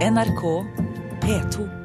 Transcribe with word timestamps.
NRK 0.00 0.64
P2. 1.20 1.79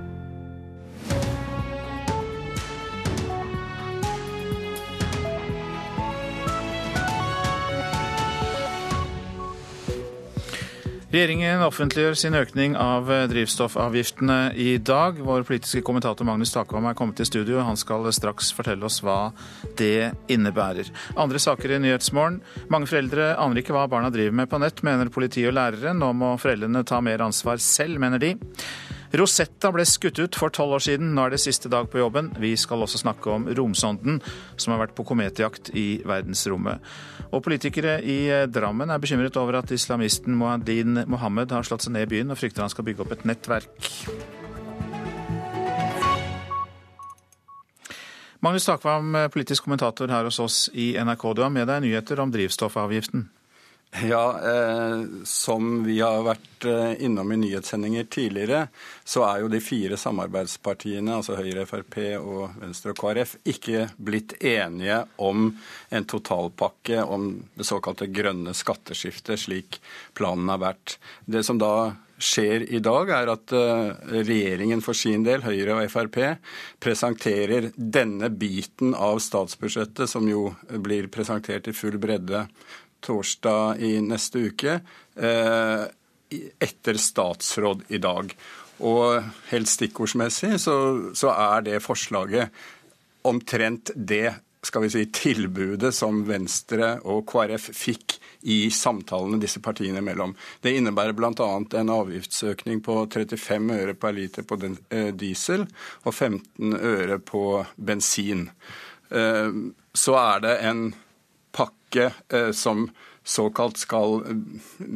Regjeringen 11.15 11.61
offentliggjør 11.63 12.17
sin 12.19 12.35
økning 12.35 12.73
av 12.75 13.07
drivstoffavgiftene 13.31 14.49
i 14.59 14.73
dag. 14.83 15.15
Vår 15.23 15.45
politiske 15.47 15.79
kommentator 15.87 16.27
Magnus 16.27 16.51
Takvam 16.51 16.89
er 16.89 16.97
kommet 16.99 17.15
til 17.15 17.29
studio. 17.29 17.61
Han 17.63 17.79
skal 17.79 18.03
straks 18.11 18.49
fortelle 18.51 18.83
oss 18.83 18.97
hva 18.99 19.29
det 19.79 20.09
innebærer. 20.27 20.89
Andre 21.15 21.39
saker 21.39 21.71
i 21.71 21.79
Nyhetsmorgen. 21.85 22.41
Mange 22.67 22.91
foreldre 22.91 23.29
aner 23.39 23.61
ikke 23.61 23.77
hva 23.77 23.85
barna 23.87 24.11
driver 24.11 24.35
med 24.41 24.51
på 24.51 24.59
nett, 24.59 24.83
mener 24.83 25.07
politi 25.07 25.45
og 25.47 25.55
lærere. 25.55 25.95
Nå 25.95 26.11
må 26.19 26.33
foreldrene 26.41 26.83
ta 26.83 26.99
mer 26.99 27.23
ansvar 27.23 27.63
selv, 27.63 27.95
mener 28.03 28.19
de. 28.19 28.33
Rosetta 29.15 29.69
ble 29.71 29.85
skutt 29.87 30.17
ut 30.19 30.35
for 30.35 30.51
tolv 30.51 30.75
år 30.75 30.83
siden. 30.83 31.13
Nå 31.15 31.23
er 31.23 31.35
det 31.35 31.41
siste 31.43 31.69
dag 31.71 31.87
på 31.91 32.01
jobben. 32.01 32.31
Vi 32.41 32.51
skal 32.59 32.81
også 32.83 32.99
snakke 32.99 33.31
om 33.31 33.45
romsonden, 33.47 34.17
som 34.57 34.73
har 34.73 34.81
vært 34.81 34.95
på 34.97 35.05
kometjakt 35.07 35.69
i 35.77 36.01
verdensrommet. 36.07 36.83
Og 37.31 37.43
politikere 37.45 37.99
i 38.03 38.17
Drammen 38.51 38.91
er 38.91 38.99
bekymret 38.99 39.37
over 39.39 39.61
at 39.61 39.71
islamisten 39.71 40.35
Moadin 40.35 41.05
Mohammed 41.07 41.53
har 41.55 41.67
slått 41.67 41.85
seg 41.85 41.95
ned 41.95 42.09
i 42.09 42.11
byen, 42.15 42.33
og 42.33 42.41
frykter 42.41 42.65
han 42.65 42.73
skal 42.73 42.87
bygge 42.89 43.05
opp 43.05 43.15
et 43.15 43.23
nettverk. 43.29 43.93
Magnus 48.43 48.67
Takvam, 48.67 49.15
politisk 49.33 49.65
kommentator 49.65 50.11
her 50.11 50.27
hos 50.27 50.41
oss 50.43 50.59
i 50.73 50.91
NRK. 50.99 51.31
Du 51.33 51.45
har 51.45 51.53
med 51.53 51.69
deg 51.71 51.85
nyheter 51.85 52.19
om 52.21 52.33
drivstoffavgiften. 52.35 53.29
Ja, 54.03 54.39
eh, 54.43 55.03
som 55.23 55.83
vi 55.83 56.01
har 56.01 56.23
vært 56.25 56.65
eh, 56.67 57.01
innom 57.05 57.31
i 57.31 57.37
nyhetssendinger 57.39 58.09
tidligere, 58.11 58.65
så 59.07 59.23
er 59.23 59.43
jo 59.43 59.51
de 59.53 59.61
fire 59.63 59.95
samarbeidspartiene, 59.99 61.15
altså 61.15 61.37
Høyre, 61.39 61.63
Frp 61.69 61.95
og 62.19 62.57
Venstre 62.59 62.91
og 62.91 62.99
KrF, 62.99 63.37
ikke 63.47 63.85
blitt 63.95 64.35
enige 64.43 65.03
om 65.23 65.47
en 65.95 66.07
totalpakke 66.11 67.05
om 67.07 67.29
det 67.55 67.69
såkalte 67.69 68.09
grønne 68.11 68.55
skatteskiftet, 68.57 69.39
slik 69.45 69.79
planen 70.17 70.51
har 70.51 70.63
vært. 70.65 70.97
Det 71.23 71.45
som 71.47 71.61
da 71.61 71.93
skjer 72.17 72.63
i 72.71 72.79
dag, 72.83 73.09
er 73.11 73.31
at 73.31 73.51
eh, 73.55 74.11
regjeringen 74.25 74.83
for 74.83 74.97
sin 74.97 75.23
del, 75.23 75.43
Høyre 75.43 75.75
og 75.79 75.91
Frp, 75.91 76.19
presenterer 76.83 77.71
denne 77.75 78.29
biten 78.31 78.95
av 78.95 79.19
statsbudsjettet, 79.23 80.07
som 80.11 80.27
jo 80.29 80.49
blir 80.83 81.07
presentert 81.11 81.67
i 81.71 81.75
full 81.75 81.99
bredde 82.01 82.45
torsdag 83.03 83.81
i 83.83 83.97
neste 84.03 84.47
uke, 84.49 84.79
eh, 85.15 85.83
etter 86.59 86.99
statsråd 86.99 87.85
i 87.93 87.99
dag. 88.01 88.31
Og 88.85 89.23
helt 89.51 89.71
stikkordsmessig 89.71 90.57
så, 90.59 90.75
så, 91.15 91.31
er 91.31 91.63
det 91.67 91.83
forslaget 91.83 92.51
omtrent 93.25 93.91
det 93.95 94.33
skal 94.65 94.81
vi 94.81 94.89
si, 94.89 95.03
tilbudet 95.13 95.93
som 95.93 96.23
Venstre 96.25 96.95
og 97.05 97.25
KrF 97.29 97.69
fikk 97.77 98.15
i 98.49 98.71
samtalene 98.73 99.37
disse 99.41 99.61
partiene 99.61 100.01
imellom. 100.01 100.33
Det 100.61 100.73
innebærer 100.73 101.13
bl.a. 101.17 101.49
en 101.79 101.93
avgiftsøkning 101.93 102.81
på 102.85 102.97
35 103.13 103.77
øre 103.77 103.95
per 103.97 104.15
liter 104.17 104.45
på 104.45 104.57
eh, 104.65 105.11
diesel 105.13 105.67
og 106.03 106.11
15 106.13 106.75
øre 106.75 107.19
på 107.21 107.45
bensin. 107.77 108.47
Eh, 109.09 109.61
så 109.93 110.17
er 110.21 110.45
det 110.45 110.55
en 110.65 110.85
pakke 111.55 112.11
eh, 112.29 112.51
som 112.51 112.89
såkalt 113.23 113.79
skal 113.81 114.21
eh, 114.25 114.37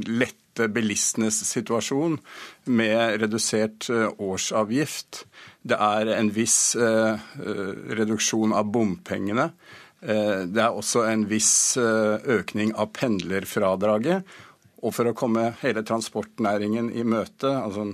lette 0.07 0.67
bilistenes 0.67 1.39
situasjon 1.47 2.17
med 2.65 3.21
redusert 3.21 3.89
eh, 3.93 4.09
årsavgift. 4.17 5.23
Det 5.61 5.79
er 5.79 6.11
en 6.17 6.31
viss 6.33 6.75
reduksjon 7.99 8.53
av 8.55 8.71
bompengene. 8.73 9.49
Det 9.99 10.61
er 10.63 10.71
også 10.71 11.03
en 11.09 11.25
viss 11.27 11.75
økning 11.77 12.71
av 12.79 12.93
pendlerfradraget. 12.95 14.23
Og 14.79 14.95
for 14.95 15.11
å 15.11 15.13
komme 15.13 15.49
hele 15.59 15.83
transportnæringen 15.83 16.87
i 16.95 17.03
møte, 17.03 17.51
altså 17.51 17.89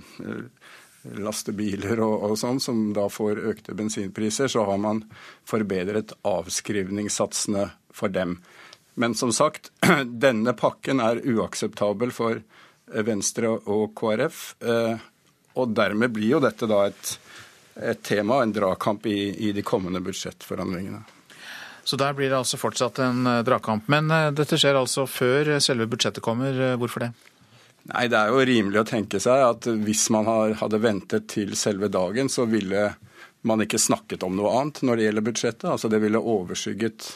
lastebiler 1.18 2.00
og, 2.06 2.30
og, 2.30 2.36
sånn, 2.40 2.62
som 2.62 2.86
da 2.96 3.08
får 3.12 3.42
økte 3.52 3.76
bensinpriser, 3.78 4.50
så 4.52 4.66
har 4.70 4.78
man 4.82 5.04
forbedret 5.50 6.14
avskrivningssatsene 6.26 7.68
for 7.96 8.14
dem. 8.14 8.40
Men 8.96 9.16
som 9.16 9.34
sagt, 9.34 9.72
denne 10.06 10.54
pakken 10.54 11.02
er 11.04 11.20
uakseptabel 11.24 12.14
for 12.16 12.40
eh, 12.40 13.04
Venstre 13.04 13.52
og 13.52 13.92
KrF. 14.00 14.44
Eh, 14.64 15.04
og 15.56 15.76
dermed 15.76 16.16
blir 16.16 16.36
jo 16.36 16.42
dette 16.44 16.68
da 16.68 16.86
et, 16.88 17.12
et 17.76 18.02
tema, 18.04 18.42
en 18.44 18.56
dragkamp 18.56 19.06
i, 19.12 19.20
i 19.48 19.52
de 19.56 19.64
kommende 19.68 20.00
budsjettforhandlingene. 20.04 21.04
Så 21.86 22.00
der 22.02 22.16
blir 22.18 22.32
det 22.32 22.40
altså 22.40 22.58
fortsatt 22.58 23.04
en 23.04 23.28
eh, 23.28 23.44
dragkamp. 23.48 23.92
Men 23.92 24.12
dette 24.36 24.60
skjer 24.60 24.80
altså 24.80 25.08
før 25.12 25.58
selve 25.60 25.90
budsjettet 25.92 26.24
kommer. 26.24 26.56
Hvorfor 26.80 27.08
det? 27.08 27.12
Nei, 27.92 28.08
Det 28.08 28.18
er 28.18 28.32
jo 28.32 28.48
rimelig 28.48 28.82
å 28.82 28.88
tenke 28.88 29.20
seg 29.22 29.44
at 29.46 29.68
hvis 29.84 30.08
man 30.16 30.56
hadde 30.58 30.82
ventet 30.82 31.28
til 31.36 31.52
selve 31.60 31.92
dagen, 31.92 32.32
så 32.32 32.48
ville 32.50 32.94
man 33.46 33.62
ikke 33.62 33.78
snakket 33.78 34.24
om 34.26 34.40
noe 34.40 34.56
annet 34.58 34.82
når 34.88 34.98
det 34.98 35.06
gjelder 35.10 35.28
budsjettet. 35.28 35.68
Altså 35.70 35.92
Det 35.92 36.00
ville 36.02 36.18
overskygget 36.18 37.12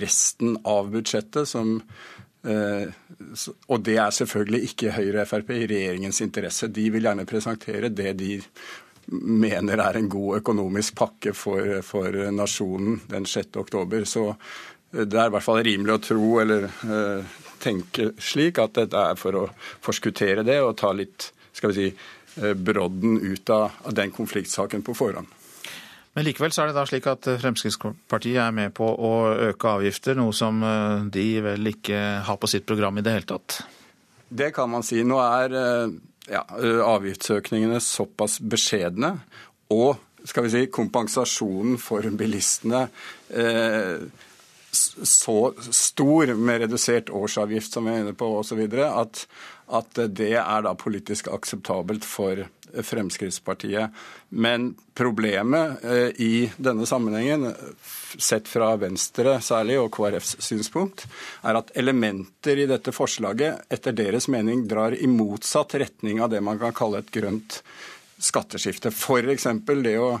resten 0.00 0.56
av 0.68 0.90
budsjettet 0.92 1.48
som 1.48 1.74
eh, 2.46 2.88
og 3.68 3.82
det 3.86 3.96
er 4.00 4.14
selvfølgelig 4.14 4.70
ikke 4.70 4.94
Høyre 4.96 5.24
og 5.24 5.28
Frp 5.30 5.52
i 5.56 5.66
regjeringens 5.70 6.22
interesse. 6.24 6.70
De 6.72 6.88
vil 6.92 7.06
gjerne 7.06 7.28
presentere 7.28 7.92
det 7.92 8.14
de 8.18 8.32
mener 9.12 9.82
er 9.82 9.98
en 9.98 10.08
god 10.10 10.38
økonomisk 10.40 10.96
pakke 10.98 11.34
for, 11.34 11.80
for 11.86 12.16
nasjonen 12.32 13.00
den 13.10 13.26
6. 13.26 13.56
oktober. 13.62 14.06
Så 14.08 14.28
eh, 14.30 15.04
det 15.04 15.18
er 15.18 15.28
i 15.30 15.36
hvert 15.36 15.46
fall 15.46 15.62
rimelig 15.66 15.96
å 15.96 16.02
tro 16.08 16.32
eller 16.42 16.66
uh, 16.70 17.38
tenke 17.62 18.12
slik 18.18 18.58
at 18.62 18.74
dette 18.80 19.06
er 19.12 19.20
for 19.20 19.38
å 19.38 19.44
forskuttere 19.84 20.46
det 20.46 20.58
og 20.62 20.76
ta 20.80 20.92
litt 20.96 21.30
skal 21.52 21.72
vi 21.74 21.90
si, 21.90 22.08
brodden 22.56 23.18
ut 23.20 23.50
av 23.52 23.92
den 23.92 24.10
konfliktsaken 24.10 24.80
på 24.86 24.94
forhånd. 24.96 25.28
Men 26.12 26.26
likevel 26.26 26.52
så 26.52 26.64
er 26.64 26.70
det 26.70 26.76
da 26.76 26.84
slik 26.88 27.06
at 27.08 27.26
Fremskrittspartiet 27.40 28.40
er 28.42 28.52
med 28.52 28.74
på 28.76 28.84
å 28.84 29.12
øke 29.48 29.76
avgifter, 29.78 30.18
noe 30.18 30.34
som 30.36 30.60
eh, 30.66 31.06
de 31.12 31.26
vel 31.44 31.70
ikke 31.72 32.00
har 32.26 32.40
på 32.40 32.50
sitt 32.52 32.66
program 32.68 33.00
i 33.00 33.04
det 33.04 33.14
hele 33.16 33.30
tatt? 33.32 33.62
Det 34.28 34.50
kan 34.56 34.68
man 34.72 34.84
si. 34.84 35.00
Nå 35.08 35.20
er 35.24 35.56
eh, 35.56 35.94
ja, 36.32 36.42
avgiftsøkningene 36.88 37.80
såpass 37.80 38.38
beskjedne. 38.44 39.14
Og 39.72 39.96
skal 40.28 40.46
vi 40.46 40.52
si, 40.52 40.66
kompensasjonen 40.72 41.80
for 41.80 42.04
bilistene 42.18 42.84
eh, 43.32 44.04
så 44.72 45.36
stor 45.68 46.32
med 46.34 46.62
redusert 46.64 47.10
årsavgift, 47.12 47.72
som 47.74 47.84
vi 47.88 47.92
er 47.92 48.04
inne 48.04 48.14
på, 48.16 48.28
osv., 48.38 48.62
at, 48.88 49.24
at 49.68 50.00
det 50.16 50.32
er 50.40 50.64
da 50.64 50.72
politisk 50.78 51.28
akseptabelt 51.32 52.06
for 52.08 52.46
Fremskrittspartiet. 52.82 53.90
Men 54.28 54.72
problemet 54.94 55.84
eh, 55.84 56.08
i 56.22 56.34
denne 56.56 56.86
sammenhengen, 56.88 57.50
sett 58.18 58.48
fra 58.48 58.72
Venstre 58.80 59.38
særlig, 59.44 59.78
og 59.80 59.92
KrFs 59.94 60.36
synspunkt, 60.44 61.06
er 61.42 61.60
at 61.60 61.72
elementer 61.78 62.62
i 62.62 62.68
dette 62.70 62.94
forslaget 62.94 63.72
etter 63.72 63.96
deres 63.96 64.28
mening 64.32 64.66
drar 64.70 64.96
i 64.96 65.08
motsatt 65.10 65.76
retning 65.82 66.22
av 66.22 66.32
det 66.32 66.42
man 66.44 66.60
kan 66.60 66.76
kalle 66.76 67.02
et 67.02 67.12
grønt 67.14 67.62
skatteskifte. 68.22 68.92
F.eks. 68.94 69.48
det 69.82 69.96
å 69.98 70.12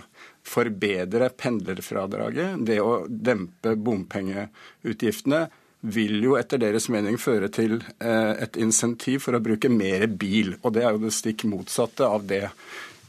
forbedre 0.42 1.28
pendlerfradraget, 1.38 2.64
det 2.66 2.80
å 2.82 3.04
dempe 3.06 3.76
bompengeutgiftene 3.78 5.46
vil 5.82 6.22
jo 6.22 6.36
etter 6.38 6.60
deres 6.62 6.86
mening 6.92 7.18
føre 7.18 7.50
til 7.52 7.80
eh, 7.98 8.32
et 8.44 8.56
insentiv 8.62 9.24
for 9.26 9.34
å 9.34 9.42
bruke 9.42 9.70
mer 9.72 10.06
bil. 10.06 10.54
Og 10.62 10.74
det 10.76 10.84
er 10.86 10.94
jo 10.94 11.02
det 11.02 11.14
stikk 11.14 11.44
motsatte 11.50 12.06
av 12.06 12.26
det 12.30 12.46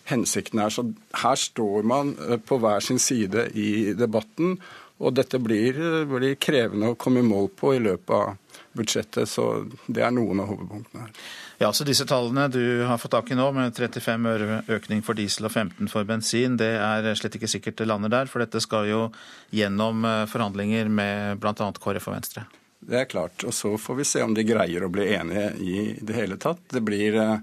hensikten 0.10 0.62
er. 0.64 0.74
Så 0.74 0.88
her 1.22 1.38
står 1.40 1.86
man 1.88 2.16
eh, 2.18 2.40
på 2.42 2.58
hver 2.62 2.84
sin 2.84 3.02
side 3.02 3.52
i 3.54 3.94
debatten, 3.98 4.58
og 5.04 5.14
dette 5.20 5.38
blir, 5.42 5.78
eh, 5.78 6.08
blir 6.10 6.40
krevende 6.42 6.94
å 6.94 6.98
komme 6.98 7.22
i 7.22 7.28
mål 7.28 7.52
på 7.60 7.76
i 7.76 7.84
løpet 7.84 8.16
av 8.18 8.58
budsjettet. 8.74 9.30
Så 9.30 9.68
det 9.86 10.02
er 10.02 10.16
noen 10.16 10.42
av 10.42 10.50
hovedpunktene 10.50 11.06
her. 11.06 11.14
Ja, 11.62 11.70
så 11.70 11.86
Disse 11.86 12.08
tallene 12.10 12.48
du 12.52 12.82
har 12.90 12.98
fått 12.98 13.14
tak 13.14 13.30
i 13.32 13.38
nå, 13.38 13.46
med 13.54 13.78
35 13.78 14.26
øre 14.32 14.58
økning 14.74 15.06
for 15.06 15.14
diesel 15.14 15.46
og 15.46 15.54
15 15.54 15.94
for 15.94 16.10
bensin, 16.10 16.58
det 16.58 16.74
er 16.82 17.14
slett 17.16 17.38
ikke 17.38 17.52
sikkert 17.54 17.78
det 17.80 17.88
lander 17.88 18.12
der. 18.12 18.34
For 18.34 18.42
dette 18.42 18.60
skal 18.66 18.90
jo 18.90 19.06
gjennom 19.54 20.02
forhandlinger 20.34 20.90
med 20.90 21.40
bl.a. 21.40 21.54
KrF 21.54 22.10
og 22.10 22.18
Venstre. 22.18 22.50
Det 22.88 23.04
er 23.04 23.12
klart. 23.12 23.44
Og 23.48 23.54
så 23.56 23.76
får 23.80 24.02
vi 24.02 24.08
se 24.08 24.24
om 24.26 24.34
de 24.36 24.46
greier 24.48 24.84
å 24.84 24.92
bli 24.92 25.10
enige 25.16 25.52
i 25.64 25.78
det 26.02 26.18
hele 26.18 26.40
tatt. 26.42 26.64
Det 26.74 26.84
blir 26.86 27.20
eh, 27.20 27.38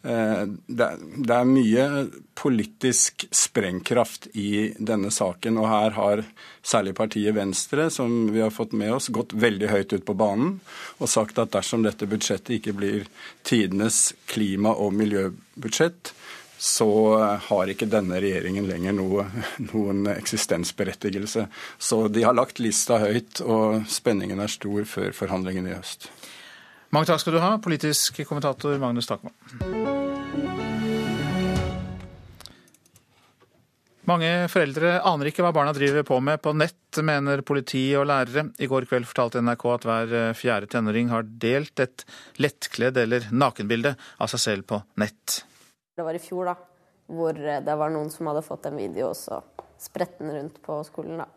det 0.00 1.34
er 1.34 1.48
mye 1.48 1.84
politisk 2.40 3.26
sprengkraft 3.36 4.30
i 4.32 4.72
denne 4.78 5.10
saken. 5.12 5.58
Og 5.60 5.68
her 5.68 5.96
har 5.98 6.22
særlig 6.64 6.94
partiet 6.96 7.36
Venstre, 7.36 7.90
som 7.92 8.30
vi 8.32 8.40
har 8.40 8.54
fått 8.54 8.72
med 8.72 8.94
oss, 8.96 9.10
gått 9.12 9.36
veldig 9.36 9.68
høyt 9.68 9.92
ut 9.92 10.06
på 10.08 10.16
banen 10.16 10.56
og 10.98 11.12
sagt 11.12 11.38
at 11.42 11.52
dersom 11.52 11.84
dette 11.84 12.08
budsjettet 12.08 12.56
ikke 12.56 12.76
blir 12.80 13.10
tidenes 13.44 14.14
klima- 14.30 14.72
og 14.72 14.96
miljøbudsjett, 14.96 16.14
så 16.60 16.86
har 17.40 17.70
ikke 17.72 17.88
denne 17.88 18.18
regjeringen 18.20 18.66
lenger 18.68 18.92
noe, 18.92 19.24
noen 19.70 20.04
eksistensberettigelse. 20.12 21.46
Så 21.80 22.02
de 22.12 22.26
har 22.26 22.36
lagt 22.36 22.60
lista 22.60 22.98
høyt, 23.00 23.40
og 23.40 23.86
spenningen 23.88 24.42
er 24.44 24.52
stor 24.52 24.84
før 24.84 25.16
forhandlingene 25.16 25.72
i 25.72 25.78
høst. 25.78 26.10
Mange 26.92 27.08
takk 27.08 27.22
skal 27.22 27.38
du 27.38 27.40
ha, 27.40 27.54
politisk 27.64 28.20
kommentator 28.28 28.76
Magnus 28.82 29.08
Takman. 29.08 29.32
Mange 34.10 34.30
foreldre 34.50 34.96
aner 35.06 35.30
ikke 35.30 35.44
hva 35.46 35.52
barna 35.54 35.72
driver 35.72 36.04
på 36.04 36.18
med 36.24 36.40
på 36.44 36.52
nett, 36.56 36.98
mener 37.00 37.44
politi 37.46 37.86
og 37.96 38.08
lærere. 38.10 38.50
I 38.60 38.68
går 38.68 38.88
kveld 38.90 39.08
fortalte 39.08 39.40
NRK 39.40 39.70
at 39.72 39.86
hver 39.86 40.16
fjerde 40.36 40.68
tenåring 40.74 41.12
har 41.14 41.28
delt 41.40 41.80
et 41.80 42.04
lettkledd 42.42 42.98
eller 43.00 43.30
nakenbilde 43.30 43.94
av 44.18 44.32
seg 44.34 44.44
selv 44.50 44.68
på 44.72 44.82
nett. 45.00 45.44
Det 46.00 46.06
var 46.06 46.16
i 46.16 46.22
fjor, 46.22 46.48
da, 46.48 46.56
hvor 47.12 47.36
det 47.36 47.76
var 47.76 47.92
noen 47.92 48.08
som 48.12 48.30
hadde 48.30 48.44
fått 48.46 48.70
en 48.70 48.80
video, 48.80 49.10
og 49.12 49.18
så 49.18 49.42
spredte 49.80 50.24
den 50.24 50.32
rundt 50.38 50.62
på 50.64 50.80
skolen. 50.88 51.20
da 51.20 51.28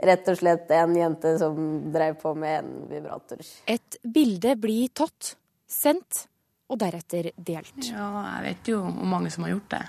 rett 0.00 0.28
og 0.32 0.38
slett 0.38 0.70
en 0.72 0.96
jente 0.96 1.34
som 1.38 1.56
drev 1.92 2.14
på 2.20 2.34
med 2.34 2.58
en 2.58 2.88
vibrator. 2.88 3.40
Et 3.66 3.96
bilde 4.02 4.54
blir 4.56 4.88
tatt, 4.96 5.34
sendt 5.68 6.24
og 6.70 6.78
deretter 6.80 7.32
delt. 7.36 7.90
Ja, 7.90 8.08
jeg 8.38 8.46
vet 8.46 8.70
jo 8.72 8.82
hvor 8.86 9.10
mange 9.10 9.32
som 9.34 9.44
har 9.46 9.54
gjort 9.56 9.72
det. 9.74 9.82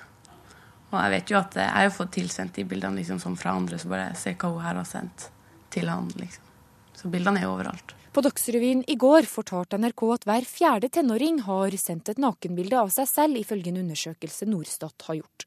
Og 0.92 0.98
jeg 1.00 1.14
vet 1.14 1.32
jo 1.32 1.40
at 1.40 1.58
jeg 1.62 1.72
har 1.72 1.94
fått 1.96 2.14
tilsendt 2.18 2.58
de 2.60 2.68
bildene 2.68 3.00
liksom, 3.00 3.22
som 3.24 3.38
fra 3.40 3.56
andre, 3.56 3.80
så 3.80 3.92
bare 3.92 4.12
se 4.20 4.36
hva 4.36 4.52
hun 4.52 4.66
her 4.66 4.82
har 4.82 4.88
sendt 4.90 5.30
til 5.72 5.88
han. 5.88 6.10
liksom. 6.20 6.50
Så 6.98 7.12
bildene 7.12 7.40
er 7.40 7.48
jo 7.48 7.56
overalt. 7.56 7.96
På 8.14 8.22
Dagsrevyen 8.22 8.84
i 8.88 8.96
går 8.96 9.24
fortalte 9.24 9.78
NRK 9.80 10.02
at 10.12 10.26
hver 10.28 10.44
fjerde 10.44 10.90
tenåring 10.92 11.38
har 11.46 11.72
sendt 11.80 12.10
et 12.12 12.18
nakenbilde 12.20 12.76
av 12.76 12.90
seg 12.92 13.08
selv, 13.08 13.38
ifølge 13.40 13.72
en 13.72 13.78
undersøkelse 13.86 14.48
Norstat 14.52 15.06
har 15.08 15.16
gjort. 15.22 15.46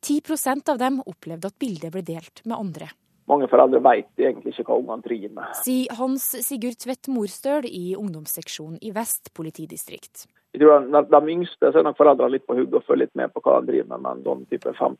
10% 0.00 0.70
av 0.72 0.78
dem 0.80 1.02
opplevde 1.04 1.50
at 1.52 1.58
bildet 1.60 1.92
ble 1.92 2.00
delt 2.08 2.40
med 2.46 2.56
andre. 2.56 2.88
Mange 3.28 3.50
foreldre 3.52 3.82
vet 3.84 4.22
egentlig 4.22 4.54
ikke 4.54 4.64
hva 4.70 4.78
ungene 4.80 5.04
driver 5.04 5.34
med. 5.36 5.58
Sier 5.60 5.92
Hans 5.98 6.30
Sigurd 6.46 6.78
Tvedt 6.86 7.10
Morstøl 7.12 7.68
i 7.68 7.84
ungdomsseksjonen 8.00 8.80
i 8.80 8.94
Vest 8.96 9.34
politidistrikt. 9.36 10.24
Jeg 10.56 10.64
tror 10.64 10.88
at 10.96 11.12
De 11.12 11.34
yngste 11.34 11.68
så 11.68 11.82
er 11.82 11.84
nok 11.84 12.00
foreldrene 12.00 12.32
litt 12.32 12.46
på 12.48 12.56
hugget 12.56 12.78
og 12.80 12.88
følger 12.88 13.10
litt 13.10 13.20
med 13.20 13.34
på 13.34 13.44
hva 13.44 13.58
de 13.60 13.74
driver 13.74 13.92
med, 13.92 14.06
men 14.08 14.24
de 14.24 14.56
type 14.56 14.72
15 14.72 14.96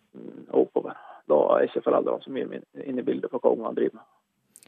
og 0.51 0.67
oppover, 0.67 1.01
da 1.33 1.41
er 1.57 1.65
ikke 1.71 1.87
foreldrene 1.89 2.29
så 2.29 2.37
mye 2.37 2.61
inne 2.85 3.01
i 3.01 3.09
bildet 3.09 3.33
på 3.33 3.41
hva 3.41 3.57
ungene 3.57 3.73
driver 3.79 4.03
med. 4.03 4.09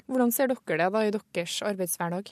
Hvordan 0.08 0.32
ser 0.32 0.50
dere 0.50 0.78
det 0.82 0.92
da 0.94 1.04
i 1.04 1.14
deres 1.14 1.58
arbeidshverdag? 1.68 2.30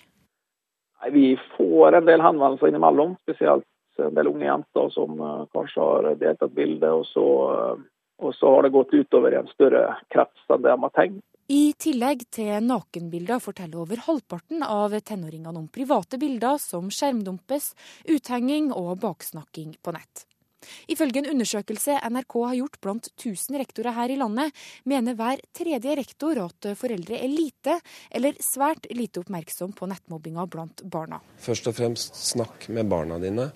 Nei, 0.96 1.10
vi 1.12 1.26
får 1.56 1.98
en 1.98 2.06
del 2.08 2.24
henvendelser 2.24 2.72
innimellom, 2.72 3.18
spesielt 3.26 3.66
en 4.00 4.16
del 4.16 4.28
unge 4.28 4.48
jenter 4.48 4.88
som 4.92 5.20
uh, 5.20 5.44
kanskje 5.56 5.84
har 5.84 6.08
delt 6.20 6.42
et 6.44 6.56
bilde, 6.56 6.88
og 6.92 7.04
så 7.08 7.26
uh, 7.52 7.84
og 8.18 8.34
så 8.34 8.50
har 8.54 8.62
det 8.64 8.72
gått 8.72 8.94
utover 8.94 9.34
i 9.34 9.40
en 9.40 9.48
større 9.52 9.82
krets 10.12 10.46
enn 10.48 10.62
det 10.64 10.72
de 10.72 10.84
har 10.84 10.94
tenkt. 10.96 11.24
I 11.52 11.76
tillegg 11.78 12.24
til 12.34 12.64
nakenbilder 12.66 13.42
forteller 13.42 13.84
over 13.84 14.00
halvparten 14.08 14.64
av 14.66 14.96
tenåringene 15.06 15.60
om 15.60 15.68
private 15.70 16.18
bilder 16.18 16.58
som 16.58 16.88
skjermdumpes, 16.90 17.70
uthenging 18.10 18.72
og 18.74 18.96
baksnakking 19.04 19.76
på 19.78 19.94
nett. 19.94 20.24
Ifølge 20.92 21.22
en 21.22 21.30
undersøkelse 21.34 21.98
NRK 22.10 22.38
har 22.44 22.56
gjort 22.60 22.80
blant 22.84 23.10
1000 23.14 23.60
rektorer 23.62 23.96
her 23.96 24.12
i 24.12 24.18
landet, 24.20 24.54
mener 24.84 25.18
hver 25.18 25.42
tredje 25.56 25.96
rektor 25.98 26.40
at 26.44 26.70
foreldre 26.78 27.20
er 27.20 27.32
lite 27.32 27.78
eller 28.10 28.38
svært 28.42 28.88
lite 28.94 29.22
oppmerksom 29.22 29.74
på 29.76 29.88
nettmobbinga 29.90 30.46
blant 30.50 30.82
barna. 30.84 31.20
Først 31.42 31.70
og 31.70 31.78
fremst 31.78 32.18
snakk 32.18 32.68
med 32.72 32.90
barna 32.90 33.20
dine. 33.22 33.50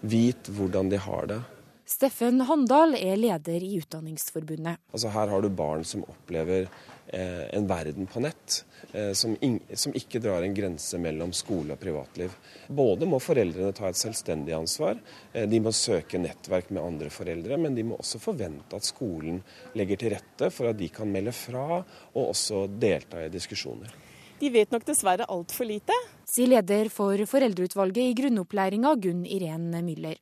Vit 0.00 0.50
hvordan 0.54 0.90
de 0.92 1.00
har 1.02 1.30
det. 1.30 1.40
Steffen 1.88 2.42
Handal 2.44 2.92
er 2.98 3.16
leder 3.16 3.64
i 3.64 3.78
Utdanningsforbundet. 3.80 4.76
Altså 4.92 5.08
her 5.08 5.30
har 5.32 5.40
du 5.40 5.48
barn 5.48 5.86
som 5.88 6.02
opplever 6.04 6.66
eh, 6.66 7.46
en 7.56 7.64
verden 7.70 8.04
på 8.12 8.20
nett 8.20 8.58
eh, 8.92 9.14
som, 9.16 9.32
som, 9.72 9.94
ikke 9.96 10.20
drar 10.20 10.44
en 10.44 10.56
grense 10.56 11.00
mellom 11.00 11.32
skole 11.32 11.72
og 11.72 11.80
privatliv. 11.80 12.34
Både 12.68 13.08
må 13.08 13.22
foreldrene 13.24 13.72
ta 13.72 13.88
et 13.88 14.00
selvstendig 14.00 14.52
ansvar, 14.58 15.00
eh, 15.32 15.46
de 15.48 15.62
må 15.64 15.72
søke 15.72 16.20
nettverk 16.20 16.68
med 16.76 16.84
andre 16.84 17.08
foreldre, 17.14 17.56
men 17.56 17.78
de 17.78 17.86
må 17.88 17.96
også 17.96 18.20
forvente 18.20 18.76
at 18.76 18.84
skolen 18.84 19.40
legger 19.78 20.02
til 20.02 20.12
rette 20.18 20.52
for 20.52 20.68
at 20.68 20.76
de 20.76 20.90
kan 20.92 21.08
melde 21.08 21.32
fra 21.32 21.80
og 21.80 22.20
også 22.26 22.66
delta 22.76 23.24
i 23.24 23.32
diskusjoner. 23.32 23.96
De 24.38 24.50
vet 24.54 24.70
nok 24.70 24.84
dessverre 24.86 25.26
altfor 25.26 25.66
lite. 25.66 25.94
Sier 26.28 26.50
leder 26.52 26.90
for 26.94 27.18
foreldreutvalget 27.26 28.12
i 28.12 28.14
grunnopplæringa, 28.14 28.94
Gunn 29.02 29.24
Irén 29.26 29.72
Müller. 29.82 30.18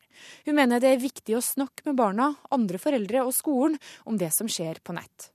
Hun 0.47 0.57
mener 0.57 0.81
det 0.81 0.95
er 0.95 1.03
viktig 1.03 1.37
å 1.37 1.45
snakke 1.45 1.85
med 1.91 1.99
barna, 1.99 2.31
andre 2.55 2.81
foreldre 2.81 3.27
og 3.27 3.35
skolen 3.37 3.77
om 4.09 4.17
det 4.17 4.31
som 4.33 4.49
skjer 4.49 4.81
på 4.81 4.97
nett. 4.97 5.33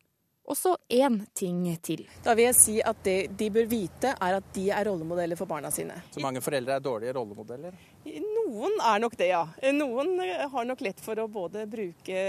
Og 0.49 0.57
så 0.57 0.73
én 0.89 1.19
ting 1.37 1.61
til. 1.85 2.01
Da 2.25 2.33
vil 2.35 2.49
jeg 2.49 2.57
si 2.57 2.73
at 2.81 3.03
Det 3.05 3.37
de 3.37 3.49
bør 3.53 3.67
vite, 3.69 4.15
er 4.17 4.37
at 4.39 4.47
de 4.55 4.63
er 4.73 4.87
rollemodeller 4.89 5.37
for 5.37 5.47
barna 5.47 5.69
sine. 5.71 5.95
Så 6.11 6.19
mange 6.19 6.41
foreldre 6.41 6.75
er 6.75 6.83
dårlige 6.83 7.13
rollemodeller? 7.15 7.77
Noen 8.05 8.79
er 8.81 8.99
nok 8.99 9.15
det, 9.15 9.29
ja. 9.29 9.45
Noen 9.71 10.17
har 10.51 10.65
nok 10.65 10.81
lett 10.81 10.99
for 10.99 11.21
å 11.21 11.27
både 11.31 11.67
bruke 11.69 12.25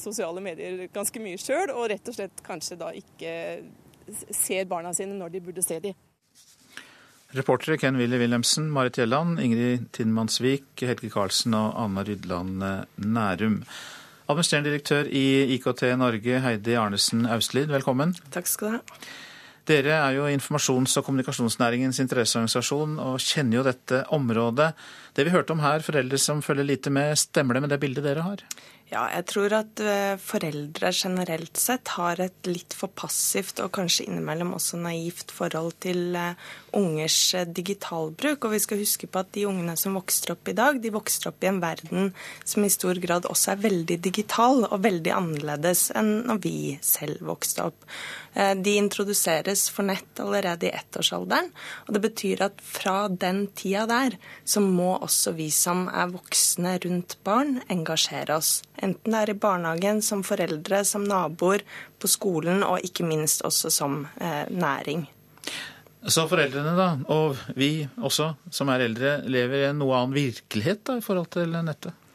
sosiale 0.00 0.40
medier 0.40 0.86
ganske 0.94 1.20
mye 1.20 1.40
sjøl, 1.42 1.74
og 1.74 1.90
rett 1.90 2.08
og 2.08 2.16
slett 2.16 2.40
kanskje 2.46 2.78
da 2.80 2.92
ikke 2.94 3.34
ser 4.30 4.64
barna 4.70 4.92
sine 4.94 5.16
når 5.18 5.34
de 5.34 5.42
burde 5.48 5.64
se 5.64 5.80
dem. 5.82 5.96
Reportere 7.36 7.76
Ken 7.76 7.98
Willy 7.98 8.18
Wilhelmsen, 8.20 8.70
Marit 8.70 8.96
Gjelland, 9.00 9.40
Ingrid 9.42 9.90
Tinnmannsvik, 9.92 10.68
Helge 10.80 11.10
Karlsen 11.10 11.56
og 11.58 11.74
Anna 11.82 12.04
Rydland 12.06 12.62
Nærum. 13.02 13.60
Administrerende 14.26 14.70
direktør 14.70 15.10
i 15.10 15.54
IKT 15.54 15.82
Norge, 15.98 16.40
Heidi 16.42 16.74
Arnesen 16.78 17.26
Auslid, 17.30 17.70
velkommen. 17.70 18.14
Takk 18.34 18.48
skal 18.50 18.68
du 18.68 18.78
ha. 18.78 19.00
Dere 19.66 19.96
er 19.98 20.14
jo 20.14 20.28
informasjons- 20.30 20.94
og 21.00 21.04
kommunikasjonsnæringens 21.08 21.98
interesseorganisasjon 21.98 23.00
og 23.02 23.18
kjenner 23.22 23.58
jo 23.58 23.64
dette 23.66 24.04
området. 24.14 24.68
Det 25.14 25.26
vi 25.26 25.32
hørte 25.34 25.56
om 25.56 25.62
her, 25.64 25.82
foreldre 25.82 26.20
som 26.22 26.42
følger 26.42 26.68
lite 26.68 26.92
med, 26.94 27.18
stemmer 27.18 27.58
det 27.58 27.64
med 27.64 27.74
det 27.74 27.80
bildet 27.82 28.06
dere 28.06 28.22
har? 28.22 28.44
Ja, 28.86 29.08
jeg 29.10 29.24
tror 29.26 29.50
at 29.50 29.80
eh, 29.82 30.14
foreldre 30.22 30.92
generelt 30.94 31.58
sett 31.58 31.90
har 31.96 32.20
et 32.22 32.46
litt 32.46 32.70
for 32.78 32.92
passivt 32.94 33.58
og 33.64 33.72
kanskje 33.74 34.04
innimellom 34.06 34.52
også 34.54 34.78
naivt 34.78 35.32
forhold 35.34 35.72
til 35.82 36.14
eh, 36.14 36.36
ungers 36.78 37.18
eh, 37.34 37.48
digitalbruk. 37.50 38.46
Og 38.46 38.54
vi 38.54 38.60
skal 38.62 38.78
huske 38.78 39.08
på 39.10 39.24
at 39.24 39.32
de 39.34 39.42
ungene 39.50 39.74
som 39.80 39.98
vokser 39.98 40.36
opp 40.36 40.46
i 40.46 40.54
dag, 40.54 40.78
de 40.78 40.92
vokser 40.94 41.26
opp 41.32 41.42
i 41.42 41.48
en 41.50 41.58
verden 41.64 42.12
som 42.46 42.62
i 42.62 42.70
stor 42.70 43.00
grad 43.02 43.26
også 43.26 43.56
er 43.56 43.64
veldig 43.64 43.96
digital 44.06 44.68
og 44.68 44.78
veldig 44.86 45.14
annerledes 45.16 45.88
enn 45.90 46.12
når 46.30 46.40
vi 46.46 46.54
selv 46.78 47.26
vokste 47.26 47.66
opp. 47.66 47.90
De 48.36 48.74
introduseres 48.76 49.64
for 49.72 49.88
nett 49.88 50.20
allerede 50.20 50.68
i 50.68 50.74
ettårsalderen. 50.76 51.48
Og 51.88 51.96
det 51.96 52.02
betyr 52.04 52.42
at 52.44 52.60
fra 52.60 53.06
den 53.08 53.46
tida 53.56 53.86
der 53.88 54.18
så 54.44 54.60
må 54.60 54.92
også 54.98 55.32
vi 55.38 55.48
som 55.50 55.86
er 55.88 56.12
voksne 56.12 56.76
rundt 56.84 57.16
barn, 57.24 57.62
engasjere 57.72 58.36
oss. 58.36 58.60
Enten 58.82 59.12
det 59.12 59.20
er 59.22 59.32
i 59.32 59.38
barnehagen, 59.40 60.02
som 60.02 60.24
foreldre, 60.26 60.82
som 60.84 61.04
naboer, 61.08 61.64
på 61.98 62.10
skolen 62.10 62.64
og 62.66 62.84
ikke 62.84 63.06
minst 63.08 63.44
også 63.46 63.72
som 63.72 64.02
eh, 64.20 64.44
næring. 64.52 65.06
Så 66.06 66.26
foreldrene, 66.30 66.74
da, 66.78 66.90
og 67.10 67.38
vi 67.58 67.88
også, 67.96 68.34
som 68.52 68.68
er 68.70 68.84
eldre, 68.84 69.16
lever 69.26 69.64
i 69.64 69.68
en 69.70 69.80
noe 69.80 69.96
annen 69.96 70.14
virkelighet 70.14 70.84
da, 70.86 70.98
i 71.00 71.04
forhold 71.04 71.32
til 71.34 71.56
nettet? 71.56 72.05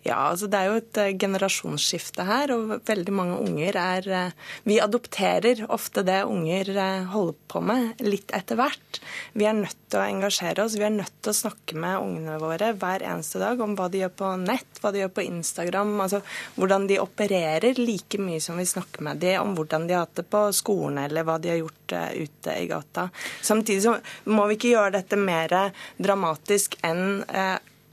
Ja, 0.00 0.16
altså 0.30 0.48
Det 0.48 0.56
er 0.56 0.70
jo 0.70 0.78
et 0.80 0.98
uh, 0.98 1.10
generasjonsskifte 1.20 2.24
her, 2.24 2.54
og 2.54 2.70
veldig 2.88 3.12
mange 3.12 3.36
unger 3.44 3.76
er 3.76 4.06
uh, 4.08 4.54
Vi 4.64 4.78
adopterer 4.80 5.60
ofte 5.68 6.04
det 6.06 6.22
unger 6.24 6.72
uh, 6.72 7.10
holder 7.12 7.36
på 7.52 7.60
med, 7.60 8.00
litt 8.00 8.32
etter 8.36 8.56
hvert. 8.56 9.00
Vi 9.36 9.44
er 9.44 9.58
nødt 9.58 9.76
til 9.92 10.00
å 10.00 10.06
engasjere 10.06 10.64
oss, 10.64 10.78
vi 10.80 10.86
er 10.88 10.94
nødt 10.94 11.12
til 11.20 11.34
å 11.34 11.36
snakke 11.36 11.76
med 11.76 12.00
ungene 12.00 12.38
våre 12.40 12.72
hver 12.80 13.04
eneste 13.04 13.42
dag 13.42 13.60
om 13.60 13.76
hva 13.76 13.90
de 13.92 14.00
gjør 14.00 14.16
på 14.22 14.32
nett, 14.46 14.80
hva 14.80 14.94
de 14.94 15.02
gjør 15.02 15.14
på 15.18 15.26
Instagram, 15.26 15.92
altså 16.06 16.22
hvordan 16.56 16.88
de 16.88 17.00
opererer, 17.02 17.76
like 17.76 18.20
mye 18.22 18.40
som 18.40 18.56
vi 18.60 18.68
snakker 18.70 19.04
med 19.04 19.20
dem 19.20 19.42
om 19.42 19.56
hvordan 19.58 19.88
de 19.88 19.98
har 19.98 20.06
hatt 20.06 20.22
det 20.22 20.28
på 20.32 20.46
skolen, 20.56 21.02
eller 21.04 21.28
hva 21.28 21.36
de 21.42 21.52
har 21.52 21.60
gjort 21.60 21.96
ute 22.16 22.54
i 22.56 22.68
gata. 22.70 23.10
Samtidig 23.44 23.82
så 23.84 23.98
må 24.30 24.46
vi 24.48 24.56
ikke 24.56 24.72
gjøre 24.72 24.94
dette 25.00 25.18
mer 25.20 25.58
dramatisk 25.98 26.78
enn 26.86 27.20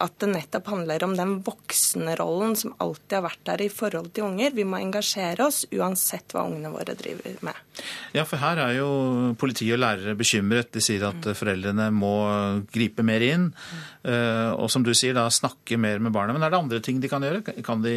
at 0.04 0.18
det 0.22 0.30
nettopp 0.30 0.68
handler 0.70 1.04
om 1.08 1.16
den 1.18 1.34
voksenrollen 1.46 2.56
som 2.60 2.76
alltid 2.84 3.18
har 3.18 3.26
vært 3.26 3.44
der 3.50 3.64
i 3.66 3.70
forhold 3.74 4.12
til 4.14 4.28
unger. 4.28 4.54
Vi 4.54 4.66
må 4.68 4.80
engasjere 4.80 5.48
oss 5.48 5.64
uansett 5.74 6.36
hva 6.36 6.46
ungene 6.50 6.72
våre 6.74 6.94
driver 6.98 7.38
med. 7.46 7.64
Ja, 8.14 8.26
for 8.26 8.42
her 8.42 8.62
er 8.62 8.76
jo 8.78 8.90
politi 9.40 9.68
og 9.74 9.82
lærere 9.82 10.16
bekymret. 10.18 10.72
De 10.74 10.84
sier 10.84 11.06
at 11.10 11.30
foreldrene 11.38 11.90
må 11.94 12.14
gripe 12.74 13.06
mer 13.06 13.26
inn. 13.26 13.50
Eh, 14.08 14.52
og 14.56 14.70
som 14.72 14.86
du 14.86 14.94
sier, 14.96 15.16
da 15.18 15.26
snakke 15.34 15.80
mer 15.82 16.02
med 16.04 16.14
barna. 16.16 16.36
Men 16.36 16.46
er 16.46 16.54
det 16.54 16.62
andre 16.62 16.82
ting 16.84 17.02
de 17.04 17.10
kan 17.12 17.26
gjøre? 17.26 17.42
Kan 17.66 17.84
de 17.84 17.96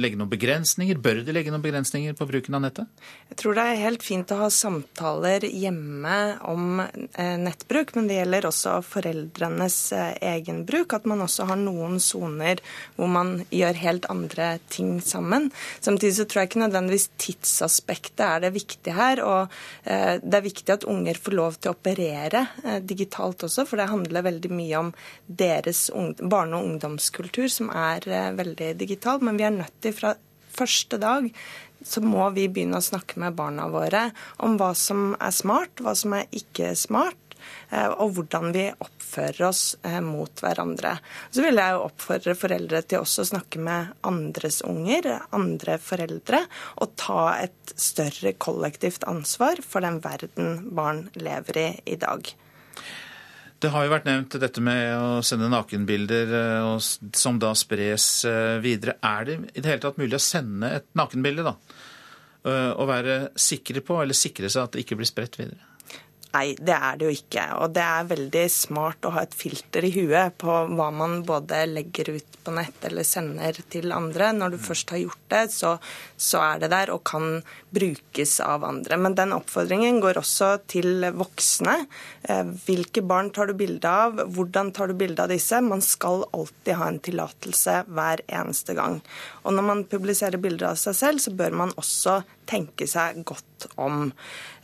legge 0.00 0.18
noen 0.18 0.30
begrensninger? 0.30 1.00
Bør 1.02 1.22
de 1.26 1.34
legge 1.34 1.52
noen 1.52 1.64
begrensninger 1.64 2.16
på 2.18 2.28
bruken 2.30 2.56
av 2.58 2.64
nettet? 2.64 3.02
Jeg 3.32 3.40
tror 3.42 3.58
det 3.58 3.66
er 3.66 3.82
helt 3.84 4.06
fint 4.06 4.32
å 4.32 4.40
ha 4.44 4.50
samtaler 4.54 5.46
hjemme 5.50 6.16
om 6.50 6.80
eh, 6.80 7.36
nettbruk, 7.42 7.94
men 7.98 8.10
det 8.10 8.20
gjelder 8.20 8.48
også 8.50 8.78
foreldrenes 8.86 9.80
eh, 9.96 10.14
egen 10.36 10.64
bruk. 10.68 10.96
At 11.00 11.08
man 11.08 11.24
også 11.24 11.48
har 11.50 11.58
noen 11.60 11.98
soner 12.02 12.60
hvor 12.96 13.10
man 13.10 13.32
gjør 13.50 13.80
helt 13.80 14.08
andre 14.12 14.52
ting 14.72 14.98
sammen. 15.04 15.50
Samtidig 15.80 16.14
så 16.20 16.28
tror 16.28 16.44
jeg 16.44 16.52
ikke 16.52 16.64
nødvendigvis 16.64 17.08
tidsaspektet 17.20 18.24
er 18.26 18.44
det 18.44 18.54
viktige 18.54 18.96
her. 18.96 19.22
Og 19.24 19.60
det 19.84 20.36
er 20.36 20.44
viktig 20.44 20.74
at 20.74 20.86
unger 20.88 21.18
får 21.18 21.36
lov 21.36 21.58
til 21.58 21.72
å 21.72 21.76
operere 21.76 22.44
digitalt 22.84 23.44
også, 23.46 23.64
for 23.68 23.80
det 23.80 23.88
handler 23.90 24.26
veldig 24.26 24.52
mye 24.52 24.80
om 24.80 24.92
deres 25.26 25.88
barne- 26.20 26.56
og 26.56 26.64
ungdomskultur, 26.64 27.48
som 27.48 27.70
er 27.70 28.06
eh, 28.08 28.30
veldig 28.36 28.74
digital. 28.78 29.20
Men 29.20 29.36
vi 29.36 29.46
er 29.46 29.56
nødt 29.56 29.80
til 29.82 29.96
fra 29.96 30.14
første 30.50 30.98
dag 31.00 31.30
så 31.86 32.02
må 32.04 32.26
vi 32.36 32.48
begynne 32.52 32.76
å 32.76 32.84
snakke 32.84 33.20
med 33.22 33.36
barna 33.38 33.64
våre 33.72 34.10
om 34.44 34.58
hva 34.60 34.74
som 34.76 35.14
er 35.16 35.32
smart, 35.32 35.80
hva 35.80 35.94
som 35.96 36.12
er 36.18 36.26
ikke 36.36 36.74
smart, 36.76 37.16
eh, 37.16 37.19
og 38.00 38.14
hvordan 38.16 38.50
vi 38.54 38.66
oppfører 38.72 39.46
oss 39.48 39.62
eh, 39.86 40.00
mot 40.04 40.42
hverandre. 40.42 40.96
Så 41.30 41.44
vil 41.44 41.60
jeg 41.60 41.76
jo 41.76 41.84
oppfordre 41.86 42.36
foreldre 42.38 42.82
til 42.82 43.02
også 43.02 43.24
å 43.24 43.30
snakke 43.32 43.62
med 43.62 43.94
andres 44.06 44.60
unger, 44.66 45.10
andre 45.36 45.78
foreldre, 45.82 46.44
og 46.82 46.94
ta 47.00 47.24
et 47.40 47.74
større 47.76 48.34
kollektivt 48.38 49.06
ansvar 49.10 49.62
for 49.66 49.86
den 49.86 50.00
verden 50.04 50.70
barn 50.74 51.08
lever 51.18 51.64
i 51.64 51.68
i 51.90 51.96
dag. 51.96 52.30
Det 53.60 53.68
har 53.74 53.84
jo 53.84 53.92
vært 53.92 54.06
nevnt 54.08 54.38
dette 54.40 54.62
med 54.64 54.94
å 54.96 55.20
sende 55.26 55.50
nakenbilder 55.52 56.30
eh, 56.38 56.68
som 57.16 57.40
da 57.42 57.52
spres 57.58 58.24
eh, 58.28 58.56
videre. 58.64 58.96
Er 59.04 59.26
det 59.28 59.36
i 59.52 59.60
det 59.60 59.68
hele 59.68 59.82
tatt 59.84 60.00
mulig 60.00 60.16
å 60.16 60.22
sende 60.24 60.70
et 60.78 60.86
nakenbilde, 60.96 61.44
da? 61.44 61.56
Eh, 62.48 62.70
og 62.72 62.88
være 62.88 63.18
sikre 63.36 63.82
på, 63.84 63.98
eller 64.00 64.16
sikre 64.16 64.48
seg 64.48 64.64
at 64.64 64.76
det 64.76 64.86
ikke 64.86 64.96
blir 65.00 65.10
spredt 65.10 65.36
videre? 65.40 65.69
Nei, 66.30 66.52
det 66.62 66.76
er 66.76 66.98
det 66.98 67.08
jo 67.08 67.12
ikke. 67.14 67.44
Og 67.58 67.72
det 67.74 67.82
er 67.82 68.10
veldig 68.10 68.44
smart 68.54 69.06
å 69.06 69.10
ha 69.16 69.24
et 69.26 69.34
filter 69.34 69.82
i 69.86 69.90
huet 69.96 70.36
på 70.38 70.60
hva 70.76 70.90
man 70.94 71.24
både 71.26 71.64
legger 71.66 72.12
ut 72.14 72.38
på 72.44 72.54
nett 72.54 72.84
eller 72.86 73.06
sender 73.06 73.58
til 73.72 73.90
andre. 73.92 74.30
Når 74.36 74.54
du 74.54 74.60
først 74.62 74.94
har 74.94 75.02
gjort 75.02 75.24
det, 75.32 75.42
så, 75.50 75.74
så 76.14 76.42
er 76.52 76.62
det 76.62 76.70
der 76.70 76.92
og 76.94 77.02
kan 77.10 77.40
brukes 77.74 78.36
av 78.44 78.64
andre. 78.68 78.98
Men 79.02 79.18
den 79.18 79.34
oppfordringen 79.34 79.98
går 80.02 80.20
også 80.22 80.52
til 80.70 81.08
voksne. 81.18 81.76
Eh, 82.22 82.54
hvilke 82.66 83.02
barn 83.02 83.32
tar 83.34 83.50
du 83.50 83.56
bilde 83.58 83.90
av? 83.90 84.22
Hvordan 84.30 84.70
tar 84.76 84.92
du 84.92 84.98
bilde 85.02 85.26
av 85.26 85.34
disse? 85.34 85.58
Man 85.66 85.82
skal 85.82 86.22
alltid 86.30 86.78
ha 86.78 86.92
en 86.92 87.02
tillatelse 87.10 87.80
hver 87.90 88.22
eneste 88.30 88.78
gang. 88.78 89.00
Og 89.42 89.56
når 89.56 89.66
man 89.66 89.86
publiserer 89.90 90.38
bilder 90.38 90.70
av 90.72 90.78
seg 90.78 90.94
selv, 90.94 91.26
så 91.26 91.34
bør 91.34 91.58
man 91.64 91.74
også 91.80 92.20
tenke 92.50 92.86
seg 92.90 93.22
godt 93.26 93.68
om. 93.80 94.08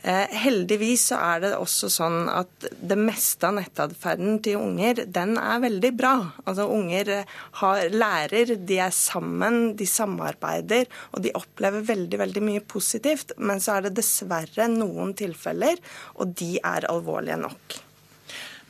Eh, 0.07 0.27
heldigvis 0.39 1.09
så 1.09 1.17
er 1.19 1.41
det 1.43 1.49
også 1.57 1.89
sånn 1.91 2.29
at 2.31 2.67
det 2.71 2.95
meste 2.95 3.49
av 3.49 3.57
nettadferden 3.57 4.37
til 4.45 4.61
unger, 4.61 5.01
den 5.03 5.33
er 5.41 5.59
veldig 5.59 5.91
bra. 5.99 6.13
Altså 6.45 6.67
Unger 6.71 7.11
har, 7.59 7.81
lærer, 7.91 8.53
de 8.69 8.77
er 8.85 8.93
sammen, 8.95 9.73
de 9.75 9.87
samarbeider, 9.89 10.87
og 11.11 11.25
de 11.25 11.33
opplever 11.35 11.83
veldig, 11.89 12.21
veldig 12.23 12.45
mye 12.45 12.63
positivt. 12.63 13.35
Men 13.37 13.59
så 13.63 13.75
er 13.75 13.87
det 13.87 13.97
dessverre 13.99 14.69
noen 14.71 15.11
tilfeller, 15.17 15.81
og 16.15 16.31
de 16.39 16.53
er 16.61 16.87
alvorlige 16.87 17.41
nok. 17.43 17.81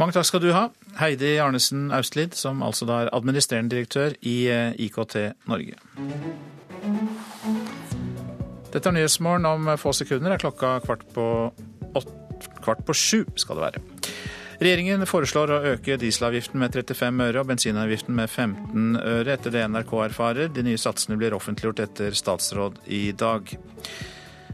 Mange 0.01 0.17
takk 0.17 0.29
skal 0.29 0.41
du 0.41 0.51
ha, 0.53 0.67
Heidi 0.97 1.35
Arnesen 1.41 1.91
Austlid, 1.93 2.33
som 2.37 2.65
altså 2.65 2.89
da 2.89 3.03
er 3.03 3.13
administrerende 3.17 3.75
direktør 3.75 4.17
i 4.25 4.39
eh, 4.53 4.73
IKT 4.89 5.19
Norge. 5.49 5.77
Dette 8.73 8.89
er 8.89 8.95
Nyhetsmorgen 8.97 9.47
om 9.47 9.69
få 9.79 9.93
sekunder. 9.95 10.33
er 10.35 10.41
klokka 10.41 10.79
kvart 10.83 11.05
på, 11.15 11.27
åtte, 11.95 12.49
kvart 12.63 12.83
på 12.85 12.93
sju 12.93 13.23
skal 13.39 13.59
det 13.59 13.67
være. 13.67 13.85
Regjeringen 14.57 15.05
foreslår 15.05 15.51
å 15.53 15.61
øke 15.75 15.99
dieselavgiften 16.01 16.57
med 16.57 16.73
35 16.73 17.23
øre 17.27 17.41
og 17.43 17.49
bensinavgiften 17.51 18.15
med 18.17 18.29
15 18.29 18.97
øre, 18.97 19.35
etter 19.35 19.53
det 19.53 19.65
NRK 19.69 19.91
erfarer. 20.07 20.49
De 20.49 20.65
nye 20.65 20.81
satsene 20.81 21.17
blir 21.19 21.35
offentliggjort 21.37 21.83
etter 21.85 22.17
statsråd 22.17 22.79
i 22.89 23.11
dag. 23.13 23.53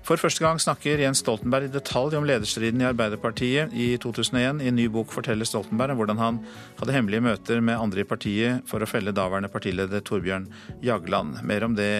For 0.04 0.20
første 0.20 0.44
gang 0.44 0.58
snakker 0.60 1.00
Jens 1.00 1.22
Stoltenberg 1.24 1.70
i 1.70 1.72
detalj 1.72 2.18
om 2.20 2.26
lederstriden 2.28 2.82
i 2.84 2.88
Arbeiderpartiet. 2.90 3.72
I 3.72 3.94
2001 4.04 4.60
i 4.60 4.68
en 4.68 4.76
ny 4.76 4.90
bok 4.92 5.14
forteller 5.16 5.48
Stoltenberg 5.48 5.96
om 5.96 6.02
hvordan 6.02 6.20
han 6.20 6.42
hadde 6.82 6.98
hemmelige 6.98 7.24
møter 7.24 7.64
med 7.64 7.80
andre 7.80 8.04
i 8.04 8.10
partiet 8.10 8.68
for 8.68 8.84
å 8.84 8.90
felle 8.90 9.16
daværende 9.16 9.52
partileder 9.54 10.04
Torbjørn 10.04 10.50
Jagland. 10.84 11.40
Mer 11.48 11.64
om 11.70 11.80
det 11.80 11.94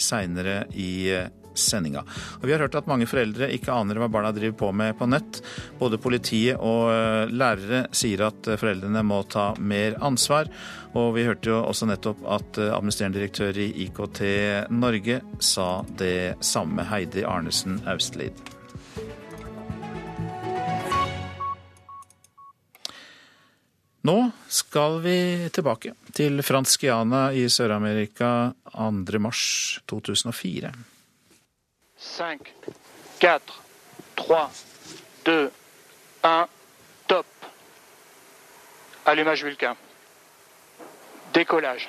seinere 0.00 0.62
i 0.72 1.12
sendinga. 1.54 2.04
Og 2.40 2.46
vi 2.46 2.54
har 2.54 2.64
hørt 2.64 2.76
at 2.78 2.90
mange 2.90 3.08
foreldre 3.10 3.50
ikke 3.54 3.74
aner 3.74 4.00
hva 4.00 4.10
barna 4.12 4.32
driver 4.36 4.58
på 4.64 4.72
med 4.76 4.96
på 4.98 5.08
nett. 5.10 5.40
Både 5.80 6.00
politiet 6.02 6.60
og 6.60 6.90
eh, 6.92 7.32
lærere 7.32 7.86
sier 7.96 8.26
at 8.28 8.48
eh, 8.48 8.60
foreldrene 8.60 9.04
må 9.06 9.22
ta 9.30 9.50
mer 9.58 9.98
ansvar. 10.04 10.50
Og 10.98 11.14
vi 11.16 11.26
hørte 11.26 11.52
jo 11.52 11.60
også 11.62 11.88
nettopp 11.90 12.22
at 12.38 12.60
eh, 12.60 12.72
administrerende 12.74 13.20
direktør 13.20 13.60
i 13.60 13.70
IKT 13.86 14.22
Norge 14.74 15.20
sa 15.42 15.72
det 16.00 16.40
samme, 16.44 16.86
Heidi 16.90 17.26
Arnesen 17.26 17.80
Austlid. 17.90 18.50
Nå 24.02 24.30
skal 24.48 25.02
vi 25.04 25.48
tilbake 25.52 25.92
til 26.16 26.40
Fransk 26.42 26.86
Guyana 26.86 27.26
i 27.36 27.44
Sør-Amerika 27.52 28.48
2.3.2004. 28.72 30.72
5, 32.00 32.38
4, 33.20 33.40
3, 34.16 34.48
2, 35.24 35.50
1, 36.22 36.48
top. 37.06 37.26
Allumage 39.04 39.44
Vulcain. 39.44 39.76
Décollage. 41.32 41.88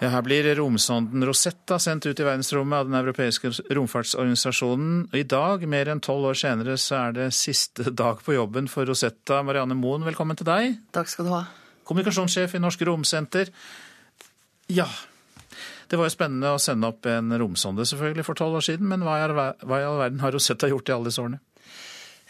Ja, 0.00 0.08
her 0.08 0.22
blir 0.24 0.46
romsonden 0.56 1.26
Rosetta 1.28 1.76
sendt 1.78 2.06
ut 2.06 2.20
i 2.20 2.24
verdensrommet 2.24 2.78
av 2.78 2.86
den 2.88 2.96
europeiske 3.02 3.50
romfartsorganisasjonen. 3.74 5.10
I 5.12 5.26
dag, 5.28 5.66
mer 5.68 5.90
enn 5.92 6.00
tolv 6.00 6.30
år 6.30 6.38
senere, 6.40 6.78
så 6.80 7.02
er 7.02 7.18
det 7.18 7.26
siste 7.36 7.90
dag 7.90 8.22
på 8.24 8.38
jobben 8.38 8.70
for 8.70 8.88
Rosetta. 8.88 9.42
Marianne 9.44 9.76
Moen, 9.76 10.06
velkommen 10.06 10.38
til 10.40 10.48
deg. 10.48 10.78
Takk 10.96 11.10
skal 11.12 11.28
du 11.28 11.34
ha. 11.34 11.44
Kommunikasjonssjef 11.84 12.54
i 12.56 12.62
Norsk 12.62 12.86
Romsenter. 12.88 13.50
Ja, 14.72 14.86
det 15.90 15.98
var 15.98 16.06
jo 16.06 16.14
spennende 16.14 16.54
å 16.54 16.60
sende 16.62 16.86
opp 16.86 17.06
en 17.10 17.34
romsonde 17.42 17.86
selvfølgelig 17.88 18.24
for 18.28 18.38
tolv 18.38 18.60
år 18.60 18.66
siden, 18.68 18.86
men 18.90 19.02
hva 19.02 19.16
i 19.18 19.24
all 19.26 19.98
verden 19.98 20.22
har 20.22 20.34
Rosetta 20.36 20.70
gjort 20.70 20.88
i 20.88 20.94
alle 20.94 21.10
disse 21.10 21.22
årene? 21.22 21.40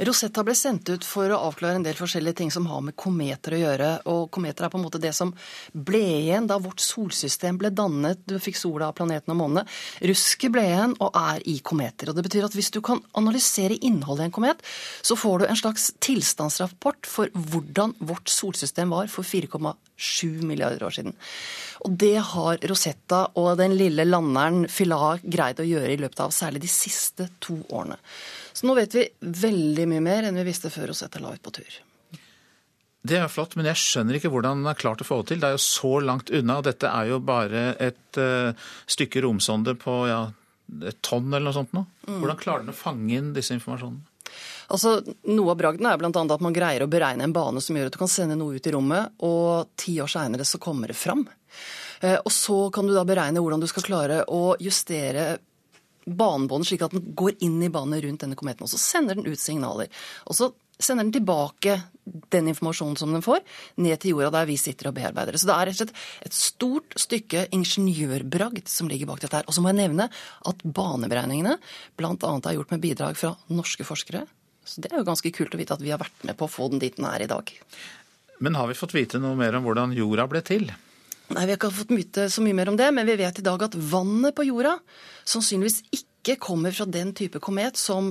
Rosetta 0.01 0.41
ble 0.41 0.55
sendt 0.57 0.89
ut 0.89 1.05
for 1.05 1.29
å 1.29 1.39
avklare 1.51 1.77
en 1.77 1.85
del 1.85 1.97
forskjellige 1.99 2.39
ting 2.39 2.51
som 2.53 2.65
har 2.71 2.81
med 2.81 2.97
kometer 2.97 3.53
å 3.53 3.59
gjøre. 3.61 3.89
Og 4.09 4.31
kometer 4.33 4.65
er 4.65 4.73
på 4.73 4.79
en 4.81 4.87
måte 4.87 5.01
det 5.03 5.13
som 5.17 5.35
ble 5.77 6.01
igjen 6.23 6.49
da 6.49 6.57
vårt 6.63 6.81
solsystem 6.81 7.59
ble 7.61 7.69
dannet. 7.77 8.23
Du 8.25 8.39
fikk 8.41 8.57
sola, 8.57 8.89
av 8.89 8.97
planeten 8.97 9.35
og 9.35 9.41
månene. 9.43 9.67
Rusket 10.09 10.55
ble 10.55 10.65
igjen 10.71 10.97
og 11.05 11.21
er 11.21 11.45
i 11.53 11.59
kometer. 11.61 12.09
Og 12.09 12.17
det 12.17 12.25
betyr 12.31 12.49
at 12.49 12.57
hvis 12.57 12.73
du 12.73 12.81
kan 12.85 13.05
analysere 13.21 13.77
innholdet 13.77 14.25
i 14.25 14.31
en 14.31 14.37
komet, 14.39 14.65
så 15.05 15.19
får 15.21 15.43
du 15.43 15.49
en 15.51 15.61
slags 15.61 15.91
tilstandsrapport 16.01 17.05
for 17.05 17.29
hvordan 17.53 17.99
vårt 18.01 18.33
solsystem 18.33 18.97
var 18.97 19.13
for 19.13 19.29
4,7 19.29 20.41
milliarder 20.49 20.89
år 20.89 20.97
siden. 20.97 21.19
Og 21.85 21.93
det 22.01 22.17
har 22.33 22.61
Rosetta 22.73 23.27
og 23.41 23.53
den 23.61 23.77
lille 23.77 24.09
landeren 24.09 24.65
Filar 24.73 25.21
greid 25.25 25.61
å 25.61 25.69
gjøre 25.69 25.93
i 25.93 26.01
løpet 26.01 26.25
av 26.25 26.33
særlig 26.33 26.65
de 26.65 26.73
siste 26.73 27.29
to 27.41 27.61
årene. 27.69 28.01
Så 28.53 28.67
nå 28.67 28.75
vet 28.77 28.95
vi 28.97 29.07
veldig 29.21 29.87
mye 29.91 30.03
mer 30.05 30.29
enn 30.29 30.39
vi 30.41 30.47
visste 30.47 30.73
før 30.73 30.93
Rosetta 30.93 31.23
la 31.23 31.35
ut 31.35 31.43
på 31.45 31.55
tur. 31.61 31.79
Det 33.01 33.17
er 33.17 33.31
flott, 33.33 33.55
men 33.57 33.69
jeg 33.71 33.81
skjønner 33.81 34.19
ikke 34.19 34.29
hvordan 34.33 34.61
den 34.61 34.69
er 34.69 34.77
klart 34.77 35.01
å 35.01 35.07
få 35.09 35.23
det 35.23 35.31
til. 35.31 35.41
Det 35.41 35.49
er 35.49 35.57
jo 35.57 35.65
så 35.65 35.93
langt 36.05 36.33
unna, 36.37 36.59
og 36.61 36.67
dette 36.67 36.91
er 36.91 37.09
jo 37.09 37.21
bare 37.25 37.63
et 37.81 38.21
uh, 38.21 38.53
stykke 38.91 39.23
romsonde 39.25 39.73
på 39.81 39.95
ja, 40.11 40.21
et 40.91 41.01
tonn 41.05 41.31
eller 41.31 41.49
noe 41.49 41.57
sånt 41.57 41.73
nå. 41.77 41.87
Mm. 42.05 42.19
Hvordan 42.19 42.41
klarer 42.43 42.67
den 42.67 42.75
å 42.75 42.77
fange 42.77 43.17
inn 43.17 43.33
disse 43.37 43.57
informasjonene? 43.57 44.05
Altså, 44.71 45.01
Noe 45.33 45.55
av 45.55 45.59
bragden 45.59 45.89
er 45.89 45.99
bl.a. 45.99 46.11
at 46.13 46.45
man 46.45 46.55
greier 46.55 46.85
å 46.85 46.91
beregne 46.91 47.25
en 47.27 47.35
bane 47.35 47.63
som 47.65 47.77
gjør 47.77 47.89
at 47.89 47.97
du 47.97 48.01
kan 48.03 48.13
sende 48.13 48.37
noe 48.39 48.61
ut 48.61 48.69
i 48.69 48.75
rommet, 48.75 49.17
og 49.27 49.73
ti 49.81 49.97
år 50.03 50.11
seinere 50.13 50.47
så 50.47 50.61
kommer 50.63 50.93
det 50.93 50.99
fram. 50.99 51.25
Eh, 52.05 52.19
og 52.21 52.31
så 52.33 52.59
kan 52.75 52.87
du 52.87 52.95
da 52.95 53.03
beregne 53.09 53.43
hvordan 53.43 53.65
du 53.65 53.67
skal 53.71 53.87
klare 53.89 54.23
å 54.31 54.55
justere 54.63 55.33
banebåndet 56.07 56.71
slik 56.71 56.85
at 56.87 56.97
den 56.97 57.13
går 57.17 57.39
inn 57.45 57.61
i 57.63 57.71
banen 57.73 58.01
rundt 58.03 58.25
denne 58.25 58.39
kometen. 58.39 58.67
Og 58.67 58.73
så 58.73 58.81
sender 58.81 59.19
den 59.19 59.29
ut 59.29 59.41
signaler. 59.41 59.91
Og 60.27 60.39
så 60.39 60.51
sender 60.81 61.05
den 61.05 61.15
tilbake 61.19 61.77
den 62.33 62.49
informasjonen 62.51 62.97
som 62.99 63.13
den 63.15 63.25
får, 63.25 63.43
ned 63.85 64.01
til 64.01 64.15
jorda 64.15 64.33
der 64.41 64.49
vi 64.49 64.57
sitter 64.59 64.91
og 64.91 64.97
bearbeider 64.97 65.37
det. 65.37 65.43
Så 65.43 65.51
det 65.51 65.57
er 65.57 65.69
rett 65.69 65.77
og 65.77 65.81
slett 65.83 66.27
et 66.27 66.37
stort 66.37 66.99
stykke 66.99 67.45
ingeniørbragd 67.55 68.71
som 68.71 68.91
ligger 68.91 69.11
bak 69.11 69.23
dette 69.23 69.41
her. 69.41 69.47
Og 69.47 69.57
så 69.57 69.63
må 69.63 69.73
jeg 69.73 69.83
nevne 69.83 70.09
at 70.11 70.65
baneberegningene 70.65 71.59
bl.a. 72.01 72.15
er 72.17 72.57
gjort 72.57 72.75
med 72.75 72.85
bidrag 72.85 73.21
fra 73.21 73.35
norske 73.53 73.87
forskere. 73.87 74.25
Så 74.65 74.83
det 74.83 74.93
er 74.93 75.01
jo 75.01 75.09
ganske 75.09 75.33
kult 75.35 75.55
å 75.55 75.61
vite 75.61 75.77
at 75.77 75.85
vi 75.85 75.93
har 75.93 76.01
vært 76.01 76.27
med 76.27 76.37
på 76.39 76.47
å 76.47 76.53
få 76.53 76.71
den 76.73 76.83
dit 76.83 76.97
den 76.97 77.09
er 77.09 77.25
i 77.25 77.31
dag. 77.31 77.53
Men 78.41 78.57
har 78.57 78.71
vi 78.71 78.79
fått 78.79 78.97
vite 78.97 79.21
noe 79.21 79.37
mer 79.37 79.57
om 79.59 79.67
hvordan 79.67 79.93
jorda 79.97 80.27
ble 80.31 80.43
til? 80.47 80.71
Nei, 81.31 81.45
Vi 81.47 81.53
har 81.53 81.59
ikke 81.61 81.71
fått 81.71 81.93
myte 81.95 82.27
så 82.33 82.43
mye 82.43 82.57
mer 82.59 82.73
om 82.73 82.79
det, 82.79 82.89
men 82.91 83.07
vi 83.07 83.15
vet 83.21 83.39
i 83.39 83.45
dag 83.47 83.63
at 83.63 83.77
vannet 83.79 84.35
på 84.35 84.49
jorda 84.49 84.75
sannsynligvis 85.29 85.85
ikke 85.95 86.41
kommer 86.43 86.75
fra 86.75 86.89
den 86.91 87.13
type 87.15 87.39
komet 87.43 87.79
som 87.79 88.11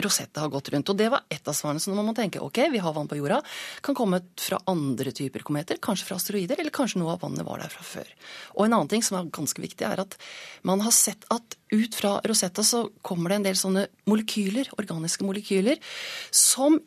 Rosetta 0.00 0.44
har 0.44 0.52
gått 0.52 0.70
rundt. 0.72 0.88
Og 0.88 0.96
det 0.96 1.08
var 1.12 1.26
ett 1.28 1.48
av 1.50 1.56
svarene. 1.56 1.82
Så 1.82 1.92
man 1.92 2.06
må 2.06 2.14
tenke 2.16 2.40
ok, 2.40 2.62
vi 2.72 2.80
har 2.80 2.94
vann 2.96 3.08
på 3.10 3.18
jorda, 3.18 3.40
kan 3.84 3.96
komme 3.98 4.22
fra 4.38 4.60
andre 4.70 5.12
typer 5.12 5.42
kometer, 5.44 5.80
kanskje 5.82 6.06
fra 6.08 6.20
asteroider, 6.20 6.60
eller 6.62 6.72
kanskje 6.72 7.02
noe 7.02 7.16
av 7.16 7.24
vannet 7.24 7.44
var 7.44 7.60
der 7.60 7.74
fra 7.74 7.84
før. 7.84 8.14
Og 8.54 8.64
en 8.64 8.78
annen 8.78 8.92
ting 8.92 9.04
som 9.04 9.18
er 9.18 9.32
ganske 9.34 9.60
viktig, 9.60 9.84
er 9.84 10.04
at 10.06 10.16
man 10.64 10.80
har 10.86 10.94
sett 10.94 11.26
at 11.34 11.58
ut 11.74 11.98
fra 11.98 12.14
Rosetta 12.24 12.64
så 12.66 12.86
kommer 13.02 13.34
det 13.34 13.40
en 13.40 13.50
del 13.50 13.58
sånne 13.60 13.88
molekyler, 14.08 14.70
organiske 14.78 15.26
molekyler, 15.26 15.82
som 16.30 16.78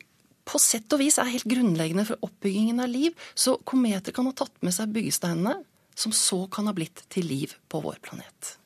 på 0.44 0.58
sett 0.60 0.92
og 0.92 1.00
vis 1.00 1.16
er 1.20 1.30
helt 1.30 1.46
grunnleggende 1.48 2.04
for 2.08 2.26
oppbyggingen 2.26 2.82
av 2.84 2.90
liv. 2.92 3.14
Så 3.36 3.56
kometer 3.68 4.12
kan 4.16 4.26
ha 4.28 4.34
tatt 4.36 4.52
med 4.64 4.74
seg 4.76 4.92
byggesteinene 4.92 5.62
som 5.94 6.12
så 6.14 6.44
kan 6.52 6.68
ha 6.68 6.74
blitt 6.76 7.04
til 7.12 7.26
liv 7.30 7.54
på 7.70 7.80
vår 7.84 7.98
planet. 8.04 8.56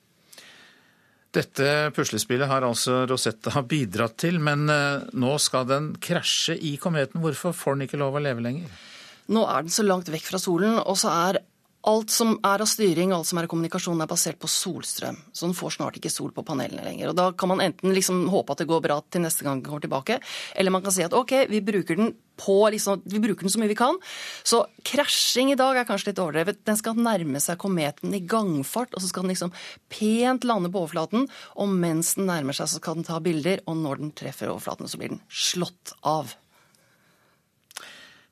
Dette 1.34 1.90
puslespillet 1.94 2.48
har 2.48 2.64
altså 2.64 3.02
Rosetta 3.08 3.60
bidratt 3.68 4.16
til, 4.24 4.38
men 4.40 4.64
eh, 4.72 5.04
nå 5.12 5.34
skal 5.42 5.66
den 5.68 5.90
krasje 6.00 6.56
i 6.56 6.76
kometen. 6.80 7.20
Hvorfor 7.20 7.52
får 7.52 7.76
den 7.76 7.84
ikke 7.86 8.00
lov 8.00 8.16
å 8.16 8.22
leve 8.24 8.44
lenger? 8.44 8.72
Nå 9.28 9.44
er 9.44 9.66
den 9.66 9.74
så 9.74 9.84
langt 9.84 10.08
vekk 10.08 10.24
fra 10.30 10.40
solen, 10.40 10.78
og 10.80 10.96
så 10.96 11.12
er 11.12 11.42
Alt 11.88 12.12
som 12.12 12.34
er 12.44 12.60
av 12.60 12.68
styring, 12.68 13.14
alt 13.16 13.28
som 13.28 13.38
er 13.40 13.46
av 13.46 13.52
kommunikasjon, 13.52 14.00
er 14.04 14.10
basert 14.10 14.36
på 14.42 14.50
solstrøm. 14.50 15.16
Så 15.32 15.46
den 15.46 15.56
får 15.56 15.78
snart 15.78 15.96
ikke 15.96 16.12
sol 16.12 16.32
på 16.36 16.44
panelene 16.44 16.84
lenger. 16.84 17.10
Og 17.10 17.16
Da 17.16 17.30
kan 17.32 17.48
man 17.48 17.62
enten 17.64 17.94
liksom 17.96 18.26
håpe 18.28 18.52
at 18.52 18.60
det 18.60 18.68
går 18.68 18.82
bra 18.84 18.98
til 19.08 19.24
neste 19.24 19.46
gang 19.46 19.58
den 19.58 19.64
kommer 19.64 19.80
tilbake, 19.80 20.18
eller 20.54 20.74
man 20.74 20.82
kan 20.84 20.92
si 20.92 21.02
at 21.06 21.16
ok, 21.16 21.48
vi 21.48 21.62
bruker 21.64 21.96
den 21.96 22.12
på 22.38 22.58
liksom, 22.70 23.02
vi 23.08 23.20
bruker 23.22 23.46
den 23.46 23.50
så 23.50 23.60
mye 23.62 23.72
vi 23.72 23.78
kan. 23.78 23.96
Så 24.44 24.60
krasjing 24.86 25.52
i 25.52 25.58
dag 25.58 25.76
er 25.76 25.88
kanskje 25.88 26.12
litt 26.12 26.20
overdrevet. 26.22 26.60
Den 26.68 26.76
skal 26.78 26.98
nærme 26.98 27.40
seg 27.40 27.58
kometen 27.58 28.14
i 28.14 28.20
gangfart, 28.20 28.92
og 28.92 29.02
så 29.02 29.08
skal 29.08 29.24
den 29.24 29.32
liksom 29.32 29.54
pent 29.88 30.44
lande 30.44 30.70
på 30.70 30.84
overflaten. 30.84 31.24
Og 31.56 31.72
mens 31.72 32.14
den 32.18 32.28
nærmer 32.28 32.56
seg, 32.56 32.68
så 32.68 32.82
skal 32.82 33.00
den 33.00 33.08
ta 33.08 33.18
bilder, 33.24 33.64
og 33.66 33.80
når 33.80 34.04
den 34.04 34.12
treffer 34.12 34.52
overflaten, 34.52 34.90
så 34.90 35.00
blir 35.00 35.16
den 35.16 35.24
slått 35.32 35.96
av. 36.02 36.36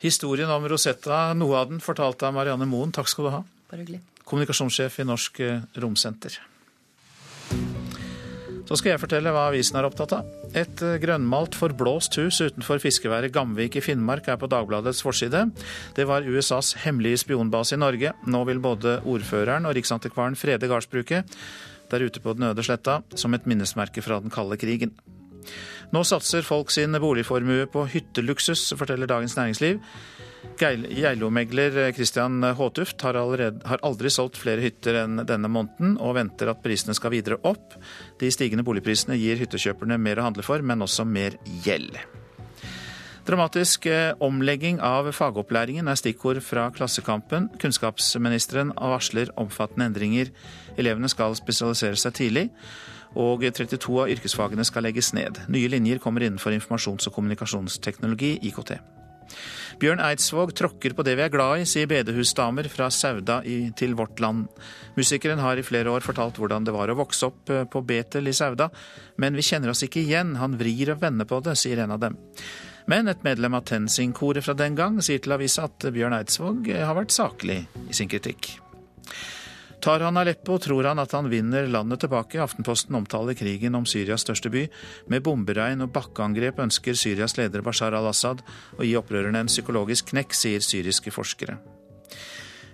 Historien 0.03 0.51
om 0.53 0.67
Rosetta, 0.69 1.31
noe 1.33 1.57
av 1.57 1.71
den 1.71 1.81
fortalt 1.81 2.21
av 2.27 2.35
Marianne 2.37 2.69
Moen. 2.69 2.93
Takk 2.93 3.09
skal 3.09 3.29
du 3.29 3.33
ha. 3.33 3.41
Bare 3.71 3.81
hyggelig. 3.81 4.03
Kommunikasjonssjef 4.29 5.01
i 5.01 5.07
Norsk 5.09 5.41
eh, 5.41 5.65
Romsenter. 5.81 6.37
Så 8.67 8.75
skal 8.81 8.93
jeg 8.93 9.01
fortelle 9.01 9.31
hva 9.31 9.47
avisen 9.53 9.79
er 9.79 9.87
opptatt 9.87 10.13
av. 10.19 10.29
Et 10.53 10.83
eh, 10.85 10.99
grønnmalt 11.01 11.57
forblåst 11.57 12.19
hus 12.21 12.43
utenfor 12.43 12.83
fiskeværet 12.83 13.33
Gamvik 13.33 13.79
i 13.79 13.85
Finnmark 13.85 14.29
er 14.29 14.41
på 14.43 14.51
Dagbladets 14.53 15.01
forside. 15.07 15.47
Det 15.97 16.05
var 16.11 16.27
USAs 16.27 16.75
hemmelige 16.83 17.23
spionbase 17.25 17.79
i 17.79 17.81
Norge. 17.81 18.13
Nå 18.27 18.45
vil 18.51 18.61
både 18.61 18.99
ordføreren 19.07 19.71
og 19.71 19.79
riksantikvaren 19.79 20.37
frede 20.37 20.69
gardsbruket 20.69 21.39
der 21.91 22.03
ute 22.03 22.21
på 22.21 22.35
den 22.35 22.51
øde 22.51 22.65
sletta 22.67 23.01
som 23.15 23.35
et 23.35 23.47
minnesmerke 23.47 24.03
fra 24.03 24.19
den 24.21 24.35
kalde 24.35 24.59
krigen. 24.59 24.93
Nå 25.95 26.03
satser 26.07 26.47
folk 26.47 26.73
sin 26.75 26.97
boligformue 27.01 27.69
på 27.71 27.87
hytteluksus, 27.93 28.73
forteller 28.79 29.11
Dagens 29.11 29.37
Næringsliv. 29.39 29.81
Geilo-megler 30.57 31.93
Christian 31.93 32.43
Håtuft 32.57 33.03
har, 33.03 33.19
allerede, 33.19 33.61
har 33.67 33.83
aldri 33.85 34.11
solgt 34.13 34.39
flere 34.41 34.63
hytter 34.65 35.03
enn 35.03 35.21
denne 35.29 35.51
måneden, 35.53 35.97
og 36.01 36.17
venter 36.17 36.51
at 36.53 36.63
prisene 36.65 36.95
skal 36.97 37.13
videre 37.13 37.41
opp. 37.45 37.75
De 38.21 38.31
stigende 38.33 38.65
boligprisene 38.67 39.19
gir 39.21 39.41
hyttekjøperne 39.43 39.99
mer 40.01 40.23
å 40.23 40.29
handle 40.29 40.47
for, 40.47 40.63
men 40.65 40.87
også 40.87 41.05
mer 41.09 41.37
gjeld. 41.67 41.99
Dramatisk 43.27 43.89
eh, 43.91 44.13
omlegging 44.23 44.79
av 44.87 45.09
fagopplæringen 45.11 45.91
er 45.91 45.99
stikkord 45.99 46.39
fra 46.47 46.69
Klassekampen. 46.75 47.49
Kunnskapsministeren 47.59 48.71
varsler 48.79 49.33
omfattende 49.35 49.89
endringer. 49.91 50.31
Elevene 50.79 51.11
skal 51.11 51.35
spesialisere 51.35 51.99
seg 51.99 52.15
tidlig 52.21 52.45
og 53.17 53.47
32 53.47 53.97
av 54.03 54.13
yrkesfagene 54.13 54.67
skal 54.69 54.87
legges 54.87 55.13
ned. 55.17 55.41
Nye 55.53 55.73
linjer 55.73 56.03
kommer 56.03 56.25
innenfor 56.27 56.55
informasjons- 56.57 57.09
og 57.09 57.17
kommunikasjonsteknologi, 57.17 58.37
IKT. 58.51 58.77
Bjørn 59.81 60.01
Eidsvåg 60.01 60.55
tråkker 60.57 60.95
på 60.97 61.05
det 61.05 61.17
vi 61.19 61.25
er 61.27 61.33
glad 61.33 61.61
i, 61.61 61.67
sier 61.69 61.89
bedehusdamer 61.91 62.69
fra 62.73 62.89
Sauda 62.95 63.41
i, 63.45 63.73
til 63.77 63.97
Vårt 63.99 64.21
Land. 64.25 64.47
Musikeren 64.97 65.43
har 65.43 65.59
i 65.59 65.67
flere 65.67 65.93
år 65.93 66.05
fortalt 66.07 66.39
hvordan 66.41 66.65
det 66.65 66.75
var 66.77 66.93
å 66.93 66.97
vokse 66.97 67.29
opp 67.29 67.53
eh, 67.53 67.67
på 67.69 67.83
Betel 67.85 68.31
i 68.31 68.37
Sauda, 68.37 68.71
men 69.21 69.37
vi 69.37 69.45
kjenner 69.45 69.73
oss 69.73 69.85
ikke 69.85 70.01
igjen, 70.05 70.37
han 70.41 70.57
vrir 70.61 70.95
og 70.95 71.03
vender 71.05 71.29
på 71.29 71.43
det, 71.45 71.59
sier 71.61 71.85
en 71.85 71.97
av 71.97 72.03
dem. 72.07 72.17
Men 72.87 73.11
et 73.11 73.25
medlem 73.27 73.57
av 73.59 73.67
Tenzing-koret 73.67 74.47
fra 74.47 74.55
den 74.57 74.79
gang 74.79 75.01
sier 75.03 75.21
til 75.21 75.35
avisa 75.37 75.67
at 75.67 75.91
Bjørn 75.93 76.21
Eidsvåg 76.21 76.71
har 76.71 76.97
vært 76.97 77.17
saklig 77.17 77.65
i 77.91 77.99
sin 77.99 78.09
kritikk. 78.13 78.55
Tar 79.87 80.01
han 80.01 80.17
Aleppo, 80.17 80.59
tror 80.59 80.85
han 80.85 80.99
at 80.99 81.13
han 81.15 81.29
vinner 81.31 81.69
landet 81.71 82.01
tilbake. 82.03 82.41
Aftenposten 82.43 82.97
omtaler 82.99 83.37
krigen 83.39 83.77
om 83.79 83.85
Syrias 83.87 84.25
største 84.27 84.51
by. 84.51 84.65
Med 85.07 85.23
bomberegn 85.23 85.85
og 85.85 85.93
bakkeangrep 85.95 86.59
ønsker 86.65 86.99
Syrias 86.99 87.37
leder 87.39 87.63
Bashar 87.63 87.95
al-Assad 87.95 88.43
å 88.75 88.83
gi 88.83 88.97
opprørerne 88.99 89.45
en 89.45 89.53
psykologisk 89.53 90.11
knekk, 90.11 90.35
sier 90.35 90.67
syriske 90.67 91.15
forskere. 91.15 91.61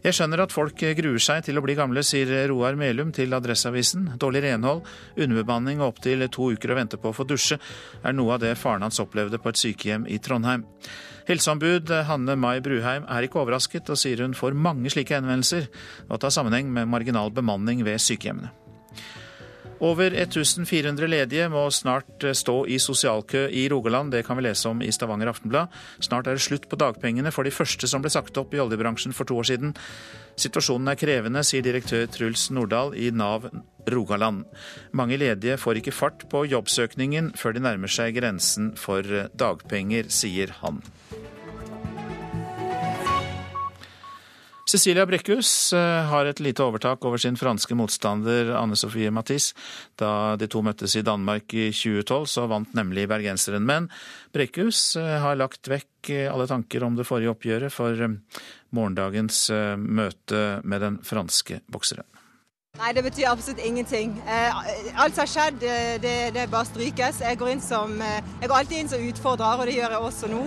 Jeg 0.02 0.16
skjønner 0.16 0.46
at 0.46 0.56
folk 0.56 0.80
gruer 0.96 1.20
seg 1.20 1.44
til 1.44 1.60
å 1.60 1.62
bli 1.62 1.76
gamle, 1.76 2.00
sier 2.00 2.32
Roar 2.48 2.80
Melum 2.80 3.12
til 3.12 3.36
Adresseavisen. 3.36 4.14
Dårlig 4.16 4.46
renhold, 4.48 4.80
underbemanning 5.20 5.84
og 5.84 5.92
opptil 5.92 6.24
to 6.32 6.48
uker 6.56 6.72
å 6.72 6.80
vente 6.80 6.96
på 6.96 7.12
å 7.12 7.18
få 7.20 7.28
dusje 7.28 7.60
er 8.00 8.16
noe 8.16 8.38
av 8.38 8.42
det 8.42 8.56
faren 8.56 8.88
hans 8.88 9.04
opplevde 9.04 9.36
på 9.36 9.52
et 9.52 9.60
sykehjem 9.60 10.08
i 10.08 10.16
Trondheim. 10.16 10.64
Helseombud 11.28 11.90
Hanne 12.08 12.34
Mai 12.36 12.60
Bruheim 12.64 13.06
er 13.06 13.26
ikke 13.26 13.38
overrasket, 13.42 13.90
og 13.92 14.00
sier 14.00 14.24
hun 14.24 14.34
får 14.34 14.56
mange 14.58 14.90
slike 14.90 15.14
henvendelser, 15.14 15.68
og 16.08 16.16
at 16.16 16.22
det 16.22 16.30
har 16.30 16.36
sammenheng 16.38 16.72
med 16.74 16.90
marginal 16.90 17.30
bemanning 17.34 17.84
ved 17.86 18.00
sykehjemmene. 18.02 18.50
Over 19.82 20.14
1400 20.14 21.08
ledige 21.10 21.48
må 21.50 21.64
snart 21.74 22.22
stå 22.38 22.54
i 22.70 22.76
sosialkø 22.78 23.48
i 23.50 23.64
Rogaland. 23.72 24.12
Det 24.14 24.20
kan 24.22 24.38
vi 24.38 24.44
lese 24.46 24.70
om 24.70 24.78
i 24.78 24.92
Stavanger 24.94 25.32
Aftenblad. 25.32 25.74
Snart 25.98 26.30
er 26.30 26.38
det 26.38 26.44
slutt 26.44 26.68
på 26.70 26.78
dagpengene 26.78 27.32
for 27.34 27.42
de 27.42 27.50
første 27.50 27.90
som 27.90 28.04
ble 28.04 28.12
sagt 28.14 28.38
opp 28.38 28.54
i 28.54 28.62
oljebransjen 28.62 29.16
for 29.16 29.26
to 29.26 29.40
år 29.42 29.50
siden. 29.50 29.74
Situasjonen 30.38 30.92
er 30.92 31.00
krevende, 31.00 31.42
sier 31.42 31.66
direktør 31.66 32.06
Truls 32.14 32.46
Nordahl 32.54 32.94
i 32.94 33.10
Nav 33.10 33.50
Rogaland. 33.90 34.46
Mange 34.94 35.18
ledige 35.18 35.58
får 35.58 35.82
ikke 35.82 35.98
fart 35.98 36.28
på 36.30 36.46
jobbsøkningen 36.46 37.34
før 37.34 37.58
de 37.58 37.66
nærmer 37.66 37.90
seg 37.90 38.14
grensen 38.20 38.76
for 38.78 39.02
dagpenger, 39.34 40.06
sier 40.14 40.54
han. 40.62 40.78
Cecilia 44.72 45.04
Brekkhus 45.04 45.72
eh, 45.76 46.04
har 46.08 46.24
et 46.24 46.38
lite 46.40 46.64
overtak 46.64 47.04
over 47.04 47.20
sin 47.20 47.36
franske 47.36 47.76
motstander 47.76 48.54
Anne 48.56 48.76
Sofie 48.80 49.10
Matisse. 49.12 49.52
Da 50.00 50.32
de 50.40 50.46
to 50.48 50.62
møttes 50.64 50.94
i 50.96 51.02
Danmark 51.04 51.52
i 51.52 51.66
2012, 51.76 52.30
så 52.32 52.46
vant 52.48 52.72
nemlig 52.78 53.04
bergenseren. 53.10 53.66
Men 53.68 53.90
Brekkhus 54.32 54.94
eh, 54.96 55.18
har 55.20 55.36
lagt 55.36 55.68
vekk 55.68 56.08
eh, 56.14 56.30
alle 56.32 56.48
tanker 56.48 56.86
om 56.86 56.96
det 56.96 57.04
forrige 57.04 57.34
oppgjøret 57.34 57.74
for 57.74 58.00
morgendagens 58.72 59.50
møte 59.76 60.62
med 60.64 60.80
den 60.80 60.96
franske 61.04 61.58
bokseren. 61.68 62.08
Nei, 62.80 62.94
det 62.96 63.02
betyr 63.04 63.28
absolutt 63.28 63.60
ingenting. 63.60 64.14
alt 64.24 65.12
som 65.12 65.26
har 65.26 65.28
skjedd, 65.28 65.58
det, 66.00 66.14
det 66.32 66.46
bare 66.48 66.70
strykes. 66.70 67.20
Jeg 67.20 67.36
går, 67.36 67.58
som, 67.60 68.00
jeg 68.00 68.48
går 68.48 68.56
alltid 68.62 68.78
inn 68.78 68.88
som 68.94 69.04
utfordrer, 69.10 69.60
og 69.60 69.68
det 69.68 69.76
gjør 69.76 69.98
jeg 69.98 70.08
også 70.08 70.32
nå. 70.32 70.46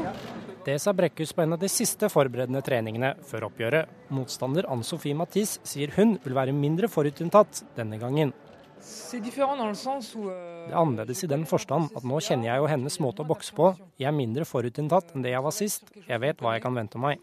Det 0.65 0.79
sa 0.81 0.93
Brekkhus 0.97 1.29
på 1.37 1.43
en 1.43 1.53
av 1.53 1.59
de 1.61 1.67
siste 1.69 2.07
forberedende 2.09 2.57
treningene 2.65 3.11
før 3.29 3.51
oppgjøret. 3.51 3.89
Motstander 4.09 4.65
Ann 4.73 4.81
Sofie 4.81 5.13
Mathis 5.13 5.59
sier 5.61 5.91
hun 5.93 6.15
vil 6.23 6.33
være 6.33 6.55
mindre 6.57 6.89
forutinntatt 6.89 7.61
denne 7.77 7.99
gangen. 8.01 8.31
Euh, 8.33 9.19
det 9.21 9.33
er 9.37 10.79
annerledes 10.79 11.21
i 11.21 11.29
den 11.29 11.45
forstand 11.45 11.93
at 11.93 12.07
nå 12.09 12.17
kjenner 12.17 12.49
jeg 12.49 12.63
jo 12.63 12.71
hennes 12.71 12.97
måte 12.97 13.21
å 13.21 13.29
bokse 13.29 13.53
på. 13.53 13.69
Jeg 14.01 14.09
er 14.09 14.17
mindre 14.17 14.47
forutinntatt 14.49 15.13
enn 15.13 15.21
det 15.25 15.35
jeg 15.35 15.45
var 15.45 15.53
sist. 15.53 15.93
Jeg 16.01 16.21
vet 16.25 16.41
hva 16.41 16.55
jeg 16.57 16.65
kan 16.65 16.81
vente 16.81 16.97
meg. 16.97 17.21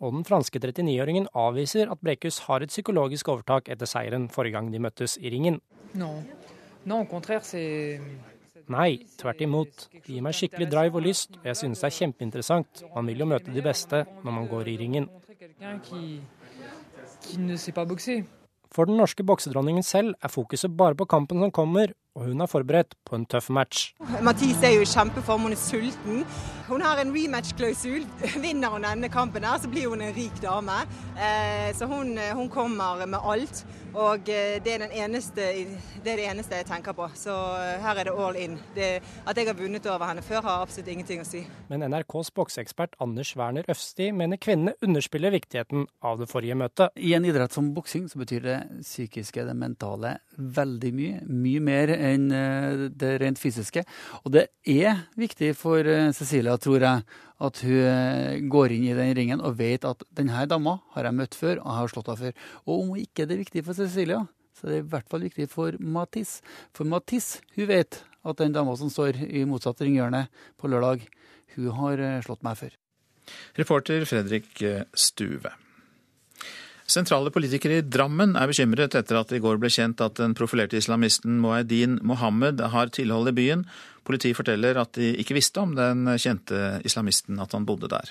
Og 0.00 0.16
den 0.16 0.24
franske 0.24 0.64
39-åringen 0.64 1.28
avviser 1.36 1.92
at 1.92 2.00
Brekkhus 2.00 2.40
har 2.48 2.64
et 2.64 2.72
psykologisk 2.72 3.28
overtak 3.36 3.68
etter 3.68 3.88
seieren 3.88 4.30
forrige 4.32 4.56
gang 4.56 4.72
de 4.72 4.80
møttes 4.80 5.20
i 5.20 5.28
ringen. 5.28 5.60
Contraire, 7.10 7.44
c'est 7.44 8.00
Nei, 8.70 9.00
tvert 9.18 9.40
imot. 9.42 9.88
Det 9.90 10.12
gir 10.14 10.22
meg 10.22 10.36
skikkelig 10.38 10.68
drive 10.70 11.00
og 11.00 11.02
lyst, 11.02 11.34
og 11.40 11.46
jeg 11.50 11.58
synes 11.58 11.80
det 11.82 11.88
er 11.88 11.96
kjempeinteressant. 11.96 12.82
Man 12.94 13.08
vil 13.10 13.24
jo 13.24 13.26
møte 13.32 13.54
de 13.54 13.64
beste 13.64 14.04
når 14.22 14.36
man 14.36 14.46
går 14.50 14.70
i 14.70 14.76
ringen. 14.78 15.08
For 18.70 18.86
den 18.86 19.00
norske 19.00 19.26
boksedronningen 19.26 19.82
selv 19.82 20.14
er 20.22 20.30
fokuset 20.30 20.76
bare 20.76 20.94
på 20.94 21.08
kampen 21.10 21.42
som 21.42 21.50
kommer, 21.50 21.90
og 22.14 22.26
hun 22.26 22.40
er 22.42 22.50
forberedt 22.50 22.96
på 23.06 23.18
en 23.18 23.26
tøff 23.30 23.50
match. 23.54 23.90
Mathis 24.22 24.58
er 24.66 24.74
jo 24.74 24.86
i 24.86 24.88
kjempeform, 24.88 25.46
hun 25.46 25.54
er 25.54 25.60
sulten. 25.60 26.24
Hun 26.70 26.82
har 26.82 27.00
en 27.02 27.10
rematch-klausul. 27.14 28.04
Vinner 28.44 28.70
hun 28.70 28.86
denne 28.86 29.10
kampen, 29.10 29.44
her, 29.46 29.58
så 29.58 29.70
blir 29.70 29.88
hun 29.90 30.02
en 30.04 30.14
rik 30.14 30.36
dame. 30.42 30.76
Eh, 31.18 31.70
så 31.74 31.86
hun, 31.90 32.14
hun, 32.34 32.48
kommer 32.50 33.06
med 33.06 33.18
alt. 33.22 33.64
Og 33.90 34.22
det 34.26 34.70
er, 34.70 34.84
eneste, 35.02 35.48
det 36.04 36.12
er, 36.12 36.20
det 36.20 36.26
eneste, 36.30 36.60
jeg 36.60 36.66
tenker 36.68 36.94
på. 36.94 37.08
Så 37.18 37.34
her 37.82 37.98
er 37.98 38.06
det 38.06 38.14
all 38.14 38.38
in. 38.38 38.54
Det, 38.74 38.90
at 39.26 39.38
jeg 39.38 39.48
har 39.50 39.58
vunnet 39.58 39.86
over 39.90 40.06
henne 40.06 40.22
før, 40.22 40.44
har 40.46 40.62
absolutt 40.62 40.92
ingenting 40.92 41.24
å 41.24 41.26
si. 41.26 41.42
Men 41.70 41.82
NRKs 41.90 42.30
bokseekspert 42.38 42.94
Anders 43.02 43.32
Werner 43.38 43.66
Øfsti 43.70 44.12
mener 44.14 44.38
kvinnene 44.38 44.76
underspiller 44.86 45.34
viktigheten 45.34 45.88
av 46.06 46.22
det 46.22 46.30
forrige 46.30 46.58
møtet. 46.58 46.94
I 47.02 47.16
en 47.18 47.26
idrett 47.26 47.54
som 47.54 47.72
boksing 47.74 48.06
så 48.10 48.22
betyr 48.22 48.46
det 48.46 48.58
psykiske, 48.84 49.46
det 49.46 49.58
mentale, 49.58 50.20
veldig 50.38 50.94
mye. 50.94 51.18
Mye 51.26 51.66
mer 51.66 51.94
enn 52.00 52.26
det 52.96 53.12
rent 53.22 53.40
fysiske. 53.40 53.84
Og 54.24 54.32
det 54.34 54.46
er 54.68 55.04
viktig 55.20 55.52
for 55.58 55.86
Cecilia, 56.16 56.56
tror 56.60 56.86
jeg, 56.86 57.04
at 57.40 57.62
hun 57.64 58.48
går 58.52 58.74
inn 58.76 58.88
i 58.90 58.96
den 58.96 59.14
ringen 59.16 59.44
og 59.44 59.56
vet 59.60 59.86
at 59.88 60.04
denne 60.16 60.42
dama 60.50 60.78
har 60.96 61.08
jeg 61.08 61.18
møtt 61.20 61.38
før 61.38 61.62
og 61.62 61.72
har 61.76 61.92
slått 61.92 62.10
henne 62.12 62.24
før. 62.26 62.50
Og 62.66 62.74
om 62.82 62.92
ikke 63.00 63.24
det 63.28 63.36
er 63.36 63.44
viktig 63.44 63.64
for 63.68 63.78
Cecilia, 63.78 64.24
så 64.56 64.66
er 64.66 64.74
det 64.74 64.82
i 64.82 64.90
hvert 64.92 65.08
fall 65.08 65.24
viktig 65.24 65.48
for 65.52 65.78
Matisse. 65.80 66.44
For 66.76 66.88
Matisse 66.88 67.40
hun 67.56 67.70
vet 67.70 68.02
at 68.20 68.42
den 68.42 68.52
dama 68.52 68.76
som 68.76 68.92
står 68.92 69.22
i 69.24 69.46
motsatt 69.48 69.80
ringhjørne 69.80 70.26
på 70.60 70.68
lørdag, 70.68 71.06
hun 71.56 71.72
har 71.78 72.04
slått 72.26 72.44
meg 72.46 72.60
før. 72.60 72.76
Reporter 73.56 74.04
Fredrik 74.08 74.52
Stuve. 74.92 75.54
Sentrale 76.90 77.30
politikere 77.30 77.78
i 77.78 77.86
Drammen 77.86 78.32
er 78.34 78.50
bekymret 78.50 78.96
etter 78.98 79.20
at 79.20 79.30
det 79.30 79.38
i 79.38 79.42
går 79.44 79.60
ble 79.62 79.70
kjent 79.70 80.00
at 80.02 80.16
den 80.18 80.32
profilerte 80.34 80.78
islamisten 80.80 81.36
Moedin 81.38 82.00
Mohammed 82.02 82.62
har 82.72 82.90
tilhold 82.96 83.30
i 83.30 83.36
byen. 83.36 83.62
Politiet 84.06 84.34
forteller 84.38 84.80
at 84.80 84.98
de 84.98 85.12
ikke 85.22 85.36
visste 85.38 85.62
om 85.62 85.76
den 85.78 86.08
kjente 86.18 86.80
islamisten, 86.88 87.38
at 87.38 87.54
han 87.54 87.68
bodde 87.68 87.90
der. 87.92 88.10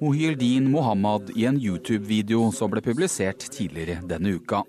Mohyeldin 0.00 0.70
Mohammed 0.70 1.32
i 1.36 1.48
en 1.48 1.60
YouTube-video 1.60 2.50
som 2.52 2.72
ble 2.72 2.84
publisert 2.84 3.48
tidligere 3.48 4.02
denne 4.08 4.36
uka. 4.36 4.60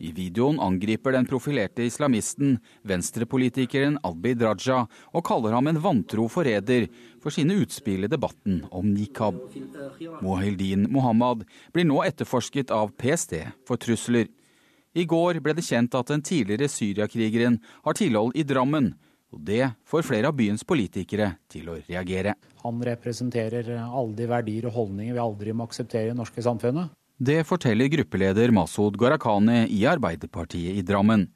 I 0.00 0.12
videoen 0.16 0.56
angriper 0.64 1.12
den 1.12 1.26
profilerte 1.28 1.84
islamisten 1.84 2.54
venstrepolitikeren 2.88 3.98
Abid 4.06 4.40
Raja 4.42 4.86
og 5.12 5.24
kaller 5.28 5.52
ham 5.52 5.68
en 5.68 5.80
vantro 5.84 6.24
forræder 6.32 6.86
for 7.20 7.34
sine 7.34 7.58
utspill 7.60 8.06
i 8.06 8.10
debatten 8.10 8.62
om 8.72 8.88
nikab. 8.94 9.36
Mohildin 10.24 10.88
Mohammad 10.92 11.44
blir 11.74 11.88
nå 11.88 12.00
etterforsket 12.06 12.72
av 12.72 12.94
PST 12.96 13.36
for 13.68 13.80
trusler. 13.80 14.30
I 14.96 15.04
går 15.06 15.38
ble 15.44 15.54
det 15.54 15.66
kjent 15.68 15.94
at 15.94 16.08
den 16.10 16.24
tidligere 16.24 16.70
Syriakrigeren 16.72 17.60
har 17.84 17.98
tilhold 18.00 18.34
i 18.40 18.46
Drammen. 18.48 18.94
Og 19.30 19.44
det 19.46 19.62
får 19.86 20.02
flere 20.02 20.30
av 20.32 20.34
byens 20.34 20.64
politikere 20.66 21.36
til 21.52 21.68
å 21.70 21.76
reagere. 21.78 22.34
Han 22.64 22.80
representerer 22.82 23.68
alle 23.78 24.16
de 24.18 24.26
verdier 24.26 24.66
og 24.66 24.74
holdninger 24.74 25.14
vi 25.14 25.22
aldri 25.22 25.54
må 25.54 25.68
akseptere 25.68 26.08
i 26.08 26.10
det 26.10 26.18
norske 26.18 26.42
samfunnet. 26.42 26.90
Det 27.20 27.42
forteller 27.44 27.90
gruppeleder 27.92 28.48
Masud 28.50 28.94
Gharahkhani 28.96 29.66
i 29.68 29.82
Arbeiderpartiet 29.84 30.78
i 30.80 30.82
Drammen. 30.82 31.26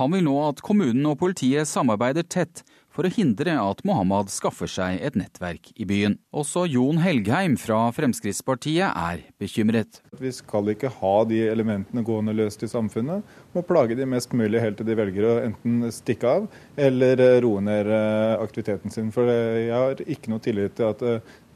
Han 0.00 0.14
vil 0.14 0.24
nå 0.24 0.32
at 0.46 0.62
kommunen 0.64 1.04
og 1.10 1.18
politiet 1.20 1.68
samarbeider 1.68 2.24
tett 2.24 2.62
for 2.88 3.04
å 3.04 3.12
hindre 3.12 3.52
at 3.60 3.82
Mohammed 3.84 4.32
skaffer 4.32 4.70
seg 4.70 4.96
et 5.04 5.16
nettverk 5.20 5.74
i 5.76 5.84
byen. 5.88 6.16
Også 6.32 6.64
Jon 6.72 7.02
Helgheim 7.04 7.58
fra 7.60 7.82
Fremskrittspartiet 7.92 8.88
er 8.88 9.26
bekymret. 9.36 10.00
Vi 10.16 10.32
skal 10.32 10.72
ikke 10.72 10.94
ha 11.02 11.14
de 11.28 11.42
elementene 11.50 12.04
gående 12.08 12.32
løst 12.32 12.64
i 12.64 12.72
samfunnet. 12.72 13.20
Må 13.52 13.64
plage 13.68 13.96
de 13.98 14.08
mest 14.08 14.32
mulig 14.32 14.64
helt 14.64 14.80
til 14.80 14.88
de 14.88 14.96
velger 14.96 15.28
å 15.28 15.38
enten 15.44 15.84
stikke 15.92 16.32
av 16.38 16.48
eller 16.80 17.20
roe 17.44 17.60
ned 17.60 17.92
aktiviteten 18.40 18.94
sin. 18.94 19.12
For 19.12 19.28
jeg 19.28 19.68
har 19.68 20.00
ikke 20.00 20.32
noe 20.32 20.48
tillit 20.48 20.80
til 20.80 20.94
at 20.96 21.04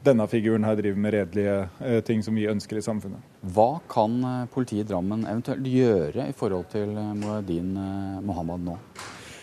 denne 0.05 0.27
figuren 0.31 0.65
her 0.65 0.77
driver 0.79 1.01
med 1.03 1.13
redelige 1.15 2.01
ting 2.07 2.23
som 2.25 2.35
vi 2.37 2.47
ønsker 2.49 2.79
i 2.79 2.85
samfunnet. 2.85 3.21
Hva 3.53 3.81
kan 3.91 4.19
politiet 4.53 4.85
i 4.85 4.89
Drammen 4.91 5.27
eventuelt 5.29 5.67
gjøre 5.67 6.29
i 6.29 6.35
forhold 6.37 6.69
til 6.73 6.93
Moedin 7.21 7.73
Mohammed 8.25 8.65
nå? 8.69 8.77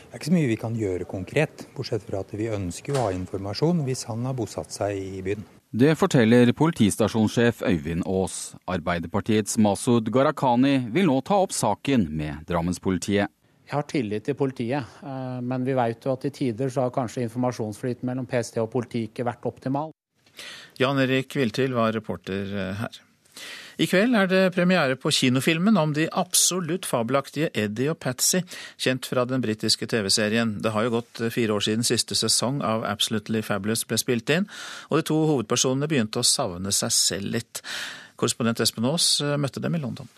Det 0.08 0.16
er 0.16 0.22
ikke 0.22 0.30
så 0.30 0.36
mye 0.38 0.48
vi 0.48 0.56
kan 0.56 0.76
gjøre 0.78 1.04
konkret, 1.04 1.66
bortsett 1.76 2.04
fra 2.06 2.22
at 2.24 2.30
vi 2.32 2.48
ønsker 2.48 2.96
å 2.96 3.06
ha 3.06 3.14
informasjon 3.14 3.82
hvis 3.84 4.06
han 4.08 4.24
har 4.24 4.36
bosatt 4.38 4.72
seg 4.72 4.96
i 4.96 5.22
byen. 5.26 5.44
Det 5.68 5.90
forteller 6.00 6.48
politistasjonssjef 6.56 7.60
Øyvind 7.68 8.06
Aas. 8.08 8.54
Arbeiderpartiets 8.72 9.58
Masud 9.60 10.08
Gharahkhani 10.08 10.86
vil 10.94 11.10
nå 11.10 11.18
ta 11.28 11.36
opp 11.44 11.52
saken 11.52 12.08
med 12.08 12.48
Drammenspolitiet. 12.48 13.28
Jeg 13.68 13.76
har 13.76 13.84
tillit 13.84 14.24
til 14.24 14.32
politiet, 14.32 14.96
men 15.44 15.68
vi 15.68 15.76
vet 15.76 16.00
jo 16.08 16.14
at 16.14 16.24
i 16.24 16.32
tider 16.32 16.72
så 16.72 16.86
har 16.86 16.94
kanskje 16.94 17.26
informasjonsflyten 17.26 18.08
mellom 18.08 18.24
PST 18.24 18.56
og 18.62 18.70
politiet 18.72 19.10
ikke 19.10 19.28
vært 19.28 19.44
optimal. 19.44 19.92
Jan 20.78 20.98
Erik 21.02 21.34
Viltil 21.36 21.74
var 21.74 21.92
reporter 21.96 22.54
her. 22.78 22.98
I 23.78 23.86
kveld 23.86 24.16
er 24.18 24.26
det 24.26 24.40
premiere 24.56 24.96
på 24.98 25.12
kinofilmen 25.14 25.76
om 25.78 25.92
de 25.94 26.08
absolutt 26.10 26.86
fabelaktige 26.86 27.52
Eddie 27.54 27.92
og 27.92 28.00
Patsy, 28.02 28.40
kjent 28.74 29.06
fra 29.06 29.22
den 29.26 29.42
britiske 29.42 29.86
TV-serien. 29.86 30.56
Det 30.62 30.72
har 30.74 30.86
jo 30.86 30.96
gått 30.96 31.22
fire 31.34 31.54
år 31.54 31.62
siden 31.66 31.86
siste 31.86 32.18
sesong 32.18 32.58
av 32.66 32.82
Absolutely 32.88 33.42
Fabulous 33.46 33.84
ble 33.86 34.00
spilt 34.02 34.34
inn, 34.34 34.48
og 34.90 34.98
de 34.98 35.06
to 35.06 35.18
hovedpersonene 35.30 35.90
begynte 35.90 36.22
å 36.22 36.26
savne 36.26 36.74
seg 36.74 36.94
selv 36.94 37.34
litt. 37.38 37.62
Korrespondent 38.18 38.62
Espen 38.66 38.88
Aas 38.90 39.12
møtte 39.38 39.62
dem 39.62 39.78
i 39.78 39.82
London. 39.82 40.10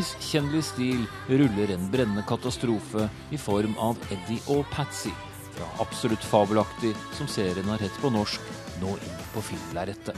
Umiskjennelig 0.00 0.64
stil 0.64 1.02
ruller 1.28 1.74
en 1.74 1.90
brennende 1.90 2.22
katastrofe 2.22 3.08
i 3.30 3.38
form 3.38 3.74
av 3.78 3.98
Eddie 4.08 4.40
og 4.48 4.64
Patsy. 4.72 5.12
Fra 5.52 5.66
absolutt 5.82 6.24
fabelaktig, 6.24 6.94
som 7.12 7.28
serien 7.28 7.68
har 7.68 7.82
hett 7.84 7.98
på 8.00 8.08
norsk, 8.08 8.40
nå 8.80 8.94
inn 8.96 9.20
på 9.34 9.42
filmlerretet. 9.44 10.16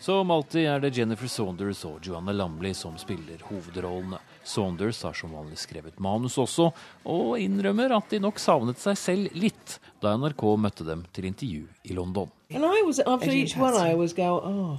Som 0.00 0.30
alltid 0.30 0.64
er 0.64 0.80
det 0.80 0.94
Jennifer 0.96 1.28
Saunders 1.28 1.82
og 1.84 2.06
Joanna 2.06 2.32
Lambley 2.32 2.74
som 2.74 2.94
spiller 2.98 3.42
hovedrollene. 3.50 4.22
Saunders 4.46 5.02
har 5.02 5.12
som 5.18 5.34
vanlig 5.34 5.58
skrevet 5.58 5.98
manus 5.98 6.38
også, 6.38 6.70
og 7.04 7.34
innrømmer 7.42 7.98
at 7.98 8.14
de 8.14 8.22
nok 8.22 8.38
savnet 8.38 8.78
seg 8.80 8.96
selv 8.96 9.36
litt 9.36 9.80
da 10.00 10.16
NRK 10.16 10.44
møtte 10.58 10.84
dem 10.86 11.04
til 11.12 11.24
intervju 11.28 11.66
i 11.84 11.94
London. 11.94 12.30
And 12.50 12.64
I 12.64 12.82
was, 12.82 13.00
after 13.00 13.30
each 13.30 13.56
one, 13.56 13.74
I 13.74 13.92
always 13.92 14.12
go, 14.12 14.40
oh, 14.42 14.78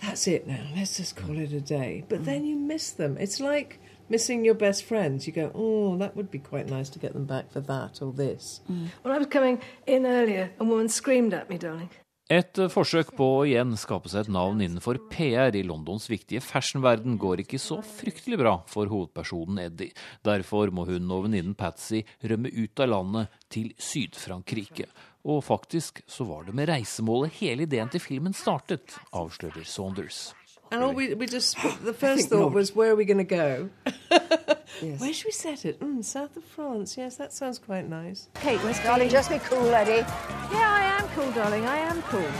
that's 0.00 0.26
it 0.28 0.46
now. 0.46 0.66
Let's 0.76 0.96
just 0.96 1.16
call 1.16 1.38
it 1.38 1.52
a 1.52 1.60
day. 1.60 2.04
But 2.08 2.24
then 2.24 2.44
you 2.44 2.56
miss 2.56 2.90
them. 2.90 3.16
It's 3.18 3.40
like 3.40 3.78
missing 4.08 4.44
your 4.44 4.54
best 4.54 4.84
friends. 4.84 5.26
You 5.26 5.32
go, 5.32 5.50
oh, 5.54 5.96
that 5.96 6.16
would 6.16 6.30
be 6.30 6.38
quite 6.38 6.68
nice 6.68 6.90
to 6.90 6.98
get 6.98 7.12
them 7.12 7.24
back 7.24 7.50
for 7.50 7.60
that 7.60 8.02
or 8.02 8.12
this. 8.12 8.60
Mm. 8.70 8.88
When 9.02 9.14
I 9.14 9.18
was 9.18 9.26
coming 9.28 9.60
in 9.86 10.06
earlier, 10.06 10.50
a 10.60 10.64
woman 10.64 10.88
screamed 10.88 11.34
at 11.34 11.48
me, 11.48 11.58
darling. 11.58 11.90
Et 12.30 12.58
forsøk 12.70 13.10
på 13.18 13.26
å 13.26 13.40
igjen 13.44 13.74
skape 13.76 14.08
seg 14.08 14.24
et 14.24 14.32
navn 14.32 14.60
innenfor 14.62 15.00
PR 15.10 15.56
i 15.58 15.64
Londons 15.66 16.06
viktige 16.08 16.40
fashionverden 16.44 17.16
går 17.20 17.42
ikke 17.42 17.58
så 17.60 17.80
fryktelig 17.82 18.38
bra 18.40 18.52
for 18.70 18.86
hovedpersonen 18.92 19.58
Eddie. 19.64 19.90
Derfor 20.24 20.70
må 20.70 20.86
hun 20.88 21.10
og 21.10 21.26
venninnen 21.26 21.56
Patsy 21.58 22.04
rømme 22.22 22.52
ut 22.54 22.84
av 22.84 22.92
landet 22.92 23.40
til 23.52 23.72
Syd-Frankrike. 23.74 24.86
Og 25.26 25.42
faktisk 25.44 26.00
så 26.06 26.24
var 26.30 26.46
det 26.46 26.54
med 26.54 26.70
reisemålet 26.70 27.36
hele 27.42 27.66
ideen 27.66 27.90
til 27.90 28.02
filmen 28.02 28.34
startet, 28.34 28.96
avslører 29.12 29.66
Saunders. 29.66 30.30
And 30.70 30.82
all 30.82 30.94
we, 30.94 31.14
we 31.14 31.26
just, 31.26 31.58
the 31.84 31.92
first 32.04 32.30
thought 32.30 32.54
was, 32.54 32.74
where 32.74 32.92
are 32.92 32.96
we 32.96 33.04
going 33.04 33.18
to 33.18 33.24
go? 33.24 33.68
yes. 34.80 35.00
Where 35.00 35.12
should 35.12 35.26
we 35.26 35.32
set 35.32 35.64
it? 35.64 35.80
Mm, 35.80 36.02
south 36.04 36.36
of 36.36 36.44
France. 36.44 36.96
Yes, 36.96 37.16
that 37.16 37.32
sounds 37.32 37.58
quite 37.58 37.88
nice. 37.88 38.28
Kate, 38.34 38.58
where's 38.62 38.80
Darling, 38.80 39.08
just 39.08 39.30
be 39.30 39.38
cool, 39.38 39.74
Eddie. 39.74 40.04
Yeah, 40.52 40.70
I 40.70 40.84
am 40.98 41.08
cool, 41.14 41.30
darling. 41.32 41.64
I 41.66 41.78
am 41.78 42.02
cool. 42.02 42.30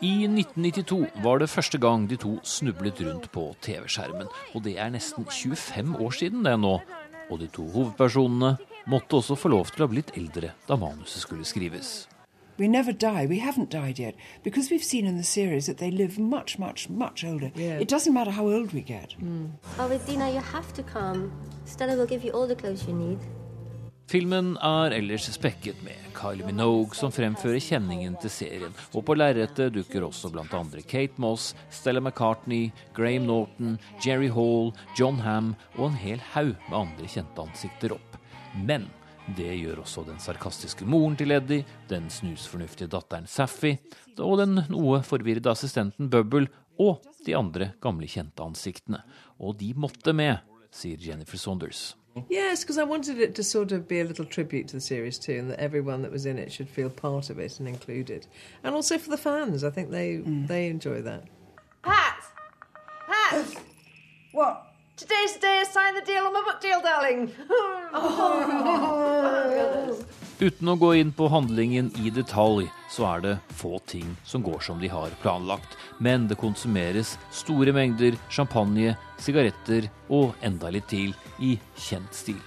I 0.00 0.26
1992 0.26 1.06
var 1.24 1.38
det 1.38 1.50
første 1.50 1.78
gang 1.78 2.06
de 2.10 2.16
to 2.16 2.36
snublet 2.42 3.00
rundt 3.02 3.32
på 3.32 3.48
TV-skjermen. 3.60 4.28
Og 4.54 4.62
det 4.62 4.76
er 4.78 4.92
nesten 4.94 5.26
25 5.26 5.96
år 5.98 6.10
siden 6.10 6.44
det 6.46 6.54
nå. 6.60 6.76
Og 7.30 7.40
de 7.40 7.48
to 7.50 7.66
hovedpersonene 7.74 8.54
måtte 8.86 9.18
også 9.18 9.34
få 9.34 9.50
lov 9.52 9.66
til 9.72 9.82
å 9.82 9.88
ha 9.88 9.92
blitt 9.92 10.14
eldre 10.16 10.52
da 10.68 10.78
manuset 10.78 11.24
skulle 11.26 11.44
skrives. 11.44 12.06
We 12.58 12.68
never 12.68 12.92
die. 12.92 13.26
We 13.26 13.38
haven't 13.38 13.70
died 13.70 13.98
yet. 13.98 14.14
Because 14.42 14.70
we've 14.70 14.84
seen 14.84 15.06
in 15.06 15.16
the 15.16 15.22
series 15.22 15.66
that 15.66 15.78
they 15.78 15.90
live 15.90 16.18
much, 16.18 16.58
much, 16.58 16.88
much 16.88 17.24
older. 17.24 17.52
Yeah. 17.54 17.80
It 17.80 17.88
doesn't 17.88 18.12
matter 18.12 18.32
how 18.32 18.46
old 18.46 18.72
we 18.72 18.80
get. 18.80 19.14
Mm. 19.20 19.50
Oh, 19.78 19.88
with 19.88 20.04
Dina, 20.06 20.30
you 20.30 20.40
have 20.40 20.74
to 20.74 20.82
come. 20.82 21.30
Stella 21.64 21.96
will 21.96 22.06
give 22.06 22.24
you 22.24 22.32
all 22.32 22.48
the 22.48 22.56
clothes 22.56 22.86
you 22.88 22.94
need. 22.94 23.18
Filmen 24.08 24.56
er 24.56 24.94
ellers 24.96 25.26
spekket 25.34 25.82
med 25.84 25.96
Kylie 26.16 26.46
Minogue, 26.46 26.96
som 26.96 27.12
fremfører 27.12 27.60
kjenningen 27.60 28.14
til 28.22 28.30
serien. 28.32 28.72
Og 28.96 29.04
på 29.04 29.14
lerretet 29.14 29.74
dukker 29.74 30.06
også 30.06 30.30
bl.a. 30.32 30.62
Kate 30.88 31.20
Moss, 31.20 31.50
Stella 31.70 32.00
McCartney, 32.00 32.70
Graham 32.96 33.28
Norton, 33.28 33.76
Jerry 34.00 34.30
Hall, 34.32 34.72
John 34.96 35.20
Ham 35.20 35.54
og 35.76 35.90
en 35.90 36.00
hel 36.00 36.24
haug 36.32 36.54
med 36.70 36.78
andre 36.80 37.10
kjente 37.12 37.44
ansikter 37.44 37.98
opp. 37.98 38.16
Men 38.56 38.88
det 39.36 39.50
gjør 39.58 39.82
også 39.82 40.04
den 40.06 40.20
sarkastiske 40.22 40.86
moren 40.88 41.16
til 41.18 41.34
Eddie, 41.34 41.66
den 41.90 42.08
snusfornuftige 42.10 42.88
datteren 42.92 43.26
Saffy 43.28 43.74
og 44.18 44.38
den 44.40 44.62
noe 44.70 45.02
forvirrede 45.06 45.50
assistenten 45.52 46.08
Bubble 46.10 46.48
og 46.78 47.04
de 47.26 47.36
andre 47.36 47.72
gamle 47.82 48.08
kjente 48.08 48.42
ansiktene. 48.42 49.02
Og 49.38 49.58
de 49.60 49.72
måtte 49.76 50.14
med, 50.16 50.38
sier 50.72 50.98
Jennifer 51.02 51.38
Saunders. 51.38 51.96
Yes, 52.30 52.64
because 52.64 52.78
I 52.78 52.84
wanted 52.84 53.20
it 53.20 53.34
to 53.36 53.44
sort 53.44 53.70
of 53.70 53.86
be 53.86 54.00
a 54.00 54.04
little 54.04 54.24
tribute 54.24 54.66
to 54.68 54.76
the 54.76 54.80
series 54.80 55.18
too, 55.18 55.38
and 55.38 55.50
that 55.50 55.60
everyone 55.60 56.02
that 56.02 56.10
was 56.10 56.26
in 56.26 56.38
it 56.38 56.50
should 56.50 56.68
feel 56.68 56.90
part 56.90 57.30
of 57.30 57.38
it 57.38 57.60
and 57.60 57.68
included. 57.68 58.26
And 58.64 58.74
also 58.74 58.98
for 58.98 59.10
the 59.10 59.16
fans, 59.16 59.62
I 59.62 59.70
think 59.70 59.90
they 59.90 60.16
they 60.48 60.66
enjoy 60.68 61.02
that. 61.02 61.24
Pat! 61.82 62.24
Pat! 63.06 63.46
what? 64.32 64.67
Today's 64.98 65.34
the 65.34 65.40
day 65.40 65.60
I 65.60 65.64
sign 65.64 65.94
the 65.94 66.00
deal 66.00 66.26
on 66.26 66.32
my 66.32 66.42
book 66.42 66.60
deal, 66.60 66.80
darling. 66.82 67.30
Uten 70.40 70.70
å 70.70 70.74
gå 70.74 70.88
inn 70.98 71.12
på 71.14 71.28
handlingen 71.30 71.92
i 72.02 72.10
detalj, 72.10 72.66
så 72.90 73.04
er 73.12 73.22
det 73.22 73.34
få 73.60 73.78
ting 73.86 74.16
som 74.26 74.42
går 74.42 74.58
som 74.66 74.80
de 74.82 74.90
har 74.90 75.14
planlagt. 75.22 75.76
Men 76.02 76.26
det 76.26 76.40
konsumeres 76.40 77.12
store 77.30 77.70
mengder 77.76 78.18
champagne, 78.26 78.96
sigaretter 79.22 79.86
og 80.10 80.34
enda 80.42 80.72
litt 80.74 80.90
til 80.90 81.14
i 81.38 81.54
kjent 81.78 82.18
stil. 82.18 82.42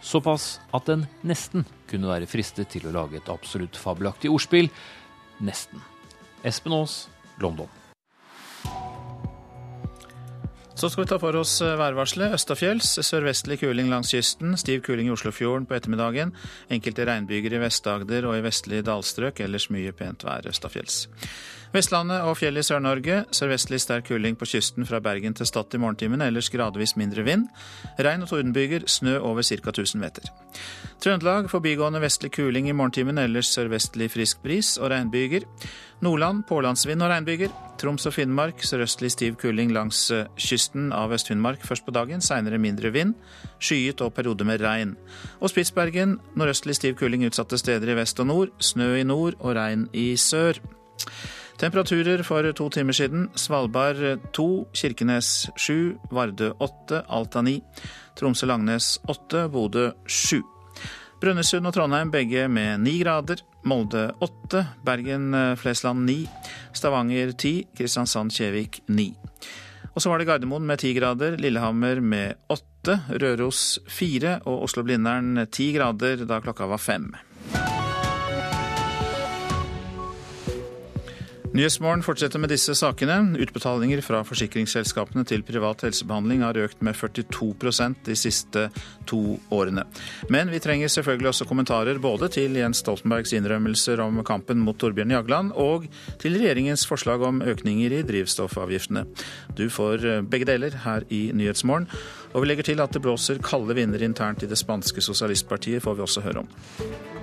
Såpass 0.00 0.54
at 0.72 0.88
en 0.88 1.04
nesten 1.20 1.68
kunne 1.90 2.08
være 2.08 2.30
fristet 2.32 2.72
til 2.72 2.88
å 2.88 2.94
lage 2.96 3.20
et 3.20 3.28
absolutt 3.28 3.76
fabelaktig 3.76 4.32
ordspill. 4.32 4.72
Nesten. 5.44 5.84
Espen 6.48 6.80
Aas, 6.80 7.10
London. 7.44 7.68
Så 10.80 10.88
skal 10.88 11.04
vi 11.04 11.08
ta 11.10 11.18
for 11.20 11.36
oss 11.36 11.58
eh, 11.60 11.74
værvarselet. 11.76 12.32
Østafjells 12.38 12.94
sørvestlig 13.04 13.58
kuling 13.60 13.90
langs 13.92 14.14
kysten. 14.14 14.54
Stiv 14.56 14.80
kuling 14.86 15.10
i 15.10 15.12
Oslofjorden 15.12 15.66
på 15.68 15.76
ettermiddagen. 15.76 16.32
Enkelte 16.72 17.04
regnbyger 17.04 17.52
i 17.52 17.60
Vest-Agder 17.60 18.24
og 18.24 18.38
i 18.38 18.44
vestlige 18.46 18.86
dalstrøk. 18.88 19.42
Ellers 19.44 19.68
mye 19.68 19.92
pent 19.92 20.24
vær 20.24 20.48
østafjells. 20.48 21.02
Vestlandet 21.74 22.24
og 22.24 22.38
fjellet 22.40 22.64
i 22.64 22.70
Sør-Norge. 22.70 23.18
Sørvestlig 23.36 23.82
sterk 23.84 24.08
kuling 24.08 24.40
på 24.40 24.48
kysten 24.48 24.88
fra 24.88 25.02
Bergen 25.04 25.36
til 25.36 25.46
Stad 25.46 25.76
i 25.76 25.82
morgentimene. 25.84 26.30
Ellers 26.32 26.48
gradvis 26.50 26.96
mindre 26.96 27.28
vind. 27.28 27.44
Regn 28.00 28.24
og 28.24 28.32
tordenbyger. 28.32 28.88
Snø 28.88 29.18
over 29.20 29.44
ca. 29.44 29.60
1000 29.60 30.00
meter. 30.00 30.32
Trøndelag 31.04 31.52
forbigående 31.52 32.00
vestlig 32.00 32.32
kuling 32.40 32.72
i 32.72 32.74
morgentimene. 32.74 33.28
Ellers 33.28 33.52
sørvestlig 33.52 34.08
frisk 34.16 34.40
bris 34.42 34.78
og 34.80 34.90
regnbyger. 34.90 35.44
Nordland 36.00 36.46
pålandsvind 36.48 37.02
og 37.04 37.10
regnbyger. 37.12 37.50
Troms 37.80 38.06
og 38.08 38.14
Finnmark 38.16 38.62
sørøstlig 38.64 39.10
stiv 39.12 39.34
kuling 39.40 39.72
langs 39.72 40.06
eh, 40.14 40.28
kysten 40.40 40.88
av 40.96 41.12
Øst-Finnmark 41.12 41.60
først 41.68 41.84
på 41.84 41.92
dagen. 41.92 42.22
Seinere 42.24 42.60
mindre 42.60 42.88
vind. 42.94 43.12
Skyet 43.60 44.00
og 44.00 44.14
perioder 44.16 44.48
med 44.48 44.64
regn. 44.64 44.94
Og 45.40 45.52
Spitsbergen 45.52 46.16
nordøstlig 46.40 46.78
stiv 46.78 46.96
kuling 46.96 47.26
utsatte 47.28 47.60
steder 47.60 47.92
i 47.92 47.98
vest 48.00 48.20
og 48.20 48.30
nord. 48.32 48.54
Snø 48.64 48.94
i 48.96 49.04
nord 49.04 49.36
og 49.40 49.58
regn 49.60 49.90
i 49.92 50.14
sør. 50.16 50.62
Temperaturer 51.60 52.24
for 52.24 52.48
to 52.56 52.70
timer 52.72 52.96
siden. 52.96 53.28
Svalbard 53.36 54.00
2, 54.32 54.48
Kirkenes 54.72 55.50
7, 55.60 55.98
Vardø 56.10 56.54
8, 56.56 57.02
Alta 57.12 57.44
9, 57.44 57.58
Tromsø-Langnes 58.16 58.94
8, 59.04 59.48
Bodø 59.52 59.90
7. 60.08 60.40
Brønnøysund 61.20 61.68
og 61.68 61.76
Trondheim 61.76 62.08
begge 62.10 62.48
med 62.48 62.78
9 62.88 62.98
grader. 63.04 63.44
Molde 63.62 64.10
8, 64.20 64.64
Bergen-Flesland 64.86 66.06
9, 66.06 66.28
Stavanger 66.72 67.32
10, 67.32 67.66
Kristiansand-Kjevik 67.78 68.80
9. 68.86 69.08
Og 69.94 70.02
så 70.02 70.10
var 70.10 70.20
det 70.20 70.28
Gardermoen 70.28 70.66
med 70.66 70.80
10 70.80 70.94
grader, 70.96 71.36
Lillehammer 71.40 72.00
med 72.00 72.38
8, 72.48 73.00
Røros 73.20 73.80
4 73.88 74.38
og 74.46 74.64
Oslo-Blindern 74.68 75.46
10 75.46 75.72
grader 75.76 76.24
da 76.28 76.40
klokka 76.44 76.70
var 76.70 76.80
fem. 76.80 77.10
Nyhetsmorgen 81.50 82.04
fortsetter 82.06 82.38
med 82.38 82.52
disse 82.52 82.76
sakene. 82.78 83.16
Utbetalinger 83.42 83.98
fra 84.06 84.20
forsikringsselskapene 84.22 85.24
til 85.26 85.42
privat 85.42 85.82
helsebehandling 85.82 86.44
har 86.46 86.58
økt 86.62 86.78
med 86.86 86.94
42% 86.94 88.04
de 88.06 88.14
siste 88.14 88.68
to 89.10 89.18
årene. 89.50 89.82
Men 90.30 90.52
vi 90.54 90.60
trenger 90.62 90.92
selvfølgelig 90.94 91.32
også 91.32 91.48
kommentarer 91.50 91.98
både 91.98 92.28
til 92.30 92.54
Jens 92.54 92.84
Stoltenbergs 92.84 93.34
innrømmelser 93.34 93.98
om 94.04 94.22
kampen 94.22 94.62
mot 94.62 94.78
Torbjørn 94.78 95.10
Jagland, 95.16 95.50
og 95.58 95.88
til 96.22 96.38
regjeringens 96.38 96.86
forslag 96.86 97.26
om 97.26 97.42
økninger 97.42 97.98
i 97.98 98.04
drivstoffavgiftene. 98.06 99.08
Du 99.58 99.66
får 99.66 100.06
begge 100.30 100.46
deler 100.52 100.78
her 100.84 101.08
i 101.10 101.32
Nyhetsmorgen. 101.34 101.90
Og 102.30 102.44
vi 102.44 102.52
legger 102.52 102.70
til 102.70 102.84
at 102.84 102.94
det 102.94 103.02
blåser 103.02 103.42
kalde 103.42 103.74
vinder 103.74 104.06
internt 104.06 104.46
i 104.46 104.50
det 104.50 104.60
spanske 104.60 105.02
sosialistpartiet, 105.02 105.82
får 105.82 105.98
vi 105.98 106.06
også 106.06 106.22
høre 106.28 106.44
om. 106.46 107.19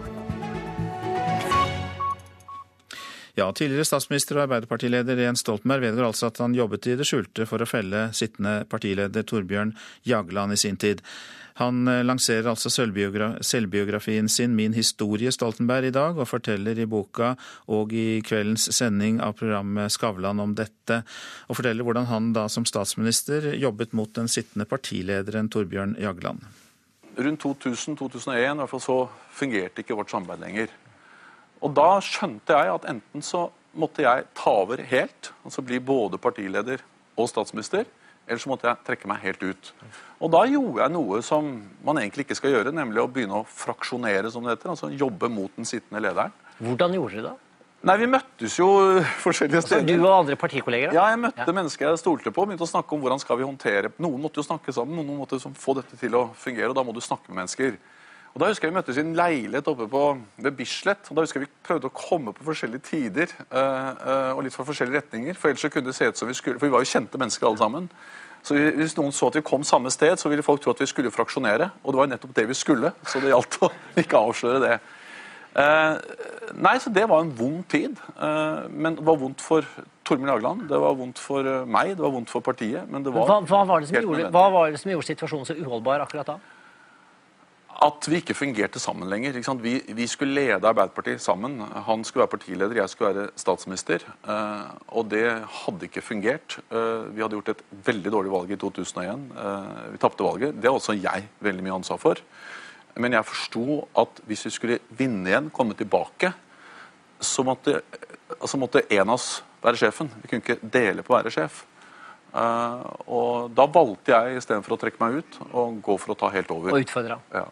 Ja, 3.38 3.52
Tidligere 3.54 3.86
statsminister 3.86 4.40
og 4.40 4.48
Arbeiderpartileder 4.48 5.20
Jens 5.22 5.44
Stoltenberg 5.44 5.84
vedgår 5.84 6.08
altså 6.08 6.32
at 6.32 6.40
han 6.42 6.56
jobbet 6.58 6.88
i 6.90 6.96
det 6.98 7.06
skjulte 7.06 7.46
for 7.46 7.62
å 7.62 7.68
felle 7.70 8.08
sittende 8.18 8.64
partileder 8.66 9.28
Torbjørn 9.30 9.76
Jagland 10.10 10.56
i 10.56 10.58
sin 10.58 10.80
tid. 10.82 11.04
Han 11.60 11.86
eh, 11.86 12.02
lanserer 12.02 12.50
altså 12.50 12.72
selvbiografien 12.74 14.30
sin 14.30 14.56
Min 14.58 14.74
historie 14.74 15.30
Stoltenberg 15.30 15.92
i 15.92 15.94
dag, 15.94 16.18
og 16.18 16.30
forteller 16.32 16.82
i 16.82 16.88
boka 16.90 17.36
og 17.70 17.94
i 17.94 18.24
kveldens 18.26 18.72
sending 18.74 19.22
av 19.22 19.38
programmet 19.38 19.94
Skavlan 19.94 20.42
om 20.42 20.58
dette, 20.58 21.04
og 21.46 21.62
forteller 21.62 21.86
hvordan 21.86 22.10
han 22.10 22.34
da 22.34 22.48
som 22.50 22.66
statsminister 22.66 23.52
jobbet 23.54 23.94
mot 23.94 24.10
den 24.18 24.34
sittende 24.34 24.66
partilederen 24.66 25.54
Torbjørn 25.54 25.94
Jagland. 26.02 26.42
Rundt 27.18 27.46
2000-2001 27.46 28.66
så 28.82 29.00
fungerte 29.30 29.86
ikke 29.86 30.02
vårt 30.02 30.10
samarbeid 30.10 30.42
lenger. 30.42 30.78
Og 31.62 31.74
da 31.78 31.90
skjønte 32.04 32.58
jeg 32.58 32.74
at 32.74 32.90
enten 32.90 33.24
så 33.26 33.48
måtte 33.78 34.04
jeg 34.06 34.26
ta 34.38 34.54
over 34.64 34.82
helt, 34.90 35.32
altså 35.46 35.64
bli 35.66 35.80
både 35.84 36.20
partileder 36.22 36.84
og 37.18 37.30
statsminister, 37.30 37.86
eller 38.28 38.42
så 38.42 38.52
måtte 38.52 38.68
jeg 38.68 38.84
trekke 38.88 39.10
meg 39.10 39.24
helt 39.24 39.44
ut. 39.46 39.72
Og 40.20 40.32
da 40.34 40.44
gjorde 40.50 40.84
jeg 40.84 40.94
noe 40.94 41.22
som 41.24 41.50
man 41.86 42.00
egentlig 42.02 42.28
ikke 42.28 42.38
skal 42.38 42.58
gjøre, 42.58 42.74
nemlig 42.76 43.02
å 43.04 43.10
begynne 43.10 43.42
å 43.42 43.48
fraksjonere, 43.48 44.32
som 44.34 44.44
det 44.44 44.58
heter. 44.58 44.74
Altså 44.74 44.90
jobbe 44.92 45.30
mot 45.32 45.54
den 45.56 45.68
sittende 45.70 46.02
lederen. 46.04 46.34
Hvordan 46.60 46.98
gjorde 46.98 47.16
dere 47.16 47.30
det? 47.30 47.36
Nei, 47.88 47.96
Vi 48.02 48.08
møttes 48.10 48.56
jo 48.58 48.68
forskjellige 49.22 49.62
steder. 49.62 49.84
Altså, 49.84 49.96
du 49.96 50.08
og 50.08 50.14
andre 50.18 50.36
partikolleger? 50.40 50.90
da? 50.92 50.98
Ja, 50.98 51.06
jeg 51.14 51.22
møtte 51.22 51.54
mennesker 51.54 51.88
jeg 51.88 52.02
stolte 52.02 52.34
på. 52.34 52.46
begynte 52.50 52.66
å 52.66 52.70
snakke 52.70 52.96
om 52.96 53.04
hvordan 53.04 53.22
skal 53.22 53.38
vi 53.38 53.46
håndtere 53.46 53.92
Noen 54.02 54.24
måtte 54.24 54.42
jo 54.42 54.48
snakke 54.48 54.74
sammen, 54.74 55.06
noen 55.06 55.22
måtte 55.22 55.40
få 55.40 55.78
dette 55.78 56.00
til 56.00 56.18
å 56.18 56.26
fungere, 56.36 56.72
og 56.74 56.76
da 56.76 56.84
må 56.84 56.96
du 56.96 57.00
snakke 57.06 57.30
med 57.30 57.44
mennesker. 57.44 57.78
Og 58.38 58.42
Da 58.44 58.52
husker 58.52 58.68
jeg 58.68 58.74
Vi 58.74 58.78
møttes 58.78 58.98
i 58.98 59.02
en 59.02 59.16
leilighet 59.18 59.68
oppe 59.68 59.88
på, 59.90 60.04
ved 60.38 60.52
Bislett. 60.52 61.10
og 61.10 61.16
da 61.18 61.24
husker 61.26 61.42
jeg 61.42 61.48
Vi 61.48 61.66
prøvde 61.66 61.90
å 61.90 61.96
komme 61.98 62.34
på 62.38 62.46
forskjellige 62.46 62.86
tider 62.86 63.34
eh, 63.50 63.58
eh, 63.58 64.32
og 64.38 64.44
litt 64.46 64.54
fra 64.54 64.66
forskjellige 64.68 65.02
retninger. 65.02 65.34
for 65.34 65.50
ellers 65.50 65.66
så 65.66 65.70
kunne 65.74 65.90
det 65.90 65.96
se 65.96 66.06
ut 66.06 66.18
som 66.18 66.28
vi 66.28 66.38
skulle, 66.38 66.60
for 66.60 66.68
vi 66.68 66.72
var 66.72 66.86
jo 66.86 66.92
kjente 66.92 67.18
mennesker 67.18 67.48
alle 67.48 67.58
sammen. 67.58 67.90
Så 68.44 68.54
Hvis 68.54 68.96
noen 68.96 69.12
så 69.12 69.28
at 69.28 69.36
vi 69.36 69.42
kom 69.42 69.64
samme 69.64 69.90
sted, 69.90 70.16
så 70.18 70.30
ville 70.30 70.44
folk 70.44 70.62
tro 70.62 70.72
at 70.72 70.80
vi 70.80 70.86
skulle 70.86 71.12
fraksjonere. 71.12 71.72
Og 71.84 71.94
det 71.94 71.98
var 71.98 72.06
jo 72.06 72.14
nettopp 72.14 72.36
det 72.36 72.48
vi 72.48 72.54
skulle, 72.54 72.94
så 73.08 73.20
det 73.20 73.34
gjaldt 73.34 73.58
å 73.62 73.72
ikke 74.04 74.22
avsløre 74.22 74.62
det. 74.62 74.80
Eh, 75.58 75.98
nei, 76.54 76.78
så 76.78 76.94
det 76.94 77.08
var 77.10 77.26
en 77.26 77.34
vond 77.34 77.66
tid. 77.68 77.98
Eh, 78.22 78.70
men 78.70 78.96
det 78.96 79.06
var 79.06 79.18
vondt 79.18 79.42
for 79.42 79.66
Torbjørn 80.06 80.30
Jagland, 80.30 80.68
det 80.70 80.78
var 80.78 80.94
vondt 80.94 81.18
for 81.20 81.42
eh, 81.42 81.66
meg, 81.66 81.96
det 81.98 82.06
var 82.06 82.14
vondt 82.14 82.30
for 82.30 82.46
partiet. 82.46 82.86
Men 82.86 83.02
det 83.04 83.16
var 83.16 83.26
Hva, 83.26 83.42
hva, 83.42 83.64
var 83.66 83.82
det 83.82 83.90
som 83.90 83.98
gjorde, 83.98 84.30
hva 84.30 84.46
var 84.54 84.70
det 84.70 84.80
som 84.80 84.94
gjorde 84.94 85.10
situasjonen 85.10 85.50
så 85.50 85.58
uholdbar 85.58 86.06
akkurat 86.06 86.30
da? 86.36 86.38
At 87.78 88.08
vi 88.10 88.18
ikke 88.18 88.34
fungerte 88.34 88.80
sammen 88.82 89.06
lenger. 89.10 89.36
Ikke? 89.38 89.54
Vi, 89.62 89.76
vi 89.94 90.08
skulle 90.10 90.34
lede 90.34 90.66
Arbeiderpartiet 90.66 91.22
sammen. 91.22 91.60
Han 91.86 92.04
skulle 92.08 92.24
være 92.24 92.34
partileder, 92.34 92.80
jeg 92.80 92.90
skulle 92.90 93.12
være 93.14 93.34
statsminister. 93.38 94.06
Eh, 94.26 94.72
og 94.98 95.12
det 95.12 95.26
hadde 95.60 95.86
ikke 95.86 96.02
fungert. 96.02 96.58
Eh, 96.72 97.04
vi 97.14 97.22
hadde 97.22 97.38
gjort 97.38 97.52
et 97.54 97.62
veldig 97.86 98.14
dårlig 98.16 98.34
valg 98.34 98.54
i 98.56 98.58
2001. 98.58 99.28
Eh, 99.44 99.84
vi 99.94 100.02
tapte 100.02 100.26
valget. 100.26 100.58
Det 100.58 100.72
har 100.72 100.80
også 100.80 100.98
jeg 100.98 101.28
veldig 101.46 101.68
mye 101.68 101.76
ansvar 101.78 102.02
for. 102.02 102.24
Men 102.98 103.14
jeg 103.14 103.30
forsto 103.30 103.84
at 104.02 104.24
hvis 104.26 104.48
vi 104.48 104.54
skulle 104.56 104.80
vinne 104.98 105.30
igjen, 105.30 105.52
komme 105.54 105.78
tilbake, 105.78 106.34
så 107.22 107.46
måtte, 107.46 107.84
altså 108.40 108.58
måtte 108.58 108.88
en 108.90 109.06
av 109.06 109.20
oss 109.20 109.44
være 109.62 109.84
sjefen. 109.84 110.10
Vi 110.24 110.32
kunne 110.32 110.42
ikke 110.42 110.72
dele 110.74 111.06
på 111.06 111.14
å 111.14 111.20
være 111.20 111.34
sjef. 111.34 111.62
Uh, 112.34 112.84
og 113.08 113.54
da 113.56 113.66
valgte 113.72 114.14
jeg 114.14 114.42
istedenfor 114.42 114.76
å 114.76 114.80
trekke 114.82 115.02
meg 115.02 115.22
ut, 115.22 115.38
å 115.54 115.70
gå 115.82 115.96
for 116.02 116.14
å 116.14 116.18
ta 116.20 116.30
helt 116.34 116.52
over. 116.54 116.76
Og 116.76 116.84
utfordre. 116.86 117.18
Ja. 117.34 117.46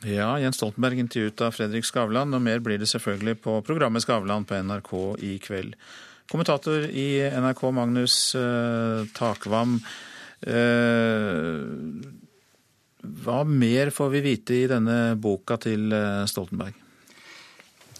Ja, 0.00 0.32
Jens 0.40 0.56
Stoltenberg 0.58 0.98
intervjuet 0.98 1.44
av 1.44 1.52
Fredrik 1.54 1.86
Skavlan, 1.86 2.32
og 2.34 2.42
mer 2.42 2.62
blir 2.64 2.80
det 2.80 2.88
selvfølgelig 2.90 3.36
på 3.44 3.58
programmet 3.66 4.02
Skavlan 4.02 4.46
på 4.48 4.58
NRK 4.64 4.94
i 5.22 5.36
kveld. 5.42 5.76
Kommentator 6.32 6.88
i 6.88 7.20
NRK, 7.28 7.62
Magnus 7.76 8.16
eh, 8.38 9.04
Takvam. 9.14 9.76
Eh, 10.40 11.60
Hva 13.22 13.42
mer 13.46 13.92
får 13.94 14.10
vi 14.16 14.24
vite 14.24 14.56
i 14.56 14.70
denne 14.70 15.14
boka 15.20 15.58
til 15.62 15.92
eh, 15.92 16.24
Stoltenberg? 16.30 16.78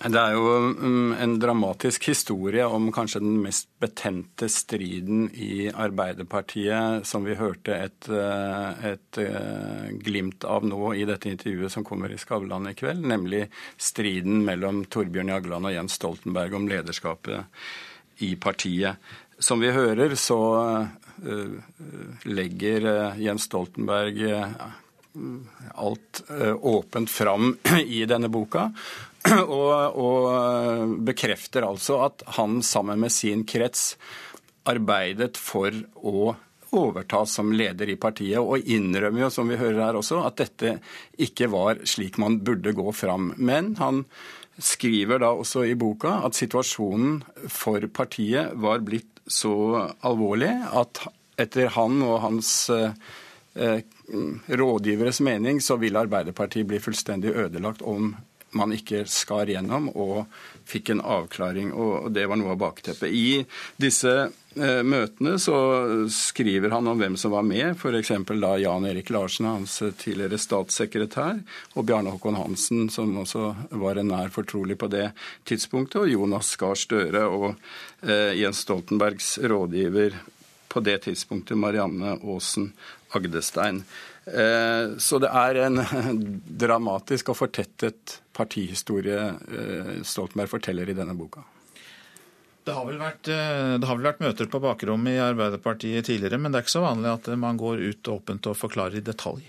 Det 0.02 0.18
er 0.18 0.32
jo 0.34 0.46
mm, 0.74 1.12
en 1.22 1.34
dramatisk 1.38 2.08
historie 2.10 2.64
om 2.66 2.88
kanskje 2.94 3.20
den 3.22 3.36
mest 3.44 3.68
betente 3.78 4.48
striden 4.50 5.28
i 5.30 5.68
Arbeiderpartiet, 5.70 7.06
som 7.06 7.22
vi 7.22 7.36
hørte 7.38 7.76
et, 7.76 8.08
eh, 8.10 8.86
et 8.90 9.20
eh, 9.22 9.92
glimt 10.02 10.42
av 10.48 10.66
nå 10.66 10.90
i 10.98 11.06
dette 11.06 11.30
intervjuet 11.30 11.70
som 11.70 11.86
kommer 11.86 12.10
i 12.10 12.18
Skavlan 12.18 12.66
i 12.72 12.74
kveld, 12.78 13.04
nemlig 13.12 13.44
striden 13.78 14.42
mellom 14.48 14.82
Torbjørn 14.90 15.30
Jagland 15.36 15.70
og 15.70 15.76
Jens 15.76 16.00
Stoltenberg 16.00 16.58
om 16.58 16.66
lederskapet 16.72 18.26
i 18.26 18.34
partiet. 18.34 18.98
Som 19.38 19.62
vi 19.62 19.70
hører, 19.74 20.16
så 20.18 20.38
legger 22.26 22.86
Jens 23.18 23.46
Stoltenberg 23.46 24.18
alt 25.74 26.22
åpent 26.30 27.10
fram 27.10 27.56
i 27.98 28.04
denne 28.10 28.30
boka. 28.32 28.68
Og, 29.42 29.98
og, 30.02 30.94
bekrefter 31.06 31.62
altså 31.62 32.00
at 32.08 32.24
han 32.36 32.58
sammen 32.66 32.98
med 33.04 33.12
sin 33.14 33.44
krets 33.46 33.92
arbeidet 34.66 35.38
for 35.38 35.70
å 36.02 36.32
overta 36.72 37.20
som 37.28 37.52
leder 37.54 37.92
i 37.92 37.98
partiet, 38.00 38.40
og 38.40 38.66
innrømmer 38.66 39.26
jo, 39.26 39.30
som 39.30 39.50
vi 39.50 39.58
hører 39.60 39.82
her 39.84 39.98
også, 39.98 40.22
at 40.26 40.38
dette 40.40 40.76
ikke 41.20 41.50
var 41.52 41.82
slik 41.88 42.18
man 42.22 42.40
burde 42.44 42.72
gå 42.74 42.94
fram. 42.96 43.30
Men 43.36 43.74
han 43.78 44.02
skriver 44.58 45.22
da 45.22 45.32
også 45.36 45.66
i 45.68 45.76
boka 45.78 46.18
at 46.26 46.36
situasjonen 46.38 47.20
for 47.52 47.84
partiet 47.94 48.56
var 48.60 48.82
blitt 48.84 49.22
så 49.28 49.54
alvorlig 50.04 50.52
at 50.72 51.04
etter 51.40 51.70
han 51.76 52.02
og 52.04 52.18
hans 52.24 52.50
eh, 52.72 52.92
rådgiveres 54.48 55.20
mening 55.24 55.60
så 55.64 55.78
vil 55.80 55.96
Arbeiderpartiet 56.00 56.68
bli 56.68 56.80
fullstendig 56.82 57.32
ødelagt 57.44 57.82
om 57.82 58.12
man 58.58 58.72
ikke 58.74 59.04
skar 59.10 59.50
gjennom 59.50 59.88
og 59.92 60.26
fikk 60.68 60.92
en 60.92 61.02
avklaring. 61.04 61.72
og 61.72 62.10
Det 62.12 62.26
var 62.28 62.38
noe 62.38 62.54
av 62.54 62.60
bakteppet. 62.60 63.10
I 63.10 63.42
disse 63.80 64.12
eh, 64.22 64.82
møtene 64.86 65.38
så 65.42 65.56
skriver 66.12 66.74
han 66.74 66.90
om 66.90 67.00
hvem 67.00 67.16
som 67.20 67.34
var 67.34 67.46
med, 67.46 67.74
f.eks. 67.76 68.12
da 68.30 68.52
Jan 68.62 68.88
Erik 68.88 69.12
Larsen, 69.14 69.48
hans 69.50 69.78
tidligere 70.00 70.40
statssekretær, 70.40 71.42
og 71.74 71.88
Bjarne 71.88 72.14
Håkon 72.14 72.38
Hansen, 72.40 72.86
som 72.92 73.16
også 73.22 73.52
var 73.82 74.00
en 74.00 74.12
nær 74.12 74.32
fortrolig 74.34 74.78
på 74.80 74.90
det 74.92 75.10
tidspunktet, 75.48 76.02
og 76.04 76.12
Jonas 76.12 76.54
Gahr 76.60 76.78
Støre 76.78 77.26
og 77.28 77.50
eh, 77.52 78.32
Jens 78.40 78.64
Stoltenbergs 78.66 79.36
rådgiver 79.42 80.20
på 80.72 80.80
det 80.80 81.02
tidspunktet, 81.04 81.58
Marianne 81.58 82.16
Aasen 82.22 82.72
Agdestein. 83.12 83.82
Eh, 84.26 84.98
så 85.02 85.18
det 85.22 85.30
er 85.34 85.58
en 85.64 85.80
dramatisk 86.64 87.32
og 87.32 87.40
fortettet 87.40 88.20
partihistorie 88.36 89.24
eh, 89.32 89.96
Stoltenberg 90.06 90.52
forteller 90.52 90.90
i 90.90 90.96
denne 90.96 91.16
boka. 91.18 91.42
Det 92.62 92.74
har, 92.76 92.86
vært, 92.86 93.26
eh, 93.26 93.74
det 93.82 93.88
har, 93.88 93.98
vel 93.98 94.06
vært, 94.06 94.22
møter 94.22 94.50
på 94.50 94.60
bakrommet 94.62 95.16
i 95.16 95.24
Arbeiderpartiet 95.24 96.06
tidligere, 96.06 96.38
men 96.38 96.52
det 96.52 96.60
er 96.60 96.66
ikke 96.66 96.76
så 96.76 96.84
vanlig 96.84 97.10
at 97.10 97.32
man 97.42 97.58
går 97.58 97.82
ut 97.82 98.12
åpent 98.12 98.46
og 98.52 98.58
forklarer 98.60 99.00
i 99.00 99.04
detalj? 99.04 99.48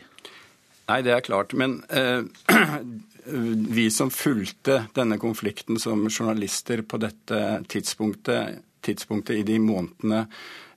Nei, 0.89 0.99
det 1.05 1.13
er 1.13 1.23
klart. 1.25 1.53
Men 1.53 1.77
eh, 1.93 2.25
vi 3.77 3.87
som 3.93 4.09
fulgte 4.13 4.87
denne 4.97 5.19
konflikten 5.21 5.77
som 5.79 6.07
journalister 6.09 6.81
på 6.81 6.99
dette 7.03 7.43
tidspunktet, 7.69 8.63
tidspunktet 8.83 9.43
i 9.43 9.47
de 9.47 9.61
månedene 9.61 10.25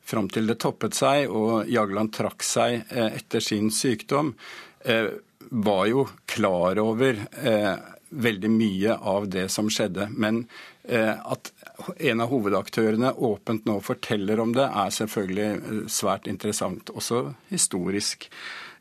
fram 0.07 0.29
til 0.31 0.47
det 0.49 0.59
toppet 0.62 0.97
seg 0.97 1.31
og 1.33 1.69
Jagland 1.71 2.12
trakk 2.14 2.45
seg 2.47 2.87
eh, 2.88 3.19
etter 3.19 3.42
sin 3.42 3.73
sykdom, 3.75 4.35
eh, 4.87 5.11
var 5.51 5.85
jo 5.90 6.07
klar 6.31 6.79
over 6.83 7.19
eh, 7.42 7.75
veldig 8.11 8.51
mye 8.53 8.97
av 8.97 9.29
det 9.31 9.49
som 9.53 9.71
skjedde. 9.71 10.11
Men 10.14 10.47
at 10.87 11.49
en 11.99 12.21
av 12.23 12.29
hovedaktørene 12.31 13.09
åpent 13.27 13.64
nå 13.66 13.81
forteller 13.83 14.38
om 14.38 14.53
det, 14.55 14.69
er 14.71 14.92
selvfølgelig 14.95 15.88
svært 15.90 16.29
interessant, 16.31 16.92
også 16.95 17.25
historisk. 17.51 18.29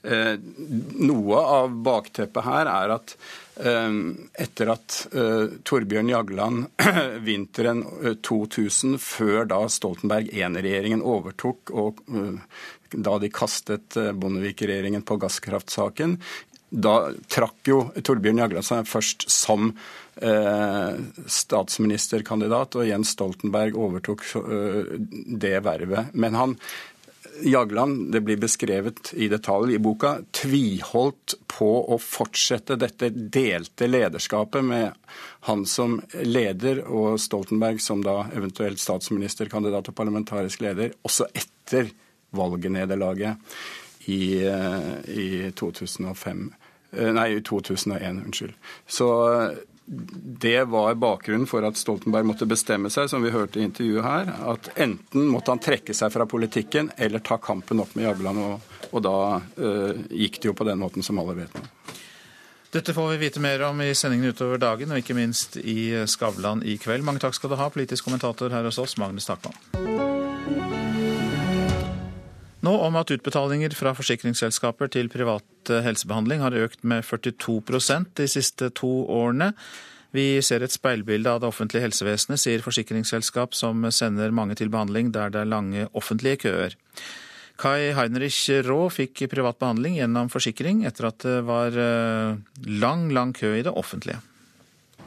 Noe 0.06 1.40
av 1.42 1.74
bakteppet 1.88 2.46
her 2.46 2.70
er 2.70 2.94
at 3.00 3.16
etter 3.56 4.68
at 4.74 5.08
uh, 5.16 5.48
Torbjørn 5.64 6.10
Jagland 6.12 6.66
vinteren 7.28 7.86
2000, 8.22 8.94
eh, 8.96 9.00
før 9.00 9.46
da 9.48 9.68
Stoltenberg 9.72 10.28
I-regjeringen 10.34 11.02
overtok 11.06 11.72
og 11.72 12.02
uh, 12.12 12.36
da 12.92 13.18
de 13.20 13.30
kastet 13.34 13.96
Bondevik-regjeringen 13.96 15.02
på 15.08 15.18
gasskraftsaken, 15.20 16.18
da 16.70 17.12
trakk 17.32 17.68
jo 17.68 17.92
Torbjørn 17.96 18.38
Jagland 18.44 18.66
seg 18.68 18.88
først 18.88 19.30
som 19.32 19.78
statsministerkandidat, 20.16 22.76
og 22.80 22.88
Jens 22.88 23.10
Stoltenberg 23.18 23.76
overtok 23.76 24.24
det 25.44 25.60
vervet. 25.66 26.08
Men 26.16 26.36
han 26.40 26.56
Jagland, 27.44 28.12
det 28.12 28.22
blir 28.22 28.38
beskrevet 28.38 29.14
i 29.14 29.28
detalj 29.32 29.76
i 29.76 29.80
boka, 29.82 30.18
tviholdt 30.36 31.36
på 31.52 31.70
å 31.92 31.98
fortsette 32.02 32.78
dette 32.80 33.10
delte 33.12 33.88
lederskapet 33.90 34.66
med 34.66 34.96
han 35.50 35.66
som 35.70 35.98
leder 36.24 36.84
og 36.86 37.20
Stoltenberg 37.22 37.82
som 37.84 38.04
da 38.06 38.26
eventuelt 38.36 38.82
statsministerkandidat 38.82 39.92
og 39.92 39.98
parlamentarisk 39.98 40.64
leder, 40.66 40.96
også 41.06 41.28
etter 41.34 41.92
valgnederlaget 42.36 43.38
i, 44.12 44.46
eh, 44.46 44.92
i 45.10 45.52
2005. 45.56 46.54
Eh, 46.92 47.14
nei, 47.14 47.30
2001, 47.42 48.22
unnskyld. 48.26 48.54
Så 48.88 49.10
det 49.86 50.64
var 50.64 50.96
bakgrunnen 50.96 51.48
for 51.48 51.66
at 51.68 51.78
Stoltenberg 51.78 52.26
måtte 52.26 52.48
bestemme 52.50 52.90
seg, 52.90 53.10
som 53.10 53.22
vi 53.22 53.34
hørte 53.34 53.62
i 53.62 53.66
intervjuet 53.68 54.06
her, 54.06 54.32
at 54.54 54.72
enten 54.82 55.28
måtte 55.30 55.54
han 55.54 55.62
trekke 55.62 55.94
seg 55.94 56.14
fra 56.14 56.26
politikken 56.30 56.90
eller 56.98 57.22
ta 57.22 57.38
kampen 57.38 57.84
opp 57.84 57.94
med 57.94 58.08
Jagland. 58.08 58.42
Og, 58.42 58.74
og 58.90 59.06
da 59.06 59.18
uh, 59.38 59.94
gikk 60.10 60.42
det 60.42 60.50
jo 60.50 60.56
på 60.58 60.66
den 60.66 60.82
måten 60.82 61.06
som 61.06 61.22
alle 61.22 61.38
vet 61.38 61.54
nå. 61.54 61.64
Dette 62.76 62.96
får 62.98 63.14
vi 63.14 63.22
vite 63.22 63.40
mer 63.40 63.62
om 63.70 63.78
i 63.86 63.94
sendingen 63.96 64.34
utover 64.34 64.60
dagen, 64.60 64.92
og 64.92 65.00
ikke 65.00 65.16
minst 65.16 65.56
i 65.62 65.94
Skavlan 66.10 66.66
i 66.66 66.76
kveld. 66.82 67.06
Mange 67.08 67.22
takk 67.24 67.38
skal 67.38 67.54
du 67.54 67.60
ha, 67.62 67.70
politisk 67.72 68.10
kommentator 68.10 68.52
her 68.52 68.68
hos 68.68 68.82
oss, 68.82 68.98
Magnus 69.00 69.30
Takman. 69.30 69.56
Nå 72.66 72.74
om 72.82 72.96
at 72.98 73.12
utbetalinger 73.14 73.76
fra 73.78 73.92
forsikringsselskaper 73.98 74.90
til 74.94 75.10
privat 75.14 75.70
eh, 75.70 75.84
helsebehandling 75.86 76.42
har 76.42 76.56
økt 76.58 76.86
med 76.88 77.06
42% 77.06 78.16
de 78.18 78.28
siste 78.32 78.72
to 78.80 78.92
årene. 79.12 79.52
Vi 80.16 80.40
ser 80.46 80.64
et 80.64 80.74
speilbilde 80.74 81.30
av 81.30 81.42
det 81.44 81.50
offentlige 81.50 81.84
helsevesenet, 81.84 82.40
sier 82.40 82.64
forsikringsselskap 82.64 83.54
som 83.58 83.84
sender 83.92 84.34
mange 84.34 84.56
til 84.58 84.72
behandling 84.72 85.12
der 85.14 85.34
det 85.34 85.44
er 85.44 85.52
lange 85.52 85.90
offentlige 85.94 86.46
køer. 86.46 86.78
Kai 87.60 87.92
Heinrich 87.96 88.40
Raa 88.68 88.88
fikk 88.92 89.26
privat 89.32 89.60
behandling 89.62 90.00
gjennom 90.00 90.32
forsikring 90.32 90.84
etter 90.88 91.10
at 91.12 91.24
det 91.24 91.42
var 91.48 91.76
eh, 91.76 92.40
lang, 92.82 93.10
lang 93.16 93.36
kø 93.36 93.54
i 93.60 93.64
det 93.68 93.76
offentlige. 93.76 94.22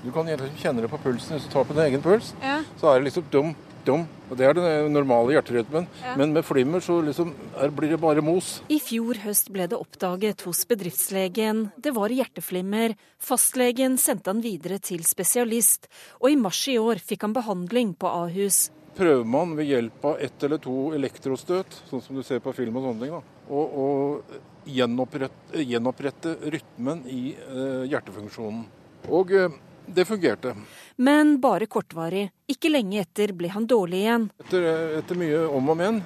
Du 0.04 0.12
kan 0.14 0.28
kjenne 0.60 0.84
det 0.84 0.90
på 0.92 1.00
pulsen 1.02 1.34
hvis 1.34 1.48
du 1.48 1.52
tar 1.52 1.66
på 1.66 1.74
din 1.74 1.88
egen 1.88 2.04
puls. 2.04 2.30
Ja. 2.44 2.60
Så 2.78 2.92
er 2.92 3.00
det 3.00 3.08
liksom 3.08 3.26
dum, 3.32 3.56
Og 3.88 4.36
Det 4.36 4.44
er 4.44 4.56
den 4.58 4.92
normale 4.92 5.32
hjerterytmen. 5.32 5.86
Ja. 6.02 6.16
Men 6.18 6.32
med 6.32 6.44
flimmer 6.44 6.80
så 6.84 6.98
liksom 7.04 7.32
blir 7.76 7.94
det 7.94 8.00
bare 8.02 8.20
mos. 8.24 8.58
I 8.68 8.80
fjor 8.82 9.20
høst 9.22 9.52
ble 9.54 9.68
det 9.70 9.78
oppdaget 9.78 10.42
hos 10.44 10.64
bedriftslegen. 10.68 11.70
Det 11.76 11.94
var 11.96 12.12
hjerteflimmer. 12.12 12.96
Fastlegen 13.18 13.96
sendte 13.98 14.34
han 14.34 14.42
videre 14.44 14.78
til 14.78 15.04
spesialist. 15.08 15.88
Og 16.20 16.34
i 16.34 16.36
mars 16.36 16.60
i 16.68 16.76
år 16.78 17.00
fikk 17.00 17.24
han 17.24 17.36
behandling 17.36 17.94
på 17.96 18.10
Ahus. 18.10 18.68
Prøver 18.98 19.24
man 19.24 19.54
ved 19.54 19.70
hjelp 19.70 20.04
av 20.10 20.20
ett 20.20 20.42
eller 20.42 20.58
to 20.58 20.90
elektrostøt, 20.96 21.76
sånn 21.86 22.02
som 22.02 22.18
du 22.18 22.24
ser 22.26 22.42
på 22.42 22.52
film 22.56 22.80
og 22.80 22.88
sånne 22.88 23.04
ting, 23.04 23.12
da, 23.14 23.20
og, 23.54 24.24
gjenopprette, 24.68 25.62
gjenopprette, 25.62 26.34
rytmen 26.52 27.04
i 27.06 27.22
eh, 27.38 27.84
hjertefunksjonen. 27.88 28.66
Og 29.14 29.30
uh, 29.32 29.54
det 29.94 30.04
fungerte. 30.04 30.54
Men 30.96 31.40
bare 31.40 31.66
kortvarig. 31.66 32.28
Ikke 32.50 32.70
lenge 32.72 33.00
etter 33.02 33.32
ble 33.36 33.50
han 33.52 33.66
dårlig 33.68 34.04
igjen. 34.04 34.28
Etter, 34.44 34.68
etter 34.98 35.18
mye 35.18 35.42
om 35.46 35.72
og 35.72 35.78
men, 35.78 36.00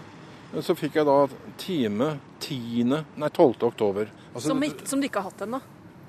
så 0.61 0.77
fikk 0.77 0.99
jeg 1.01 1.09
da 1.09 1.18
time 1.61 2.11
10. 2.42 2.85
Nei, 2.92 3.31
12. 3.31 3.55
oktober. 3.68 4.11
Altså, 4.33 4.49
som, 4.49 4.64
som, 4.85 5.01
du 5.01 5.09
ikke 5.09 5.23
har 5.23 5.31
hatt 5.31 5.47
ennå? 5.47 5.62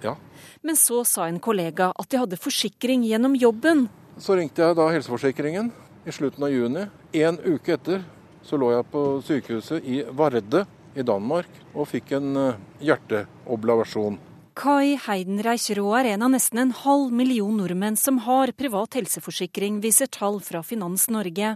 Ja. 0.03 0.17
Men 0.61 0.79
så 0.79 1.03
sa 1.07 1.27
en 1.27 1.39
kollega 1.39 1.91
at 1.95 2.09
de 2.11 2.19
hadde 2.19 2.39
forsikring 2.39 3.05
gjennom 3.07 3.37
jobben. 3.39 3.87
Så 4.19 4.35
ringte 4.37 4.65
jeg 4.65 4.77
da 4.77 4.89
helseforsikringen 4.91 5.71
i 6.05 6.11
slutten 6.11 6.43
av 6.43 6.51
juni. 6.51 6.85
En 7.15 7.39
uke 7.39 7.77
etter 7.77 8.03
så 8.43 8.59
lå 8.59 8.73
jeg 8.73 8.89
på 8.91 9.03
sykehuset 9.23 9.85
i 9.87 10.01
Varde 10.11 10.65
i 10.93 11.05
Danmark 11.07 11.47
og 11.73 11.87
fikk 11.89 12.11
en 12.17 12.35
eh, 12.37 12.61
hjerteoblavasjon. 12.83 14.19
Kai 14.53 14.99
Heidenreich 15.01 15.71
Raa 15.73 16.03
er 16.03 16.11
en 16.11 16.23
av 16.27 16.29
nesten 16.29 16.59
en 16.61 16.71
halv 16.77 17.13
million 17.15 17.55
nordmenn 17.57 17.95
som 17.97 18.19
har 18.21 18.51
privat 18.53 18.93
helseforsikring, 18.99 19.79
viser 19.81 20.11
tall 20.13 20.37
fra 20.45 20.61
Finans 20.61 21.07
Norge. 21.09 21.55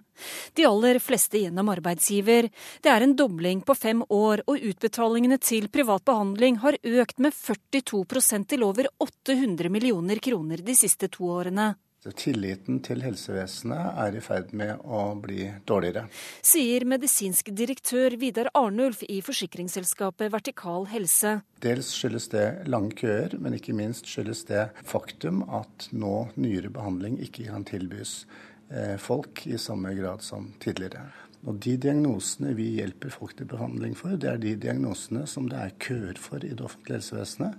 De 0.57 0.65
aller 0.65 0.97
fleste 1.03 1.43
gjennom 1.43 1.69
arbeidsgiver. 1.69 2.49
Det 2.81 2.89
er 2.89 3.05
en 3.05 3.13
dobling 3.19 3.61
på 3.61 3.77
fem 3.77 4.01
år, 4.09 4.41
og 4.49 4.65
utbetalingene 4.71 5.37
til 5.37 5.69
privat 5.69 6.07
behandling 6.09 6.57
har 6.65 6.79
økt 6.81 7.21
med 7.21 7.37
42% 7.37 8.49
til 8.49 8.65
over 8.65 8.89
800 8.97 9.69
millioner 9.69 10.17
kroner 10.17 10.65
de 10.65 10.77
siste 10.77 11.11
to 11.13 11.29
årene. 11.37 11.75
Tilliten 12.05 12.77
til 12.85 13.01
helsevesenet 13.01 13.97
er 13.99 14.15
i 14.15 14.21
ferd 14.23 14.53
med 14.55 14.83
å 14.85 15.01
bli 15.19 15.47
dårligere. 15.67 16.05
Sier 16.45 16.85
medisinsk 16.87 17.49
direktør 17.57 18.15
Vidar 18.21 18.51
Arnulf 18.55 19.01
i 19.09 19.17
forsikringsselskapet 19.25 20.31
Vertikal 20.31 20.87
Helse. 20.91 21.39
Dels 21.65 21.89
skyldes 21.97 22.29
det 22.31 22.45
lange 22.69 22.93
køer, 23.01 23.35
men 23.41 23.57
ikke 23.57 23.75
minst 23.75 24.07
skyldes 24.07 24.45
det 24.47 24.69
faktum 24.87 25.41
at 25.49 25.89
nå 25.91 26.29
nyere 26.37 26.71
behandling 26.73 27.17
ikke 27.25 27.49
kan 27.49 27.65
tilbys 27.67 28.21
eh, 28.69 28.95
folk 29.01 29.47
i 29.49 29.57
samme 29.57 29.95
grad 29.97 30.23
som 30.23 30.53
tidligere. 30.63 31.09
Og 31.47 31.59
De 31.63 31.77
diagnosene 31.81 32.53
vi 32.57 32.73
hjelper 32.79 33.13
folk 33.13 33.37
til 33.37 33.49
behandling 33.49 33.93
for, 33.97 34.17
det 34.17 34.31
er 34.31 34.41
de 34.41 34.55
diagnosene 34.67 35.25
som 35.29 35.49
det 35.49 35.59
er 35.61 35.79
køer 35.81 36.19
for 36.21 36.43
i 36.43 36.53
det 36.53 36.65
offentlige 36.65 37.01
helsevesenet. 37.01 37.57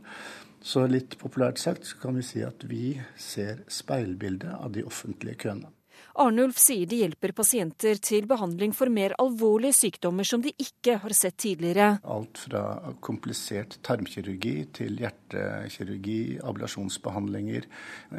Så 0.61 0.87
litt 0.91 1.15
populært 1.21 1.61
sagt 1.63 1.95
kan 2.03 2.17
vi 2.19 2.25
si 2.27 2.43
at 2.43 2.65
vi 2.67 2.99
ser 3.17 3.63
speilbildet 3.71 4.57
av 4.59 4.73
de 4.75 4.83
offentlige 4.87 5.39
køene. 5.45 5.71
Arnulf 6.19 6.59
sier 6.59 6.87
de 6.91 6.97
hjelper 6.99 7.31
pasienter 7.37 8.01
til 8.03 8.27
behandling 8.27 8.73
for 8.75 8.91
mer 8.91 9.13
alvorlige 9.23 9.77
sykdommer 9.77 10.27
som 10.27 10.43
de 10.43 10.51
ikke 10.59 10.97
har 10.99 11.15
sett 11.15 11.37
tidligere. 11.39 12.01
Alt 12.03 12.41
fra 12.43 12.63
komplisert 13.05 13.77
tarmkirurgi 13.87 14.55
til 14.75 14.99
hjertekirurgi, 14.99 16.19
ablasjonsbehandlinger, 16.43 17.69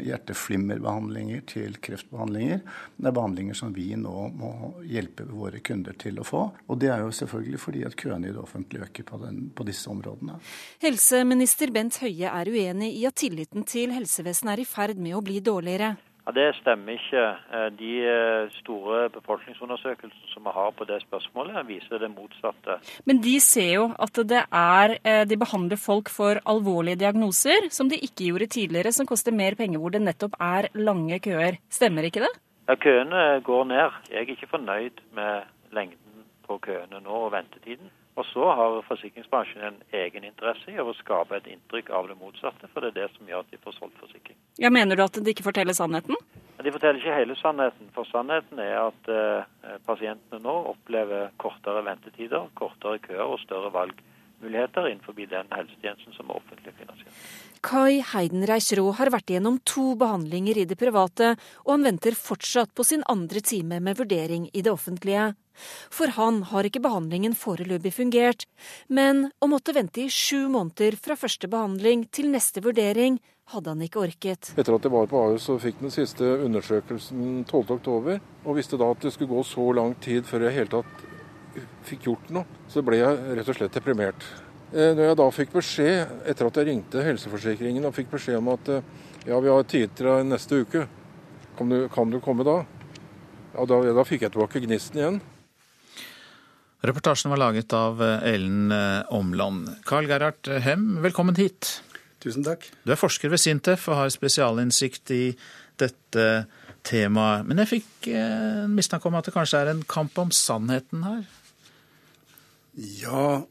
hjerteflimmerbehandlinger 0.07 1.43
til 1.51 1.75
kreftbehandlinger. 1.83 2.63
Det 2.95 3.11
er 3.11 3.17
behandlinger 3.19 3.59
som 3.59 3.75
vi 3.75 3.91
nå 3.99 4.29
må 4.39 4.53
hjelpe 4.87 5.27
våre 5.27 5.59
kunder 5.59 5.99
til 5.99 6.23
å 6.23 6.27
få. 6.27 6.45
Og 6.71 6.79
det 6.79 6.93
er 6.93 7.03
jo 7.03 7.11
selvfølgelig 7.19 7.63
fordi 7.67 7.85
at 7.89 7.99
køene 7.99 8.31
i 8.31 8.35
det 8.35 8.39
offentlige 8.39 8.87
øker 8.87 9.09
på, 9.11 9.23
den, 9.25 9.49
på 9.51 9.67
disse 9.67 9.91
områdene. 9.91 10.39
Helseminister 10.79 11.75
Bent 11.75 11.99
Høie 11.99 12.31
er 12.31 12.47
uenig 12.47 12.93
i 12.95 13.03
at 13.09 13.19
tilliten 13.19 13.67
til 13.67 13.91
helsevesenet 13.91 14.55
er 14.55 14.63
i 14.63 14.69
ferd 14.69 15.01
med 15.03 15.19
å 15.19 15.25
bli 15.25 15.43
dårligere. 15.43 15.97
Ja, 16.25 16.31
Det 16.31 16.55
stemmer 16.59 16.93
ikke. 16.93 17.23
Eh, 17.53 17.69
de 17.79 17.93
eh, 18.05 18.49
store 18.59 19.09
befolkningsundersøkelsene 19.09 20.29
som 20.33 20.43
vi 20.45 20.53
har 20.53 20.71
på 20.77 20.85
det 20.85 20.99
spørsmålet, 21.01 21.67
viser 21.67 21.97
det 21.99 22.11
motsatte. 22.13 22.79
Men 23.05 23.21
de 23.23 23.39
ser 23.39 23.71
jo 23.73 23.87
at 23.97 24.13
det 24.29 24.43
er, 24.51 24.97
eh, 25.03 25.23
de 25.25 25.37
behandler 25.37 25.77
folk 25.77 26.09
for 26.09 26.41
alvorlige 26.45 26.99
diagnoser, 27.01 27.69
som 27.71 27.89
de 27.89 27.97
ikke 27.97 28.29
gjorde 28.29 28.47
tidligere, 28.47 28.91
som 28.91 29.07
koster 29.09 29.31
mer 29.31 29.55
penger, 29.55 29.79
hvor 29.79 29.89
det 29.89 30.01
nettopp 30.01 30.37
er 30.39 30.69
lange 30.75 31.19
køer. 31.19 31.57
Stemmer 31.69 32.03
ikke 32.03 32.21
det? 32.27 32.33
Ja, 32.69 32.75
Køene 32.75 33.41
går 33.41 33.63
ned. 33.65 33.89
Jeg 34.11 34.17
er 34.17 34.29
ikke 34.29 34.53
fornøyd 34.53 35.01
med 35.17 35.41
lengden 35.73 36.27
på 36.47 36.57
køene 36.61 37.01
nå 37.01 37.25
og 37.25 37.31
ventetiden. 37.31 37.89
Og 38.19 38.25
så 38.27 38.43
har 38.51 38.81
forsikringsbransjen 38.83 39.63
en 39.63 39.77
egen 39.95 40.25
interesse 40.27 40.73
i 40.73 40.81
å 40.81 40.91
skape 40.97 41.37
et 41.37 41.47
inntrykk 41.47 41.91
av 41.95 42.09
det 42.09 42.17
motsatte, 42.19 42.67
for 42.73 42.83
det 42.83 42.91
er 42.91 42.97
det 43.05 43.13
som 43.15 43.29
gjør 43.31 43.45
at 43.45 43.53
de 43.53 43.59
får 43.63 43.77
solgt 43.77 44.01
forsikring. 44.01 44.35
Ja, 44.59 44.71
Mener 44.75 44.99
du 44.99 45.05
at 45.05 45.15
de 45.15 45.31
ikke 45.31 45.45
forteller 45.45 45.77
sannheten? 45.77 46.19
De 46.59 46.73
forteller 46.75 46.99
ikke 46.99 47.15
hele 47.15 47.37
sannheten, 47.39 47.87
for 47.95 48.09
sannheten 48.11 48.59
er 48.59 48.75
at 48.81 49.07
eh, 49.13 49.77
pasientene 49.87 50.41
nå 50.43 50.55
opplever 50.73 51.31
kortere 51.39 51.85
ventetider, 51.87 52.49
kortere 52.59 52.99
køer 53.05 53.23
og 53.23 53.39
større 53.45 53.71
valgmuligheter 53.77 54.89
innenfor 54.91 55.15
den 55.15 55.55
helsetjenesten 55.55 56.17
som 56.17 56.27
er 56.27 56.41
offentlig 56.41 56.75
finansiert. 56.81 57.23
Kai 57.65 57.99
Heidenreich 58.13 58.71
Raa 58.77 58.93
har 58.95 59.11
vært 59.11 59.33
igjennom 59.33 59.57
to 59.67 59.93
behandlinger 59.99 60.61
i 60.61 60.65
det 60.69 60.77
private, 60.79 61.33
og 61.65 61.73
han 61.73 61.87
venter 61.89 62.15
fortsatt 62.15 62.71
på 62.75 62.85
sin 62.87 63.03
andre 63.11 63.41
time 63.43 63.81
med 63.83 63.99
vurdering 63.99 64.47
i 64.53 64.63
det 64.63 64.71
offentlige. 64.71 65.33
For 65.91 66.13
han 66.15 66.43
har 66.53 66.67
ikke 66.67 66.79
behandlingen 66.85 67.35
foreløpig 67.35 67.91
fungert, 67.97 68.45
men 68.87 69.27
å 69.43 69.49
måtte 69.51 69.75
vente 69.75 70.05
i 70.05 70.13
sju 70.13 70.47
måneder 70.47 70.95
fra 70.95 71.19
første 71.19 71.51
behandling 71.51 72.07
til 72.15 72.31
neste 72.31 72.63
vurdering 72.63 73.19
hadde 73.51 73.73
han 73.73 73.83
ikke 73.83 74.03
orket. 74.05 74.53
Etter 74.55 74.77
at 74.77 74.85
jeg 74.85 74.93
var 74.93 75.09
på 75.11 75.19
Ahus 75.25 75.49
og 75.51 75.59
fikk 75.63 75.81
den 75.83 75.93
siste 75.93 76.23
undersøkelsen 76.45 77.43
12.10, 77.49 78.19
og 78.45 78.55
visste 78.55 78.79
da 78.79 78.91
at 78.93 79.03
det 79.03 79.11
skulle 79.15 79.33
gå 79.35 79.43
så 79.47 79.71
lang 79.75 79.97
tid 79.99 80.27
før 80.29 80.47
jeg 80.47 80.55
i 80.55 80.61
hele 80.61 80.79
tatt 80.79 81.07
fikk 81.89 82.05
gjort 82.07 82.29
noe, 82.31 82.61
så 82.69 82.85
ble 82.85 83.01
jeg 83.01 83.35
rett 83.35 83.49
og 83.49 83.57
slett 83.57 83.75
deprimert. 83.75 84.23
Eh, 84.69 84.91
når 84.93 85.07
jeg 85.07 85.17
da 85.17 85.25
fikk 85.33 85.53
beskjed, 85.55 86.11
etter 86.29 86.45
at 86.45 86.57
jeg 86.59 86.67
ringte 86.67 87.01
helseforsikringen 87.01 87.87
og 87.89 87.95
fikk 87.95 88.11
beskjed 88.11 88.37
om 88.37 88.51
at 88.53 88.69
eh, 88.69 88.91
ja, 89.25 89.39
vi 89.41 89.49
har 89.49 89.65
tid 89.65 89.95
til 89.97 90.09
deg 90.11 90.29
neste 90.29 90.61
uke, 90.61 90.83
kan 91.57 91.73
du, 91.73 91.79
kan 91.89 92.13
du 92.13 92.19
komme 92.21 92.45
da? 92.45 92.61
Ja, 93.55 93.65
da? 93.65 93.79
Da 93.97 94.05
fikk 94.05 94.27
jeg 94.27 94.35
tilbake 94.35 94.61
gnisten 94.61 95.01
igjen. 95.01 95.17
Reportasjen 96.85 97.33
var 97.33 97.41
laget 97.41 97.73
av 97.73 97.97
eh, 98.05 98.29
Ellen 98.35 98.69
Omland. 99.09 99.73
Carl 99.89 100.07
Gerhard 100.11 100.51
Hem, 100.61 100.99
velkommen 101.01 101.39
hit. 101.41 101.79
Tusen 102.21 102.45
takk. 102.45 102.69
Du 102.85 102.93
er 102.93 102.99
forsker 102.99 103.33
ved 103.33 103.41
Sintef 103.41 103.87
og 103.89 104.03
har 104.03 104.13
spesialinnsikt 104.13 105.15
i 105.15 105.23
dette 105.81 106.29
temaet. 106.85 107.47
Men 107.49 107.63
jeg 107.63 107.73
fikk 107.73 108.09
en 108.13 108.77
mistanke 108.77 109.09
om 109.09 109.17
at 109.17 109.25
det 109.25 109.33
kanskje 109.33 109.63
er 109.63 109.73
en 109.73 109.81
kamp 109.89 110.19
om 110.21 110.29
sannheten 110.35 111.07
her? 111.07 111.25
Ja, 112.79 113.41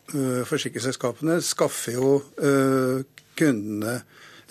forsikringsselskapene 0.49 1.41
skaffer 1.45 1.99
jo 1.99 2.13
kundene 3.39 3.99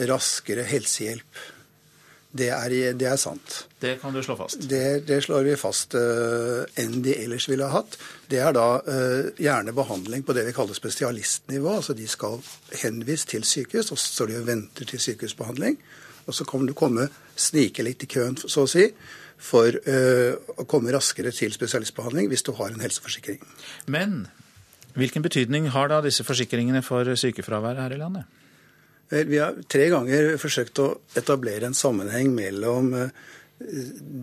raskere 0.05 0.65
helsehjelp. 0.67 1.45
Det 2.37 2.49
er, 2.51 2.73
det 2.93 3.07
er, 3.07 3.15
sant. 3.17 3.53
Det 3.79 3.95
kan 4.01 4.13
du 4.13 4.19
slå 4.21 4.35
fast? 4.37 4.59
Det, 4.69 5.07
det 5.07 5.21
slår 5.25 5.45
vi 5.47 5.53
fast 5.57 5.95
uh, 5.97 6.65
enn 6.77 6.99
de 7.01 7.15
ellers 7.15 7.47
ville 7.49 7.65
ha 7.65 7.79
hatt. 7.79 7.95
Det 8.29 8.41
er 8.43 8.51
da 8.53 8.65
uh, 8.83 9.29
gjerne 9.41 9.73
behandling 9.73 10.25
på 10.27 10.35
det 10.35 10.43
vi 10.49 10.53
kaller 10.53 10.77
spesialistnivå. 10.77 11.77
altså 11.79 11.95
De 11.97 12.07
skal 12.07 12.37
henvist 12.83 13.31
til 13.31 13.47
sykehus, 13.47 13.93
og 13.95 13.97
så 13.97 14.11
står 14.11 14.33
de 14.33 14.41
og 14.41 14.49
venter 14.51 14.89
til 14.89 15.01
sykehusbehandling. 15.01 15.79
Og 16.27 16.35
så 16.35 16.45
kan 16.45 16.67
du 16.67 16.75
komme 16.77 17.07
snike 17.39 17.85
litt 17.87 18.03
i 18.03 18.11
køen, 18.11 18.35
så 18.43 18.67
å 18.67 18.69
si, 18.69 18.89
for 19.39 19.71
uh, 19.87 20.33
å 20.59 20.67
komme 20.69 20.93
raskere 20.93 21.31
til 21.33 21.55
spesialistbehandling 21.55 22.27
hvis 22.29 22.45
du 22.45 22.51
har 22.59 22.75
en 22.75 22.83
helseforsikring. 22.83 23.39
Men 23.87 24.27
hvilken 24.97 25.25
betydning 25.25 25.69
har 25.73 25.91
da 25.91 26.01
disse 26.03 26.25
forsikringene 26.25 26.83
for 26.85 27.07
sykefraværet 27.15 27.83
her 27.85 27.95
i 27.95 28.01
landet? 28.01 28.25
Vi 29.07 29.39
har 29.39 29.55
tre 29.71 29.87
ganger 29.93 30.33
forsøkt 30.41 30.81
å 30.83 30.89
etablere 31.15 31.69
en 31.69 31.77
sammenheng 31.77 32.33
mellom 32.35 32.89
eh, 32.97 33.13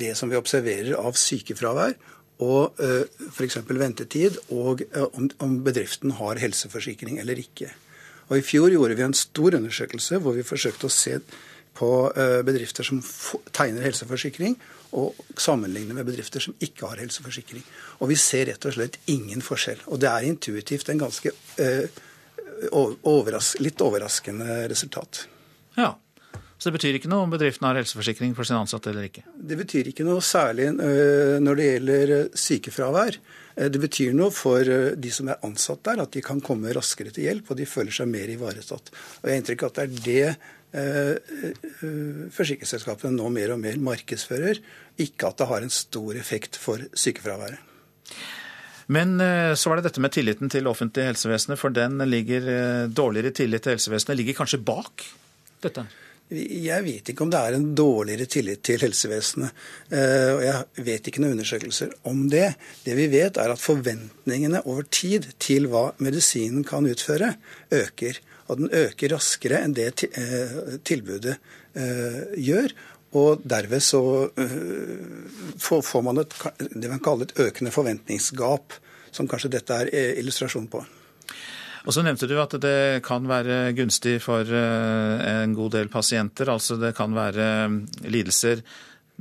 det 0.03 0.13
som 0.19 0.29
vi 0.29 0.37
observerer 0.37 0.99
av 0.99 1.17
sykefravær, 1.17 1.95
og 2.45 2.83
eh, 2.83 3.07
f.eks. 3.31 3.63
ventetid, 3.71 4.37
og 4.53 4.85
eh, 4.91 5.23
om 5.41 5.57
bedriften 5.65 6.17
har 6.19 6.43
helseforsikring 6.43 7.21
eller 7.23 7.41
ikke. 7.41 7.71
Og 8.29 8.39
I 8.41 8.45
fjor 8.45 8.73
gjorde 8.73 8.97
vi 8.99 9.07
en 9.07 9.17
stor 9.17 9.57
undersøkelse 9.61 10.21
hvor 10.25 10.37
vi 10.37 10.47
forsøkte 10.47 10.89
å 10.89 10.93
se 10.93 11.19
på 11.75 11.91
bedrifter 12.47 12.87
som 12.87 13.01
tegner 13.51 13.83
helseforsikring, 13.89 14.55
og 14.95 15.19
sammenligne 15.43 15.97
med 15.97 16.07
bedrifter 16.07 16.43
som 16.45 16.55
ikke 16.63 16.87
har 16.87 17.01
helseforsikring. 17.03 17.65
Og 17.99 18.13
vi 18.13 18.19
ser 18.21 18.47
rett 18.47 18.67
og 18.69 18.77
slett 18.77 19.01
ingen 19.11 19.43
forskjell. 19.43 19.81
Og 19.91 19.99
det 19.99 20.11
er 20.11 20.29
intuitivt 20.29 20.93
en 20.93 21.03
ganske 21.03 21.33
overras 23.11 23.57
litt 23.59 23.83
overraskende 23.83 24.69
resultat. 24.71 25.25
Ja, 25.75 25.97
Så 26.59 26.71
det 26.71 26.79
betyr 26.79 26.97
ikke 26.97 27.11
noe 27.11 27.27
om 27.27 27.33
bedriften 27.33 27.67
har 27.67 27.77
helseforsikring 27.77 28.31
for 28.37 28.47
sin 28.49 28.57
ansatte 28.57 28.89
eller 28.93 29.09
ikke? 29.09 29.25
Det 29.35 29.57
betyr 29.59 29.91
ikke 29.91 30.07
noe 30.07 30.23
særlig 30.25 30.71
når 30.73 31.59
det 31.59 31.67
gjelder 31.67 32.13
sykefravær. 32.41 33.19
Det 33.55 33.79
betyr 33.79 34.15
noe 34.19 34.33
for 34.35 34.67
de 34.99 35.11
som 35.15 35.29
er 35.31 35.43
ansatt 35.47 35.85
der, 35.87 36.01
at 36.03 36.15
de 36.17 36.23
kan 36.27 36.41
komme 36.43 36.73
raskere 36.75 37.13
til 37.15 37.29
hjelp, 37.29 37.53
og 37.53 37.61
de 37.61 37.69
føler 37.71 37.95
seg 37.95 38.11
mer 38.11 38.33
ivaretatt. 38.33 38.91
Og 38.91 39.29
Jeg 39.29 39.31
har 39.31 39.39
inntrykk 39.39 39.63
av 39.63 39.71
at 39.71 39.79
det 39.79 39.85
er 39.85 40.39
det 40.75 42.31
forsikringsselskapene 42.35 43.15
nå 43.15 43.29
mer 43.31 43.55
og 43.55 43.61
mer 43.63 43.79
markedsfører, 43.79 44.59
ikke 44.99 45.31
at 45.31 45.39
det 45.39 45.47
har 45.53 45.63
en 45.63 45.71
stor 45.71 46.19
effekt 46.19 46.59
for 46.59 46.83
sykefraværet. 46.99 47.63
Men 48.87 49.21
eh, 49.21 49.55
så 49.55 49.71
var 49.71 49.81
det 49.81 49.89
dette 49.89 50.03
med 50.05 50.13
tilliten 50.13 50.51
til 50.53 50.69
offentlig 50.69 51.09
helsevesenet, 51.09 51.61
for 51.61 51.73
den 51.73 52.03
ligger 52.09 52.49
eh, 52.53 52.87
dårligere 52.93 53.33
tillit 53.33 53.65
til 53.65 53.77
helsevesenet 53.77 54.21
ligger 54.21 54.43
kanskje 54.43 54.61
bak 54.61 55.07
dette? 55.65 55.87
Jeg 56.33 56.85
vet 56.87 57.11
ikke 57.13 57.27
om 57.27 57.31
det 57.31 57.41
er 57.41 57.55
en 57.57 57.67
dårligere 57.77 58.27
tillit 58.31 58.63
til 58.65 58.81
helsevesenet. 58.81 59.53
Eh, 59.93 60.31
og 60.33 60.41
jeg 60.47 60.87
vet 60.87 61.11
ikke 61.11 61.21
noen 61.21 61.37
undersøkelser 61.37 61.93
om 62.09 62.25
det. 62.33 62.55
Det 62.87 62.97
vi 62.97 63.11
vet, 63.13 63.37
er 63.37 63.53
at 63.53 63.61
forventningene 63.61 64.63
over 64.65 64.89
tid 64.89 65.29
til 65.43 65.69
hva 65.73 65.91
medisinen 66.03 66.65
kan 66.67 66.89
utføre, 66.89 67.35
øker. 67.77 68.23
Og 68.49 68.63
den 68.63 68.73
øker 68.73 69.15
raskere 69.15 69.61
enn 69.65 69.77
det 69.77 70.05
tilbudet 70.85 71.39
gjør. 72.37 72.75
Og 73.17 73.41
derved 73.49 73.81
så 73.81 74.03
får 75.65 76.03
man 76.05 76.21
et, 76.21 76.37
det 76.61 76.91
man 76.93 77.01
kaller 77.01 77.31
et 77.31 77.41
økende 77.47 77.73
forventningsgap, 77.73 78.77
som 79.17 79.31
kanskje 79.31 79.55
dette 79.57 79.81
er 79.81 79.89
illustrasjon 80.21 80.69
på. 80.69 80.83
Og 81.85 81.93
så 81.93 82.01
nevnte 82.05 82.29
du 82.29 82.39
at 82.41 82.55
det 82.63 83.05
kan 83.05 83.27
være 83.29 83.75
gunstig 83.77 84.17
for 84.25 84.49
eh, 84.49 85.25
en 85.45 85.53
god 85.57 85.75
del 85.77 85.91
pasienter. 85.93 86.49
Altså 86.49 86.79
det 86.81 86.95
kan 86.97 87.13
være 87.13 87.49
eh, 87.67 87.75
lidelser 88.09 88.63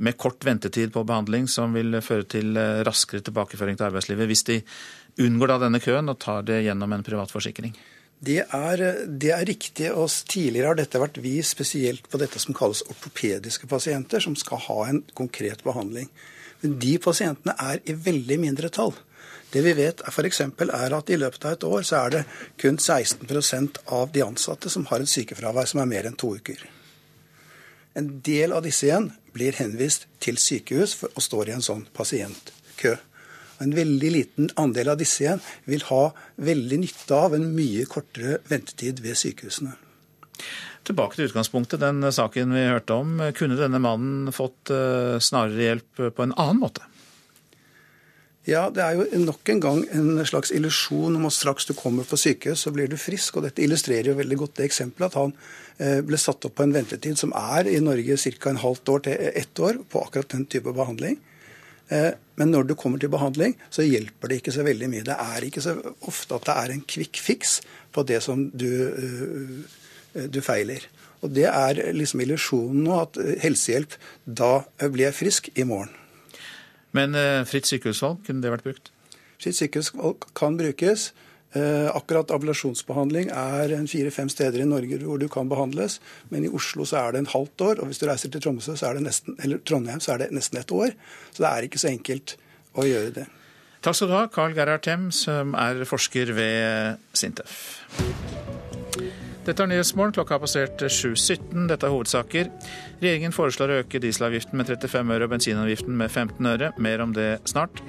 med 0.04 0.16
kort 0.18 0.44
ventetid 0.44 0.92
på 0.94 1.04
behandling 1.06 1.46
som 1.50 1.76
vil 1.76 2.00
føre 2.02 2.24
til 2.36 2.56
eh, 2.56 2.80
raskere 2.86 3.24
tilbakeføring 3.26 3.76
til 3.76 3.90
arbeidslivet, 3.90 4.30
hvis 4.30 4.46
de 4.48 4.62
unngår 5.24 5.52
da 5.52 5.58
denne 5.66 5.82
køen 5.84 6.08
og 6.08 6.18
tar 6.24 6.46
det 6.48 6.62
gjennom 6.64 6.96
en 6.96 7.04
privat 7.06 7.30
forsikring. 7.30 7.76
Det 8.24 8.40
er, 8.40 8.82
det 9.04 9.34
er, 9.34 9.44
riktig. 9.44 9.90
og 9.92 10.08
Tidligere 10.08 10.72
har 10.72 10.78
dette 10.78 11.00
vært 11.02 11.20
vist 11.20 11.52
spesielt 11.52 12.08
på 12.08 12.18
dette 12.22 12.40
som 12.40 12.56
kalles 12.56 12.80
ortopediske 12.88 13.68
pasienter, 13.68 14.24
som 14.24 14.36
skal 14.38 14.62
ha 14.70 14.78
en 14.88 15.02
konkret 15.12 15.60
behandling. 15.66 16.08
Men 16.62 16.78
de 16.80 16.94
pasientene 17.02 17.52
er 17.60 17.82
i 17.84 17.92
veldig 17.92 18.38
mindre 18.40 18.72
tall. 18.72 18.94
Det 19.54 19.62
vi 19.62 19.72
vet 19.78 20.00
f.eks. 20.10 20.40
er 20.66 20.94
at 20.96 21.10
i 21.14 21.16
løpet 21.20 21.44
av 21.46 21.52
et 21.54 21.64
år 21.68 21.84
så 21.86 22.00
er 22.00 22.14
det 22.14 22.22
kun 22.58 22.74
16% 22.74 23.84
av 23.94 24.10
de 24.10 24.24
ansatte 24.24 24.70
som 24.72 24.86
har 24.90 25.04
et 25.04 25.10
sykefravær 25.10 25.68
som 25.70 25.82
er 25.82 25.90
mer 25.92 26.08
enn 26.08 26.16
to 26.18 26.32
uker. 26.34 26.58
En 27.94 28.08
del 28.26 28.50
av 28.50 28.64
disse 28.66 28.88
igjen 28.88 29.12
blir 29.34 29.54
henvist 29.60 30.08
til 30.18 30.40
sykehus 30.42 30.96
og 31.06 31.22
står 31.22 31.52
i 31.52 31.54
en 31.54 31.62
sånn 31.62 31.84
pasientkø. 31.94 32.96
En 33.62 33.76
veldig 33.76 34.10
liten 34.10 34.50
andel 34.58 34.90
av 34.90 34.98
disse 34.98 35.22
igjen 35.22 35.42
vil 35.70 35.86
ha 35.92 36.08
veldig 36.50 36.80
nytte 36.82 37.14
av 37.14 37.36
en 37.38 37.46
mye 37.54 37.86
kortere 37.86 38.40
ventetid 38.50 39.04
ved 39.04 39.20
sykehusene. 39.20 39.76
Tilbake 40.84 41.16
til 41.16 41.30
utgangspunktet, 41.30 41.78
den 41.80 42.02
saken 42.12 42.58
vi 42.58 42.66
hørte 42.66 42.98
om. 42.98 43.22
Kunne 43.38 43.56
denne 43.56 43.78
mannen 43.80 44.34
fått 44.34 44.74
eh, 44.74 45.22
snarere 45.22 45.70
hjelp 45.70 46.02
på 46.18 46.26
en 46.26 46.34
annen 46.34 46.60
måte? 46.66 46.82
Ja, 48.44 48.66
det 48.68 48.82
er 48.84 48.98
jo 48.98 49.20
nok 49.22 49.48
en 49.48 49.60
gang 49.62 49.78
en 49.96 50.18
slags 50.28 50.50
illusjon 50.52 51.16
om 51.16 51.24
at 51.24 51.32
straks 51.32 51.64
du 51.64 51.72
kommer 51.78 52.04
på 52.04 52.18
sykehus, 52.20 52.66
så 52.66 52.72
blir 52.74 52.90
du 52.92 52.98
frisk. 53.00 53.38
Og 53.38 53.46
dette 53.46 53.62
illustrerer 53.64 54.10
jo 54.10 54.18
veldig 54.18 54.36
godt 54.42 54.58
det 54.58 54.66
eksempelet 54.68 55.08
at 55.08 55.16
han 55.16 55.32
eh, 55.80 56.02
ble 56.04 56.20
satt 56.20 56.44
opp 56.44 56.58
på 56.58 56.66
en 56.66 56.74
ventetid 56.74 57.16
som 57.20 57.32
er 57.38 57.70
i 57.72 57.78
Norge 57.80 58.18
ca. 58.20 58.50
en 58.50 58.60
halvt 58.60 58.92
år 58.92 59.06
til 59.06 59.24
ett 59.32 59.64
år 59.64 59.80
på 59.88 60.04
akkurat 60.04 60.36
den 60.36 60.44
type 60.44 60.76
behandling. 60.76 61.16
Eh, 61.88 62.10
men 62.36 62.52
når 62.52 62.68
du 62.68 62.76
kommer 62.76 63.00
til 63.00 63.14
behandling, 63.16 63.56
så 63.72 63.86
hjelper 63.86 64.28
det 64.28 64.42
ikke 64.42 64.56
så 64.58 64.68
veldig 64.68 64.92
mye. 64.92 65.08
Det 65.08 65.18
er 65.24 65.48
ikke 65.48 65.64
så 65.64 65.78
ofte 66.04 66.36
at 66.36 66.44
det 66.50 66.60
er 66.60 66.76
en 66.76 66.84
quick 66.84 67.24
fix 67.24 67.58
på 67.96 68.04
det 68.04 68.20
som 68.28 68.50
du, 68.52 68.70
eh, 68.92 70.28
du 70.28 70.42
feiler. 70.44 70.84
Og 71.24 71.32
det 71.32 71.48
er 71.48 71.80
liksom 71.96 72.20
illusjonen 72.20 72.84
nå, 72.84 73.00
at 73.08 73.16
helsehjelp, 73.40 73.96
da 74.28 74.58
blir 74.84 75.08
jeg 75.08 75.22
frisk 75.24 75.54
i 75.56 75.64
morgen. 75.64 76.03
Men 76.94 77.18
eh, 77.18 77.42
fritt 77.48 77.68
sykehusvalg, 77.68 78.22
kunne 78.26 78.44
det 78.44 78.52
vært 78.54 78.66
brukt? 78.66 78.90
Fritt 79.42 79.58
sykehusvalg 79.58 80.26
kan 80.38 80.58
brukes. 80.58 81.10
Eh, 81.54 81.86
akkurat 81.94 82.32
ablasjonsbehandling 82.34 83.28
er 83.30 83.74
fire-fem 83.86 84.30
steder 84.32 84.64
i 84.64 84.66
Norge 84.66 84.98
hvor 85.02 85.20
du 85.22 85.28
kan 85.30 85.50
behandles. 85.50 86.00
Men 86.32 86.46
i 86.46 86.50
Oslo 86.50 86.86
så 86.88 86.98
er 87.04 87.14
det 87.14 87.22
en 87.22 87.32
halvt 87.34 87.66
år, 87.68 87.82
og 87.82 87.90
hvis 87.90 88.02
du 88.02 88.08
reiser 88.10 88.32
til 88.34 88.42
Tromsø, 88.42 88.74
så 88.78 88.90
er 88.90 88.98
det 88.98 89.06
nesten, 89.06 89.38
eller 89.38 89.62
Trondheim 89.62 90.02
så 90.02 90.16
er 90.16 90.24
det 90.24 90.32
nesten 90.34 90.58
et 90.58 90.74
år. 90.74 90.94
Så 91.30 91.44
det 91.44 91.50
er 91.50 91.68
ikke 91.68 91.82
så 91.82 91.92
enkelt 91.92 92.36
å 92.74 92.86
gjøre 92.88 93.14
det. 93.20 93.28
Takk 93.84 93.98
skal 93.98 94.10
du 94.10 94.16
ha, 94.16 94.24
Carl 94.32 94.56
Gerhard 94.56 94.82
Them, 94.86 95.10
som 95.12 95.54
er 95.60 95.84
forsker 95.86 96.32
ved 96.34 97.02
Sintef. 97.14 97.60
Dette 99.44 99.60
er 99.60 99.68
Nyhetsmorgen. 99.68 100.14
Klokka 100.16 100.38
har 100.38 100.40
passert 100.40 100.80
7.17. 100.80 101.66
Dette 101.68 101.84
er 101.84 101.92
hovedsaker. 101.92 102.48
Regjeringen 103.02 103.34
foreslår 103.34 103.72
å 103.72 103.80
øke 103.82 104.00
dieselavgiften 104.00 104.56
med 104.56 104.70
35 104.72 105.10
øre 105.12 105.26
og 105.26 105.34
bensinavgiften 105.34 105.98
med 106.00 106.08
15 106.08 106.48
øre. 106.48 106.70
Mer 106.80 107.02
om 107.04 107.12
det 107.12 107.28
snart. 107.50 107.82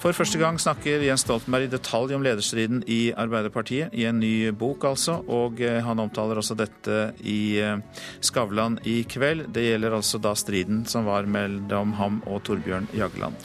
For 0.00 0.16
første 0.16 0.40
gang 0.40 0.56
snakker 0.60 1.02
Jens 1.04 1.26
Stoltenberg 1.26 1.66
i 1.66 1.72
detalj 1.72 2.14
om 2.16 2.22
lederstriden 2.24 2.82
i 2.88 3.12
Arbeiderpartiet, 3.12 3.92
i 3.92 4.06
en 4.08 4.20
ny 4.20 4.48
bok 4.56 4.86
altså, 4.88 5.18
og 5.28 5.60
eh, 5.60 5.76
han 5.84 6.00
omtaler 6.00 6.40
også 6.40 6.56
dette 6.56 7.00
i 7.20 7.60
eh, 7.60 7.76
Skavlan 8.24 8.78
i 8.88 9.02
kveld. 9.04 9.50
Det 9.52 9.66
gjelder 9.66 9.98
altså 9.98 10.20
da 10.20 10.32
striden 10.36 10.86
som 10.88 11.08
var 11.08 11.28
mellom 11.28 11.92
ham 12.00 12.22
og 12.24 12.40
Torbjørn 12.48 12.88
Jagland. 12.96 13.36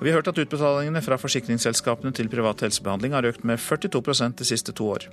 Vi 0.00 0.10
har 0.10 0.18
hørt 0.18 0.32
at 0.32 0.42
utbetalingene 0.42 1.02
fra 1.04 1.18
forsikringsselskapene 1.20 2.14
til 2.16 2.30
privat 2.32 2.66
helsebehandling 2.66 3.14
har 3.14 3.30
økt 3.30 3.46
med 3.46 3.62
42% 3.62 4.40
de 4.40 4.50
siste 4.50 4.74
to 4.74 4.90
år. 4.96 5.06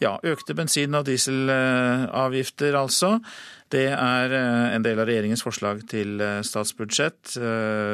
Ja, 0.00 0.16
økte 0.24 0.56
bensin- 0.56 0.96
og 0.96 1.04
dieselavgifter 1.06 2.76
altså. 2.78 3.18
Det 3.70 3.86
er 3.92 4.32
eh, 4.32 4.74
en 4.74 4.84
del 4.84 4.98
av 4.98 5.06
regjeringens 5.10 5.44
forslag 5.44 5.84
til 5.90 6.20
eh, 6.24 6.40
statsbudsjett. 6.46 7.36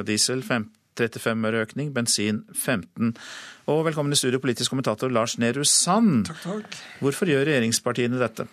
Diesel 0.06 0.44
diesel 0.46 0.68
35 0.96 1.50
øre 1.50 1.66
økning, 1.66 1.92
bensin 1.96 2.44
15 2.54 3.14
og 3.66 3.80
velkommen 3.82 4.14
i 4.14 4.16
studio, 4.18 4.38
politisk 4.38 4.70
kommentator 4.70 5.10
Lars 5.10 5.32
Nehru 5.42 5.64
Sand. 5.66 6.28
Takk, 6.28 6.42
takk. 6.44 6.76
Hvorfor 7.02 7.26
gjør 7.26 7.48
regjeringspartiene 7.48 8.20
dette? 8.20 8.44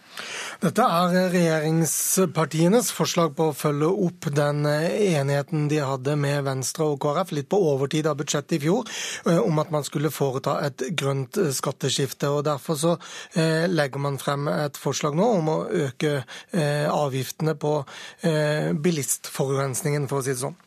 Dette 0.64 0.88
er 0.90 1.28
regjeringspartienes 1.30 2.90
forslag 2.98 3.36
på 3.38 3.52
å 3.52 3.54
følge 3.54 3.92
opp 4.08 4.32
den 4.34 4.66
enigheten 4.66 5.68
de 5.70 5.84
hadde 5.86 6.18
med 6.18 6.42
Venstre 6.48 6.90
og 6.96 6.98
KrF, 7.06 7.36
litt 7.38 7.50
på 7.54 7.62
overtid 7.62 8.10
av 8.10 8.18
budsjettet 8.24 8.58
i 8.58 8.62
fjor, 8.66 8.90
eh, 9.30 9.38
om 9.38 9.62
at 9.62 9.70
man 9.76 9.86
skulle 9.86 10.10
foreta 10.14 10.58
et 10.66 10.82
grønt 10.98 11.38
skatteskifte. 11.62 12.34
og 12.34 12.48
Derfor 12.50 12.82
så 12.82 12.98
eh, 13.38 13.70
legger 13.70 14.02
man 14.02 14.18
frem 14.18 14.50
et 14.50 14.82
forslag 14.82 15.14
nå 15.20 15.30
om 15.38 15.54
å 15.54 15.60
øke 15.86 16.24
eh, 16.24 16.90
avgiftene 16.90 17.54
på 17.54 17.76
bilistforurensningen, 18.24 20.10
for 20.10 20.24
å 20.24 20.26
si 20.26 20.34
det 20.34 20.42
sånn. 20.42 20.58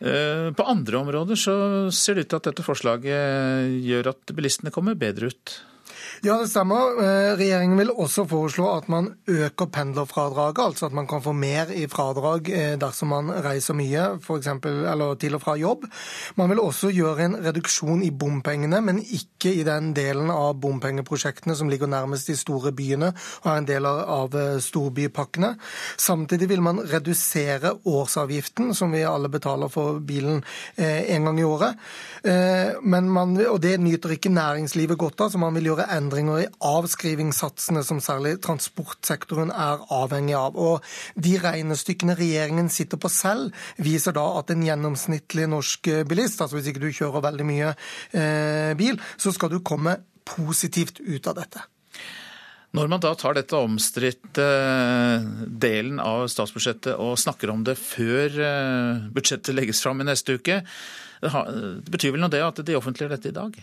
Eh, 0.00 0.48
på 0.56 0.66
andre 0.66 0.98
områder 0.98 1.38
så 1.38 1.54
ser 1.94 2.18
det 2.18 2.26
ut 2.26 2.32
til 2.32 2.40
at 2.40 2.48
dette 2.50 2.66
forslaget 2.66 3.78
gjør 3.84 4.10
at 4.14 4.34
bilistene 4.34 4.74
kommer 4.74 4.98
bedre 4.98 5.30
ut. 5.30 5.54
Ja, 6.24 6.38
det 6.40 6.48
stemmer. 6.48 6.94
Eh, 7.04 7.34
regjeringen 7.36 7.76
vil 7.76 7.90
også 7.92 8.22
foreslå 8.24 8.64
at 8.78 8.86
man 8.88 9.10
øker 9.28 9.66
pendlerfradraget, 9.68 10.62
altså 10.64 10.86
at 10.86 10.94
man 10.96 11.04
kan 11.06 11.20
få 11.20 11.34
mer 11.36 11.68
i 11.68 11.82
fradrag 11.84 12.46
eh, 12.48 12.76
dersom 12.80 13.10
man 13.12 13.28
reiser 13.44 13.76
mye, 13.76 14.06
for 14.24 14.40
eksempel, 14.40 14.86
eller 14.88 15.18
til 15.20 15.36
og 15.36 15.42
fra 15.42 15.52
jobb. 15.60 15.84
Man 16.40 16.48
vil 16.48 16.62
også 16.62 16.88
gjøre 16.96 17.26
en 17.26 17.36
reduksjon 17.44 18.00
i 18.06 18.08
bompengene, 18.08 18.80
men 18.80 19.02
ikke 19.04 19.52
i 19.52 19.66
den 19.68 19.90
delen 19.92 20.32
av 20.32 20.54
bompengeprosjektene 20.62 21.58
som 21.58 21.68
ligger 21.68 21.92
nærmest 21.92 22.32
de 22.32 22.38
store 22.40 22.72
byene 22.72 23.12
og 23.42 23.50
er 23.52 23.60
en 23.60 23.68
del 23.68 23.90
av 23.90 24.32
eh, 24.32 24.56
storbypakkene. 24.64 25.52
Samtidig 26.00 26.48
vil 26.54 26.64
man 26.64 26.80
redusere 26.88 27.74
årsavgiften, 27.84 28.72
som 28.72 28.96
vi 28.96 29.04
alle 29.04 29.28
betaler 29.28 29.68
for 29.68 30.00
bilen 30.00 30.40
en 30.78 31.28
gang 31.28 31.38
i 31.40 31.44
året. 31.44 31.76
Man, 32.82 33.36
og 33.44 33.58
det 33.62 33.76
nyter 33.80 34.14
ikke 34.16 34.32
næringslivet 34.32 34.98
godt 34.98 35.20
av, 35.20 35.32
så 35.32 35.38
man 35.38 35.54
vil 35.56 35.68
gjøre 35.72 35.90
endringer 35.92 36.13
endringer 36.14 36.44
i 36.44 36.50
avskrivingssatsene 36.62 37.82
som 37.84 38.00
særlig 38.02 38.36
transportsektoren 38.44 39.50
er 39.50 39.82
avhengig 39.92 40.36
av. 40.38 40.56
Og 40.56 40.84
de 41.18 41.36
regnestykkene 41.42 42.16
regjeringen 42.18 42.70
sitter 42.72 43.00
på 43.00 43.10
selv, 43.12 43.54
viser 43.76 44.14
da 44.14 44.24
at 44.38 44.52
en 44.54 44.64
gjennomsnittlig 44.64 45.48
norsk 45.50 45.90
bilist, 46.08 46.40
altså 46.40 46.58
hvis 46.58 46.70
ikke 46.70 46.84
du 46.86 46.90
kjører 46.94 47.24
veldig 47.30 47.46
mye 47.48 47.74
eh, 48.14 48.74
bil, 48.78 49.00
så 49.16 49.34
skal 49.34 49.52
du 49.52 49.60
komme 49.64 49.98
positivt 50.24 51.02
ut 51.02 51.26
av 51.30 51.40
dette. 51.42 51.64
Når 52.74 52.88
man 52.90 53.02
da 53.02 53.12
tar 53.14 53.36
dette 53.36 53.58
omstridte 53.58 54.44
eh, 54.44 55.28
delen 55.46 56.00
av 56.02 56.26
statsbudsjettet 56.30 56.98
og 56.98 57.18
snakker 57.20 57.52
om 57.52 57.62
det 57.66 57.76
før 57.78 58.40
eh, 58.42 59.06
budsjettet 59.14 59.54
legges 59.54 59.82
fram 59.84 60.02
i 60.02 60.08
neste 60.10 60.38
uke, 60.38 60.62
det 61.24 61.88
betyr 61.88 62.12
vel 62.12 62.20
nå 62.20 62.28
det 62.28 62.42
at 62.44 62.58
de 62.66 62.74
offentliggjør 62.76 63.14
dette 63.14 63.30
i 63.30 63.36
dag? 63.36 63.54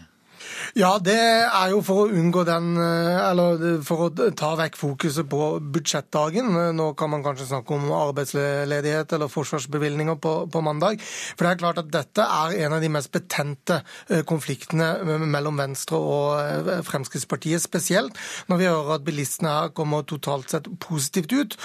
Ja, 0.78 0.96
det 1.04 1.18
er 1.20 1.72
jo 1.74 1.82
for 1.84 2.06
å 2.06 2.16
unngå 2.16 2.44
den 2.48 2.76
eh, 2.80 3.18
Eller 3.28 3.82
for 3.86 4.08
å 4.08 4.32
ta 4.38 4.54
vekk 4.60 4.78
fokuset 4.80 5.28
på 5.30 5.48
budsjettdagen. 5.74 6.48
Nå 6.78 6.92
kan 7.00 7.12
man 7.12 7.24
kanskje 7.26 7.50
snakke 7.50 7.76
om 7.76 7.90
arbeidsledighet 7.96 9.12
eller 9.16 9.32
forsvarsbevilgninger 9.32 10.20
på, 10.22 10.34
på, 10.52 10.62
mandag. 10.64 11.02
For 11.36 11.46
det 11.46 11.52
er 11.52 11.62
klart 11.64 11.82
at 11.82 11.92
dette 11.92 12.24
er 12.24 12.56
en 12.66 12.78
av 12.78 12.84
de 12.84 12.92
mest 12.94 13.12
betente 13.14 13.82
eh, 14.08 14.24
konfliktene 14.28 15.18
mellom 15.28 15.60
Venstre 15.60 16.00
og 16.00 16.40
eh, 16.40 16.82
Fremskrittspartiet 16.88 17.64
spesielt. 17.64 18.16
Når 18.52 18.62
vi 18.62 18.70
hører 18.70 18.96
at 18.98 19.06
bilistene 19.08 19.52
her 19.52 19.76
kommer 19.76 20.08
totalt 20.08 20.52
sett 20.54 20.70
positivt 20.82 21.34
ut, 21.36 21.56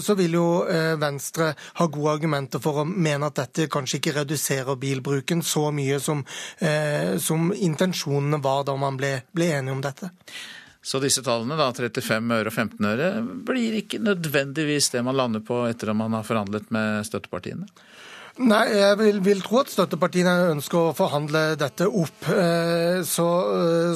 så 0.00 0.14
vil 0.18 0.34
jo 0.34 0.46
Venstre 1.00 1.50
ha 1.78 1.86
gode 1.92 2.14
argumenter 2.16 2.62
for 2.62 2.82
å 2.82 2.84
mene 2.88 3.28
at 3.28 3.38
dette 3.38 3.68
kanskje 3.72 4.00
ikke 4.00 4.14
reduserer 4.20 4.78
bilbruken 4.80 5.42
så 5.46 5.68
mye 5.74 6.00
som, 6.02 6.22
som 7.22 7.50
intensjonen 7.54 8.09
intensjonene 8.10 8.42
var 8.42 8.64
da 8.64 8.76
man 8.76 8.96
ble, 8.96 9.22
ble 9.32 9.52
enige 9.58 9.72
om 9.72 9.80
dette. 9.80 10.10
Så 10.82 10.98
disse 11.00 11.22
tallene, 11.22 11.56
da, 11.56 11.70
35 11.72 12.34
øre 12.34 12.48
og 12.48 12.54
15 12.54 12.86
øre, 12.88 13.22
blir 13.44 13.76
ikke 13.82 14.00
nødvendigvis 14.00 14.90
det 14.90 15.02
man 15.04 15.16
lander 15.16 15.40
på 15.40 15.66
etter 15.68 15.90
at 15.90 15.96
man 15.96 16.14
har 16.16 16.24
forhandlet 16.24 16.70
med 16.70 17.04
støttepartiene? 17.04 17.68
Nei, 18.40 18.70
jeg 18.72 18.96
vil, 18.96 19.18
vil, 19.20 19.40
tro 19.44 19.58
at 19.60 19.68
støttepartiene 19.68 20.32
ønsker 20.54 20.78
å 20.80 20.92
forhandle 20.96 21.58
dette 21.60 21.84
opp. 21.84 22.22
Eh, 22.32 23.02
så, 23.04 23.26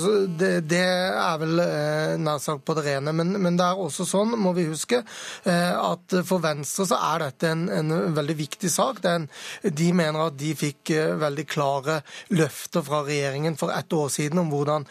så 0.02 0.10
det, 0.28 0.50
det, 0.68 0.82
er 0.84 1.38
vel 1.40 1.62
eh, 1.62 2.10
nær 2.20 2.42
sagt 2.44 2.60
på 2.68 2.74
det 2.76 2.82
rene. 2.84 3.14
Men, 3.16 3.32
men, 3.40 3.56
det 3.56 3.64
er 3.64 3.80
også 3.80 4.04
sånn, 4.04 4.34
må 4.36 4.52
vi 4.52 4.66
huske, 4.68 5.00
eh, 5.48 5.72
at 5.72 6.16
for 6.28 6.44
Venstre 6.44 6.84
så 6.90 6.98
er 7.14 7.24
dette 7.24 7.54
en, 7.54 7.62
en 7.72 7.94
veldig 8.18 8.36
viktig 8.42 8.68
sak. 8.68 9.00
En, 9.08 9.24
de 9.64 9.88
mener 9.96 10.26
at 10.26 10.36
de 10.36 10.52
fikk 10.60 10.92
veldig 11.24 11.46
klare 11.48 11.96
løfter 12.36 12.84
fra 12.84 13.00
regjeringen 13.08 13.56
for 13.56 13.72
ett 13.72 13.96
år 13.96 14.12
siden 14.12 14.42
om 14.42 14.52
hvordan, 14.52 14.84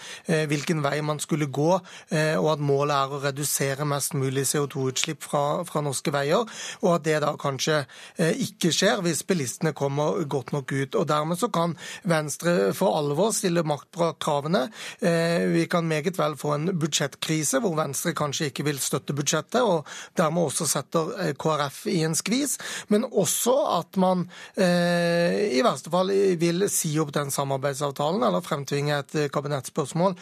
hvilken 0.50 0.82
vei 0.82 0.96
man 1.06 1.22
skulle 1.22 1.52
gå, 1.54 1.70
og 1.78 2.50
at 2.50 2.64
målet 2.64 2.96
er 2.96 3.14
å 3.14 3.22
redusere 3.28 3.86
mest 3.86 4.16
mulig 4.18 4.48
CO2-utslipp 4.50 5.22
fra, 5.30 5.44
fra 5.68 5.86
norske 5.86 6.14
veier. 6.16 6.50
Og 6.82 6.96
at 6.96 7.06
det 7.06 7.20
da 7.22 7.36
kanskje 7.38 7.84
ikke 8.18 8.74
skjer 8.74 9.04
hvis 9.06 9.22
bilistene 9.28 9.43
listene 9.44 9.76
kommer 9.78 10.24
godt 10.30 10.54
nok 10.56 10.72
ut. 10.72 10.96
og 10.96 11.08
Dermed 11.08 11.40
så 11.40 11.50
kan 11.54 11.76
Venstre 12.08 12.74
for 12.76 12.98
alvor 12.98 13.34
stille 13.36 13.64
makt 13.68 13.90
på 13.94 14.10
kravene. 14.22 14.68
Eh, 15.04 15.46
vi 15.54 15.66
kan 15.70 15.88
meget 15.88 16.18
vel 16.20 16.36
få 16.40 16.56
en 16.56 16.72
budsjettkrise 16.80 17.62
hvor 17.64 17.76
Venstre 17.78 18.14
kanskje 18.18 18.50
ikke 18.52 18.66
vil 18.68 18.80
støtte 18.82 19.16
budsjettet, 19.16 19.62
og 19.62 19.88
dermed 20.18 20.50
også 20.50 20.68
setter 20.70 21.14
eh, 21.20 21.34
KrF 21.40 21.84
i 21.92 22.00
en 22.08 22.16
skvis. 22.18 22.58
Men 22.94 23.08
også 23.10 23.56
at 23.80 24.00
man 24.02 24.28
eh, 24.56 25.58
i 25.58 25.64
verste 25.66 25.92
fall 25.94 26.12
vil 26.40 26.68
si 26.72 26.94
opp 27.02 27.14
den 27.16 27.32
samarbeidsavtalen 27.34 28.24
eller 28.24 28.44
fremtvinge 28.46 29.00
et 29.00 29.16
kabinettspørsmål. 29.34 30.16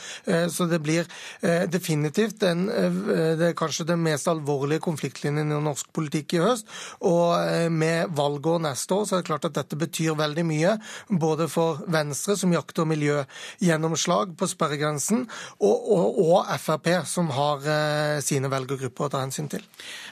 Så 0.51 0.65
det 0.69 0.79
blir 0.83 1.07
definitivt 1.71 2.39
den, 2.41 2.65
det 3.39 3.51
kanskje 3.57 3.85
den 3.89 4.01
mest 4.03 4.27
alvorlige 4.31 4.83
konfliktlinjen 4.83 5.51
i 5.51 5.59
norsk 5.63 5.89
politikk 5.95 6.35
i 6.37 6.41
høst. 6.43 6.69
Og 7.07 7.71
med 7.73 8.13
valgår 8.17 8.61
neste 8.63 8.95
år 8.95 9.07
så 9.11 9.17
er 9.17 9.25
det 9.25 9.27
klart 9.27 9.49
at 9.49 9.57
dette 9.59 9.79
betyr 9.79 10.15
veldig 10.19 10.45
mye. 10.47 10.77
Både 11.11 11.49
for 11.51 11.83
Venstre, 11.91 12.37
som 12.39 12.53
jakter 12.55 12.87
miljøgjennomslag 12.87 14.37
på 14.39 14.47
sperregrensen, 14.47 15.25
og, 15.59 15.91
og, 15.97 16.21
og 16.23 16.53
Frp, 16.61 16.93
som 17.09 17.31
har 17.35 17.67
eh, 17.67 18.21
sine 18.23 18.51
velgergrupper 18.51 19.09
å 19.09 19.11
ta 19.11 19.25
hensyn 19.25 19.51
til. 19.51 19.65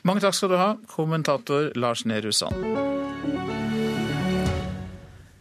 Mange 0.04 0.26
takk 0.26 0.36
skal 0.36 0.54
du 0.54 0.60
ha, 0.60 0.74
kommentator 0.92 1.72
Lars 1.80 2.06
Nehru 2.10 2.34
Sand. 2.36 3.59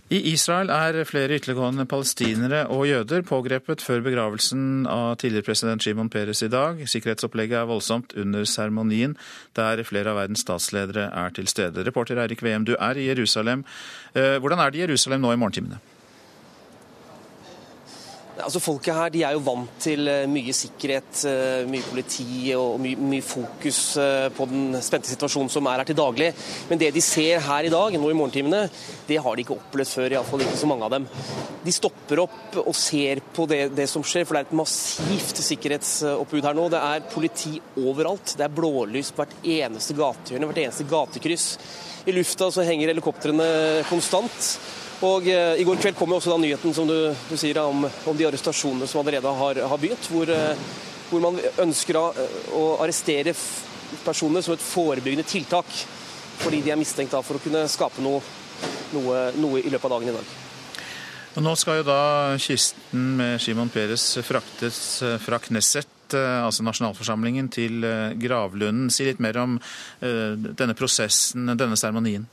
I 0.09 0.19
Israel 0.31 0.71
er 0.73 0.97
flere 1.05 1.37
ytterliggående 1.37 1.85
palestinere 1.85 2.63
og 2.73 2.87
jøder 2.89 3.27
pågrepet 3.29 3.83
før 3.85 4.01
begravelsen 4.07 4.87
av 4.89 5.19
tidligere 5.21 5.45
president 5.51 5.85
Shimon 5.85 6.09
Peres 6.09 6.41
i 6.47 6.49
dag. 6.49 6.81
Sikkerhetsopplegget 6.89 7.59
er 7.61 7.69
voldsomt 7.69 8.15
under 8.17 8.49
seremonien, 8.49 9.19
der 9.53 9.85
flere 9.85 10.15
av 10.15 10.17
verdens 10.23 10.47
statsledere 10.47 11.11
er 11.13 11.37
til 11.37 11.53
stede. 11.53 11.85
Reporter 11.85 12.23
Eirik 12.25 12.41
Veum, 12.41 12.65
du 12.65 12.73
er 12.79 12.97
i 12.97 13.11
Jerusalem. 13.11 13.67
Eh, 14.17 14.41
hvordan 14.41 14.65
er 14.65 14.73
det 14.73 14.81
i 14.81 14.87
Jerusalem 14.87 15.21
nå 15.27 15.37
i 15.37 15.41
morgentimene? 15.45 15.77
Altså 18.39 18.61
Folket 18.63 18.95
her 18.95 19.11
de 19.11 19.23
er 19.27 19.35
jo 19.35 19.43
vant 19.43 19.71
til 19.83 20.07
eh, 20.07 20.29
mye 20.31 20.53
sikkerhet, 20.55 21.23
eh, 21.27 21.65
mye 21.67 21.87
politi 21.89 22.53
og 22.55 22.77
mye, 22.83 22.95
mye, 23.11 23.25
fokus 23.25 23.81
eh, 23.99 24.29
på 24.35 24.47
den 24.51 24.77
spente 24.85 25.11
situasjonen 25.11 25.51
som 25.51 25.67
er 25.67 25.83
her 25.83 25.89
til 25.89 25.99
daglig. 25.99 26.29
Men 26.71 26.79
det 26.79 26.93
de 26.95 27.03
ser 27.03 27.43
her 27.43 27.67
i 27.67 27.73
dag, 27.73 27.99
nå 27.99 28.13
i 28.13 28.17
morgentimene, 28.19 28.69
det 29.09 29.19
har 29.25 29.35
de 29.35 29.43
ikke 29.43 29.57
opplevd 29.57 29.91
før. 29.91 30.15
Iallfall 30.15 30.47
ikke 30.47 30.61
så 30.61 30.71
mange 30.71 30.87
av 30.87 30.95
dem. 30.95 31.09
De 31.65 31.75
stopper 31.75 32.23
opp 32.23 32.61
og 32.63 32.73
ser 32.79 33.25
på 33.35 33.49
det, 33.51 33.63
det 33.75 33.89
som 33.91 34.07
skjer, 34.07 34.29
for 34.29 34.39
det 34.39 34.45
er 34.45 34.51
et 34.53 34.59
massivt 34.63 35.43
sikkerhetsoppbud 35.51 36.47
her 36.47 36.59
nå. 36.59 36.71
Det 36.71 36.87
er 36.95 37.07
politi 37.11 37.57
overalt. 37.83 38.37
Det 38.39 38.47
er 38.47 38.59
blålys 38.61 39.11
på 39.11 39.25
hvert 39.25 39.39
eneste 39.59 39.99
gatehjørne, 39.99 40.53
hvert 40.53 40.67
eneste 40.69 40.87
gatekryss. 40.89 41.53
I 42.07 42.15
lufta 42.15 42.53
så 42.55 42.63
henger 42.65 42.95
helikoptrene 42.95 43.49
konstant. 43.91 44.55
Og 45.07 45.29
eh, 45.31 45.61
I 45.63 45.67
går 45.67 45.79
kveld 45.79 45.97
kom 45.99 46.13
også 46.17 46.33
da 46.33 46.41
nyheten 46.43 46.75
som 46.75 46.89
du, 46.89 46.97
du 47.31 47.37
sier 47.39 47.61
om, 47.63 47.87
om, 47.87 48.17
de 48.19 48.27
arrestasjonene 48.27 48.89
som 48.91 49.03
allerede 49.03 49.31
har, 49.41 49.61
har 49.71 49.79
begynt. 49.79 50.09
Hvor, 50.11 50.31
eh, 50.35 50.59
hvor, 51.11 51.23
man 51.23 51.39
ønsker 51.63 51.99
å, 52.01 52.09
å 52.59 52.65
arrestere 52.83 53.35
personer 54.03 54.43
som 54.43 54.57
et 54.57 54.65
forebyggende 54.65 55.27
tiltak. 55.29 55.71
Fordi 56.39 56.63
de 56.65 56.73
er 56.75 56.81
mistenkt 56.81 57.15
da, 57.15 57.23
for 57.23 57.39
å 57.39 57.43
kunne 57.43 57.65
skape 57.71 58.03
noe, 58.03 58.19
noe, 58.95 59.23
noe 59.39 59.63
i 59.63 59.71
løpet 59.71 59.87
av 59.87 59.95
dagen 59.97 60.11
i 60.11 60.17
dag. 60.19 60.35
Og 61.39 61.45
nå 61.47 61.53
skal 61.61 61.79
jo 61.79 61.87
da 61.87 62.03
kisten 62.43 63.13
med 63.21 63.39
Shimon 63.43 63.71
Peres 63.71 64.11
fraktes 64.27 64.81
eh, 65.07 65.15
fra 65.23 65.39
Knesset 65.43 65.95
altså 66.09 66.65
nasjonalforsamlingen, 66.65 67.51
til 67.53 67.83
gravlunden. 68.17 68.87
Si 68.89 69.05
litt 69.05 69.19
mer 69.21 69.37
om 69.43 69.59
denne 70.01 70.73
prosessen, 70.73 71.51
denne 71.53 71.77
seremonien. 71.77 72.25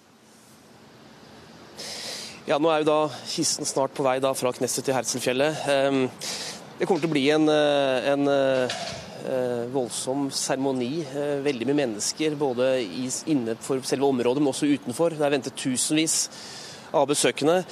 Ja, 2.45 2.59
Nå 2.61 2.69
er 2.69 2.83
jo 2.83 2.85
da 2.85 2.99
kisten 3.25 3.65
snart 3.65 3.95
på 3.97 4.03
vei 4.05 4.19
fra 4.21 4.51
Knesset 4.53 4.85
til 4.85 4.93
Herselfjellet. 4.93 5.63
Ehm, 5.65 6.03
det 6.77 6.85
kommer 6.85 7.01
til 7.01 7.09
å 7.09 7.13
bli 7.15 7.23
en, 7.33 7.49
eh, 7.49 8.09
en 8.11 8.27
eh, 8.29 9.65
voldsom 9.73 10.27
seremoni. 10.29 11.01
Eh, 11.01 11.41
veldig 11.41 11.65
mye 11.65 11.79
mennesker 11.79 12.35
både 12.37 12.85
inne 13.25 13.55
for 13.57 13.81
selve 13.81 14.05
området, 14.05 14.43
men 14.43 14.53
også 14.53 14.69
utenfor. 14.69 15.17
Det 15.17 15.25
er 15.25 15.33
ventet 15.33 15.57
tusenvis 15.57 16.29
av 16.93 17.07
besøkende. 17.09 17.65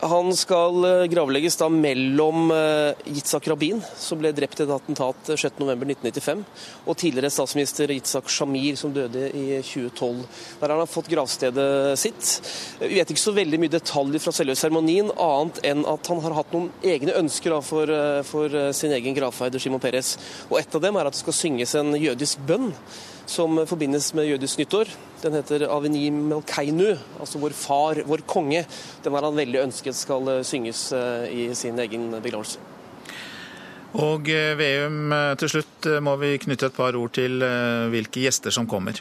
Han 0.00 0.36
skal 0.36 0.84
eh, 0.84 1.04
gravlegges 1.12 1.58
da 1.60 1.66
mellom 1.68 2.50
eh, 2.54 3.00
Yitzhak 3.12 3.48
Rabin, 3.50 3.82
som 4.00 4.20
ble 4.20 4.30
drept 4.32 4.62
i 4.62 4.64
et 4.64 4.72
attentat 4.72 5.28
6.11.1995, 5.28 6.40
og 6.86 6.96
tidligere 6.96 7.32
statsminister 7.34 7.92
Yitzhak 7.92 8.30
Shamir, 8.32 8.78
som 8.80 8.94
døde 8.96 9.28
i 9.36 9.60
2012. 9.60 10.22
Der 10.62 10.72
har 10.72 10.80
han 10.80 10.88
fått 10.88 11.10
gravstedet 11.12 11.68
sitt. 12.00 12.32
Vi 12.80 12.94
vet 12.96 13.12
ikke 13.12 13.26
så 13.26 13.36
veldig 13.36 13.60
mye 13.60 13.74
detaljer 13.76 14.24
fra 14.24 14.32
selve 14.32 14.56
seremonien, 14.56 15.12
annet 15.20 15.60
enn 15.68 15.84
at 15.92 16.12
han 16.12 16.24
har 16.24 16.38
hatt 16.38 16.56
noen 16.56 16.72
egne 16.80 17.18
ønsker 17.20 17.58
for, 17.66 17.92
eh, 17.92 18.24
for, 18.24 18.60
sin 18.76 18.96
egen 18.96 19.16
gravferd, 19.16 19.60
Shimon 19.60 19.84
Peres. 19.84 20.16
Og 20.48 20.62
et 20.62 20.80
av 20.80 20.86
dem 20.86 20.96
er 20.96 21.10
at 21.10 21.18
det 21.18 21.24
skal 21.26 21.40
synges 21.42 21.76
en 21.76 21.92
jødisk 22.00 22.40
bønn 22.48 22.70
som 23.30 23.60
forbindes 23.68 24.10
med 24.18 24.26
jødisk 24.26 24.58
nyttår. 24.58 24.90
Den 25.22 25.36
heter 25.38 25.66
Aveni 25.70 26.08
Melkeinu, 26.10 26.96
altså 27.20 27.38
vår 27.38 27.54
far, 27.54 28.02
vår 28.08 28.24
konge. 28.26 28.64
Den 29.04 29.14
har 29.14 29.26
han 29.26 29.38
veldig 29.38 29.62
ønsket 29.66 29.98
skal 29.98 30.32
eh, 30.32 30.42
synges 30.46 30.88
eh, 30.96 31.28
i 31.30 31.44
sin 31.54 31.78
egen 31.78 32.10
begravelse. 32.18 32.58
Og 34.00 34.30
eh, 34.30 34.56
Veum, 34.58 35.14
til 35.38 35.54
slutt 35.54 35.88
må 36.02 36.16
vi 36.22 36.34
knytte 36.42 36.70
et 36.70 36.76
par 36.76 36.98
ord 36.98 37.14
til 37.18 37.38
hvilke 37.92 38.26
gjester 38.26 38.54
som 38.54 38.68
kommer. 38.70 38.98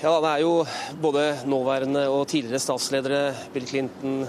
Ja, 0.00 0.12
Det 0.22 0.30
er 0.30 0.42
jo 0.44 0.66
både 1.02 1.22
nåværende 1.48 2.06
og 2.12 2.28
tidligere 2.28 2.60
statsledere. 2.62 3.22
Bill 3.52 3.66
Clinton, 3.66 4.26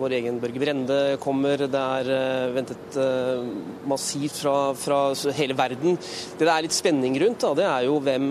vår 0.00 0.14
egen 0.18 0.40
Børge 0.42 0.62
Brende 0.62 0.98
kommer. 1.22 1.66
Det 1.70 1.80
er 1.80 2.10
eh, 2.14 2.52
ventet 2.56 2.98
eh, 3.00 3.48
massivt 3.90 4.40
fra, 4.42 4.54
fra 4.74 5.00
hele 5.36 5.56
verden. 5.58 5.98
Det 6.38 6.46
det 6.46 6.52
er 6.52 6.66
litt 6.66 6.76
spenning 6.76 7.18
rundt, 7.22 7.42
da, 7.44 7.54
det 7.58 7.66
er 7.68 7.88
jo 7.88 7.98
hvem 8.04 8.30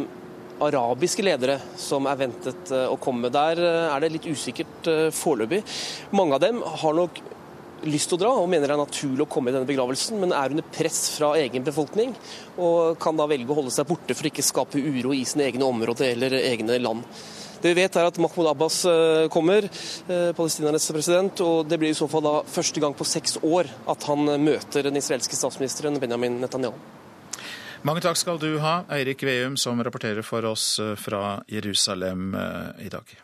arabiske 0.60 1.24
ledere 1.24 1.56
som 1.80 2.08
er 2.12 2.20
ventet 2.20 2.72
å 2.76 2.98
komme. 3.00 3.32
Der 3.32 3.62
er 3.64 4.04
det 4.04 4.10
litt 4.18 4.28
usikkert 4.28 4.90
foreløpig. 5.16 5.62
Mange 6.12 6.36
av 6.36 6.44
dem 6.44 6.60
har 6.84 6.98
nok 6.98 7.22
lyst 7.88 8.12
til 8.12 8.18
å 8.18 8.22
dra 8.24 8.32
og 8.42 8.50
mener 8.52 8.68
det 8.68 8.76
er 8.76 8.82
naturlig 8.82 9.26
å 9.26 9.32
komme 9.32 9.52
i 9.52 9.56
denne 9.56 9.70
begravelsen, 9.70 10.20
men 10.20 10.36
er 10.36 10.52
under 10.52 10.66
press 10.76 11.02
fra 11.16 11.32
egen 11.40 11.64
befolkning 11.66 12.14
og 12.60 13.00
kan 13.02 13.18
da 13.20 13.28
velge 13.30 13.52
å 13.54 13.60
holde 13.62 13.74
seg 13.74 13.88
borte 13.90 14.16
for 14.18 14.28
å 14.28 14.32
ikke 14.32 14.46
skape 14.46 14.82
uro 14.82 15.14
i 15.16 15.26
sine 15.28 15.48
egne 15.48 15.68
områder 15.68 16.12
eller 16.12 16.40
egne 16.42 16.80
land. 16.82 17.08
Det 17.62 17.74
vi 17.74 17.82
vet 17.82 17.97
er 17.99 18.07
at 18.07 18.20
Mahmoud 18.22 18.47
Abbas 18.47 18.84
eh, 18.88 19.26
kommer, 19.32 19.68
eh, 20.07 20.30
palestinernes 20.36 20.88
president, 20.95 21.41
og 21.43 21.68
det 21.68 21.80
blir 21.82 21.91
i 21.91 21.97
så 21.97 22.07
fall 22.07 22.24
da 22.24 22.36
første 22.47 22.80
gang 22.80 22.95
på 22.95 23.07
seks 23.07 23.36
år 23.43 23.68
at 23.91 24.07
han 24.07 24.32
møter 24.45 24.88
den 24.88 24.99
israelske 24.99 25.36
statsministeren 25.36 25.99
Benjamin 25.99 26.39
Netanyahu. 26.39 26.80
Mange 27.84 28.03
takk 28.03 28.20
skal 28.20 28.39
du 28.39 28.53
ha, 28.64 28.82
Eirik 28.95 29.24
Veum, 29.28 29.55
som 29.60 29.80
rapporterer 29.84 30.24
for 30.24 30.47
oss 30.47 30.78
eh, 30.80 30.95
fra 30.99 31.39
Jerusalem 31.51 32.32
i 32.80 32.91
dag. 32.91 33.20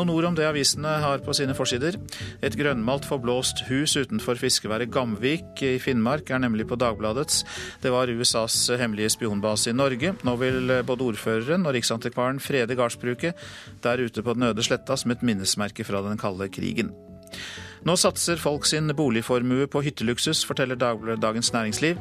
Noen 0.00 0.14
ord 0.14 0.24
om 0.30 0.36
det 0.38 0.46
avisene 0.48 0.88
har 1.02 1.20
på 1.20 1.34
sine 1.36 1.52
forsider. 1.52 1.98
Et 2.40 2.54
grønnmalt 2.56 3.04
forblåst 3.04 3.66
hus 3.66 3.98
utenfor 4.00 4.38
fiskeværet 4.40 4.88
Gamvik 4.94 5.60
i 5.60 5.74
Finnmark 5.76 6.30
er 6.32 6.40
nemlig 6.40 6.64
på 6.70 6.78
Dagbladets. 6.80 7.42
Det 7.82 7.92
var 7.92 8.08
USAs 8.08 8.56
hemmelige 8.80 9.10
spionbase 9.12 9.74
i 9.74 9.76
Norge. 9.76 10.14
Nå 10.24 10.36
vil 10.40 10.72
både 10.88 11.04
ordføreren 11.04 11.68
og 11.68 11.76
Riksantikvaren 11.76 12.40
frede 12.40 12.78
gardsbruket 12.80 13.44
der 13.84 14.00
ute 14.00 14.24
på 14.24 14.32
den 14.38 14.48
øde 14.48 14.64
sletta 14.64 14.96
som 14.96 15.12
et 15.12 15.20
minnesmerke 15.20 15.84
fra 15.84 16.00
den 16.08 16.16
kalde 16.16 16.48
krigen. 16.48 16.94
Nå 17.84 17.98
satser 18.00 18.40
folk 18.40 18.64
sin 18.64 18.88
boligformue 18.96 19.68
på 19.68 19.84
hytteluksus, 19.84 20.46
forteller 20.48 20.80
Dagens 21.20 21.52
Næringsliv. 21.52 22.00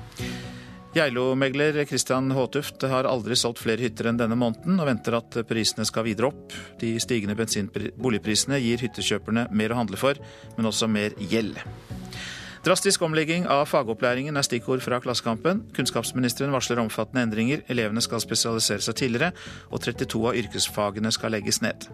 Geilo-megler 0.90 1.86
Christian 1.86 2.32
Håtuft 2.34 2.82
har 2.90 3.06
aldri 3.06 3.36
solgt 3.38 3.62
flere 3.62 3.84
hytter 3.86 4.10
enn 4.10 4.18
denne 4.18 4.38
måneden, 4.40 4.80
og 4.82 4.88
venter 4.90 5.20
at 5.20 5.36
prisene 5.46 5.86
skal 5.86 6.08
videre 6.08 6.32
opp. 6.32 6.56
De 6.82 6.96
stigende 7.02 7.36
boligprisene 7.38 8.58
gir 8.64 8.82
hyttekjøperne 8.82 9.46
mer 9.54 9.76
å 9.76 9.78
handle 9.84 10.00
for, 10.02 10.18
men 10.58 10.70
også 10.70 10.90
mer 10.90 11.14
gjeld. 11.30 11.62
Drastisk 12.66 13.06
omlegging 13.06 13.46
av 13.48 13.68
fagopplæringen 13.70 14.36
er 14.36 14.44
stikkord 14.44 14.82
fra 14.84 14.98
Klassekampen. 15.00 15.62
Kunnskapsministeren 15.78 16.52
varsler 16.52 16.82
omfattende 16.82 17.24
endringer. 17.28 17.62
Elevene 17.72 18.02
skal 18.04 18.26
spesialisere 18.26 18.84
seg 18.84 18.98
tidligere, 19.00 19.32
og 19.70 19.86
32 19.86 20.26
av 20.26 20.42
yrkesfagene 20.42 21.14
skal 21.16 21.38
legges 21.38 21.62
ned. 21.64 21.86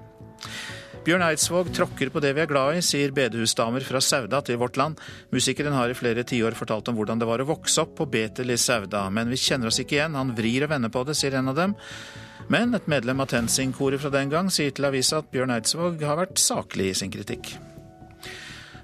Bjørn 1.06 1.22
Eidsvåg 1.22 1.68
tråkker 1.70 2.10
på 2.10 2.22
det 2.24 2.32
vi 2.34 2.42
er 2.42 2.48
glad 2.50 2.80
i, 2.80 2.82
sier 2.82 3.12
bedehusdamer 3.14 3.84
fra 3.86 4.00
Sauda 4.02 4.40
til 4.42 4.58
Vårt 4.58 4.80
Land. 4.82 4.98
Musikeren 5.30 5.76
har 5.78 5.92
i 5.94 5.98
flere 5.98 6.24
tiår 6.26 6.58
fortalt 6.58 6.90
om 6.90 6.98
hvordan 6.98 7.22
det 7.22 7.28
var 7.30 7.44
å 7.44 7.46
vokse 7.46 7.84
opp 7.84 7.92
på 8.00 8.08
Betel 8.10 8.50
i 8.50 8.58
Sauda, 8.58 9.04
men 9.14 9.30
vi 9.30 9.38
kjenner 9.38 9.70
oss 9.70 9.78
ikke 9.84 10.00
igjen, 10.00 10.18
han 10.18 10.34
vrir 10.34 10.66
og 10.66 10.74
vender 10.74 10.90
på 10.90 11.06
det, 11.06 11.14
sier 11.20 11.38
en 11.38 11.54
av 11.54 11.60
dem. 11.60 11.78
Men 12.50 12.74
et 12.74 12.90
medlem 12.90 13.22
av 13.22 13.30
Tenzing-koret 13.30 14.02
fra 14.02 14.10
den 14.18 14.34
gang 14.34 14.50
sier 14.50 14.74
til 14.74 14.90
avisa 14.90 15.22
at 15.22 15.30
Bjørn 15.30 15.54
Eidsvåg 15.60 16.02
har 16.10 16.18
vært 16.24 16.42
saklig 16.42 16.90
i 16.90 16.98
sin 16.98 17.14
kritikk. 17.14 17.54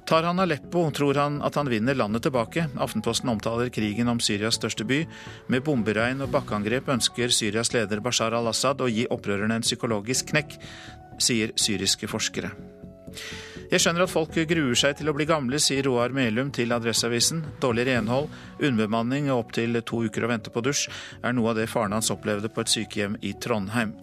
Tar 0.05 0.29
han 0.29 0.41
Aleppo, 0.43 0.85
tror 0.93 1.17
han 1.17 1.41
at 1.41 1.57
han 1.57 1.69
vinner 1.71 1.97
landet 1.97 2.25
tilbake. 2.27 2.67
Aftenposten 2.83 3.29
omtaler 3.33 3.73
krigen 3.73 4.09
om 4.11 4.21
Syrias 4.21 4.61
største 4.61 4.85
by. 4.85 5.05
Med 5.49 5.65
bomberegn 5.65 6.21
og 6.21 6.33
bakkeangrep 6.33 6.89
ønsker 6.91 7.33
Syrias 7.33 7.73
leder 7.73 8.01
Bashar 8.03 8.35
al-Assad 8.37 8.81
å 8.83 8.89
gi 8.91 9.05
opprørerne 9.09 9.61
en 9.61 9.65
psykologisk 9.65 10.33
knekk, 10.33 10.57
sier 11.23 11.55
syriske 11.59 12.09
forskere. 12.11 12.51
Jeg 13.71 13.79
skjønner 13.79 14.03
at 14.03 14.11
folk 14.11 14.35
gruer 14.49 14.75
seg 14.75 14.97
til 14.99 15.07
å 15.07 15.13
bli 15.15 15.23
gamle, 15.29 15.55
sier 15.63 15.85
Roar 15.87 16.11
Melum 16.11 16.49
til 16.51 16.73
Adresseavisen. 16.75 17.39
Dårlig 17.63 17.85
renhold, 17.87 18.27
underbemanning 18.59 19.29
og 19.31 19.45
opptil 19.45 19.79
to 19.87 20.01
uker 20.03 20.25
å 20.27 20.31
vente 20.33 20.51
på 20.51 20.63
dusj 20.65 20.89
er 21.23 21.31
noe 21.37 21.53
av 21.53 21.61
det 21.61 21.69
faren 21.71 21.95
hans 21.95 22.11
opplevde 22.11 22.51
på 22.51 22.65
et 22.65 22.73
sykehjem 22.73 23.15
i 23.23 23.31
Trondheim. 23.39 23.93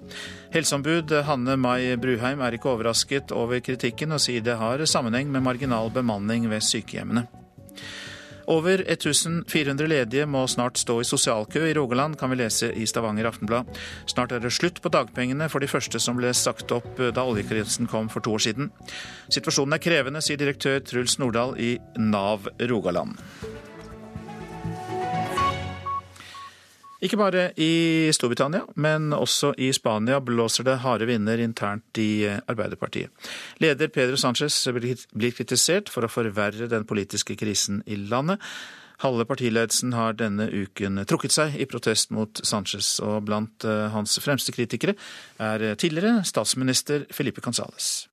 Helseombud 0.55 1.13
Hanne 1.29 1.59
Mai 1.61 1.99
Bruheim 2.01 2.41
er 2.41 2.57
ikke 2.57 2.73
overrasket 2.73 3.35
over 3.37 3.61
kritikken, 3.61 4.17
og 4.17 4.25
sier 4.25 4.41
det 4.41 4.57
har 4.57 4.87
sammenheng 4.89 5.29
med 5.29 5.45
marginal 5.45 5.93
bemanning 5.93 6.49
ved 6.49 6.65
sykehjemmene. 6.65 7.27
Over 8.49 8.81
1400 8.89 9.89
ledige 9.91 10.25
må 10.25 10.47
snart 10.49 10.81
stå 10.81 11.03
i 11.03 11.07
sosialkø 11.07 11.67
i 11.69 11.75
Rogaland, 11.77 12.17
kan 12.17 12.33
vi 12.33 12.39
lese 12.41 12.71
i 12.73 12.87
Stavanger 12.89 13.29
Aftenblad. 13.29 13.69
Snart 14.09 14.33
er 14.33 14.41
det 14.41 14.55
slutt 14.57 14.81
på 14.81 14.93
dagpengene 14.95 15.51
for 15.53 15.61
de 15.61 15.69
første 15.69 16.01
som 16.01 16.17
ble 16.17 16.33
sagt 16.33 16.73
opp 16.73 16.97
da 16.97 17.27
oljekrisen 17.29 17.91
kom 17.93 18.09
for 18.09 18.25
to 18.25 18.39
år 18.39 18.47
siden. 18.47 18.73
Situasjonen 19.29 19.77
er 19.77 19.85
krevende, 19.85 20.25
sier 20.25 20.41
direktør 20.41 20.81
Truls 20.81 21.19
Nordahl 21.21 21.59
i 21.61 21.75
Nav 22.01 22.49
Rogaland. 22.73 23.21
Ikke 26.99 27.15
bare 27.15 27.53
i 27.63 28.11
Storbritannia, 28.11 28.65
men 28.75 29.13
også 29.15 29.53
i 29.55 29.69
Spania 29.71 30.19
blåser 30.19 30.67
det 30.67 30.81
harde 30.83 31.07
vinder 31.07 31.39
internt 31.39 31.99
i 32.03 32.27
Arbeiderpartiet. 32.27 33.13
Leder 33.63 33.87
Pedro 33.95 34.19
Sánchez 34.19 34.57
blir 34.75 35.37
kritisert 35.37 35.93
for 35.95 36.03
å 36.03 36.11
forverre 36.11 36.67
den 36.67 36.87
politiske 36.89 37.37
krisen 37.39 37.85
i 37.87 37.95
landet. 37.95 38.43
Halve 38.99 39.29
partiledelsen 39.31 39.93
har 39.95 40.17
denne 40.19 40.49
uken 40.51 40.99
trukket 41.07 41.37
seg 41.37 41.55
i 41.55 41.69
protest 41.71 42.11
mot 42.11 42.41
Sánchez, 42.43 42.97
og 42.99 43.29
blant 43.29 43.63
hans 43.95 44.19
fremste 44.19 44.51
kritikere 44.57 44.97
er 45.39 45.77
tidligere 45.79 46.25
statsminister 46.27 47.05
Felipe 47.15 47.45
Gonzales. 47.45 48.09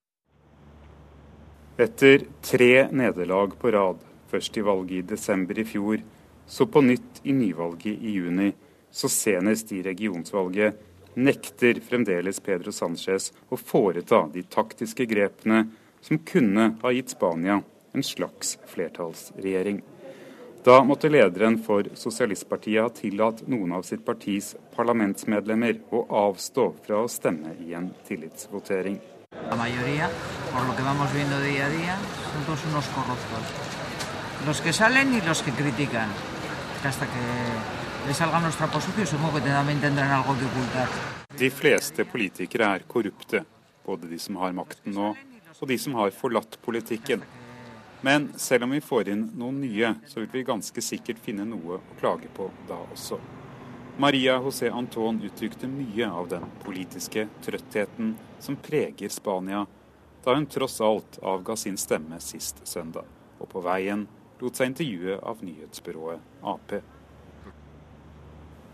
Etter 1.82 2.28
tre 2.46 2.86
nederlag 2.94 3.58
på 3.58 3.74
rad, 3.74 3.98
først 4.30 4.62
i 4.62 4.64
valget 4.64 5.00
i 5.00 5.08
desember 5.16 5.58
i 5.58 5.66
fjor, 5.66 6.06
så 6.46 6.70
på 6.70 6.86
nytt 6.86 7.24
i 7.26 7.34
nyvalget 7.34 7.98
i 7.98 8.14
juni, 8.20 8.52
så 8.96 9.10
senest 9.12 9.72
i 9.76 9.82
regionsvalget, 9.84 10.78
nekter 11.16 11.80
fremdeles 11.84 12.40
Pedro 12.40 12.72
Sánchez 12.72 13.32
å 13.52 13.60
foreta 13.60 14.22
de 14.32 14.44
taktiske 14.48 15.08
grepene 15.08 15.66
som 16.04 16.20
kunne 16.24 16.70
ha 16.82 16.92
gitt 16.96 17.12
Spania 17.12 17.60
en 17.96 18.04
slags 18.04 18.56
flertallsregjering. 18.72 19.82
Da 20.66 20.80
måtte 20.84 21.12
lederen 21.12 21.60
for 21.62 21.88
Sosialistpartiet 21.94 22.82
ha 22.82 22.90
tillatt 22.90 23.44
noen 23.52 23.76
av 23.76 23.84
sitt 23.86 24.06
partis 24.08 24.54
parlamentsmedlemmer 24.78 25.84
å 25.92 26.06
avstå 26.24 26.72
fra 26.88 27.04
å 27.04 27.12
stemme 27.12 27.52
i 27.68 27.76
en 27.78 27.92
tillitsvotering. 28.08 28.98
Los 34.46 34.62
que 34.62 34.74
salen 34.74 35.14
y 35.14 35.22
los 35.28 35.42
que 35.42 35.52
critican. 35.52 36.10
Hasta 36.84 37.06
que 37.06 37.75
les 38.08 38.18
salga 38.18 38.40
nuestra 38.40 38.68
posición, 38.68 39.08
supongo 39.08 39.36
que 39.36 39.50
también 39.50 39.82
tendrán 39.82 40.12
algo 40.12 40.36
que 40.38 40.46
ocultar. 40.46 40.88
De 41.38 41.50
fleste 41.50 42.06
politikere 42.06 42.66
er 42.76 42.84
korrupte, 42.88 43.44
både 43.86 44.08
de 44.08 44.20
som 44.20 44.38
har 44.38 44.54
makten 44.54 44.94
nå, 44.94 45.16
og 45.60 45.68
de 45.68 45.78
som 45.78 45.96
har 45.96 46.12
forlatt 46.12 46.60
politikken. 46.62 47.24
Men 48.02 48.30
selv 48.38 48.64
om 48.64 48.76
vi 48.76 48.82
får 48.82 49.10
inn 49.10 49.24
noen 49.34 49.62
nye, 49.64 49.96
så 50.08 50.22
vil 50.22 50.30
vi 50.32 50.44
ganske 50.46 50.82
sikkert 50.82 51.20
finne 51.26 51.48
noe 51.50 51.80
å 51.80 51.98
klage 52.00 52.30
på 52.36 52.50
da 52.70 52.78
også. 52.94 53.18
Maria 53.98 54.36
José 54.44 54.70
Anton 54.70 55.22
uttrykte 55.24 55.68
mye 55.72 56.10
av 56.12 56.28
den 56.30 56.44
politiske 56.64 57.28
trøttheten 57.42 58.16
som 58.40 58.60
preger 58.60 59.10
Spania, 59.10 59.66
da 60.26 60.36
hun 60.36 60.46
tross 60.46 60.82
alt 60.82 61.18
avga 61.24 61.56
sin 61.56 61.78
stemme 61.78 62.20
sist 62.20 62.62
søndag, 62.68 63.08
og 63.40 63.50
på 63.50 63.64
veien 63.66 64.06
lot 64.42 64.60
seg 64.60 64.74
intervjue 64.74 65.18
av 65.24 65.42
nyhetsbyrået 65.46 66.44
Ap. 66.44 66.76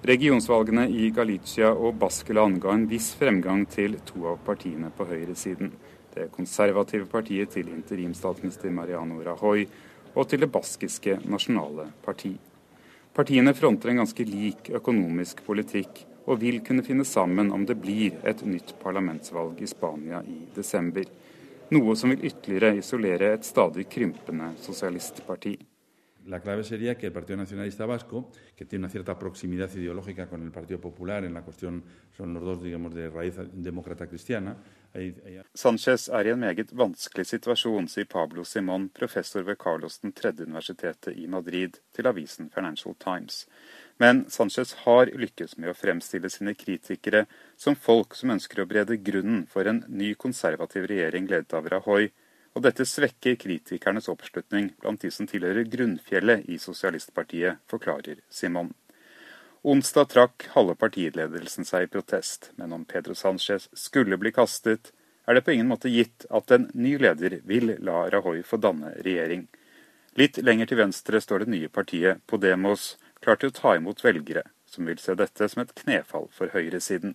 Regionsvalgene 0.01 0.87
i 0.89 1.11
Galicia 1.13 1.67
og 1.77 1.99
Baskeland 2.01 2.57
ga 2.63 2.71
en 2.73 2.87
viss 2.89 3.11
fremgang 3.19 3.67
til 3.69 3.99
to 4.01 4.23
av 4.31 4.39
partiene 4.41 4.89
på 4.97 5.05
høyresiden. 5.05 5.69
Det 6.11 6.31
konservative 6.33 7.05
partiet 7.05 7.53
til 7.53 7.69
interimstatsminister 7.69 8.73
Mariano 8.73 9.19
Rajoy 9.21 9.67
og 10.15 10.25
til 10.27 10.41
det 10.41 10.49
baskiske 10.51 11.19
nasjonale 11.29 11.85
parti. 12.01 12.33
Partiene 13.13 13.53
fronter 13.53 13.91
en 13.91 14.01
ganske 14.01 14.25
lik 14.25 14.71
økonomisk 14.73 15.45
politikk 15.45 16.07
og 16.25 16.41
vil 16.41 16.63
kunne 16.65 16.85
finne 16.87 17.05
sammen 17.05 17.53
om 17.53 17.67
det 17.69 17.77
blir 17.77 18.17
et 18.25 18.41
nytt 18.41 18.73
parlamentsvalg 18.81 19.61
i 19.61 19.69
Spania 19.69 20.23
i 20.25 20.47
desember. 20.55 21.05
Noe 21.77 21.93
som 21.95 22.09
vil 22.09 22.25
ytterligere 22.25 22.79
isolere 22.81 23.35
et 23.35 23.45
stadig 23.45 23.85
krympende 23.91 24.55
sosialistparti. 24.65 25.59
La 26.25 26.39
clave 26.39 26.63
sería 26.63 26.97
que 26.97 27.07
el 27.07 27.11
Partido 27.11 27.37
Nacionalista 27.37 27.85
Vasco, 27.85 28.31
que 28.55 28.65
tiene 28.65 28.85
una 28.85 28.91
cierta 28.91 29.17
proximidad 29.17 29.73
ideológica 29.73 30.27
con 30.27 30.43
el 30.43 30.51
Partido 30.51 30.79
Popular 30.79 31.23
en 31.25 31.33
la 31.33 31.41
cuestión, 31.41 31.83
son 32.15 32.33
los 32.33 32.43
dos, 32.43 32.63
digamos, 32.63 32.93
de 32.93 33.09
raíz 33.09 33.35
demócrata 33.53 34.07
cristiana. 34.07 34.55
Sanchez 35.53 36.09
er 36.09 36.27
i 36.27 36.31
en 36.33 36.39
meget 36.39 36.73
vanskelig 36.75 37.29
situasjon, 37.29 37.87
sier 37.87 38.09
Pablo 38.11 38.43
Simón, 38.43 38.89
professor 38.89 39.45
ved 39.47 39.55
Carlos 39.57 40.01
3. 40.03 40.33
universitetet 40.43 41.15
i 41.15 41.27
Madrid, 41.27 41.77
til 41.95 42.07
avisen 42.07 42.49
Financial 42.49 42.95
Times. 42.99 43.45
Men 43.97 44.25
Sánchez 44.25 44.73
har 44.83 45.13
lykkes 45.15 45.57
med 45.57 45.71
å 45.71 45.77
fremstille 45.77 46.29
sine 46.29 46.55
kritikere 46.57 47.25
som 47.55 47.75
folk 47.75 48.17
som 48.19 48.33
ønsker 48.35 48.61
å 48.61 48.67
brede 48.67 48.97
grunnen 48.97 49.45
for 49.47 49.69
en 49.69 49.85
ny 49.87 50.13
konservativ 50.15 50.89
regjering 50.91 51.29
ledet 51.29 51.53
av 51.53 51.69
Rajoy, 51.71 52.11
og 52.53 52.65
dette 52.65 52.85
svekker 52.87 53.37
kritikernes 53.39 54.09
oppslutning 54.11 54.71
blant 54.81 55.01
de 55.01 55.11
som 55.13 55.27
tilhører 55.29 55.69
grunnfjellet 55.71 56.47
i 56.51 56.57
sosialistpartiet, 56.59 57.61
forklarer 57.71 58.19
Simon. 58.29 58.73
Onsdag 59.61 60.09
trakk 60.09 60.47
halve 60.55 60.75
partiledelsen 60.75 61.67
seg 61.69 61.85
i 61.85 61.91
protest, 61.91 62.49
men 62.57 62.73
om 62.73 62.83
Pedro 62.85 63.13
Sánchez 63.13 63.69
skulle 63.77 64.17
bli 64.17 64.33
kastet, 64.35 64.91
er 65.27 65.37
det 65.37 65.45
på 65.45 65.53
ingen 65.53 65.69
måte 65.69 65.91
gitt 65.93 66.25
at 66.33 66.51
en 66.51 66.67
ny 66.73 66.95
leder 66.97 67.37
vil 67.47 67.75
la 67.79 68.07
Rajoy 68.09 68.41
få 68.43 68.57
danne 68.57 68.95
regjering. 69.05 69.45
Litt 70.19 70.41
lenger 70.41 70.67
til 70.67 70.81
venstre 70.81 71.21
står 71.21 71.45
det 71.45 71.53
nye 71.53 71.69
partiet 71.69 72.25
Podemos, 72.27 72.97
klar 73.21 73.37
til 73.39 73.51
å 73.51 73.55
ta 73.55 73.75
imot 73.77 74.01
velgere, 74.03 74.43
som 74.65 74.89
vil 74.89 74.99
se 74.99 75.15
dette 75.15 75.47
som 75.47 75.61
et 75.61 75.75
knefall 75.83 76.27
for 76.35 76.51
høyresiden. 76.51 77.13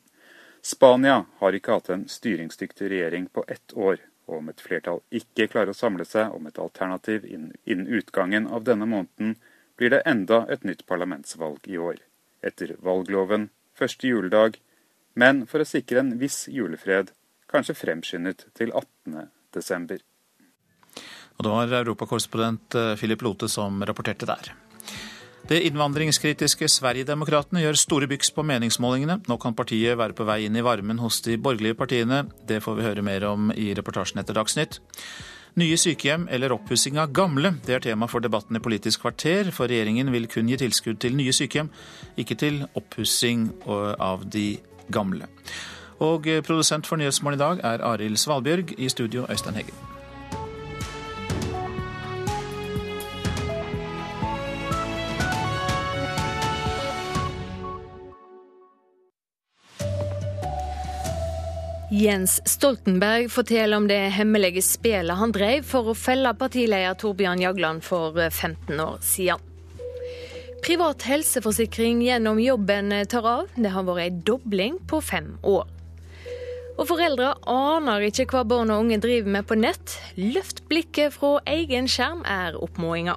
Spania 0.63 1.25
har 1.43 1.55
ikke 1.59 1.77
hatt 1.77 1.91
en 1.93 2.07
styringsdyktig 2.09 2.89
regjering 2.95 3.27
på 3.29 3.45
ett 3.49 3.75
år, 3.75 3.99
og 4.27 4.41
om 4.41 4.51
et 4.51 4.63
flertall 4.63 5.03
ikke 5.15 5.49
klarer 5.53 5.73
å 5.73 5.79
samle 5.79 6.07
seg 6.09 6.35
om 6.35 6.49
et 6.49 6.59
alternativ 6.59 7.27
innen 7.27 7.87
utgangen 7.87 8.49
av 8.51 8.67
denne 8.67 8.89
måneden, 8.91 9.37
blir 9.77 9.93
det 9.93 10.03
enda 10.09 10.45
et 10.51 10.65
nytt 10.65 10.87
parlamentsvalg 10.89 11.69
i 11.71 11.79
år. 11.79 12.01
Etter 12.43 12.75
valgloven 12.83 13.51
første 13.77 14.09
juledag, 14.09 14.59
men 15.15 15.45
for 15.47 15.63
å 15.63 15.69
sikre 15.69 16.03
en 16.03 16.17
viss 16.21 16.47
julefred, 16.53 17.13
kanskje 17.51 17.77
fremskyndet 17.79 18.49
til 18.59 18.73
18. 18.73 19.31
desember. 19.55 20.03
Og 21.37 21.45
det 21.45 21.53
var 21.53 21.75
europakorrespondent 21.83 22.77
Philip 22.97 23.23
Lote 23.23 23.49
som 23.53 23.83
rapporterte 23.85 24.29
der. 24.29 24.55
Det 25.47 25.61
innvandringskritiske 25.63 26.67
Sverigedemokraterna 26.67 27.61
gjør 27.63 27.77
store 27.79 28.09
byks 28.11 28.33
på 28.35 28.43
meningsmålingene. 28.43 29.21
Nå 29.31 29.37
kan 29.39 29.55
partiet 29.55 29.95
være 29.95 30.17
på 30.19 30.27
vei 30.27 30.41
inn 30.49 30.59
i 30.59 30.65
varmen 30.67 30.99
hos 30.99 31.21
de 31.23 31.37
borgerlige 31.39 31.79
partiene. 31.79 32.25
Det 32.49 32.59
får 32.65 32.75
vi 32.75 32.87
høre 32.89 33.05
mer 33.07 33.29
om 33.29 33.53
i 33.55 33.69
reportasjen 33.79 34.19
etter 34.19 34.35
Dagsnytt. 34.35 34.81
Nye 35.57 35.79
sykehjem 35.79 36.27
eller 36.35 36.53
oppussing 36.53 36.99
av 36.99 37.15
gamle, 37.15 37.55
det 37.65 37.79
er 37.79 37.87
tema 37.87 38.11
for 38.11 38.27
debatten 38.27 38.59
i 38.59 38.65
Politisk 38.65 39.07
kvarter. 39.07 39.55
For 39.55 39.71
regjeringen 39.71 40.11
vil 40.13 40.27
kun 40.27 40.51
gi 40.51 40.59
tilskudd 40.67 40.99
til 41.07 41.15
nye 41.17 41.33
sykehjem, 41.33 41.71
ikke 42.19 42.37
til 42.43 42.65
oppussing 42.75 43.53
av 43.71 44.27
de 44.27 44.49
gamle. 44.91 45.31
Og 46.03 46.27
produsent 46.45 46.91
for 46.91 46.99
Nyhetsmorgen 46.99 47.39
i 47.39 47.45
dag 47.47 47.63
er 47.63 47.87
Arild 47.95 48.19
Svalbjørg. 48.19 48.75
I 48.83 48.91
studio 48.91 49.31
Øystein 49.31 49.63
Heggen. 49.63 49.96
Jens 61.91 62.49
Stoltenberg 62.49 63.29
forteller 63.31 63.77
om 63.77 63.89
det 63.89 63.99
hemmelige 63.99 64.63
spelet 64.63 65.17
han 65.17 65.31
drev 65.31 65.63
for 65.63 65.93
å 65.93 65.93
felle 65.95 66.33
partileder 66.35 66.97
Torbjørn 66.99 67.45
Jagland 67.45 67.85
for 67.87 68.19
15 68.27 68.81
år 68.83 68.97
siden. 69.07 69.45
Privat 70.67 71.05
helseforsikring 71.07 72.01
gjennom 72.03 72.41
jobben 72.43 72.91
tar 73.07 73.29
av. 73.31 73.53
Det 73.55 73.71
har 73.71 73.87
vært 73.87 74.03
en 74.03 74.19
dobling 74.27 74.81
på 74.91 74.99
fem 74.99 75.37
år. 75.47 75.69
Og 76.75 76.89
foreldre 76.91 77.37
aner 77.47 78.09
ikke 78.09 78.27
hva 78.33 78.43
barn 78.43 78.75
og 78.75 78.83
unge 78.83 78.99
driver 79.07 79.37
med 79.39 79.47
på 79.47 79.55
nett. 79.55 79.95
Løft 80.19 80.65
blikket 80.67 81.15
fra 81.15 81.37
egen 81.55 81.87
skjerm 81.87 82.27
er 82.27 82.59
oppfordringa. 82.59 83.15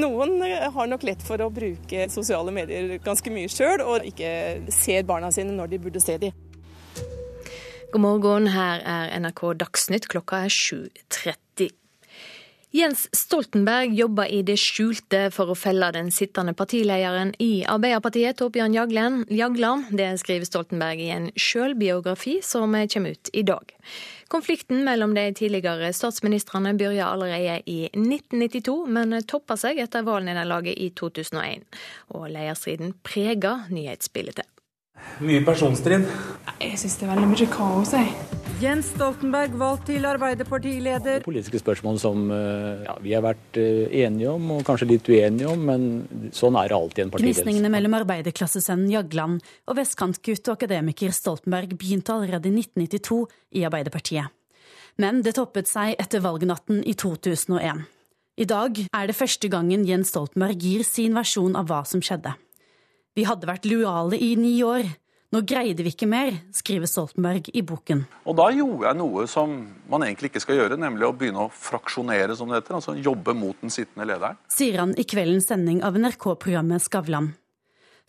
Noen 0.00 0.36
har 0.44 0.92
nok 0.92 1.08
lett 1.08 1.24
for 1.24 1.40
å 1.40 1.48
bruke 1.52 2.04
sosiale 2.12 2.52
medier 2.52 2.98
ganske 3.04 3.32
mye 3.32 3.48
sjøl, 3.52 3.80
og 3.80 4.04
ikke 4.12 4.68
ser 4.76 5.08
barna 5.08 5.32
sine 5.32 5.56
når 5.56 5.72
de 5.72 5.82
burde 5.88 6.04
se 6.04 6.20
dem. 6.20 6.36
God 7.90 8.04
morgen, 8.04 8.44
her 8.54 8.84
er 8.86 9.08
NRK 9.18 9.40
Dagsnytt. 9.58 10.04
Klokka 10.12 10.44
er 10.46 10.52
7.30. 10.54 11.72
Jens 12.70 13.08
Stoltenberg 13.18 13.96
jobber 13.98 14.30
i 14.30 14.44
det 14.46 14.54
skjulte 14.62 15.24
for 15.34 15.50
å 15.50 15.56
felle 15.58 15.88
den 15.96 16.12
sittende 16.14 16.54
partilederen 16.54 17.32
i 17.42 17.64
Arbeiderpartiet, 17.66 18.38
Torbjørn 18.38 18.76
Jagland. 18.78 19.88
Det 19.90 20.06
skriver 20.22 20.46
Stoltenberg 20.46 21.02
i 21.02 21.08
en 21.16 21.26
sjølbiografi 21.34 22.36
som 22.46 22.78
kommer 22.94 23.18
ut 23.18 23.32
i 23.34 23.42
dag. 23.42 23.74
Konflikten 24.30 24.84
mellom 24.86 25.18
de 25.18 25.26
tidligere 25.34 25.90
statsministrene 25.90 26.76
begynte 26.78 27.10
allerede 27.10 27.58
i 27.66 27.80
1992, 27.90 28.78
men 28.86 29.18
toppa 29.26 29.58
seg 29.58 29.82
etter 29.82 30.06
valgnederlaget 30.06 30.78
i 30.78 30.92
2001. 30.94 31.66
Og 32.14 32.30
lederstriden 32.30 32.94
preger 33.02 33.66
nyhetsbildet. 33.74 34.46
Mye 35.20 35.40
personstrid. 35.44 36.06
Jeg 36.60 36.78
syns 36.80 36.98
det 37.00 37.06
er 37.06 37.10
veldig 37.14 37.28
mye 37.30 37.48
kaos, 37.52 37.92
jeg. 37.96 38.12
Jens 38.60 38.90
Stoltenberg 38.92 39.54
valgt 39.56 39.86
til 39.88 40.04
Arbeiderpartileder. 40.04 41.22
Politiske 41.24 41.60
spørsmål 41.62 42.00
som 42.02 42.26
eh, 42.34 42.82
ja, 42.84 42.96
vi 43.00 43.14
har 43.16 43.22
vært 43.24 43.56
eh, 43.60 43.86
enige 44.02 44.34
om, 44.34 44.50
og 44.56 44.66
kanskje 44.68 44.90
litt 44.90 45.08
uenige 45.08 45.48
om, 45.48 45.62
men 45.64 45.86
sånn 46.36 46.58
er 46.60 46.68
det 46.68 46.76
alltid 46.76 47.00
i 47.00 47.04
en 47.06 47.12
partiledelse. 47.14 47.44
Gnisningene 47.46 47.70
mellom 47.72 47.96
arbeiderklassesønnen 48.02 48.90
Jagland 48.92 49.40
og 49.64 49.78
vestkantgutt 49.80 50.50
og 50.50 50.58
akademiker 50.58 51.16
Stoltenberg 51.16 51.72
begynte 51.80 52.12
allerede 52.16 52.52
i 52.52 52.58
1992 52.58 53.22
i 53.56 53.64
Arbeiderpartiet. 53.68 54.36
Men 55.00 55.24
det 55.24 55.38
toppet 55.38 55.70
seg 55.70 55.96
etter 55.96 56.20
valgnatten 56.20 56.84
i 56.84 56.92
2001. 56.92 57.86
I 58.40 58.48
dag 58.48 58.84
er 58.84 59.08
det 59.08 59.16
første 59.16 59.48
gangen 59.52 59.88
Jens 59.88 60.12
Stoltenberg 60.12 60.60
gir 60.60 60.84
sin 60.84 61.16
versjon 61.16 61.56
av 61.56 61.72
hva 61.72 61.80
som 61.88 62.04
skjedde. 62.04 62.36
Vi 63.18 63.26
hadde 63.26 63.48
vært 63.48 63.66
lojale 63.66 64.18
i 64.22 64.34
ni 64.38 64.60
år. 64.62 64.86
Nå 65.30 65.44
greide 65.46 65.84
vi 65.86 65.92
ikke 65.92 66.08
mer, 66.10 66.32
skriver 66.54 66.90
Stoltenberg 66.90 67.52
i 67.54 67.62
boken. 67.62 68.02
Og 68.26 68.34
da 68.38 68.48
gjorde 68.50 68.88
jeg 68.88 68.98
noe 68.98 69.26
som 69.30 69.52
man 69.90 70.02
egentlig 70.02 70.32
ikke 70.32 70.42
skal 70.42 70.58
gjøre, 70.58 70.78
nemlig 70.78 71.06
å 71.06 71.12
begynne 71.14 71.44
å 71.44 71.52
fraksjonere, 71.54 72.34
som 72.38 72.50
det 72.50 72.58
heter. 72.58 72.78
Altså 72.80 72.96
jobbe 72.98 73.34
mot 73.38 73.58
den 73.62 73.70
sittende 73.70 74.08
lederen. 74.10 74.40
Sier 74.50 74.80
han 74.82 74.96
i 74.98 75.06
kveldens 75.06 75.46
sending 75.50 75.84
av 75.86 75.98
NRK-programmet 75.98 76.82
Skavlan. 76.82 77.32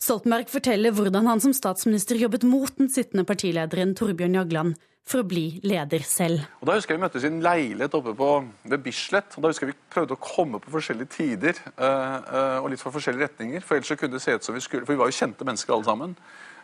Stoltenberg 0.02 0.50
forteller 0.50 0.94
hvordan 0.96 1.28
han 1.30 1.42
som 1.42 1.54
statsminister 1.54 2.18
jobbet 2.18 2.42
mot 2.42 2.74
den 2.74 2.90
sittende 2.90 3.22
partilederen 3.26 3.94
Torbjørn 3.98 4.34
Jagland 4.40 4.80
for 5.08 5.22
å 5.22 5.26
bli 5.26 5.60
leder 5.66 6.04
selv. 6.06 6.44
Og 6.60 6.68
Da 6.68 6.76
husker 6.76 6.94
jeg 6.94 7.00
Vi 7.00 7.04
møttes 7.04 7.24
i 7.24 7.30
en 7.30 7.42
leilighet 7.42 7.94
oppe 7.98 8.14
på, 8.14 8.30
ved 8.64 8.84
Bislett. 8.84 9.34
og 9.36 9.42
da 9.42 9.50
husker 9.50 9.66
jeg 9.66 9.74
Vi 9.74 9.94
prøvde 9.94 10.14
å 10.14 10.22
komme 10.22 10.60
på 10.62 10.70
forskjellige 10.70 11.10
tider 11.16 11.58
uh, 11.78 11.82
uh, 11.82 12.58
og 12.62 12.70
litt 12.70 12.80
fra 12.80 12.94
forskjellige 12.94 13.28
retninger. 13.28 13.60
For 13.60 13.76
ellers 13.76 13.88
så 13.88 13.96
kunne 13.96 14.16
det 14.16 14.22
se 14.22 14.34
ut 14.34 14.44
som 14.44 14.54
vi 14.54 14.60
skulle, 14.60 14.86
for 14.86 14.94
vi 14.94 15.02
var 15.02 15.10
jo 15.10 15.18
kjente 15.18 15.44
mennesker 15.44 15.74
alle 15.74 15.84
sammen. 15.84 16.16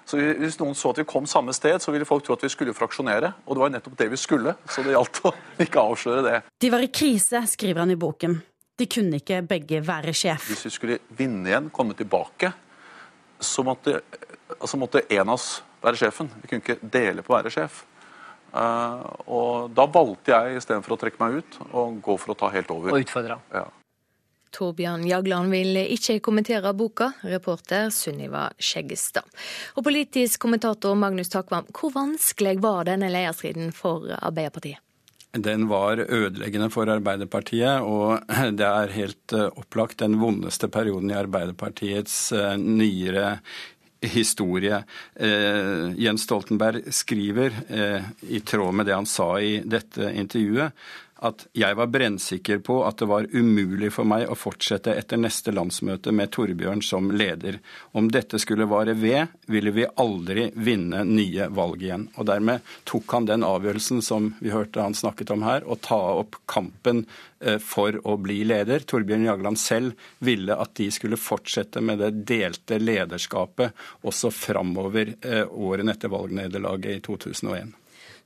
Så 0.09 0.17
Hvis 0.17 0.57
noen 0.57 0.75
så 0.79 0.95
at 0.95 1.03
vi 1.03 1.05
kom 1.05 1.27
samme 1.29 1.53
sted, 1.53 1.83
så 1.83 1.93
ville 1.93 2.07
folk 2.09 2.25
tro 2.25 2.33
at 2.33 2.43
vi 2.43 2.49
skulle 2.49 2.73
fraksjonere. 2.73 3.35
Og 3.45 3.57
det 3.57 3.61
var 3.61 3.73
nettopp 3.75 3.99
det 3.99 4.09
vi 4.09 4.17
skulle, 4.17 4.55
så 4.65 4.83
det 4.83 4.95
gjaldt 4.95 5.21
å 5.29 5.35
ikke 5.67 5.83
avsløre 5.83 6.23
det. 6.25 6.39
De 6.61 6.71
var 6.73 6.81
i 6.81 6.89
krise, 6.89 7.43
skriver 7.51 7.85
han 7.85 7.93
i 7.93 7.99
boken. 8.01 8.39
De 8.79 8.87
kunne 8.87 9.19
ikke 9.19 9.43
begge 9.43 9.83
være 9.85 10.15
sjef. 10.15 10.49
Hvis 10.49 10.65
vi 10.69 10.73
skulle 10.73 10.99
vinne 11.19 11.51
igjen, 11.51 11.69
komme 11.75 11.99
tilbake, 11.99 12.53
så 13.41 13.65
måtte, 13.67 14.01
altså 14.57 14.79
måtte 14.81 15.03
en 15.11 15.27
av 15.27 15.35
oss 15.35 15.49
være 15.83 15.99
sjefen. 15.99 16.31
Vi 16.41 16.49
kunne 16.49 16.63
ikke 16.63 16.79
dele 16.83 17.25
på 17.27 17.35
å 17.35 17.41
være 17.41 17.53
sjef. 17.53 17.83
Uh, 18.53 19.05
og 19.29 19.75
da 19.77 19.85
valgte 19.93 20.33
jeg 20.33 20.63
istedenfor 20.63 20.97
å 20.97 21.01
trekke 21.01 21.21
meg 21.21 21.41
ut, 21.41 21.59
å 21.73 21.89
gå 22.03 22.17
for 22.21 22.35
å 22.35 22.39
ta 22.39 22.53
helt 22.55 22.73
over. 22.75 22.95
Og 22.95 23.05
utfordre. 23.05 23.39
Ja. 23.55 23.67
Torbjørn 24.55 25.05
Jagland 25.05 25.53
vil 25.53 25.77
ikke 25.85 26.19
kommentere 26.25 26.73
boka, 26.77 27.13
reporter 27.29 27.93
Sunniva 27.93 28.49
Skjeggestad. 28.57 29.29
Og 29.77 29.85
politisk 29.87 30.41
kommentator 30.47 30.97
Magnus 30.99 31.31
Takvam, 31.33 31.69
hvor 31.77 31.93
vanskelig 31.95 32.57
var 32.65 32.89
denne 32.89 33.13
lederstriden 33.13 33.75
for 33.77 34.09
Arbeiderpartiet? 34.19 34.81
Den 35.37 35.67
var 35.69 36.01
ødeleggende 36.01 36.71
for 36.73 36.89
Arbeiderpartiet, 36.89 37.85
og 37.85 38.25
det 38.59 38.65
er 38.65 38.95
helt 38.97 39.35
opplagt 39.37 40.01
den 40.01 40.17
vondeste 40.23 40.71
perioden 40.73 41.13
i 41.13 41.19
Arbeiderpartiets 41.21 42.31
nyere 42.57 43.37
historie. 44.01 44.85
Eh, 45.15 45.93
Jens 45.97 46.23
Stoltenberg 46.23 46.95
skriver, 46.95 47.53
eh, 47.69 48.03
i 48.21 48.41
tråd 48.41 48.75
med 48.75 48.87
det 48.87 48.95
han 48.95 49.07
sa 49.07 49.41
i 49.41 49.59
dette 49.65 50.13
intervjuet, 50.15 50.73
at 51.25 51.47
jeg 51.57 51.75
var 51.79 51.91
brennsikker 51.91 52.61
på 52.65 52.79
at 52.87 53.01
det 53.01 53.09
var 53.11 53.27
umulig 53.33 53.91
for 53.95 54.07
meg 54.09 54.29
å 54.31 54.37
fortsette 54.39 54.95
etter 54.95 55.21
neste 55.21 55.53
landsmøte 55.55 56.13
med 56.15 56.31
Torbjørn 56.35 56.83
som 56.85 57.11
leder. 57.11 57.59
Om 57.99 58.11
dette 58.15 58.39
skulle 58.39 58.69
vare 58.71 58.95
ved, 58.99 59.35
ville 59.51 59.73
vi 59.75 59.87
aldri 59.99 60.49
vinne 60.55 61.03
nye 61.09 61.49
valg 61.55 61.83
igjen. 61.83 62.07
Og 62.17 62.29
dermed 62.31 62.67
tok 62.89 63.17
han 63.17 63.27
den 63.31 63.47
avgjørelsen 63.47 64.03
som 64.05 64.33
vi 64.39 64.55
hørte 64.55 64.85
han 64.85 64.97
snakket 64.97 65.35
om 65.35 65.43
her, 65.47 65.67
å 65.67 65.79
ta 65.83 65.99
opp 66.21 66.39
kampen 66.51 67.05
eh, 67.41 67.59
for 67.63 67.99
å 68.07 68.19
bli 68.23 68.41
leder. 68.47 68.87
Torbjørn 68.87 69.27
Jagland 69.27 69.61
selv 69.61 70.09
ville 70.25 70.55
at 70.55 70.77
de 70.79 70.91
skulle 70.95 71.19
fortsette 71.19 71.83
med 71.83 72.03
det 72.05 72.13
delte 72.29 72.79
lederskapet 72.79 73.75
også 74.07 74.31
framover 74.35 75.17
eh, 75.19 75.45
årene 75.49 75.97
etter 75.97 76.15
valgnederlaget 76.15 76.95
i 76.95 77.05
2001. 77.11 77.75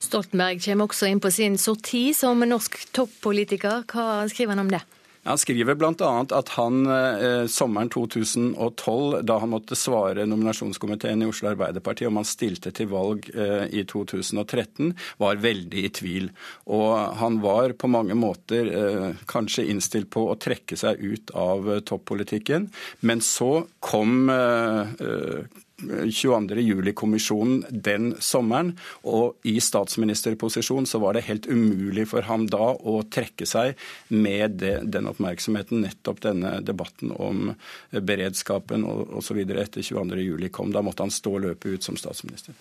Stoltenberg 0.02 0.58
kommer 0.64 0.90
også 0.90 1.08
inn 1.10 1.22
på 1.22 1.30
sin 1.30 1.60
sorti 1.60 2.08
som 2.16 2.42
norsk 2.42 2.80
toppolitiker. 2.96 3.86
Hva 3.92 4.26
skriver 4.32 4.56
han 4.56 4.64
om 4.66 4.72
det? 4.72 4.82
Han 5.22 5.38
skriver 5.38 5.76
bl.a. 5.78 6.08
at 6.34 6.48
han 6.56 6.80
eh, 6.90 7.44
sommeren 7.46 7.90
2012, 7.94 9.20
da 9.22 9.36
han 9.38 9.52
måtte 9.52 9.78
svare 9.78 10.24
nominasjonskomiteen 10.26 11.22
i 11.22 11.28
Oslo 11.30 11.52
Arbeiderparti 11.52 12.08
om 12.08 12.18
han 12.18 12.26
stilte 12.26 12.72
til 12.74 12.90
valg 12.90 13.28
eh, 13.30 13.68
i 13.70 13.84
2013, 13.86 14.90
var 15.22 15.38
veldig 15.44 15.86
i 15.86 15.92
tvil. 15.94 16.28
Og 16.74 17.14
han 17.22 17.38
var 17.44 17.76
på 17.78 17.90
mange 17.94 18.18
måter 18.18 18.72
eh, 18.74 19.08
kanskje 19.30 19.68
innstilt 19.70 20.10
på 20.10 20.26
å 20.26 20.38
trekke 20.42 20.78
seg 20.80 20.98
ut 20.98 21.30
av 21.38 21.70
eh, 21.70 21.84
toppolitikken. 21.86 22.72
Men 23.06 23.22
så 23.22 23.68
kom 23.78 24.26
eh, 24.26 25.46
22.07-kommisjonen 25.82 27.64
den 27.70 28.12
sommeren, 28.22 28.74
og 29.02 29.36
i 29.48 29.58
statsministerposisjon 29.62 30.86
så 30.88 31.00
var 31.02 31.16
det 31.16 31.26
helt 31.28 31.46
umulig 31.50 32.08
for 32.12 32.26
ham 32.28 32.46
da 32.50 32.72
å 32.74 33.02
trekke 33.12 33.46
seg 33.48 33.76
med 34.08 34.58
det, 34.62 34.74
den 34.94 35.10
oppmerksomheten 35.10 35.84
nettopp 35.86 36.22
denne 36.24 36.56
debatten 36.64 37.12
om 37.12 37.52
beredskapen 37.90 38.86
og 38.88 39.12
osv. 39.20 39.42
etter 39.44 39.82
22.07 39.82 40.48
kom. 40.54 40.72
Da 40.72 40.82
måtte 40.84 41.06
han 41.06 41.14
stå 41.14 41.36
og 41.36 41.46
løpe 41.48 41.76
ut 41.76 41.84
som 41.84 41.98
statsminister. 41.98 42.56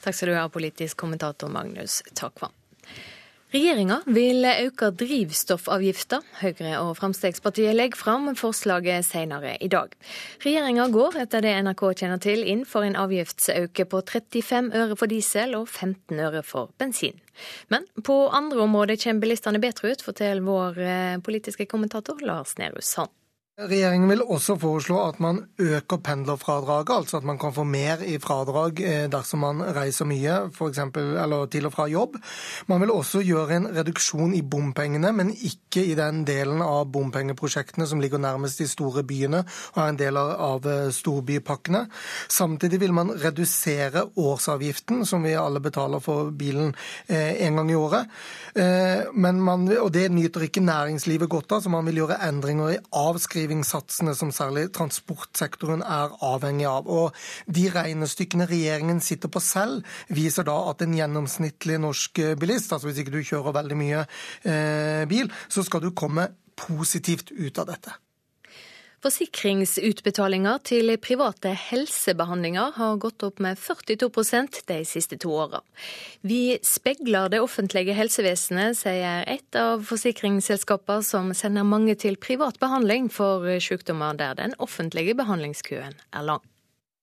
Takk 0.00 0.16
skal 0.16 0.32
du 0.32 0.38
ha, 0.38 0.48
politisk 0.48 0.96
kommentator 1.02 1.52
Magnus 1.52 2.00
Takvam. 2.16 2.54
Regjeringa 3.50 3.96
vil 4.06 4.46
øke 4.46 4.92
drivstoffavgifta. 4.94 6.20
Høyre 6.38 6.76
og 6.84 6.92
Fremskrittspartiet 7.00 7.74
legger 7.74 7.98
fram 7.98 8.28
forslaget 8.38 9.02
senere 9.08 9.56
i 9.58 9.66
dag. 9.66 9.90
Regjeringa 10.44 10.84
går, 10.94 11.18
etter 11.24 11.42
det 11.42 11.56
NRK 11.66 11.82
kjenner 11.98 12.22
til, 12.22 12.44
inn 12.46 12.62
for 12.62 12.86
en 12.86 12.94
avgiftsøke 12.94 13.88
på 13.90 14.04
35 14.06 14.70
øre 14.70 14.94
for 14.94 15.10
diesel 15.10 15.58
og 15.58 15.66
15 15.66 16.22
øre 16.28 16.44
for 16.46 16.70
bensin. 16.78 17.18
Men 17.74 17.90
på 18.06 18.22
andre 18.30 18.62
områder 18.68 19.00
kommer 19.02 19.26
bilistene 19.26 19.58
bedre 19.58 19.96
ut, 19.96 20.06
forteller 20.06 20.46
vår 20.46 20.78
eh, 20.86 21.16
politiske 21.18 21.66
kommentator 21.66 22.22
Lars 22.22 22.54
Nehru 22.60 22.78
Sand. 22.78 23.10
Regjeringen 23.60 24.08
vil 24.08 24.22
også 24.24 24.54
foreslå 24.56 24.96
at 25.04 25.18
man 25.20 25.42
øker 25.60 25.98
pendlerfradraget, 26.00 26.94
altså 26.96 27.18
at 27.18 27.24
man 27.28 27.38
kan 27.38 27.52
få 27.52 27.64
mer 27.68 28.00
i 28.06 28.16
fradrag 28.18 28.80
eh, 28.80 29.04
dersom 29.12 29.42
man 29.44 29.60
reiser 29.76 30.08
mye, 30.08 30.36
f.eks. 30.48 30.78
eller 30.96 31.48
til 31.52 31.68
og 31.68 31.74
fra 31.74 31.86
jobb. 31.90 32.16
Man 32.72 32.80
vil 32.80 32.92
også 32.94 33.20
gjøre 33.26 33.58
en 33.58 33.68
reduksjon 33.76 34.32
i 34.34 34.40
bompengene, 34.42 35.12
men 35.12 35.32
ikke 35.34 35.84
i 35.84 35.96
den 35.98 36.22
delen 36.24 36.62
av 36.64 36.88
bompengeprosjektene 36.92 37.86
som 37.86 38.00
ligger 38.00 38.22
nærmest 38.22 38.62
de 38.62 38.68
store 38.68 39.04
byene 39.04 39.42
og 39.74 39.82
er 39.82 39.92
en 39.92 40.00
del 40.00 40.20
av 40.20 40.64
eh, 40.64 40.88
storbypakkene. 40.96 41.84
Samtidig 42.32 42.80
vil 42.80 42.96
man 42.96 43.12
redusere 43.12 44.06
årsavgiften, 44.16 45.04
som 45.04 45.26
vi 45.26 45.36
alle 45.36 45.60
betaler 45.60 46.00
for 46.00 46.32
bilen 46.32 46.72
eh, 47.08 47.44
en 47.44 47.60
gang 47.60 47.74
i 47.74 47.76
året. 47.76 48.08
Man, 49.14 49.68
og 49.78 49.92
det 49.94 50.08
nyter 50.10 50.42
ikke 50.48 50.62
næringslivet 50.64 51.28
godt 51.30 51.52
av, 51.54 51.60
så 51.62 51.70
man 51.70 51.86
vil 51.86 52.00
gjøre 52.00 52.18
endringer 52.26 52.72
i 52.74 52.80
avskrivning 52.98 53.49
kollektivinnsatsene 53.50 54.14
som 54.14 54.30
særlig 54.32 54.70
transportsektoren 54.72 55.82
er 55.82 56.12
avhengig 56.22 56.66
av. 56.66 56.86
Og 56.86 57.14
De 57.46 57.70
regnestykkene 57.70 58.46
regjeringen 58.46 59.00
sitter 59.00 59.28
på 59.28 59.40
selv, 59.40 59.84
viser 60.08 60.44
da 60.44 60.70
at 60.70 60.82
en 60.82 60.94
gjennomsnittlig 60.94 61.80
norsk 61.80 62.20
bilist, 62.38 62.72
altså 62.72 62.88
hvis 62.88 63.02
ikke 63.02 63.16
du 63.16 63.22
kjører 63.22 63.56
veldig 63.56 63.76
mye 63.76 64.04
eh, 64.44 65.06
bil, 65.08 65.30
så 65.48 65.62
skal 65.62 65.82
du 65.82 65.90
komme 65.90 66.28
positivt 66.56 67.32
ut 67.32 67.58
av 67.58 67.66
dette. 67.72 67.96
Forsikringsutbetalinger 69.00 70.58
til 70.68 70.92
private 71.00 71.54
helsebehandlinger 71.56 72.74
har 72.76 72.98
gått 73.00 73.24
opp 73.24 73.40
med 73.40 73.56
42% 73.56 74.60
de 74.68 74.76
siste 74.84 75.16
to 75.22 75.32
åra. 75.46 75.62
Vi 76.20 76.58
speiler 76.60 77.32
det 77.32 77.40
offentlige 77.40 77.96
helsevesenet, 77.96 78.76
sier 78.82 79.24
et 79.24 79.56
av 79.56 79.86
forsikringsselskapene 79.88 81.06
som 81.06 81.32
sender 81.32 81.64
mange 81.64 81.96
til 81.96 82.20
privat 82.20 82.60
behandling 82.60 83.08
for 83.08 83.48
sykdommer 83.64 84.20
der 84.20 84.36
den 84.36 84.52
offentlige 84.60 85.16
behandlingskøen 85.16 85.96
er 85.96 86.28
lang. 86.28 86.44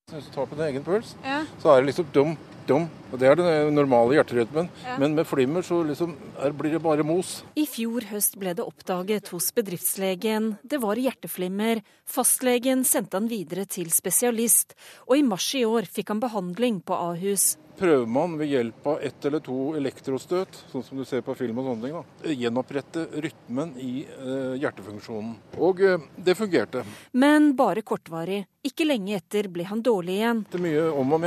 Hvis 0.08 0.30
du 0.30 0.32
tar 0.32 0.46
på 0.48 0.56
din 0.56 0.64
egen 0.70 0.84
puls, 0.88 1.10
ja. 1.20 1.42
så 1.60 1.74
er 1.74 1.82
det 1.82 1.90
liksom 1.90 2.06
dum, 2.16 2.30
dum. 2.64 2.86
Og 3.12 3.20
Det 3.20 3.28
er 3.28 3.36
den 3.36 3.74
normale 3.76 4.16
hjerterytmen. 4.16 4.70
Ja. 4.86 4.94
Men 5.02 5.18
med 5.18 5.28
flimmer 5.28 5.66
så 5.68 5.82
liksom 5.84 6.14
er, 6.40 6.54
blir 6.56 6.78
det 6.78 6.80
bare 6.80 7.04
mos. 7.04 7.42
I 7.60 7.66
fjor 7.68 8.08
høst 8.08 8.38
ble 8.40 8.54
det 8.56 8.64
oppdaget 8.64 9.28
hos 9.36 9.50
bedriftslegen. 9.52 10.54
Det 10.64 10.80
var 10.80 10.96
hjerteflimmer. 10.96 11.84
Fastlegen 12.08 12.88
sendte 12.88 13.20
han 13.20 13.28
videre 13.28 13.68
til 13.68 13.92
spesialist. 13.92 14.78
Og 15.12 15.18
i 15.20 15.28
mars 15.28 15.50
i 15.60 15.66
år 15.68 15.92
fikk 15.92 16.16
han 16.16 16.24
behandling 16.24 16.80
på 16.88 16.96
Ahus. 16.96 17.58
Prøver 17.78 18.08
man 18.10 18.38
ved 18.40 18.50
hjelp 18.50 18.88
av 18.90 19.04
ett 19.06 19.26
eller 19.30 19.44
to 19.46 19.58
elektrostøt, 19.78 20.64
sånn 20.72 20.86
som 20.86 20.98
du 20.98 21.06
ser 21.06 21.22
på 21.26 21.36
film 21.38 21.60
og 21.62 21.70
sånne 21.70 21.86
ting, 21.86 22.00
da, 22.00 22.34
gjenopprette 22.34 23.06
rytmen 23.22 23.76
i 23.82 23.92
eh, 24.06 24.56
hjertefunksjonen. 24.64 25.36
Og 25.62 25.84
eh, 25.86 26.10
det 26.18 26.38
fungerte. 26.40 26.84
Men 27.14 27.52
bare 27.60 27.86
kortvarig. 27.86 28.44
Ikke 28.66 28.88
lenge 28.88 29.20
etter 29.20 29.52
ble 29.54 29.68
han 29.70 29.86
dårlig 29.86 30.18
igjen. 30.20 30.44
Etter 30.50 30.64
mye 30.66 30.90
om 30.90 31.18
og 31.18 31.26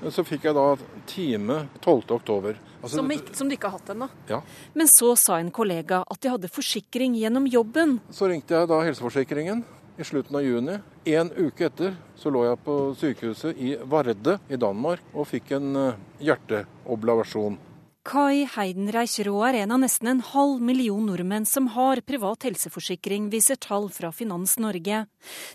men 0.00 0.14
så 0.14 0.22
fikk 0.22 0.44
jeg 0.46 0.54
da 0.54 0.66
time 1.10 1.56
12.10. 1.82 2.58
Altså, 2.78 2.92
som, 3.00 3.08
som, 3.34 3.48
du 3.50 3.56
ikke 3.56 3.70
har 3.70 3.80
hatt 3.80 3.90
ennå? 3.90 4.06
Ja. 4.28 4.38
Men 4.78 4.90
så 4.90 5.10
sa 5.18 5.40
en 5.42 5.50
kollega 5.54 6.04
at 6.06 6.22
de 6.22 6.30
hadde 6.30 6.50
forsikring 6.52 7.16
gjennom 7.18 7.48
jobben. 7.50 7.96
Så 8.14 8.30
ringte 8.30 8.54
jeg 8.54 8.70
da 8.70 8.78
helseforsikringen 8.86 9.64
i 9.98 10.04
slutten 10.04 10.36
av 10.36 10.42
juni. 10.42 10.78
En 11.04 11.30
uke 11.36 11.66
etter 11.66 11.96
så 12.16 12.30
lå 12.30 12.44
jeg 12.46 12.60
på 12.64 12.76
sykehuset 12.98 13.58
i 13.58 13.74
Varde 13.82 14.38
i 14.48 14.58
Danmark 14.60 15.02
og 15.12 15.26
fikk 15.30 15.56
en 15.58 15.74
eh, 15.76 15.98
hjerteoblavasjon. 16.22 17.58
Kai 18.06 18.46
Heidenreich 18.48 19.18
Raa 19.26 19.50
er 19.50 19.58
en 19.64 19.72
av 19.74 19.80
nesten 19.82 20.08
en 20.08 20.20
halv 20.24 20.62
million 20.64 21.04
nordmenn 21.04 21.44
som 21.44 21.66
har 21.74 22.00
privat 22.06 22.46
helseforsikring, 22.46 23.26
viser 23.28 23.58
tall 23.60 23.90
fra 23.92 24.08
Finans 24.16 24.54
Norge. 24.58 25.02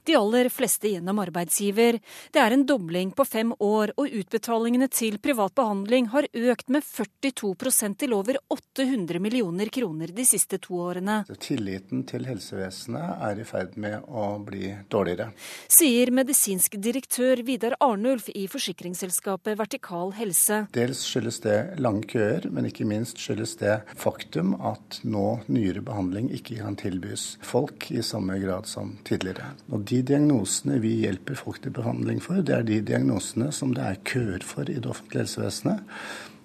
De 0.06 0.16
aller 0.16 0.50
fleste 0.54 0.92
gjennom 0.92 1.18
arbeidsgiver. 1.24 1.98
Det 2.32 2.42
er 2.42 2.54
en 2.54 2.66
dobling 2.70 3.14
på 3.16 3.26
fem 3.26 3.56
år, 3.58 3.96
og 3.98 4.06
utbetalingene 4.20 4.90
til 4.94 5.18
privat 5.24 5.56
behandling 5.58 6.12
har 6.14 6.28
økt 6.30 6.70
med 6.70 6.86
42% 6.86 7.98
til 8.04 8.14
over 8.14 8.38
800 8.54 9.24
millioner 9.24 9.72
kroner 9.74 10.14
de 10.14 10.28
siste 10.28 10.60
to 10.62 10.78
årene. 10.84 11.24
Tilliten 11.42 12.06
til 12.06 12.30
helsevesenet 12.30 13.26
er 13.32 13.42
i 13.42 13.48
ferd 13.50 13.80
med 13.82 14.06
å 14.06 14.28
bli 14.46 14.76
dårligere. 14.94 15.32
Sier 15.72 16.14
medisinsk 16.14 16.78
direktør 16.78 17.42
Vidar 17.48 17.80
Arnulf 17.82 18.30
i 18.30 18.46
forsikringsselskapet 18.52 19.58
Vertikal 19.58 20.14
Helse. 20.20 20.68
Dels 20.76 21.02
skyldes 21.08 21.42
det 21.48 21.58
lange 21.82 22.06
køer 22.14 22.43
før, 22.44 22.54
men 22.54 22.68
ikke 22.68 22.86
minst 22.88 23.20
skyldes 23.22 23.56
det 23.62 23.82
faktum 23.96 24.56
at 24.60 25.00
nå 25.04 25.44
nyere 25.48 25.84
behandling 25.86 26.32
ikke 26.34 26.60
kan 26.60 26.76
tilbys 26.76 27.38
folk 27.42 27.90
i 27.92 28.02
samme 28.02 28.40
grad 28.40 28.68
som 28.68 28.98
tidligere. 29.06 29.54
Og 29.72 29.86
De 29.90 30.02
diagnosene 30.02 30.80
vi 30.82 31.02
hjelper 31.04 31.36
folk 31.36 31.62
til 31.64 31.72
behandling 31.72 32.22
for, 32.22 32.42
det 32.42 32.56
er 32.56 32.64
de 32.64 32.82
diagnosene 32.82 33.52
som 33.52 33.74
det 33.74 33.84
er 33.84 34.04
køer 34.04 34.44
for 34.44 34.70
i 34.70 34.80
det 34.80 34.90
offentlige 34.90 35.24
helsevesenet. 35.24 35.84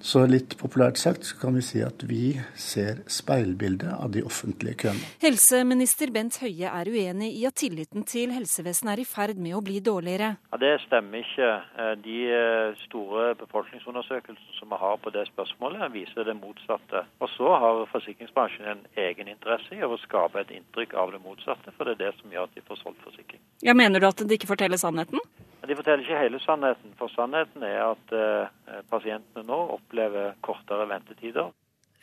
Så 0.00 0.22
litt 0.30 0.54
populært 0.60 0.98
sagt 1.00 1.26
så 1.26 1.36
kan 1.40 1.56
vi 1.58 1.62
si 1.64 1.80
at 1.82 2.02
vi 2.06 2.38
ser 2.58 3.00
speilbildet 3.10 3.90
av 3.90 4.12
de 4.14 4.22
offentlige 4.26 4.78
køene. 4.84 5.08
Helseminister 5.22 6.12
Bent 6.14 6.38
Høie 6.42 6.70
er 6.70 6.90
uenig 6.90 7.32
i 7.34 7.44
at 7.48 7.58
tilliten 7.58 8.06
til 8.08 8.30
helsevesenet 8.34 8.92
er 8.94 9.02
i 9.02 9.06
ferd 9.08 9.40
med 9.42 9.56
å 9.58 9.62
bli 9.64 9.80
dårligere. 9.84 10.36
Ja, 10.52 10.60
Det 10.62 10.74
stemmer 10.86 11.24
ikke. 11.24 11.50
Eh, 11.82 11.94
de 12.04 12.18
eh, 12.30 12.78
store 12.86 13.34
befolkningsundersøkelsene 13.42 14.58
som 14.58 14.70
vi 14.70 14.78
har 14.84 14.96
på 15.02 15.10
det 15.14 15.26
spørsmålet, 15.32 15.92
viser 15.92 16.28
det 16.28 16.36
motsatte. 16.38 17.04
Og 17.20 17.28
så 17.34 17.50
har 17.62 17.84
forsikringsbransjen 17.92 18.70
en 18.70 18.86
egen 19.08 19.28
interesse 19.34 19.74
i 19.74 19.82
å 19.82 19.98
skape 20.06 20.40
et 20.40 20.54
inntrykk 20.54 20.94
av 20.94 21.12
det 21.14 21.22
motsatte, 21.24 21.74
for 21.76 21.84
det 21.84 21.98
er 21.98 22.06
det 22.06 22.14
som 22.20 22.32
gjør 22.32 22.48
at 22.48 22.54
de 22.54 22.66
får 22.68 22.82
solgt 22.84 23.02
forsikring. 23.06 23.42
Ja, 23.66 23.74
Mener 23.74 24.00
du 24.00 24.08
at 24.08 24.22
det 24.22 24.38
ikke 24.38 24.50
forteller 24.54 24.78
sannheten? 24.78 25.22
De 25.68 25.76
forteller 25.76 26.00
ikke 26.00 26.20
hele 26.22 26.38
sannheten, 26.40 26.94
for 26.96 27.12
sannheten 27.12 27.64
er 27.66 27.82
at 27.90 28.12
eh, 28.16 28.76
pasientene 28.88 29.44
nå 29.44 29.58
opplever 29.74 30.30
kortere 30.44 30.86
ventetider. 30.88 31.50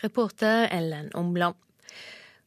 Reporter 0.04 0.68
Ellen 0.76 1.10
Omland. 1.18 1.58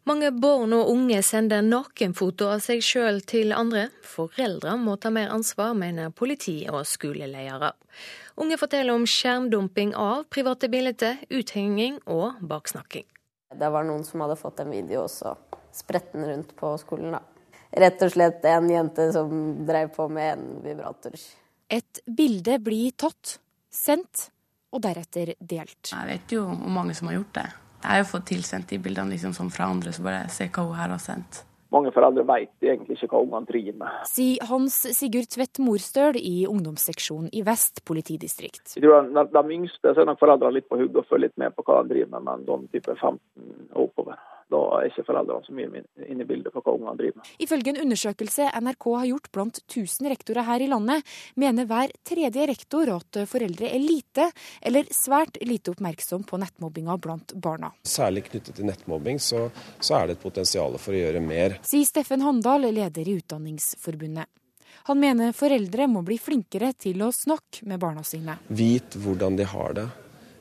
Mange 0.07 0.31
barn 0.33 0.73
og 0.73 0.89
unge 0.93 1.19
sender 1.27 1.65
nakenfoto 1.65 2.47
av 2.53 2.63
seg 2.65 2.85
sjøl 2.87 3.19
til 3.29 3.51
andre. 3.53 3.89
Foreldre 4.07 4.77
må 4.81 4.95
ta 4.97 5.11
mer 5.13 5.33
ansvar, 5.35 5.75
mener 5.77 6.15
politi 6.15 6.63
og 6.71 6.87
skoleledere. 6.89 7.73
Unge 8.39 8.57
forteller 8.61 8.95
om 8.95 9.05
skjermdumping 9.05 9.97
av 9.99 10.23
private 10.33 10.71
bilder, 10.73 11.19
uthenging 11.35 11.99
og 12.07 12.39
baksnakking. 12.41 13.09
Det 13.59 13.73
var 13.75 13.85
noen 13.89 14.07
som 14.07 14.23
hadde 14.23 14.39
fått 14.39 14.63
en 14.63 14.71
video 14.73 15.03
og 15.03 15.13
så 15.13 15.35
spredt 15.75 16.15
rundt 16.15 16.55
på 16.57 16.73
skolen. 16.81 17.19
da 17.19 17.38
rett 17.71 18.03
og 18.03 18.13
slett 18.13 18.45
en 18.49 18.71
jente 18.71 19.11
som 19.13 19.31
drev 19.67 19.93
på 19.95 20.09
med 20.13 20.33
en 20.33 20.49
vibrator. 20.65 21.17
Et 21.69 22.01
bilde 22.07 22.59
blir 22.65 22.95
tatt, 22.97 23.39
sendt 23.71 24.31
og 24.73 24.83
deretter 24.85 25.35
delt. 25.41 25.91
Jeg 25.93 26.09
vet 26.09 26.33
jo 26.33 26.47
hvor 26.49 26.73
mange 26.73 26.97
som 26.97 27.11
har 27.11 27.19
gjort 27.19 27.35
det. 27.41 27.49
Jeg 27.79 27.91
har 27.91 28.01
jo 28.03 28.09
fått 28.11 28.31
tilsendt 28.33 28.73
de 28.73 28.81
bildene 28.83 29.15
liksom 29.15 29.35
som 29.37 29.51
fra 29.55 29.69
andre, 29.71 29.93
så 29.95 30.03
bare 30.03 30.25
se 30.33 30.49
hva 30.51 30.65
hun 30.67 30.79
her 30.79 30.95
har 30.95 31.03
sendt. 31.03 31.45
Mange 31.69 31.91
foreldre 31.93 32.25
vet 32.25 32.65
egentlig 32.65 32.97
ikke 32.97 33.11
hva 33.13 33.21
ungene 33.27 33.49
driver 33.51 33.75
med. 33.83 33.97
Sier 34.09 34.49
Hans 34.49 34.79
Sigurd 34.97 35.29
Tvedt 35.35 35.61
Morstøl 35.61 36.17
i 36.17 36.47
ungdomsseksjonen 36.49 37.29
i 37.37 37.43
Vest 37.45 37.83
politidistrikt. 37.89 38.73
Jeg 38.73 38.87
tror 38.87 39.05
de, 39.13 39.27
de 39.37 39.59
yngste 39.59 39.93
så 39.93 40.01
er 40.01 40.09
nok 40.09 40.23
foreldrene 40.23 40.57
litt 40.57 40.69
på 40.71 40.81
hugget 40.81 41.03
og 41.03 41.11
følger 41.11 41.29
litt 41.29 41.37
med 41.45 41.53
på 41.53 41.67
hva 41.69 41.83
de 41.83 41.93
driver 41.93 42.15
med, 42.17 42.25
men 42.31 42.49
de 42.49 42.73
type 42.73 42.97
15 42.97 43.21
og 43.75 43.83
oppover 43.85 44.17
da 44.53 44.61
er 44.79 44.89
ikke 44.89 45.05
foreldrene 45.07 45.47
så 45.47 45.55
mye 45.57 45.83
inne 46.09 46.25
i 46.25 46.29
bildet 46.29 46.55
på 46.55 46.63
hva 46.65 46.75
ungene 46.77 46.97
driver 46.99 47.21
med. 47.21 47.31
Ifølge 47.45 47.73
en 47.75 47.81
undersøkelse 47.85 48.49
NRK 48.65 48.89
har 48.95 49.09
gjort 49.11 49.31
blant 49.35 49.61
1000 49.65 50.11
rektorer 50.15 50.49
her 50.49 50.65
i 50.65 50.71
landet, 50.71 51.15
mener 51.37 51.69
hver 51.69 51.93
tredje 52.07 52.47
rektor 52.51 52.95
at 52.97 53.21
foreldre 53.29 53.71
er 53.71 53.83
lite 53.83 54.31
eller 54.63 54.89
svært 54.95 55.41
lite 55.45 55.75
oppmerksom 55.75 56.25
på 56.29 56.41
nettmobbinga 56.41 56.97
blant 57.03 57.37
barna. 57.37 57.73
Særlig 57.85 58.27
knyttet 58.31 58.57
til 58.59 58.69
nettmobbing 58.69 59.21
så, 59.23 59.49
så 59.81 60.01
er 60.01 60.09
det 60.09 60.19
et 60.19 60.25
potensial 60.25 60.79
for 60.81 60.97
å 60.97 61.05
gjøre 61.05 61.23
mer. 61.25 61.59
Sier 61.67 61.89
Steffen 61.89 62.25
Handal, 62.25 62.69
leder 62.73 63.09
i 63.09 63.19
Utdanningsforbundet. 63.21 64.29
Han 64.89 65.01
mener 65.01 65.35
foreldre 65.37 65.85
må 65.91 66.01
bli 66.07 66.17
flinkere 66.21 66.73
til 66.73 67.03
å 67.05 67.11
snakke 67.13 67.67
med 67.69 67.81
barna 67.83 68.05
sine. 68.07 68.39
Vit 68.49 68.97
hvordan 68.97 69.37
de 69.37 69.45
har 69.45 69.75
det. 69.77 69.89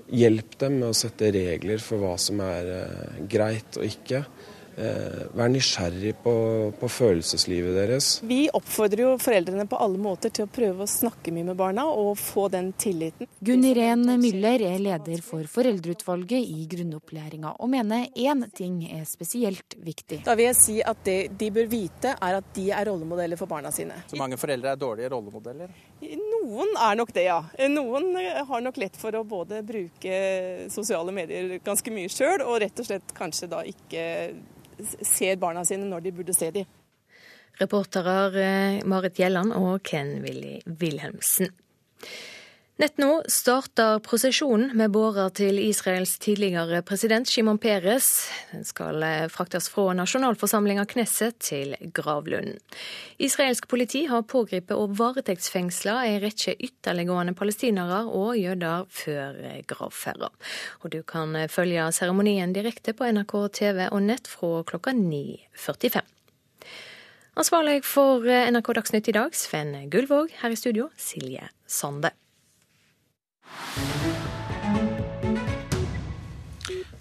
Hjelp 0.07 0.57
dem 0.59 0.79
med 0.81 0.91
å 0.91 0.97
sette 0.97 1.31
regler 1.35 1.81
for 1.83 1.99
hva 2.03 2.13
som 2.21 2.39
er 2.45 2.69
eh, 2.77 3.17
greit 3.27 3.79
og 3.79 3.87
ikke. 3.87 4.23
Eh, 4.77 5.23
vær 5.33 5.49
nysgjerrig 5.49 6.11
på, 6.21 6.31
på, 6.77 6.87
følelseslivet 6.91 7.73
deres. 7.73 8.09
Vi 8.29 8.43
oppfordrer 8.53 9.07
jo 9.07 9.13
foreldrene 9.17 9.65
på 9.65 9.79
alle 9.81 9.97
måter 9.97 10.29
til 10.29 10.45
å 10.45 10.51
prøve 10.53 10.85
å 10.85 10.91
snakke 10.91 11.33
mye 11.33 11.47
med 11.47 11.57
barna 11.57 11.87
og 11.89 12.11
få 12.21 12.45
den 12.53 12.69
tilliten. 12.77 13.25
Gunn 13.41 13.65
Irén 13.65 14.05
Müller 14.21 14.61
er 14.69 14.77
leder 14.77 15.23
for 15.25 15.49
foreldreutvalget 15.49 16.45
i 16.45 16.67
grunnopplæringa, 16.69 17.55
og 17.57 17.71
mener 17.73 18.05
én 18.13 18.45
ting 18.53 18.83
er 18.85 19.01
spesielt 19.09 19.73
viktig. 19.81 20.21
Da 20.27 20.37
vil 20.37 20.51
jeg 20.51 20.59
si 20.61 20.77
at 20.85 21.01
det 21.09 21.19
de 21.41 21.49
bør 21.57 21.73
vite, 21.73 22.13
er 22.13 22.37
at 22.37 22.53
de 22.53 22.69
er 22.69 22.85
rollemodeller 22.91 23.41
for 23.41 23.49
barna 23.49 23.73
sine. 23.73 23.97
Så 24.05 24.21
mange 24.21 24.37
foreldre 24.37 24.75
er 24.75 24.83
dårlige 24.85 25.09
rollemodeller? 25.15 25.73
Noen 26.01 26.75
er 26.77 26.97
nok 26.99 27.09
det, 27.15 27.25
ja. 27.25 27.39
Noen 27.71 28.11
har 28.47 28.61
nok 28.63 28.77
lett 28.77 28.97
for 28.99 29.15
å 29.17 29.23
både 29.27 29.63
bruke 29.65 30.19
sosiale 30.71 31.13
medier 31.15 31.57
ganske 31.65 31.93
mye 31.93 32.11
sjøl, 32.11 32.43
og 32.45 32.61
rett 32.61 32.83
og 32.83 32.87
slett 32.87 33.15
kanskje 33.17 33.49
da 33.51 33.63
ikke 33.65 34.03
ser 35.01 35.39
barna 35.41 35.65
sine 35.65 35.87
når 35.89 36.05
de 36.05 36.13
burde 36.19 36.35
se 36.37 36.51
dem. 36.53 36.69
Reportere 37.57 38.15
eh, 38.37 38.79
Marit 38.85 39.17
Gjelland 39.17 39.55
og 39.57 39.81
Ken 39.87 40.19
Willy 40.21 40.59
Wilhelmsen. 40.65 41.49
Nett 42.77 42.99
nå 43.01 43.23
starter 43.25 43.97
prosesjonen 44.05 44.75
med 44.77 44.91
bårer 44.93 45.31
til 45.33 45.57
Israels 45.57 46.11
tidligere 46.21 46.83
president 46.85 47.25
Shimon 47.25 47.57
Peres. 47.57 48.27
Den 48.51 48.67
skal 48.69 49.01
eh, 49.01 49.23
fraktes 49.33 49.65
fra 49.73 49.95
nasjonalforsamlinga 49.97 50.83
Knesset 50.91 51.39
til 51.41 51.73
gravlunden. 51.97 52.59
Israelsk 53.17 53.65
politi 53.71 54.03
har 54.11 54.27
pågrepet 54.29 54.77
og 54.77 54.93
varetektsfengsla 54.99 55.95
ei 56.03 56.19
rekke 56.21 56.53
ytterliggående 56.67 57.33
palestinere 57.39 58.03
og 58.11 58.37
jøder 58.37 58.85
før 58.93 59.41
eh, 59.41 59.57
gravferda. 59.65 60.29
Og 60.85 60.93
du 60.93 60.99
kan 61.01 61.33
eh, 61.33 61.49
følge 61.49 61.89
seremonien 61.97 62.53
direkte 62.53 62.93
på 62.93 63.09
NRK 63.09 63.35
TV 63.57 63.81
og 63.87 64.05
nett 64.05 64.29
fra 64.29 64.61
klokka 64.69 64.93
9.45. 64.93 66.13
Ansvarlig 67.41 67.81
for 67.89 68.21
NRK 68.21 68.71
Dagsnytt 68.83 69.09
i 69.09 69.17
dag, 69.17 69.33
Sven 69.33 69.73
Gullvåg. 69.89 70.37
Her 70.43 70.53
i 70.53 70.61
studio, 70.61 70.91
Silje 70.93 71.49
Sande. 71.65 72.13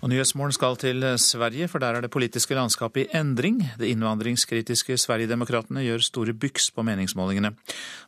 Og 0.06 0.10
Nyhetsmorgen 0.12 0.54
skal 0.54 0.76
til 0.78 1.02
Sverige, 1.18 1.66
for 1.68 1.82
der 1.82 1.96
er 1.96 2.04
det 2.04 2.12
politiske 2.14 2.54
landskapet 2.54 3.08
i 3.08 3.18
endring. 3.18 3.58
Det 3.78 3.88
innvandringskritiske 3.90 4.94
Sverigedemokraterna 5.02 5.82
gjør 5.82 6.04
store 6.06 6.34
byks 6.36 6.70
på 6.70 6.84
meningsmålingene, 6.86 7.50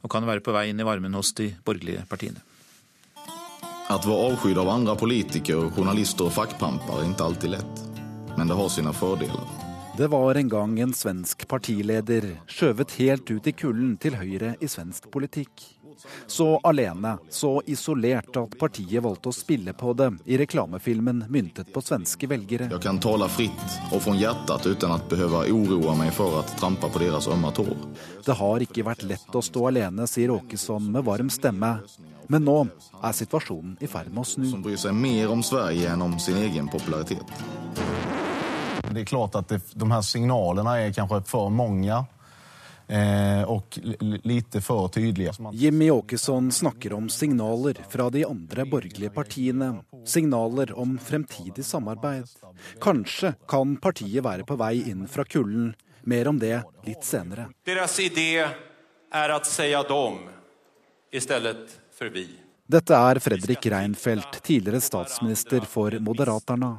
og 0.03 0.13
kan 0.13 0.29
være 0.29 0.45
på 0.47 0.55
vei 0.55 0.69
inn 0.71 0.79
i 0.79 0.87
varmen 0.87 1.19
hos 1.19 1.33
de 1.35 1.51
borgerlige 1.67 2.05
partiene. 2.07 2.45
Att 3.91 4.07
være 4.07 4.27
avskydd 4.31 4.59
av 4.61 4.69
andre 4.69 4.95
politikere, 5.01 5.71
journalister 5.73 6.27
og 6.29 6.35
fagpamper 6.37 6.99
er 6.99 7.07
ikke 7.09 7.25
alltid 7.25 7.55
lett. 7.55 7.79
Men 8.37 8.51
det 8.51 8.57
har 8.59 8.69
sine 8.69 8.93
fordeler. 8.93 9.47
Det 9.97 10.11
var 10.13 10.37
en 10.37 10.51
gang 10.53 10.75
en 10.79 10.93
svensk 10.95 11.47
partileder 11.49 12.27
skjøvet 12.47 12.93
helt 13.01 13.33
ut 13.33 13.49
i 13.49 13.55
kulden 13.57 13.97
til 13.97 14.19
høyre 14.21 14.53
i 14.61 14.69
svensk 14.69 15.09
politikk. 15.11 15.65
Så 16.27 16.61
alene, 16.65 17.17
så 17.31 17.63
isolert 17.67 18.37
at 18.37 18.59
partiet 18.59 19.03
valgte 19.05 19.31
å 19.31 19.37
spille 19.37 19.73
på 19.77 19.93
det 19.99 20.11
i 20.31 20.39
reklamefilmen 20.41 21.25
myntet 21.29 21.73
på 21.75 21.83
svenske 21.85 22.29
velgere. 22.31 22.69
Jeg 22.73 22.83
kan 22.85 23.01
tale 23.03 23.29
fritt 23.33 23.79
og 23.93 24.03
fra 24.05 24.17
hjertet 24.19 24.69
uten 24.69 24.95
å 24.95 25.01
behøve 25.11 25.45
uroe 25.51 25.97
meg 25.99 26.13
for 26.17 26.41
å 26.41 26.45
trampe 26.59 26.91
på 26.93 27.03
deres 27.03 27.29
ømme 27.31 27.53
tår. 27.57 27.75
Det 28.27 28.37
har 28.39 28.65
ikke 28.65 28.87
vært 28.87 29.07
lett 29.09 29.35
å 29.35 29.45
stå 29.45 29.69
alene, 29.71 30.07
sier 30.11 30.35
Åkesson 30.35 30.91
med 30.93 31.07
varm 31.07 31.33
stemme. 31.33 31.79
Men 32.29 32.45
nå 32.45 32.59
er 33.01 33.15
situasjonen 33.17 33.79
i 33.81 33.89
ferd 33.89 34.13
med 34.13 34.21
å 34.21 34.29
snu. 34.29 34.45
Som 34.51 34.63
bryr 34.65 34.77
seg 34.81 34.97
mer 34.97 35.33
om 35.33 35.43
Sverige 35.45 35.95
enn 35.95 36.05
om 36.05 36.19
sin 36.21 36.37
egen 36.43 36.69
popularitet. 36.69 37.25
Det 38.89 39.03
er 39.03 39.09
klart 39.09 39.37
at 39.37 39.49
det, 39.49 39.61
de 39.77 39.89
her 39.91 40.05
signalene 40.05 40.77
er 40.85 40.95
kanskje 40.97 41.23
for 41.29 41.53
mange. 41.53 42.05
Eh, 42.89 43.43
og 43.45 43.79
lite 44.25 44.61
for 44.65 44.89
tydelige. 44.89 45.33
Jimmy 45.53 45.91
Åkesson 45.91 46.53
snakker 46.53 46.93
om 46.93 47.09
signaler 47.09 47.77
fra 47.91 48.09
de 48.11 48.25
andre 48.25 48.65
borgerlige 48.65 49.11
partiene. 49.11 49.83
Signaler 50.07 50.73
om 50.79 50.97
fremtidig 50.99 51.65
samarbeid. 51.65 52.25
Kanskje 52.81 53.35
kan 53.49 53.77
partiet 53.77 54.25
være 54.25 54.49
på 54.49 54.57
vei 54.57 54.89
inn 54.89 55.05
fra 55.09 55.25
kulden. 55.29 55.75
Mer 56.09 56.29
om 56.29 56.41
det 56.41 56.63
litt 56.87 57.05
senere. 57.05 57.51
Deres 57.69 57.99
idé 58.01 58.41
er 58.41 59.37
å 59.37 59.41
si 59.45 59.69
dem 59.69 60.19
i 61.13 61.21
stedet 61.21 61.77
for 61.93 62.09
vi. 62.09 62.25
Dette 62.69 62.97
er 62.97 63.21
Fredrik 63.21 63.67
Reinfeldt, 63.73 64.41
tidligere 64.45 64.81
statsminister 64.81 65.65
for 65.69 65.93
Moderaterna. 66.01 66.79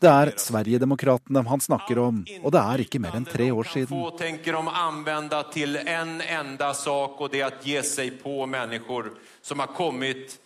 Det 0.00 0.10
er 0.10 0.32
Sverigedemokraterna 0.36 1.42
han 1.48 1.60
snakker 1.60 1.98
om, 1.98 2.20
og 2.42 2.52
det 2.52 2.60
er 2.60 2.84
ikke 2.84 3.00
mer 3.02 3.16
enn 3.18 3.28
tre 3.28 3.50
år 3.52 3.70
siden. 3.72 3.92
Få 3.92 4.12
tenker 4.18 4.58
de 4.58 4.76
anvende 4.82 5.40
til 5.54 5.80
en 5.80 6.20
enda 6.20 6.72
sak, 6.76 7.20
og 7.20 7.32
det 7.32 7.42
er 7.44 7.50
å 7.50 7.64
gi 7.64 7.80
seg 7.86 8.20
på 8.22 8.44
mennesker 8.50 9.12
som 9.42 9.62
har 9.64 9.74
kommet 9.76 10.38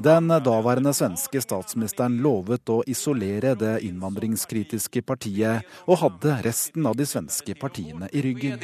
Den 0.00 0.28
daværende 0.40 0.94
svenske 0.96 1.40
statsministeren 1.44 2.14
lovet 2.24 2.70
å 2.72 2.78
isolere 2.88 3.52
det 3.60 3.74
innvandringskritiske 3.84 5.02
partiet, 5.04 5.66
og 5.84 6.00
hadde 6.00 6.38
resten 6.46 6.86
av 6.88 6.96
de 6.96 7.04
svenske 7.06 7.52
partiene 7.58 8.08
i 8.08 8.22
ryggen. 8.24 8.56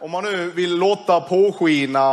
Om 0.00 0.10
man 0.14 0.24
nå 0.24 0.34
vil 0.56 0.78
låte 0.80 1.18
påskine 1.28 2.06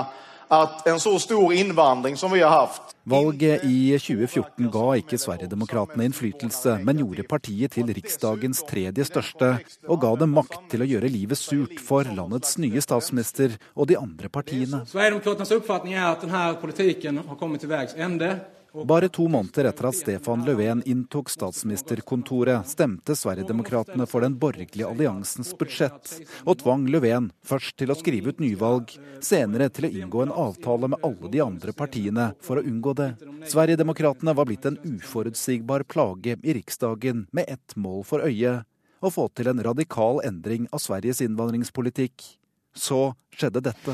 at 0.50 0.88
en 0.88 1.00
så 1.00 1.16
stor 1.22 1.54
innvandring 1.54 2.18
som 2.20 2.34
vi 2.34 2.42
har 2.44 2.52
hatt 2.52 2.94
Valget 3.04 3.66
i 3.68 3.98
2014 4.00 4.70
ga 4.72 4.84
ikke 4.96 5.18
Sverigedemokraterna 5.20 6.06
innflytelse, 6.08 6.78
men 6.88 7.02
gjorde 7.02 7.26
partiet 7.28 7.76
til 7.76 7.92
riksdagens 7.92 8.62
tredje 8.70 9.04
største, 9.10 9.50
og 9.92 10.00
ga 10.00 10.14
dem 10.22 10.32
makt 10.38 10.70
til 10.72 10.86
å 10.86 10.88
gjøre 10.88 11.12
livet 11.12 11.36
surt 11.36 11.82
for 11.84 12.08
landets 12.08 12.56
nye 12.64 12.80
statsminister 12.80 13.58
og 13.76 13.90
de 13.92 14.00
andre 14.00 14.32
partiene. 14.32 14.86
Sverigedemokraternas 14.88 15.52
oppfatning 15.58 15.98
er 15.98 16.08
at 16.14 16.24
denne 16.24 16.46
politikken 16.64 17.20
har 17.28 17.40
kommet 17.42 17.66
til 17.66 17.74
veis 17.74 17.92
ende. 18.00 18.38
Bare 18.74 19.10
to 19.10 19.28
måneder 19.28 19.68
etter 19.70 19.86
at 19.86 19.96
Stefan 19.96 20.46
Löfven 20.46 20.82
inntok 20.90 21.30
statsministerkontoret, 21.30 22.68
stemte 22.68 23.16
Sverigedemokraterna 23.16 24.08
for 24.10 24.26
den 24.26 24.34
borgerlige 24.42 24.88
alliansens 24.90 25.54
budsjett, 25.58 26.10
og 26.42 26.58
tvang 26.64 26.88
Löfven 26.90 27.30
først 27.46 27.78
til 27.78 27.94
å 27.94 27.98
skrive 28.00 28.34
ut 28.34 28.42
nyvalg, 28.42 28.96
senere 29.22 29.70
til 29.70 29.86
å 29.86 29.94
inngå 29.94 30.24
en 30.26 30.34
avtale 30.34 30.90
med 30.90 31.06
alle 31.06 31.30
de 31.30 31.44
andre 31.46 31.76
partiene 31.78 32.32
for 32.42 32.58
å 32.58 32.66
unngå 32.66 32.96
det. 32.98 33.12
Sverigedemokraterna 33.54 34.34
var 34.34 34.50
blitt 34.50 34.66
en 34.66 34.82
uforutsigbar 34.82 35.86
plage 35.86 36.40
i 36.42 36.58
Riksdagen 36.58 37.28
med 37.32 37.46
ett 37.54 37.78
mål 37.78 38.02
for 38.10 38.26
øye 38.26 38.64
å 39.04 39.14
få 39.14 39.28
til 39.38 39.54
en 39.54 39.62
radikal 39.70 40.24
endring 40.26 40.66
av 40.74 40.82
Sveriges 40.82 41.22
innvandringspolitikk. 41.22 42.26
Så 42.74 43.14
skjedde 43.38 43.62
dette. 43.70 43.94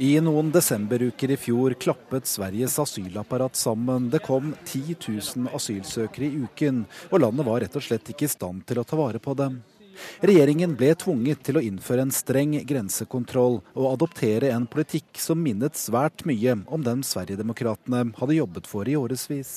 I 0.00 0.14
noen 0.24 0.48
desemberuker 0.48 1.30
i 1.30 1.36
fjor 1.36 1.74
klappet 1.76 2.24
Sveriges 2.26 2.78
asylapparat 2.78 3.56
sammen. 3.56 4.06
Det 4.10 4.22
kom 4.24 4.54
10 4.64 4.94
000 5.36 5.50
asylsøkere 5.52 6.24
i 6.24 6.38
uken, 6.40 6.86
og 7.12 7.20
landet 7.20 7.44
var 7.44 7.60
rett 7.60 7.74
og 7.76 7.84
slett 7.84 8.08
ikke 8.08 8.24
i 8.24 8.30
stand 8.32 8.62
til 8.64 8.78
å 8.80 8.84
ta 8.88 8.96
vare 8.96 9.20
på 9.20 9.34
dem. 9.36 9.58
Regjeringen 10.24 10.72
ble 10.80 10.94
tvunget 10.96 11.42
til 11.44 11.58
å 11.60 11.62
innføre 11.66 12.06
en 12.06 12.14
streng 12.16 12.54
grensekontroll 12.64 13.58
og 13.74 13.88
adoptere 13.90 14.48
en 14.54 14.64
politikk 14.72 15.20
som 15.20 15.42
minnet 15.44 15.76
svært 15.76 16.24
mye 16.24 16.54
om 16.64 16.86
den 16.86 17.02
Sverigedemokraterna 17.04 18.06
hadde 18.22 18.38
jobbet 18.38 18.70
for 18.70 18.88
i 18.88 18.96
årevis. 18.96 19.52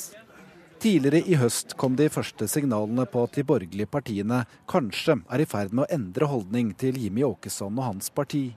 Tidligere 0.83 1.21
i 1.23 1.37
høst 1.39 1.77
kom 1.79 1.95
de 1.95 2.09
første 2.11 2.49
signalene 2.51 3.05
på 3.07 3.23
at 3.23 3.39
de 3.39 3.45
borgerlige 3.47 3.87
partiene 3.95 4.41
kanskje 4.67 5.21
er 5.23 5.45
i 5.45 5.47
ferd 5.47 5.71
med 5.71 5.85
å 5.85 5.95
endre 6.01 6.27
holdning 6.27 6.75
til 6.75 6.99
Jimmy 6.99 7.23
Åkesson 7.23 7.79
og 7.79 7.87
hans 7.93 8.11
parti. 8.11 8.49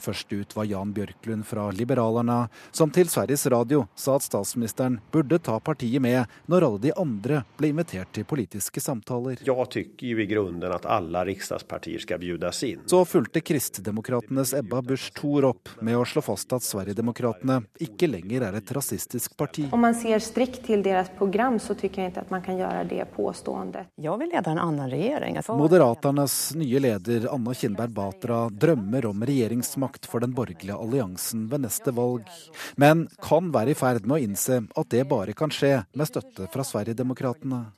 Først 0.00 0.32
ut 0.32 0.56
var 0.56 0.64
Jan 0.64 0.92
Bjørklund 0.96 1.44
fra 1.46 1.68
Liberalerna, 1.76 2.48
som 2.72 2.90
til 2.90 3.08
Sveriges 3.12 3.46
Radio 3.52 3.84
sa 3.94 4.16
at 4.16 4.24
statsministeren 4.24 4.98
burde 5.12 5.38
ta 5.38 5.58
partiet 5.60 6.00
med 6.02 6.24
når 6.50 6.66
alle 6.66 6.80
de 6.86 6.92
andre 6.96 7.42
ble 7.58 7.72
invitert 7.74 8.12
til 8.16 8.24
politiske 8.28 8.80
samtaler. 8.80 9.42
Jeg 9.44 9.68
syns 9.74 10.04
jo 10.08 10.22
i 10.24 10.26
grunnen 10.30 10.72
at 10.72 10.88
alle 10.88 11.24
riksdagspartier 11.28 12.00
skal 12.02 12.20
bjudes 12.22 12.62
inn. 12.66 12.86
Så 12.90 13.02
fulgte 13.08 13.42
Kristdemokratenes 13.44 14.54
Ebba 14.56 14.80
Busch 14.82 15.12
Thor 15.16 15.50
opp 15.52 15.74
med 15.84 15.98
å 15.98 16.06
slå 16.08 16.24
fast 16.24 16.52
at 16.56 16.64
Sverigedemokraterna 16.64 17.60
ikke 17.82 18.08
lenger 18.10 18.48
er 18.48 18.58
et 18.60 18.72
rasistisk 18.76 19.36
parti. 19.36 19.66
Om 19.70 19.84
man 19.84 19.96
ser 19.98 20.22
strikt 20.24 20.64
til 20.66 20.84
deres 20.86 21.12
program, 21.18 21.58
så 21.60 21.74
syns 21.74 21.84
jeg 21.84 22.10
ikke 22.10 22.24
at 22.24 22.32
man 22.32 22.44
kan 22.44 22.58
gjøre 22.58 22.84
det 22.88 23.04
påståendet. 23.14 23.92
Jeg 24.00 24.16
vil 24.22 24.32
lede 24.32 24.54
en 24.54 24.62
annen 24.62 24.90
regjering. 24.90 25.38
Moderaternes 25.60 26.36
nye 26.58 26.82
leder 26.82 27.28
Anna 27.34 27.54
Kinberg 27.54 27.94
Batra 27.94 28.40
drømmer 28.50 29.10
om 29.10 29.24
regjeringsmakt 29.26 29.89
makt 29.90 30.06
for 30.06 30.20
den 30.20 30.34
borgerlige 30.34 30.78
alliansen 30.78 31.48
ved 31.50 31.64
neste 31.66 31.92
valg, 31.96 32.28
men 32.76 33.08
kan 33.22 33.50
være 33.52 33.74
i 33.74 33.78
ferd 33.78 34.06
med 34.06 34.18
å 34.18 34.24
innse 34.24 34.62
at 34.76 34.90
det 34.90 35.08
bare 35.08 35.34
kan 35.34 35.50
skje 35.50 35.84
med 35.94 36.06
støtte 36.06 36.48
fra 36.52 36.64
Sverigedemokraterna. 36.64 37.72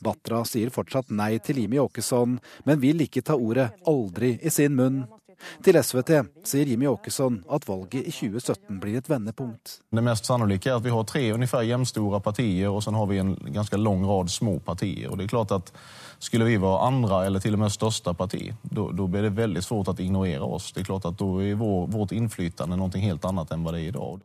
Batra 0.00 0.44
sier 0.46 0.70
fortsatt 0.70 1.10
nei 1.10 1.38
til 1.42 1.58
Jimmy 1.58 1.80
Åkesson, 1.82 2.38
men 2.64 2.80
vil 2.80 3.02
ikke 3.02 3.22
ta 3.22 3.34
ordet 3.34 3.72
'aldri' 3.84 4.38
i 4.40 4.50
sin 4.50 4.76
munn. 4.76 5.04
Til 5.62 5.74
SVT 5.74 6.10
sier 6.46 6.68
Jimmy 6.70 6.86
Åkesson 6.86 7.40
at 7.50 7.66
valget 7.66 8.06
i 8.06 8.12
2017 8.14 8.78
blir 8.78 8.98
et 9.00 9.08
vendepunkt. 9.10 9.80
Det 9.90 10.04
mest 10.04 10.24
sannolike 10.24 10.70
er 10.70 10.76
at 10.76 10.84
vi 10.84 10.94
har 10.94 11.02
tre 11.02 11.24
omtrent 11.34 11.66
jevnstore 11.66 12.20
partier, 12.22 12.70
og 12.70 12.82
så 12.82 12.94
har 12.94 13.06
vi 13.10 13.18
en 13.18 13.34
ganske 13.34 13.76
lang 13.76 14.06
rad 14.06 14.30
små 14.30 14.60
partier. 14.60 15.10
Og 15.10 15.18
det 15.18 15.24
er 15.26 15.34
klart 15.34 15.50
at 15.50 15.72
skulle 16.22 16.46
vi 16.46 16.58
være 16.62 16.86
andre 16.86 17.24
eller 17.26 17.42
til 17.42 17.56
og 17.56 17.64
med 17.64 17.74
største 17.74 18.14
parti, 18.14 18.44
da 18.62 18.88
blir 18.94 19.26
det 19.26 19.34
veldig 19.36 19.62
svårt 19.64 19.90
å 19.90 19.96
ignorere 19.98 20.46
oss. 20.46 20.70
Det 20.72 20.84
er 20.84 20.90
klart 20.92 21.08
at 21.08 21.18
Da 21.18 21.30
er 21.42 21.58
vår, 21.58 21.88
vårt 21.90 22.14
innflytende 22.14 22.78
noe 22.78 23.02
helt 23.02 23.24
annet 23.24 23.50
enn 23.50 23.64
hva 23.64 23.74
det 23.74 23.86
i 23.88 23.94
dag. 23.94 24.22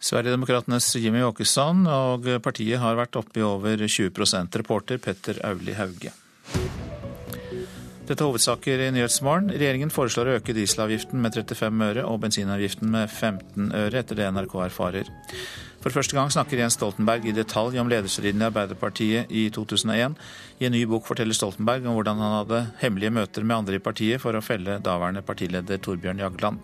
Sverigedemokratenes 0.00 0.94
Jimmy 0.96 1.20
Åkesson 1.26 1.84
og 1.84 2.28
partiet 2.44 2.80
har 2.80 2.96
vært 2.96 3.16
oppe 3.20 3.40
i 3.40 3.44
over 3.44 3.84
20% 3.84 4.60
Reporter 4.62 5.00
Petter 5.00 5.40
Auli 5.44 5.76
Hauge. 5.76 6.12
Dette 8.08 8.24
er 8.24 8.26
hovedsaker 8.26 8.80
i 8.82 8.90
Nyhetsmorgen. 8.96 9.52
Regjeringen 9.52 9.92
foreslår 9.92 10.28
å 10.32 10.38
øke 10.40 10.54
dieselavgiften 10.56 11.20
med 11.22 11.36
35 11.36 11.84
øre 11.84 12.06
og 12.08 12.24
bensinavgiften 12.24 12.88
med 12.90 13.12
15 13.12 13.68
øre, 13.70 14.00
etter 14.00 14.18
det 14.18 14.30
NRK 14.34 14.56
erfarer. 14.64 15.12
For 15.80 15.94
første 15.94 16.12
gang 16.12 16.28
snakker 16.28 16.60
Jens 16.60 16.76
Stoltenberg 16.76 17.24
i 17.24 17.32
detalj 17.32 17.78
om 17.80 17.88
lederstriden 17.88 18.42
i 18.42 18.48
Arbeiderpartiet 18.50 19.30
i 19.32 19.46
2001. 19.48 20.18
I 20.60 20.68
en 20.68 20.74
ny 20.76 20.82
bok 20.90 21.06
forteller 21.08 21.36
Stoltenberg 21.36 21.88
om 21.88 21.96
hvordan 21.96 22.20
han 22.20 22.36
hadde 22.42 22.58
hemmelige 22.82 23.14
møter 23.16 23.46
med 23.46 23.62
andre 23.62 23.78
i 23.78 23.84
partiet 23.84 24.20
for 24.20 24.36
å 24.36 24.44
felle 24.44 24.76
daværende 24.84 25.24
partileder 25.24 25.80
Torbjørn 25.80 26.20
Jagland. 26.20 26.60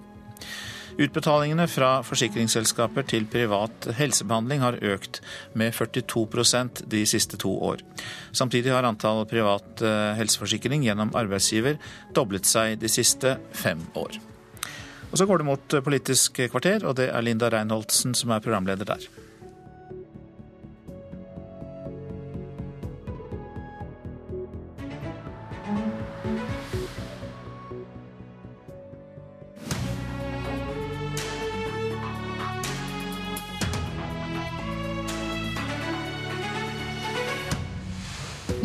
Utbetalingene 0.97 1.65
fra 1.69 1.91
forsikringsselskaper 2.05 3.05
til 3.09 3.27
privat 3.29 3.89
helsebehandling 3.99 4.63
har 4.65 4.79
økt 4.85 5.23
med 5.57 5.73
42% 5.77 6.85
de 6.93 7.03
siste 7.09 7.41
to 7.41 7.53
år. 7.57 7.85
Samtidig 8.37 8.73
har 8.73 8.89
antall 8.89 9.25
privat 9.29 9.85
eh, 9.85 10.15
helseforsikring 10.21 10.85
gjennom 10.89 11.13
arbeidsgiver 11.17 11.77
doblet 12.17 12.49
seg 12.49 12.81
de 12.81 12.93
siste 12.93 13.37
fem 13.57 13.85
år. 13.97 14.17
Og 15.13 15.19
Så 15.19 15.27
går 15.27 15.39
det 15.39 15.47
mot 15.47 15.77
Politisk 15.85 16.41
kvarter, 16.51 16.85
og 16.85 16.97
det 16.97 17.09
er 17.09 17.21
Linda 17.25 17.49
Reinholdsen 17.49 18.15
som 18.15 18.31
er 18.31 18.43
programleder 18.45 18.85
der. 18.85 19.07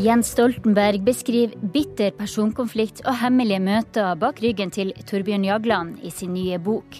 Jens 0.02 0.32
Stoltenberg 0.34 1.04
beskriver 1.06 1.52
bitter 1.74 2.14
personkonflikt 2.18 3.04
og 3.06 3.20
hemmelige 3.22 3.62
møter 3.62 4.16
bak 4.18 4.40
ryggen 4.42 4.72
til 4.74 4.90
Torbjørn 5.06 5.46
Jagland 5.46 6.00
i 6.02 6.10
sin 6.10 6.32
nye 6.34 6.58
bok. 6.58 6.98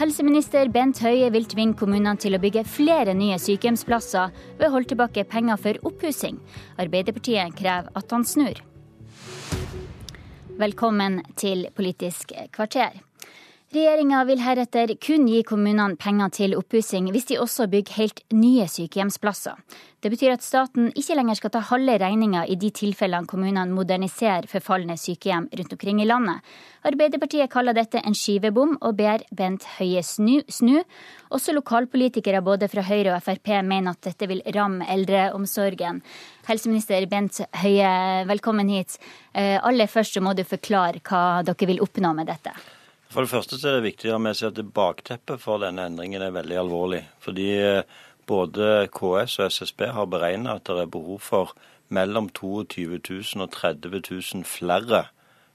Helseminister 0.00 0.72
Bent 0.74 0.98
Høie 1.04 1.28
vil 1.30 1.46
tvinge 1.46 1.78
kommunene 1.78 2.16
til 2.18 2.34
å 2.34 2.40
bygge 2.42 2.64
flere 2.66 3.14
nye 3.14 3.38
sykehjemsplasser 3.38 4.34
ved 4.58 4.66
å 4.66 4.72
holde 4.74 4.90
tilbake 4.90 5.26
penger 5.30 5.60
for 5.62 5.78
oppussing. 5.86 6.40
Arbeiderpartiet 6.82 7.54
krever 7.60 7.92
at 7.94 8.16
han 8.16 8.26
snur. 8.26 8.58
Velkommen 10.58 11.22
til 11.38 11.68
Politisk 11.76 12.34
kvarter. 12.56 12.98
Regjeringa 13.74 14.20
vil 14.28 14.38
heretter 14.38 14.92
kun 15.02 15.24
gi 15.26 15.40
kommunene 15.42 15.96
penger 15.98 16.30
til 16.36 16.52
oppussing 16.54 17.08
hvis 17.10 17.24
de 17.26 17.40
også 17.42 17.64
bygger 17.72 17.96
helt 17.96 18.20
nye 18.30 18.68
sykehjemsplasser. 18.70 19.56
Det 19.98 20.12
betyr 20.12 20.36
at 20.36 20.44
staten 20.46 20.92
ikke 20.94 21.16
lenger 21.18 21.40
skal 21.40 21.50
ta 21.56 21.62
halve 21.72 21.96
regninga 21.98 22.44
i 22.46 22.54
de 22.60 22.70
tilfellene 22.70 23.26
kommunene 23.26 23.74
moderniserer 23.74 24.46
forfalne 24.52 24.94
sykehjem 25.00 25.48
rundt 25.58 25.74
omkring 25.74 26.02
i 26.04 26.06
landet. 26.06 26.44
Arbeiderpartiet 26.86 27.50
kaller 27.50 27.74
dette 27.74 27.98
en 27.98 28.14
skivebom, 28.14 28.76
og 28.78 28.94
ber 29.00 29.26
Bent 29.34 29.66
Høie 29.80 30.04
snu. 30.06 30.44
snu. 30.46 30.78
Også 31.34 31.56
lokalpolitikere 31.56 32.44
både 32.46 32.70
fra 32.70 32.86
Høyre 32.86 33.16
og 33.16 33.26
Frp 33.26 33.56
mener 33.64 33.96
at 33.96 34.06
dette 34.06 34.30
vil 34.30 34.44
ramme 34.54 34.86
eldreomsorgen. 34.86 35.98
Helseminister 36.46 37.10
Bent 37.10 37.42
Høie, 37.64 38.22
velkommen 38.30 38.70
hit. 38.70 39.00
Eh, 39.34 39.58
aller 39.58 39.90
først 39.90 40.14
så 40.14 40.22
må 40.22 40.38
du 40.38 40.46
forklare 40.46 41.02
hva 41.02 41.42
dere 41.42 41.72
vil 41.74 41.82
oppnå 41.82 42.14
med 42.14 42.30
dette. 42.30 42.54
For 43.14 43.22
det 43.22 43.30
første 43.30 43.60
så 43.60 43.68
er 43.70 43.76
det 43.76 43.84
viktig 43.92 44.08
å 44.10 44.16
ha 44.16 44.22
med 44.24 44.34
seg 44.34 44.50
at 44.50 44.72
bakteppet 44.74 45.38
for 45.38 45.62
denne 45.62 45.84
endringen 45.86 46.22
er 46.26 46.32
veldig 46.34 46.56
alvorlig. 46.64 47.04
Fordi 47.22 47.44
eh, 47.62 47.84
både 48.26 48.88
KS 48.90 49.36
og 49.38 49.52
SSB 49.54 49.84
har 49.94 50.08
beregnet 50.10 50.50
at 50.50 50.66
det 50.66 50.82
er 50.82 50.90
behov 50.90 51.20
for 51.22 51.52
mellom 51.94 52.26
22 52.34 52.98
000 52.98 53.44
og 53.44 53.52
30 53.54 54.02
000 54.10 54.42
flere 54.50 55.04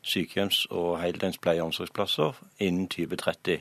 sykehjems- 0.08 0.70
og 0.72 1.02
heldøgns 1.04 1.42
pleie- 1.44 1.60
og 1.60 1.74
omsorgsplasser 1.74 2.40
innen 2.64 2.88
2030. 2.88 3.60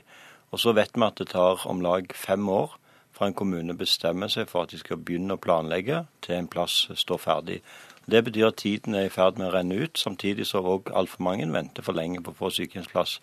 Og 0.55 0.63
så 0.63 0.77
vet 0.79 0.95
vi 0.95 1.07
at 1.09 1.19
det 1.19 1.33
tar 1.35 1.67
om 1.67 1.83
lag 1.83 2.07
fem 2.15 2.49
år 2.49 2.79
fra 3.11 3.27
en 3.27 3.35
kommune 3.35 3.75
bestemmer 3.75 4.31
seg 4.31 4.47
for 4.47 4.63
at 4.63 4.71
de 4.71 4.79
skal 4.79 5.03
begynne 5.03 5.35
å 5.35 5.43
planlegge, 5.43 6.05
til 6.23 6.39
en 6.39 6.47
plass 6.47 6.85
står 6.95 7.19
ferdig. 7.19 7.59
Det 8.07 8.23
betyr 8.23 8.47
at 8.47 8.63
tiden 8.63 8.95
er 8.95 9.09
i 9.09 9.13
ferd 9.13 9.35
med 9.37 9.51
å 9.51 9.55
renne 9.57 9.75
ut, 9.83 9.99
samtidig 9.99 10.47
som 10.47 10.65
òg 10.65 10.87
altfor 10.95 11.27
mange 11.27 11.51
venter 11.51 11.83
for 11.83 11.99
lenge 11.99 12.23
på 12.23 12.31
å 12.31 12.45
få 12.45 12.55
sykehjemsplass. 12.55 13.19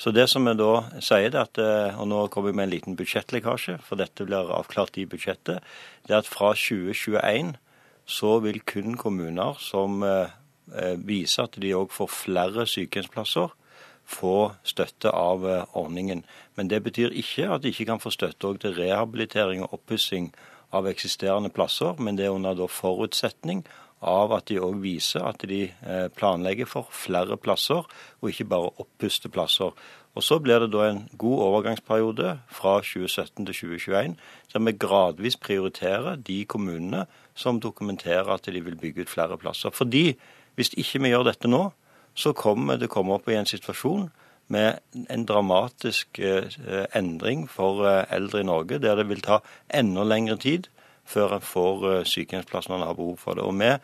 Så 0.00 0.14
det 0.16 0.30
som 0.32 0.46
vi 0.48 0.54
da 0.56 0.86
sier, 1.04 1.34
at, 1.36 1.58
eh, 1.60 1.98
og 2.00 2.06
nå 2.08 2.22
kommer 2.32 2.50
vi 2.50 2.56
med 2.56 2.68
en 2.68 2.72
liten 2.72 2.96
budsjettlekkasje, 2.96 3.76
for 3.84 4.00
dette 4.00 4.24
blir 4.24 4.48
avklart 4.56 4.96
i 4.96 5.04
budsjettet, 5.04 5.60
det 6.08 6.14
er 6.14 6.22
at 6.22 6.30
fra 6.30 6.54
2021 6.56 7.58
så 8.08 8.38
vil 8.40 8.62
kun 8.64 8.96
kommuner 8.96 9.60
som 9.60 10.00
eh, 10.02 10.32
eh, 10.72 10.96
viser 10.96 11.44
at 11.44 11.60
de 11.60 11.74
òg 11.76 11.92
får 11.92 12.08
flere 12.14 12.64
sykehjemsplasser, 12.64 13.52
få 14.10 14.54
støtte 14.64 15.12
av 15.12 15.44
ordningen. 15.76 16.24
Men 16.56 16.70
det 16.72 16.80
betyr 16.82 17.12
ikke 17.14 17.50
at 17.52 17.62
de 17.62 17.70
ikke 17.70 17.86
kan 17.92 18.00
få 18.02 18.10
støtte 18.10 18.56
til 18.58 18.74
rehabilitering 18.74 19.62
og 19.62 19.76
oppussing 19.76 20.32
av 20.74 20.88
eksisterende 20.88 21.52
plasser, 21.52 21.94
men 22.00 22.16
det 22.16 22.24
er 22.26 22.34
under 22.34 22.66
forutsetning 22.66 23.62
av 24.00 24.32
at 24.32 24.48
de 24.48 24.58
òg 24.60 24.80
viser 24.80 25.24
at 25.28 25.42
de 25.48 25.66
eh, 25.68 26.08
planlegger 26.16 26.68
for 26.68 26.88
flere 26.94 27.36
plasser, 27.36 27.84
og 28.20 28.30
ikke 28.30 28.48
bare 28.48 28.72
oppuste 28.80 29.28
plasser. 29.28 29.74
Og 30.14 30.22
Så 30.22 30.38
blir 30.38 30.58
det 30.58 30.72
da 30.72 30.88
en 30.88 31.08
god 31.18 31.38
overgangsperiode 31.38 32.40
fra 32.48 32.80
2017 32.80 33.46
til 33.46 33.54
2021, 33.54 34.16
der 34.52 34.64
vi 34.64 34.72
gradvis 34.72 35.36
prioriterer 35.36 36.16
de 36.16 36.44
kommunene 36.44 37.06
som 37.34 37.60
dokumenterer 37.60 38.28
at 38.28 38.46
de 38.46 38.60
vil 38.60 38.76
bygge 38.76 39.02
ut 39.02 39.10
flere 39.10 39.38
plasser. 39.38 39.70
Fordi 39.70 40.16
hvis 40.54 40.74
ikke 40.76 41.02
vi 41.02 41.08
gjør 41.08 41.22
dette 41.30 41.48
nå, 41.48 41.70
så 42.14 42.32
kommer 42.32 42.76
det 42.76 42.90
komme 42.90 43.14
opp 43.14 43.28
i 43.28 43.38
en 43.38 43.46
situasjon 43.46 44.10
med 44.48 44.80
en 45.10 45.24
dramatisk 45.26 46.18
eh, 46.18 46.50
endring 46.94 47.46
for 47.50 47.86
eh, 47.86 48.04
eldre 48.10 48.40
i 48.40 48.48
Norge, 48.48 48.78
der 48.78 48.96
det 48.96 49.08
vil 49.08 49.22
ta 49.22 49.38
enda 49.70 50.02
lengre 50.02 50.36
tid 50.36 50.66
før 51.10 51.36
en 51.36 51.44
får 51.44 51.84
eh, 51.90 52.06
sykehjemsplass 52.08 52.70
når 52.70 52.80
en 52.80 52.88
har 52.88 52.96
behov 52.98 53.18
for 53.20 53.38
det. 53.38 53.44
Og 53.46 53.56
vi, 53.58 53.74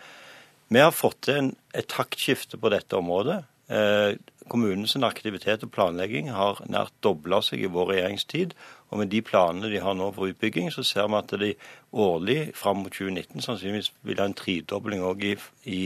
vi 0.74 0.82
har 0.82 0.94
fått 0.94 1.20
til 1.26 1.42
en, 1.42 1.52
et 1.76 1.90
taktskifte 1.90 2.60
på 2.62 2.72
dette 2.74 2.98
området. 2.98 3.42
Eh, 3.68 4.16
Kommunens 4.46 4.94
aktivitet 5.02 5.64
og 5.66 5.72
planlegging 5.74 6.28
har 6.30 6.60
nært 6.70 6.94
dobla 7.02 7.40
seg 7.42 7.64
i 7.66 7.70
vår 7.72 7.88
regjeringstid. 7.90 8.52
Og 8.94 9.00
med 9.00 9.10
de 9.10 9.18
planene 9.26 9.70
de 9.72 9.80
har 9.82 9.96
nå 9.98 10.12
for 10.14 10.30
utbygging, 10.30 10.70
så 10.70 10.84
ser 10.86 11.08
vi 11.10 11.18
at 11.18 11.34
de 11.42 11.48
årlig 11.90 12.52
fram 12.54 12.84
mot 12.84 12.94
2019 12.94 13.42
sannsynligvis 13.42 13.90
vil 14.06 14.22
ha 14.22 14.28
en 14.30 14.38
tredobling 14.38 15.02
òg 15.02 15.24
i, 15.26 15.34
i, 15.66 15.80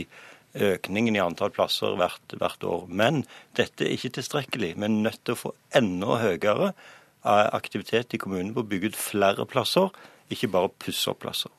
økningen 0.51 1.15
i 1.15 1.23
antall 1.23 1.49
plasser 1.55 1.95
hvert, 1.97 2.35
hvert, 2.37 2.63
år. 2.67 2.85
Men 2.87 3.23
dette 3.57 3.87
er 3.87 3.95
ikke 3.95 4.13
tilstrekkelig. 4.19 4.75
Vi 4.77 4.85
er 4.85 4.93
nødt 4.93 5.21
til 5.25 5.33
å 5.37 5.41
få 5.47 5.53
enda 5.77 6.19
høyere 6.21 6.71
eh, 6.71 7.47
aktivitet 7.57 8.13
i 8.13 8.21
kommunen 8.21 8.53
på 8.53 8.61
å 8.61 8.69
bygge 8.69 8.91
ut 8.91 8.99
flere 8.99 9.47
plasser 9.49 9.89
ikke 10.35 10.51
bare 10.51 10.71
pusse 10.81 11.09
opp 11.11 11.23
plasser. 11.25 11.51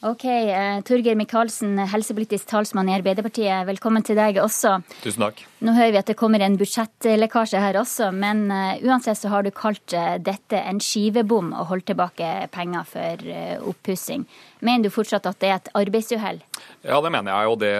Ok, 0.00 0.22
uh, 0.24 0.78
Torgeir 0.88 1.12
Micaelsen, 1.12 1.74
helsepolitisk 1.92 2.46
talsmann 2.48 2.88
i 2.88 2.94
Arbeiderpartiet, 2.96 3.66
velkommen 3.68 4.00
til 4.00 4.16
deg 4.16 4.38
også. 4.40 4.78
Tusen 5.04 5.26
takk. 5.26 5.42
Nå 5.60 5.74
hører 5.76 5.92
vi 5.92 6.00
at 6.00 6.08
det 6.08 6.16
kommer 6.16 6.40
en 6.40 6.56
budsjettlekkasje 6.56 7.60
her 7.60 7.76
også, 7.82 8.08
men 8.16 8.46
uh, 8.48 8.80
uansett 8.80 9.20
så 9.20 9.28
har 9.28 9.44
du 9.44 9.50
kalt 9.52 9.92
uh, 9.92 10.16
dette 10.16 10.56
en 10.56 10.80
skivebom 10.80 11.52
og 11.52 11.68
holdt 11.74 11.90
tilbake 11.92 12.32
penger 12.54 12.88
for 12.88 13.28
oppussing. 13.74 14.24
Mener 14.64 14.88
du 14.88 14.94
fortsatt 14.94 15.28
at 15.28 15.36
det 15.44 15.52
er 15.52 15.58
et 15.60 15.72
arbeidsuhell? 15.82 16.40
Ja, 16.80 16.96
det 17.04 17.12
mener 17.12 17.34
jeg. 17.36 17.52
Og 17.52 17.60
det 17.60 17.74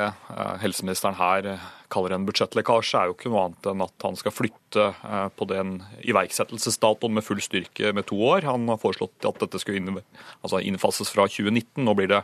helseministeren 0.60 1.16
her 1.16 1.54
kaller 1.92 2.14
en 2.14 2.26
budsjettlekkasje, 2.28 2.98
er 2.98 3.10
jo 3.10 3.16
ikke 3.16 3.30
noe 3.32 3.46
annet 3.48 3.68
enn 3.72 3.82
at 3.84 4.06
han 4.06 4.18
skal 4.18 4.34
flytte 4.34 4.86
eh, 4.92 5.26
på 5.36 5.48
den 5.50 5.80
iverksettelsesdatoen 6.06 7.16
med 7.16 7.26
full 7.26 7.42
styrke 7.44 7.92
med 7.96 8.08
to 8.10 8.18
år. 8.30 8.46
Han 8.48 8.68
har 8.70 8.80
foreslått 8.82 9.26
at 9.28 9.42
dette 9.42 9.60
skulle 9.62 10.02
altså 10.40 10.62
innfases 10.62 11.12
fra 11.12 11.26
2019. 11.30 11.82
Nå 11.86 11.96
blir 11.98 12.10
det 12.12 12.22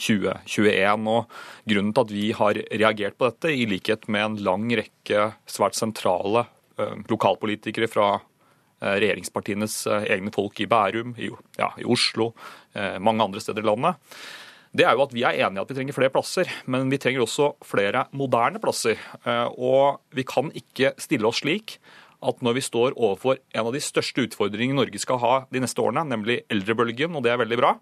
2021. 0.00 1.06
og 1.12 1.70
Grunnen 1.70 1.92
til 1.94 2.06
at 2.06 2.14
vi 2.14 2.26
har 2.38 2.62
reagert 2.82 3.18
på 3.20 3.30
dette, 3.30 3.52
i 3.52 3.68
likhet 3.68 4.08
med 4.08 4.26
en 4.26 4.40
lang 4.46 4.66
rekke 4.80 5.30
svært 5.50 5.78
sentrale 5.78 6.46
eh, 6.80 6.98
lokalpolitikere 7.10 7.90
fra 7.90 8.12
eh, 8.16 8.96
regjeringspartienes 9.02 9.80
egne 10.00 10.32
folk 10.34 10.62
i 10.62 10.68
Bærum, 10.70 11.16
i, 11.18 11.32
ja, 11.60 11.72
i 11.78 11.88
Oslo, 11.88 12.32
mange 13.02 13.24
andre 13.24 13.40
steder 13.42 13.64
i 13.64 13.66
landet, 13.66 13.98
det 14.76 14.86
er 14.86 14.94
jo 14.94 15.02
at 15.02 15.14
vi 15.14 15.24
er 15.26 15.40
enige 15.42 15.58
i 15.58 15.64
at 15.64 15.70
vi 15.72 15.76
trenger 15.78 15.96
flere 15.96 16.12
plasser, 16.14 16.50
men 16.70 16.90
vi 16.92 16.98
trenger 17.02 17.24
også 17.24 17.54
flere 17.66 18.04
moderne 18.14 18.60
plasser. 18.62 19.00
Eh, 19.24 19.48
og 19.58 19.98
vi 20.14 20.22
kan 20.26 20.52
ikke 20.54 20.94
stille 21.00 21.26
oss 21.26 21.42
slik 21.42 21.80
at 22.20 22.42
når 22.44 22.58
vi 22.58 22.62
står 22.62 22.94
overfor 23.00 23.40
en 23.40 23.66
av 23.66 23.74
de 23.74 23.80
største 23.82 24.26
utfordringene 24.28 24.78
Norge 24.78 25.00
skal 25.00 25.18
ha 25.22 25.34
de 25.50 25.62
neste 25.62 25.82
årene, 25.82 26.04
nemlig 26.06 26.42
eldrebølgen, 26.52 27.16
og 27.16 27.24
det 27.24 27.32
er 27.32 27.40
veldig 27.40 27.58
bra, 27.58 27.72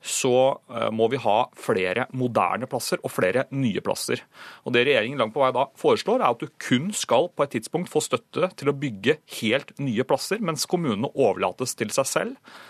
så 0.00 0.34
eh, 0.72 0.88
må 0.92 1.08
vi 1.12 1.20
ha 1.20 1.36
flere 1.60 2.06
moderne 2.16 2.68
plasser 2.68 3.00
og 3.04 3.12
flere 3.12 3.46
nye 3.52 3.80
plasser. 3.84 4.20
Og 4.64 4.74
Det 4.76 4.84
regjeringen 4.88 5.20
langt 5.20 5.36
på 5.36 5.44
vei 5.44 5.52
da 5.56 5.68
foreslår, 5.80 6.20
er 6.20 6.34
at 6.34 6.42
du 6.42 6.52
kun 6.60 6.90
skal 6.96 7.30
på 7.32 7.46
et 7.46 7.56
tidspunkt 7.56 7.92
få 7.92 8.02
støtte 8.04 8.50
til 8.60 8.72
å 8.72 8.76
bygge 8.76 9.20
helt 9.40 9.72
nye 9.80 10.04
plasser, 10.08 10.40
mens 10.40 10.68
kommunene 10.68 11.12
overlates 11.14 11.76
til 11.78 11.92
seg 11.96 12.08
selv 12.12 12.60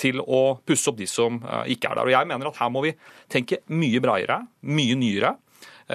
til 0.00 0.20
å 0.20 0.40
pusse 0.66 0.90
opp 0.90 0.98
de 0.98 1.06
som 1.08 1.40
eh, 1.44 1.72
ikke 1.76 1.90
er 1.90 1.98
der. 1.98 2.08
Og 2.08 2.14
jeg 2.14 2.28
mener 2.28 2.50
at 2.50 2.60
Her 2.60 2.70
må 2.72 2.80
vi 2.84 2.92
tenke 3.32 3.56
mye 3.72 4.00
bredere, 4.02 4.38
mye 4.62 4.96
nyere. 4.98 5.34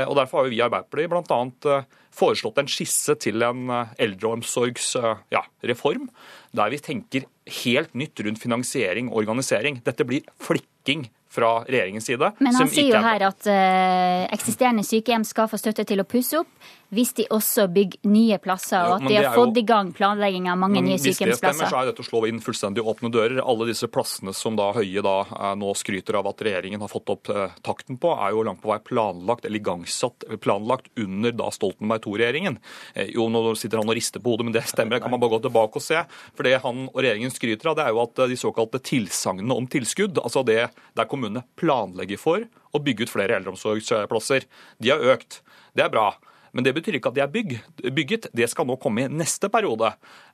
og 0.06 0.16
Derfor 0.18 0.42
har 0.42 0.50
vi 0.52 0.58
i 0.58 0.66
Arbeiderpartiet 0.66 1.12
bl.a. 1.12 1.82
foreslått 2.16 2.58
en 2.60 2.72
skisse 2.72 3.16
til 3.22 3.44
en 3.46 3.62
eldreomsorgsreform. 4.02 6.10
Ja, 6.10 6.14
der 6.60 6.74
vi 6.74 6.84
tenker 6.84 7.28
helt 7.64 7.94
nytt 7.96 8.20
rundt 8.26 8.42
finansiering 8.42 9.12
og 9.12 9.20
organisering. 9.24 9.82
Dette 9.86 10.08
blir 10.08 10.26
flikking 10.42 11.02
fra 11.36 11.52
regjeringens 11.68 12.08
side. 12.10 12.32
Men 12.40 12.58
han 12.58 12.72
sier 12.72 12.96
jo 12.96 13.04
her 13.04 13.28
at 13.30 13.52
uh, 13.52 14.26
eksisterende 14.36 14.86
sykehjem 14.88 15.28
skal 15.28 15.52
få 15.52 15.60
støtte 15.62 15.86
til 15.88 16.04
å 16.04 16.08
pusse 16.08 16.40
opp 16.42 16.72
hvis 16.94 17.12
de 17.18 17.26
også 17.34 17.66
bygger 17.74 18.08
nye 18.08 18.38
plasser, 18.42 18.86
og 18.86 19.00
at 19.00 19.08
de 19.10 19.18
har 19.18 19.34
fått 19.34 19.58
i 19.58 19.64
gang 19.68 19.90
planlegging 19.96 20.48
av 20.52 20.60
mange 20.62 20.84
nye 20.86 21.00
sykehjemsplasser. 21.02 21.34
Hvis 21.34 21.42
det 21.42 21.56
stemmer, 21.58 21.72
så 21.72 21.80
er 21.82 21.90
dette 21.90 22.04
å 22.04 22.08
slå 22.08 22.22
inn 22.30 22.42
fullstendig 22.44 22.86
åpne 22.86 23.12
dører. 23.14 23.42
Alle 23.44 23.68
disse 23.72 23.90
plassene 23.92 24.36
som 24.38 24.58
da 24.60 24.70
Høie 24.76 25.02
da 25.06 25.16
eh, 25.26 25.54
nå 25.60 25.74
skryter 25.78 26.20
av 26.20 26.30
at 26.30 26.44
regjeringen 26.46 26.84
har 26.84 26.92
fått 26.92 27.12
opp 27.14 27.32
uh, 27.34 27.56
takten 27.66 27.98
på, 28.02 28.12
er 28.14 28.36
jo 28.36 28.44
langt 28.46 28.62
på 28.64 28.70
vei 28.72 28.78
planlagt 28.86 29.48
eller 29.48 29.62
igangsatt 29.62 30.28
planlagt 30.44 30.92
under 31.02 31.36
da 31.36 31.50
Stoltenberg 31.54 32.06
II-regjeringen. 32.06 32.60
Uh, 32.96 33.06
jo, 33.10 33.28
nå 33.34 33.44
sitter 33.60 33.82
han 33.82 33.92
og 33.92 33.98
rister 33.98 34.24
på 34.24 34.36
hodet, 34.36 34.48
men 34.48 34.56
det 34.56 34.66
stemmer, 34.70 34.98
det 34.98 35.06
kan 35.06 35.14
man 35.14 35.24
bare 35.24 35.36
gå 35.36 35.42
tilbake 35.48 35.82
og 35.82 35.86
se. 35.86 36.06
For 36.38 36.48
det 36.48 36.60
han 36.64 36.86
og 36.92 37.02
regjeringen 37.02 37.34
skryter 37.34 37.72
av, 37.72 37.80
det 37.80 37.88
er 37.88 37.96
jo 37.96 38.04
at 38.06 38.26
de 38.30 38.40
såkalte 38.40 38.84
tilsagnene 38.86 39.58
om 39.58 39.68
tilskudd, 39.72 40.22
altså 40.22 40.46
det 40.48 40.62
der 40.96 41.10
kommunene 41.26 41.46
planlegger 41.60 42.22
for 42.22 42.46
å 42.76 42.82
bygge 42.84 43.08
ut 43.08 43.14
flere 43.14 43.36
eldreomsorgsplasser, 43.40 44.48
de 44.80 44.94
har 44.94 45.04
økt. 45.16 45.42
Det 45.76 45.86
er 45.86 45.94
bra. 45.94 46.14
Men 46.56 46.64
det 46.64 46.72
betyr 46.78 46.96
ikke 46.96 47.12
at 47.12 47.18
de 47.18 47.22
er 47.24 47.32
bygg, 47.32 47.54
bygget. 47.92 48.30
Det 48.32 48.48
skal 48.48 48.68
nå 48.70 48.78
komme 48.80 49.04
i 49.04 49.12
neste 49.12 49.50
periode. 49.52 49.90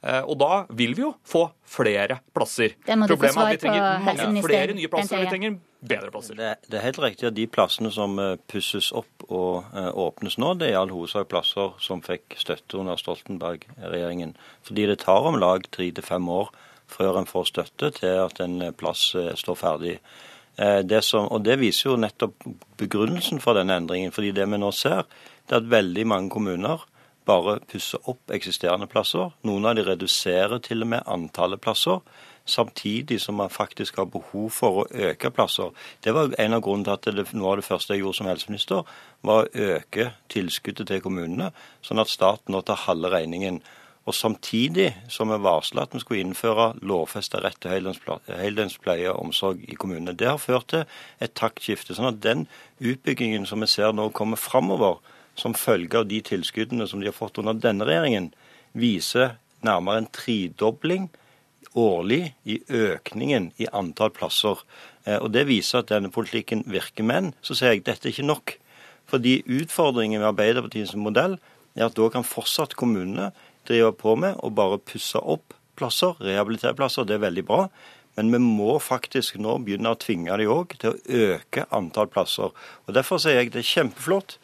Eh, 0.05 0.22
og 0.22 0.38
da 0.38 0.68
vil 0.69 0.93
vi 0.93 1.01
jo 1.01 1.15
få 1.26 1.47
flere 1.65 2.19
plasser. 2.35 2.76
Det 2.85 2.97
må 2.99 3.07
du 3.09 3.15
få 3.15 3.23
Problemet 3.23 3.31
er 3.31 3.39
svar 3.39 3.49
at 3.49 3.55
vi 3.55 3.61
trenger 3.63 3.81
på, 3.81 3.88
mange 3.89 4.05
helseminister 4.11 4.53
flere 4.53 4.76
nye 4.77 4.91
plasser. 4.93 5.23
Vi 5.23 5.31
trenger 5.31 5.55
bedre 5.81 6.13
plasser. 6.13 6.38
Det, 6.38 6.51
det 6.69 6.77
er 6.77 6.85
helt 6.85 7.01
riktig 7.01 7.30
at 7.31 7.38
de 7.39 7.47
plassene 7.57 7.93
som 7.95 8.22
eh, 8.22 8.35
pusses 8.53 8.91
opp 9.01 9.26
og 9.31 9.73
eh, 9.73 9.89
åpnes 10.05 10.38
nå, 10.38 10.53
det 10.61 10.69
er 10.69 10.76
i 10.76 10.80
all 10.84 10.93
hovedsak 10.93 11.31
plasser 11.34 11.73
som 11.81 12.05
fikk 12.05 12.38
støtte 12.38 12.77
under 12.77 13.01
Stoltenberg-regjeringen. 13.01 14.38
Fordi 14.69 14.91
det 14.91 15.01
tar 15.07 15.26
om 15.26 15.41
lag 15.41 15.65
tre 15.73 15.89
til 15.89 16.05
fem 16.05 16.30
år 16.30 16.53
før 16.91 17.18
en 17.18 17.30
får 17.34 17.49
støtte 17.49 17.95
til 17.97 18.27
at 18.27 18.38
en 18.43 18.68
plass 18.77 19.09
står 19.41 19.57
ferdig. 19.57 19.97
Eh, 20.62 20.84
Det 20.84 21.04
som, 21.04 21.28
og 21.32 21.44
Det 21.44 21.60
viser 21.60 21.90
jo 21.90 21.98
nettopp 21.98 22.46
begrunnelsen 22.78 23.42
for 23.42 23.54
denne 23.54 23.78
endringen. 23.78 24.12
fordi 24.12 24.32
det 24.32 24.50
vi 24.50 24.58
nå 24.58 24.72
ser, 24.72 25.04
det 25.48 25.56
er 25.56 25.58
at 25.58 25.72
veldig 25.72 26.08
mange 26.08 26.30
kommuner 26.30 26.86
bare 27.26 27.60
pusser 27.60 28.00
opp 28.10 28.32
eksisterende 28.32 28.88
plasser. 28.88 29.32
Noen 29.44 29.66
av 29.66 29.76
de 29.76 29.84
reduserer 29.84 30.60
til 30.60 30.82
og 30.82 30.88
med 30.88 31.08
antallet 31.08 31.62
plasser. 31.62 32.00
Samtidig 32.46 33.22
som 33.22 33.36
man 33.36 33.50
faktisk 33.50 33.96
har 33.96 34.06
behov 34.06 34.50
for 34.50 34.72
å 34.82 34.88
øke 34.92 35.30
plasser. 35.32 35.70
Det 36.04 36.14
var 36.14 36.34
en 36.40 36.54
av 36.54 36.62
grunnene 36.62 36.84
til 36.86 36.92
at 36.94 37.16
det, 37.16 37.34
noe 37.34 37.52
av 37.52 37.62
det 37.62 37.66
første 37.66 37.94
jeg 37.94 38.02
gjorde 38.02 38.18
som 38.18 38.28
helseminister, 38.28 38.84
var 39.24 39.46
å 39.46 39.50
øke 39.54 40.14
tilskuddet 40.30 40.88
til 40.88 41.02
kommunene, 41.02 41.52
sånn 41.82 42.02
at 42.02 42.10
staten 42.10 42.52
nå 42.52 42.62
tar 42.62 42.76
halve 42.88 43.14
regningen. 43.14 43.62
Og 44.10 44.15
samtidig 44.18 44.95
som 45.14 45.30
vi 45.30 45.38
varsla 45.38 45.84
at 45.86 45.94
vi 45.94 45.99
skulle 46.02 46.23
innføre 46.23 46.72
lovfesta 46.82 47.38
rett 47.44 47.60
til 47.61 47.69
heldøgns- 47.72 48.80
pleie 48.82 49.11
og 49.11 49.28
omsorg 49.28 49.61
i 49.69 49.76
kommunene. 49.76 50.18
Det 50.18 50.28
har 50.28 50.38
ført 50.41 50.68
til 50.68 50.86
et 51.22 51.34
taktskifte. 51.34 51.94
sånn 51.94 52.07
at 52.07 52.22
den 52.22 52.48
utbyggingen 52.82 53.45
som 53.45 53.60
vi 53.60 53.68
ser 53.68 53.94
nå 53.94 54.10
kommer 54.10 54.38
framover, 54.38 54.98
som 55.36 55.53
følge 55.53 55.99
av 55.99 56.07
de 56.07 56.22
tilskuddene 56.22 56.88
som 56.88 56.99
de 56.99 57.07
har 57.07 57.14
fått 57.14 57.38
under 57.38 57.53
denne 57.53 57.86
regjeringen, 57.86 58.34
viser 58.73 59.38
nærmere 59.64 59.98
en 59.98 60.07
tredobling 60.07 61.10
årlig 61.76 62.34
i 62.45 62.60
økningen 62.69 63.52
i 63.60 63.68
antall 63.72 64.10
plasser. 64.10 64.57
Eh, 65.06 65.18
Og 65.18 65.32
Det 65.32 65.48
viser 65.48 65.80
at 65.80 65.90
denne 65.90 66.11
politikken 66.11 66.64
virker. 66.68 67.03
Men 67.03 67.34
så 67.41 67.56
sier 67.56 67.69
jeg 67.73 67.86
dette 67.86 68.07
er 68.07 68.11
ikke 68.11 68.26
nok. 68.26 68.57
Fordi 69.07 69.44
utfordringen 69.44 70.22
med 70.22 70.34
Arbeiderpartiets 70.34 70.95
modell 70.95 71.38
er 71.76 71.86
at 71.86 71.95
da 71.95 72.10
kan 72.10 72.23
fortsatt 72.23 72.76
kommunene 72.76 73.32
drive 73.68 73.94
på 73.98 74.16
med 74.20 74.40
å 74.42 74.52
bare 74.54 74.82
pusse 74.82 75.20
opp 75.20 75.56
plasser, 75.80 76.16
rehabilitere 76.22 76.78
plasser. 76.78 77.08
Det 77.08 77.18
er 77.18 77.26
veldig 77.26 77.46
bra. 77.48 77.66
Men 78.18 78.32
vi 78.34 78.42
må 78.44 78.76
faktisk 78.84 79.38
nå 79.40 79.56
begynne 79.64 79.94
å 79.94 80.00
tvinge 80.00 80.36
de 80.38 80.50
òg 80.52 80.76
til 80.82 80.92
å 80.92 81.22
øke 81.32 81.66
antall 81.72 82.10
plasser. 82.12 82.52
Og 82.86 82.96
Derfor 82.96 83.22
sier 83.22 83.40
jeg 83.40 83.54
det 83.54 83.64
er 83.64 83.70
kjempeflott 83.70 84.38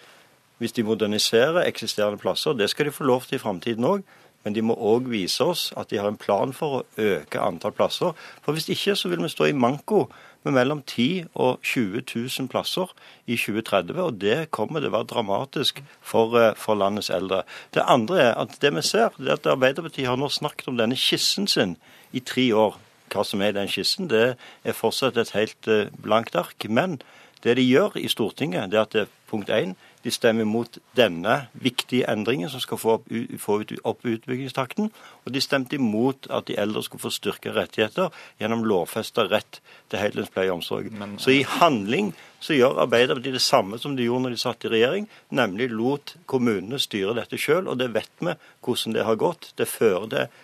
hvis 0.58 0.74
de 0.74 0.86
moderniserer 0.88 1.68
eksisterende 1.68 2.22
plasser. 2.22 2.56
Det 2.58 2.70
skal 2.72 2.88
de 2.88 2.96
få 2.96 3.06
lov 3.06 3.28
til 3.28 3.38
i 3.38 3.44
framtiden 3.44 3.86
òg. 3.86 4.08
Men 4.46 4.56
de 4.56 4.64
må 4.64 4.78
òg 4.80 5.10
vise 5.12 5.44
oss 5.44 5.68
at 5.76 5.90
de 5.92 6.00
har 6.00 6.08
en 6.08 6.20
plan 6.20 6.54
for 6.56 6.80
å 6.80 6.84
øke 7.04 7.42
antall 7.44 7.74
plasser. 7.76 8.14
For 8.46 8.56
hvis 8.56 8.70
ikke 8.72 8.96
så 8.96 9.12
vil 9.12 9.26
vi 9.26 9.34
stå 9.34 9.50
i 9.50 9.58
manko 9.58 10.06
med 10.48 10.56
mellom 10.56 10.82
10 10.82 11.28
og 11.36 11.60
20 11.62 12.04
000 12.08 12.50
plasser 12.52 12.92
i 13.28 13.38
2030. 13.38 14.00
Og 14.02 14.18
det 14.22 14.38
kommer 14.56 14.82
til 14.82 14.90
å 14.92 14.96
være 14.98 15.10
dramatisk 15.12 15.84
for, 16.02 16.36
eh, 16.40 16.56
for 16.56 16.80
landets 16.80 17.12
eldre. 17.14 17.44
Det 17.74 17.84
andre 17.86 18.22
er 18.22 18.34
at 18.42 18.58
det 18.62 18.74
vi 18.76 18.82
ser, 18.82 19.12
det 19.18 19.28
er 19.28 19.40
at 19.40 19.52
Arbeiderpartiet 19.54 20.08
har 20.08 20.18
nå 20.18 20.30
snakket 20.30 20.68
om 20.72 20.78
denne 20.78 20.98
skissen 20.98 21.48
sin 21.48 21.78
i 22.14 22.20
tre 22.20 22.50
år. 22.54 22.80
Hva 23.12 23.24
som 23.24 23.42
er 23.42 23.54
i 23.54 23.60
den 23.60 23.70
skissen, 23.72 24.10
det 24.10 24.38
er 24.66 24.74
fortsatt 24.74 25.18
et 25.18 25.36
helt 25.36 25.68
eh, 25.68 25.92
blankt 26.02 26.36
ark. 26.36 26.70
Men 26.70 27.00
det 27.48 27.58
de 27.60 27.64
gjør 27.64 27.96
i 28.00 28.10
Stortinget, 28.12 28.72
det 28.72 28.80
er 28.80 28.86
at 28.86 28.96
det, 28.96 29.08
punkt 29.28 29.50
1, 29.52 29.74
de 30.04 30.12
stemmer 30.14 30.48
mot 30.48 30.78
denne 30.96 31.34
viktige 31.60 32.08
endringen 32.08 32.48
som 32.52 32.62
skal 32.64 32.80
få 32.80 32.94
opp, 32.98 33.10
få 33.44 33.58
opp 33.88 34.06
utbyggingstakten. 34.08 34.88
Og 35.26 35.34
de 35.36 35.42
stemte 35.44 35.76
imot 35.76 36.30
at 36.32 36.48
de 36.48 36.56
eldre 36.60 36.84
skulle 36.86 37.04
få 37.04 37.12
styrka 37.12 37.52
rettigheter 37.56 38.14
gjennom 38.40 38.64
lovfesta 38.68 39.26
rett 39.28 39.60
til 39.92 40.00
heldøgns 40.00 40.32
pleie 40.32 40.52
og 40.52 40.62
omsorg. 40.62 40.92
Så 41.20 41.36
i 41.36 41.44
handling 41.58 42.14
så 42.40 42.56
gjør 42.56 42.84
Arbeiderpartiet 42.86 43.36
det 43.36 43.44
samme 43.44 43.82
som 43.82 43.98
de 43.98 44.08
gjorde 44.08 44.28
når 44.28 44.38
de 44.38 44.42
satt 44.46 44.68
i 44.68 44.72
regjering, 44.72 45.10
nemlig 45.36 45.72
lot 45.74 46.16
kommunene 46.30 46.80
styre 46.80 47.18
dette 47.18 47.40
sjøl. 47.42 47.68
Og 47.68 47.80
det 47.82 47.92
vet 47.96 48.24
vi 48.24 48.38
hvordan 48.64 48.96
det 48.96 49.08
har 49.08 49.20
gått. 49.20 49.52
Det 49.60 49.68
fører 49.68 50.08
til 50.14 50.44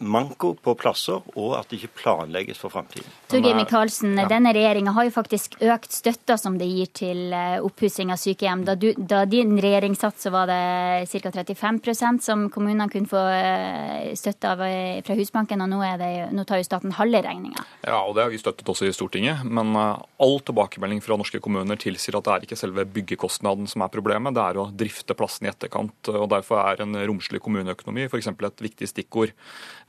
manko 0.00 0.54
på 0.58 0.72
plasser, 0.74 1.20
og 1.36 1.52
at 1.58 1.68
det 1.70 1.80
ikke 1.80 2.00
planlegges 2.00 2.58
for 2.58 2.72
framtiden. 2.72 3.06
Torgeir 3.30 3.54
Micaelsen, 3.54 4.16
denne 4.30 4.52
regjeringa 4.56 4.94
har 4.96 5.06
jo 5.06 5.12
faktisk 5.14 5.58
økt 5.62 5.92
støtta 5.94 6.36
som 6.40 6.56
det 6.58 6.66
gir 6.66 6.88
til 6.96 7.34
eh, 7.36 7.58
oppussing 7.62 8.10
av 8.10 8.18
sykehjem. 8.20 8.64
Da, 8.66 8.74
du, 8.78 8.88
da 8.96 9.22
din 9.28 9.54
regjering 9.60 9.94
satt, 9.98 10.18
så 10.20 10.32
var 10.34 10.50
det 10.50 11.06
ca. 11.12 11.32
35% 11.36 12.24
som 12.24 12.46
kommunene 12.52 12.88
kunne 12.92 13.10
få 13.10 13.22
eh, 13.34 14.10
støtte 14.18 14.54
av 14.54 14.64
eh, 14.66 15.02
fra 15.06 15.16
Husbanken, 15.18 15.62
og 15.64 15.70
nå, 15.72 15.80
er 15.86 16.00
det, 16.00 16.10
nå 16.36 16.44
tar 16.48 16.62
jo 16.62 16.66
staten 16.66 16.96
halve 16.98 17.22
regninga. 17.26 17.64
Ja, 17.84 18.00
og 18.02 18.16
det 18.16 18.26
har 18.26 18.32
vi 18.32 18.40
støttet 18.40 18.68
også 18.68 18.88
i 18.88 18.94
Stortinget. 18.96 19.44
Men 19.46 19.74
eh, 19.78 20.02
all 20.24 20.38
tilbakemelding 20.46 21.04
fra 21.04 21.18
norske 21.20 21.42
kommuner 21.42 21.80
tilsier 21.80 22.18
at 22.18 22.26
det 22.26 22.34
er 22.34 22.48
ikke 22.48 22.60
selve 22.60 22.86
byggekostnaden 22.96 23.70
som 23.70 23.86
er 23.86 23.92
problemet, 23.92 24.34
det 24.36 24.46
er 24.46 24.62
å 24.62 24.68
drifte 24.72 25.16
plassen 25.18 25.48
i 25.48 25.52
etterkant. 25.52 26.12
og 26.12 26.28
Derfor 26.32 26.64
er 26.64 26.84
en 26.84 26.98
romslig 27.12 27.42
kommuneøkonomi 27.44 28.08
f.eks. 28.08 28.32
et 28.32 28.66
viktig 28.66 28.90
stikkord. 28.90 29.34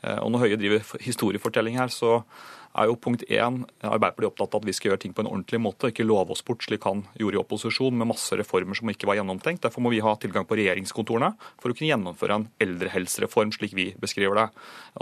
Eh, 0.03 0.19
Og 0.21 0.31
Når 0.31 0.45
Høie 0.45 0.57
driver 0.57 0.97
historiefortelling 1.01 1.77
her, 1.77 1.87
så 1.93 2.23
er 2.71 2.87
jo 2.87 2.95
punkt 2.95 3.23
én 3.27 3.65
Arbeiderpartiet 3.83 4.29
opptatt 4.31 4.55
av 4.55 4.61
at 4.61 4.67
vi 4.69 4.73
skal 4.75 4.91
gjøre 4.91 5.01
ting 5.03 5.13
på 5.15 5.23
en 5.25 5.29
ordentlig 5.31 5.59
måte, 5.59 5.89
ikke 5.91 6.05
love 6.07 6.31
oss 6.31 6.43
bort 6.47 6.63
slik 6.63 6.85
han 6.87 7.03
gjorde 7.19 7.35
i 7.35 7.41
opposisjon 7.41 7.97
med 7.99 8.07
masse 8.13 8.31
reformer 8.39 8.77
som 8.79 8.87
ikke 8.91 9.09
var 9.09 9.19
gjennomtenkt. 9.19 9.63
Derfor 9.65 9.83
må 9.83 9.91
vi 9.91 9.99
ha 10.03 10.13
tilgang 10.15 10.47
på 10.47 10.55
regjeringskontorene 10.59 11.33
for 11.59 11.71
å 11.71 11.75
kunne 11.75 11.89
gjennomføre 11.91 12.37
en 12.39 12.47
eldrehelsereform 12.63 13.51
slik 13.57 13.75
vi 13.75 13.89
beskriver 13.99 14.39
det. 14.39 14.47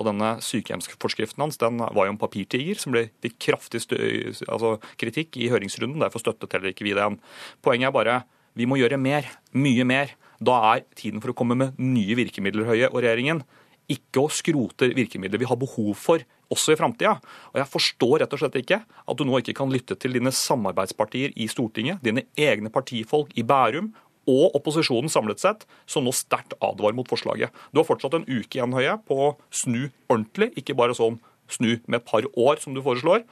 Og 0.01 0.09
denne 0.09 0.31
sykehjemsforskriften 0.45 1.45
hans 1.45 1.61
den 1.61 1.77
var 1.83 2.09
jo 2.09 2.15
en 2.15 2.21
papirtiger 2.21 2.81
som 2.81 2.95
ble, 2.95 3.11
fikk 3.21 3.37
kraftig 3.51 3.85
altså 3.85 4.77
kritikk 4.97 5.37
i 5.37 5.51
høringsrunden. 5.53 6.01
Derfor 6.01 6.25
støttet 6.25 6.57
heller 6.57 6.73
ikke 6.73 6.87
vi 6.89 6.97
den. 6.97 7.21
Poenget 7.61 7.91
er 7.91 7.95
bare 7.95 8.19
vi 8.57 8.65
må 8.67 8.79
gjøre 8.81 8.97
mer, 8.97 9.29
mye 9.53 9.85
mer. 9.87 10.17
Da 10.41 10.57
er 10.73 10.85
tiden 10.97 11.21
for 11.21 11.31
å 11.31 11.37
komme 11.37 11.55
med 11.59 11.77
nye 11.79 12.17
virkemidler, 12.17 12.65
Høie 12.67 12.89
og 12.89 13.03
regjeringen. 13.03 13.43
Ikke 13.89 14.21
å 14.21 14.33
skrote 14.33 14.91
virkemidler 14.95 15.41
vi 15.41 15.47
har 15.49 15.59
behov 15.59 15.95
for 15.97 16.23
også 16.53 16.73
i 16.73 16.79
framtida. 16.79 17.15
Og 17.53 17.61
jeg 17.61 17.71
forstår 17.71 18.19
rett 18.23 18.35
og 18.35 18.41
slett 18.41 18.59
ikke 18.61 18.81
at 18.85 19.17
du 19.17 19.25
nå 19.25 19.39
ikke 19.41 19.57
kan 19.57 19.71
lytte 19.73 19.97
til 19.99 20.15
dine 20.17 20.33
samarbeidspartier 20.33 21.33
i 21.37 21.49
Stortinget, 21.51 22.03
dine 22.05 22.27
egne 22.37 22.71
partifolk 22.73 23.33
i 23.37 23.45
Bærum 23.45 23.93
og 24.29 24.55
opposisjonen 24.57 25.09
samlet 25.09 25.41
sett, 25.41 25.63
som 25.89 26.05
nå 26.05 26.13
sterkt 26.13 26.53
advarer 26.61 26.97
mot 26.97 27.09
forslaget. 27.09 27.53
Du 27.73 27.81
har 27.81 27.87
fortsatt 27.87 28.17
en 28.17 28.27
uke 28.27 28.59
igjen, 28.59 28.75
Høie, 28.77 28.97
på 29.07 29.17
å 29.17 29.29
snu 29.49 29.87
ordentlig, 30.09 30.51
ikke 30.59 30.77
bare 30.77 30.97
sånn 30.97 31.17
snu 31.49 31.79
med 31.87 32.01
et 32.01 32.05
par 32.05 32.27
år, 32.37 32.59
som 32.61 32.75
du 32.75 32.83
foreslår, 32.85 33.23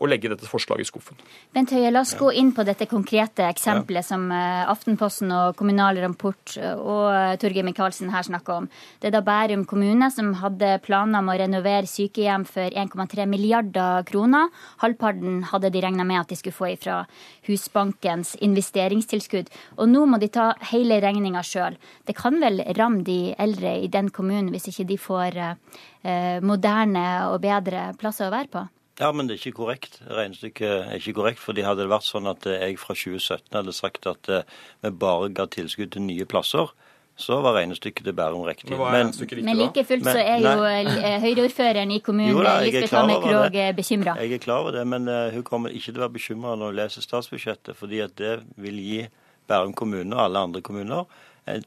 og 0.00 0.08
legge 0.10 0.30
dette 0.32 0.48
forslaget 0.48 0.86
i 0.86 0.88
skuffen. 0.88 1.18
Bent 1.54 1.72
Høie, 1.74 1.90
la 1.92 2.02
oss 2.04 2.14
gå 2.18 2.30
inn 2.36 2.52
på 2.56 2.64
dette 2.66 2.88
konkrete 2.90 3.46
eksempelet 3.48 4.06
som 4.06 4.26
eh, 4.34 4.64
Aftenposten 4.70 5.32
og 5.34 5.56
Kommunal 5.58 6.00
Rapport 6.02 6.56
eh, 6.60 6.74
og 6.74 7.08
eh, 7.12 7.34
Torgeir 7.40 7.66
Micaelsen 7.66 8.12
her 8.14 8.26
snakker 8.26 8.64
om. 8.64 8.68
Det 9.00 9.10
er 9.10 9.16
da 9.16 9.24
Bærum 9.24 9.64
kommune 9.68 10.10
som 10.14 10.32
hadde 10.40 10.78
planer 10.84 11.22
om 11.22 11.32
å 11.32 11.38
renovere 11.38 11.90
sykehjem 11.90 12.46
for 12.48 12.74
1,3 12.84 13.28
milliarder 13.30 14.04
kroner. 14.08 14.50
Halvparten 14.82 15.42
hadde 15.52 15.72
de 15.74 15.84
regna 15.84 16.06
med 16.06 16.22
at 16.22 16.32
de 16.32 16.38
skulle 16.40 16.56
få 16.56 16.72
ifra 16.74 17.02
Husbankens 17.48 18.34
investeringstilskudd. 18.44 19.50
Og 19.78 19.90
nå 19.90 20.04
må 20.08 20.20
de 20.22 20.30
ta 20.32 20.52
hele 20.70 21.00
regninga 21.04 21.42
sjøl. 21.44 21.78
Det 22.06 22.16
kan 22.18 22.40
vel 22.42 22.62
ramme 22.78 23.04
de 23.06 23.34
eldre 23.38 23.76
i 23.82 23.90
den 23.92 24.10
kommunen 24.14 24.52
hvis 24.54 24.70
ikke 24.72 24.88
de 24.88 25.00
får 25.00 25.40
eh, 25.40 25.82
eh, 26.04 26.38
moderne 26.44 27.04
og 27.30 27.40
bedre 27.44 27.90
plasser 28.00 28.28
å 28.28 28.34
være 28.34 28.52
på? 28.52 28.64
Ja, 29.00 29.10
men 29.12 29.26
det 29.26 29.34
er 29.34 29.42
ikke 29.42 29.58
korrekt. 29.58 29.98
Regnestykket 30.06 30.70
er 30.70 31.00
ikke 31.00 31.16
korrekt. 31.18 31.42
fordi 31.42 31.64
Hadde 31.66 31.82
det 31.82 31.90
vært 31.90 32.06
sånn 32.06 32.30
at 32.30 32.46
jeg 32.46 32.78
fra 32.78 32.94
2017 32.94 33.56
hadde 33.56 33.74
sagt 33.74 34.06
at 34.06 34.30
eh, 34.30 34.44
vi 34.84 34.90
bare 34.90 35.32
ga 35.34 35.48
tilskudd 35.50 35.94
til 35.96 36.06
nye 36.06 36.26
plasser, 36.30 36.70
så 37.16 37.38
var 37.42 37.56
regnestykket 37.58 38.06
til 38.06 38.14
Bærum 38.14 38.46
riktig. 38.46 38.78
Men 38.78 39.12
Men 39.44 39.56
like 39.56 39.84
fullt 39.84 40.06
så 40.06 40.18
er 40.18 40.38
jo 40.42 40.64
eh, 40.66 41.20
Høyre-ordføreren 41.22 41.90
i 41.90 41.98
kommunen, 41.98 42.44
da, 42.44 42.60
Lisbeth 42.62 42.94
det. 42.94 43.18
Krogh, 43.26 43.76
bekymra. 43.76 44.16
Jeg 44.22 44.32
er 44.32 44.38
klar 44.38 44.62
over 44.62 44.70
det, 44.78 44.86
men 44.86 45.08
eh, 45.08 45.34
hun 45.34 45.42
kommer 45.42 45.74
ikke 45.74 45.92
til 45.92 45.98
å 45.98 46.06
være 46.06 46.16
bekymra 46.18 46.56
når 46.56 46.72
hun 46.72 46.80
leser 46.82 47.02
statsbudsjettet, 47.02 47.76
fordi 47.76 48.02
at 48.06 48.18
det 48.18 48.40
vil 48.56 48.78
gi 48.78 49.04
Bærum 49.48 49.74
kommune 49.74 50.14
og 50.16 50.24
alle 50.24 50.38
andre 50.38 50.62
kommuner 50.62 51.04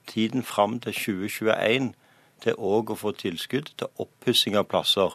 tiden 0.08 0.44
fram 0.44 0.80
til 0.80 0.94
2021 0.94 1.92
til 2.44 2.54
òg 2.58 2.94
å 2.94 2.98
få 2.98 3.14
tilskudd 3.18 3.72
til 3.78 4.02
oppussing 4.02 4.58
av 4.58 4.68
plasser, 4.70 5.14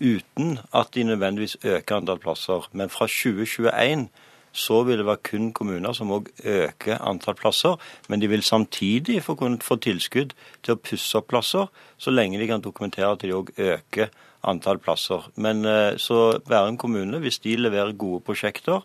uten 0.00 0.58
at 0.74 0.94
de 0.94 1.04
nødvendigvis 1.04 1.56
øker 1.64 1.96
antall 1.96 2.18
plasser. 2.18 2.68
Men 2.72 2.90
fra 2.90 3.06
2021 3.06 4.08
så 4.52 4.82
vil 4.82 4.98
det 4.98 5.06
være 5.06 5.22
kun 5.30 5.52
kommuner 5.52 5.92
som 5.94 6.10
òg 6.10 6.30
øker 6.44 6.98
antall 7.06 7.36
plasser, 7.38 7.76
men 8.08 8.20
de 8.20 8.28
vil 8.28 8.42
samtidig 8.42 9.22
få, 9.22 9.36
få 9.62 9.76
tilskudd 9.76 10.34
til 10.62 10.74
å 10.74 10.80
pusse 10.80 11.18
opp 11.18 11.28
plasser, 11.30 11.70
så 11.98 12.10
lenge 12.10 12.40
de 12.40 12.48
kan 12.50 12.64
dokumentere 12.64 13.12
at 13.12 13.22
de 13.22 13.34
òg 13.36 13.52
øker 13.58 14.10
antall 14.42 14.80
plasser. 14.82 15.28
Men 15.36 15.64
eh, 15.64 15.96
så 15.98 16.40
Bærum 16.48 16.78
kommune, 16.78 17.18
hvis 17.18 17.38
de 17.38 17.56
leverer 17.56 17.92
gode 17.92 18.24
prosjekter, 18.26 18.82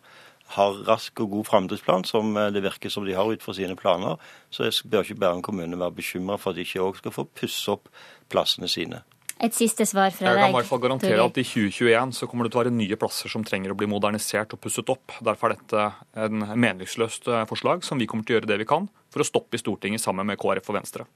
har 0.53 0.77
rask 0.85 1.19
og 1.23 1.31
god 1.31 1.45
framdriftsplan, 1.47 2.03
som 2.05 2.35
det 2.53 2.61
virker 2.61 2.91
som 2.93 3.05
de 3.05 3.15
har 3.17 3.25
ut 3.25 3.41
fra 3.41 3.53
sine 3.57 3.73
planer, 3.75 4.19
så 4.53 4.69
bør 4.85 5.01
ikke 5.01 5.17
Bærum 5.23 5.41
kommune 5.41 5.79
være 5.79 5.97
bekymra 5.97 6.37
for 6.37 6.51
at 6.51 6.59
de 6.59 6.67
ikke 6.67 6.85
òg 6.85 6.99
skal 7.01 7.15
få 7.15 7.25
pusse 7.25 7.71
opp 7.71 7.89
plassene 8.29 8.69
sine. 8.69 9.01
Et 9.44 9.52
siste 9.52 9.84
svar 9.84 10.14
fra 10.16 10.30
deg. 10.30 10.38
Jeg 10.40 10.45
kan 10.45 10.53
i 10.53 10.56
hvert 10.56 10.70
fall 10.70 10.82
garantere 10.86 11.24
at 11.26 11.40
i 11.41 11.44
2021 11.44 12.14
så 12.16 12.28
kommer 12.32 12.48
det 12.48 12.53
til 12.53 12.60
å 12.60 12.64
være 12.64 12.76
nye 12.76 12.98
plasser 12.99 13.32
som 13.32 13.44
trenger 13.44 13.74
å 13.74 13.78
bli 13.78 13.90
modernisert 13.91 14.56
og 14.56 14.62
pusset 14.64 14.91
opp. 14.94 15.18
Derfor 15.28 15.52
er 15.52 15.60
dette 15.60 15.88
en 16.24 16.45
meningsløst 16.56 17.28
eh, 17.28 17.44
forslag 17.49 17.84
som 17.84 17.99
vi 17.99 18.07
kommer 18.07 18.24
til 18.24 18.38
å 18.38 18.40
gjøre 18.40 18.52
det 18.53 18.62
vi 18.64 18.70
kan 18.70 18.88
for 19.12 19.24
å 19.24 19.28
stoppe 19.28 19.60
i 19.60 19.62
Stortinget 19.62 20.03
sammen 20.03 20.30
med 20.30 20.40
KrF 20.40 20.72
og 20.72 20.80
Venstre. 20.80 21.07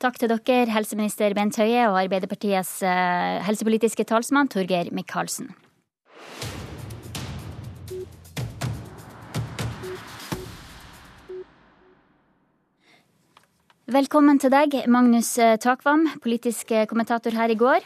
Takk 0.00 0.16
til 0.16 0.32
dere, 0.32 0.72
helseminister 0.72 1.36
Bent 1.36 1.58
Høie 1.60 1.84
og 1.90 1.98
Arbeiderpartiets 2.00 2.78
eh, 2.88 3.40
helsepolitiske 3.44 4.08
talsmann 4.08 4.48
Torgeir 4.48 4.88
Micaelsen. 4.96 5.52
Velkommen 13.90 14.38
til 14.38 14.52
deg, 14.54 14.74
Magnus 14.86 15.32
eh, 15.42 15.56
Takvam, 15.58 16.04
politisk 16.22 16.68
eh, 16.70 16.84
kommentator 16.86 17.34
her 17.34 17.50
i 17.50 17.56
går. 17.58 17.82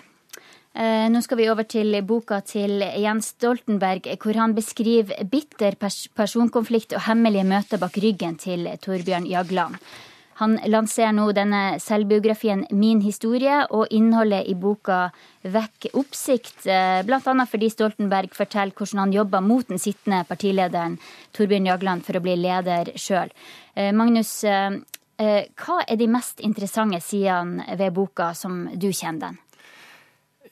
Eh, 0.77 1.07
nå 1.09 1.23
skal 1.25 1.39
vi 1.41 1.47
over 1.49 1.65
til 1.65 1.97
boka 2.05 2.43
til 2.45 2.85
Jens 3.01 3.31
Stoltenberg, 3.33 4.11
hvor 4.21 4.37
han 4.37 4.53
beskriver 4.53 5.25
bitter 5.33 5.79
personkonflikt 5.81 6.93
og 6.99 7.07
hemmelige 7.07 7.47
møter 7.49 7.81
bak 7.81 7.97
ryggen 8.05 8.37
til 8.37 8.69
Torbjørn 8.85 9.31
Jagland. 9.31 9.81
Han 10.43 10.59
lanserer 10.69 11.15
nå 11.17 11.31
denne 11.33 11.79
selvbiografien 11.81 12.67
Min 12.75 13.01
historie, 13.01 13.63
og 13.73 13.89
innholdet 13.95 14.45
i 14.51 14.59
boka 14.61 15.07
vekker 15.41 15.97
oppsikt, 15.97 16.67
bl.a. 17.07 17.47
fordi 17.49 17.71
Stoltenberg 17.73 18.35
forteller 18.37 18.77
hvordan 18.77 19.07
han 19.07 19.15
jobba 19.23 19.41
mot 19.41 19.71
den 19.71 19.81
sittende 19.81 20.25
partilederen 20.29 20.99
Torbjørn 21.33 21.71
Jagland 21.71 22.05
for 22.05 22.19
å 22.19 22.25
bli 22.27 22.35
leder 22.43 22.93
sjøl. 22.99 23.33
Magnus, 23.95 24.43
hva 25.17 25.77
er 25.87 25.99
de 26.01 26.09
mest 26.11 26.41
interessante 26.43 26.99
sidene 27.05 27.77
ved 27.79 27.95
boka 27.95 28.33
som 28.35 28.65
du 28.75 28.89
kjenner 28.91 29.29
den? 29.29 29.41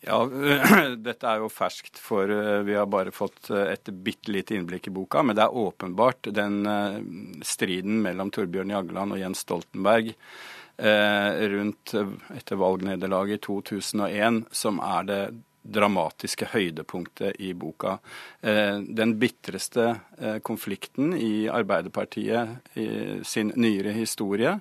Ja, 0.03 0.19
Dette 1.07 1.29
er 1.31 1.43
jo 1.43 1.51
ferskt, 1.53 2.01
for 2.03 2.31
eh, 2.31 2.63
vi 2.67 2.75
har 2.75 2.89
bare 2.91 3.15
fått 3.15 3.53
eh, 3.55 3.71
et 3.77 3.91
bitte 4.03 4.33
lite 4.35 4.57
innblikk 4.57 4.89
i 4.91 4.95
boka. 4.95 5.23
Men 5.23 5.39
det 5.39 5.45
er 5.45 5.61
åpenbart 5.63 6.33
den 6.35 6.67
striden 7.47 8.01
mellom 8.03 8.33
Torbjørn 8.35 8.75
Jagland 8.75 9.15
og 9.15 9.23
Jens 9.23 9.47
Stoltenberg 9.47 10.15
rundt 10.83 11.93
etter 12.33 12.59
valgnederlaget 12.59 13.37
i 13.37 13.43
2001 13.45 14.39
som 14.57 14.79
er 14.83 15.05
det 15.07 15.19
dramatiske 15.63 16.49
høydepunktet 16.53 17.39
i 17.41 17.53
boka. 17.55 17.99
Eh, 18.41 18.79
den 18.83 19.15
bitreste 19.21 19.85
eh, 20.19 20.39
konflikten 20.45 21.15
i 21.17 21.49
Arbeiderpartiet 21.53 22.77
i 22.79 22.89
sin 23.27 23.53
nyere 23.57 23.95
historie, 23.97 24.59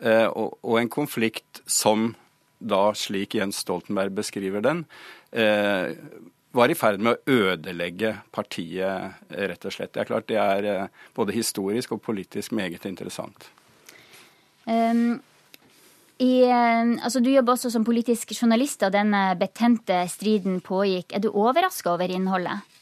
eh, 0.00 0.26
og 0.28 0.80
en 0.80 0.90
konflikt 0.92 1.62
som 1.66 2.14
da, 2.58 2.88
slik 2.96 3.36
Jens 3.38 3.60
Stoltenberg 3.62 4.16
beskriver 4.16 4.64
den, 4.64 4.80
var 6.58 6.72
i 6.72 6.74
ferd 6.74 7.04
med 7.04 7.20
å 7.20 7.36
ødelegge 7.52 8.16
partiet, 8.34 9.20
rett 9.30 9.66
og 9.68 9.74
slett. 9.76 9.92
Det 9.94 10.00
er 10.02 10.08
klart 10.08 10.26
det 10.26 10.40
er 10.42 10.88
både 11.14 11.36
historisk 11.36 11.92
og 11.94 12.00
politisk 12.02 12.56
meget 12.58 12.88
interessant. 12.88 13.46
Um 14.66 15.20
i, 16.18 16.42
eh, 16.42 17.04
altså 17.04 17.20
du 17.22 17.30
jobber 17.30 17.54
også 17.54 17.70
som 17.70 17.84
politisk 17.86 18.34
journalist 18.34 18.82
da 18.82 18.90
denne 18.90 19.22
betente 19.38 20.00
striden 20.10 20.58
pågikk. 20.66 21.14
Er 21.14 21.22
du 21.22 21.30
overraska 21.30 21.92
over 21.94 22.10
innholdet? 22.10 22.74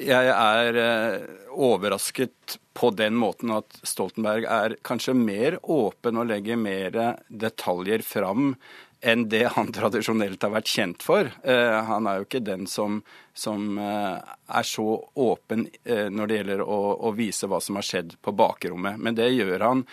Jeg 0.00 0.30
er 0.32 0.78
eh, 0.80 1.24
overrasket 1.50 2.60
på 2.78 2.92
den 2.94 3.18
måten 3.18 3.50
at 3.52 3.82
Stoltenberg 3.82 4.46
er 4.46 4.76
kanskje 4.86 5.16
mer 5.18 5.58
åpen 5.66 6.22
og 6.22 6.30
legger 6.30 6.62
mer 6.62 6.94
detaljer 7.26 8.06
fram 8.06 8.54
enn 9.02 9.26
det 9.32 9.48
han 9.56 9.72
tradisjonelt 9.76 10.46
har 10.46 10.54
vært 10.54 10.70
kjent 10.70 11.02
for. 11.02 11.26
Eh, 11.42 11.76
han 11.90 12.06
er 12.06 12.20
jo 12.20 12.30
ikke 12.30 12.46
den 12.46 12.70
som, 12.70 13.02
som 13.34 13.82
er 13.82 14.66
så 14.68 14.88
åpen 15.18 15.66
når 15.84 16.30
det 16.30 16.38
gjelder 16.38 16.62
å, 16.62 16.82
å, 17.02 17.16
vise 17.18 17.50
hva 17.50 17.58
som 17.58 17.80
har 17.80 17.90
skjedd 17.90 18.14
på 18.22 18.36
bakrommet. 18.36 19.00
Men 19.02 19.18
det 19.18 19.32
gjør 19.34 19.66
han 19.66 19.88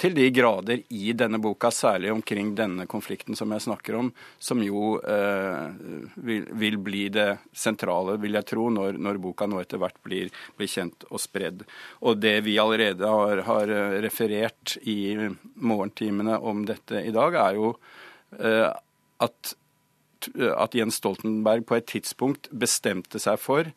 til 0.00 0.14
de 0.16 0.24
grader 0.34 0.80
i 0.90 1.12
denne 1.16 1.38
boka, 1.42 1.70
særlig 1.70 2.10
omkring 2.12 2.52
denne 2.58 2.86
konflikten 2.90 3.36
som 3.38 3.52
jeg 3.54 3.64
snakker 3.66 3.98
om, 3.98 4.10
som 4.42 4.62
jo 4.64 4.96
eh, 4.98 5.68
vil, 6.16 6.48
vil, 6.58 6.78
bli 6.82 7.04
det 7.12 7.28
sentrale, 7.54 8.16
vil 8.22 8.38
jeg 8.38 8.48
tro, 8.50 8.68
når, 8.72 8.98
når 8.98 9.20
boka 9.22 9.46
nå 9.46 9.60
etter 9.62 9.82
hvert 9.82 9.98
blir, 10.04 10.32
blir, 10.58 10.70
kjent 10.72 11.06
og 11.10 11.22
spredd. 11.22 11.64
Og 12.02 12.18
det 12.22 12.38
vi 12.46 12.58
allerede 12.62 13.08
har, 13.08 13.44
har 13.46 13.74
referert 14.02 14.76
i 14.82 15.14
morgentimene 15.54 16.38
om 16.40 16.64
dette 16.68 17.04
i 17.04 17.14
dag, 17.14 17.38
er 17.46 17.60
jo 17.60 17.74
eh, 18.40 18.68
at, 19.22 19.54
at 20.56 20.78
Jens 20.78 20.98
Stoltenberg 21.02 21.68
på 21.68 21.78
et 21.78 21.90
tidspunkt 21.94 22.50
bestemte 22.50 23.22
seg 23.22 23.38
for 23.42 23.70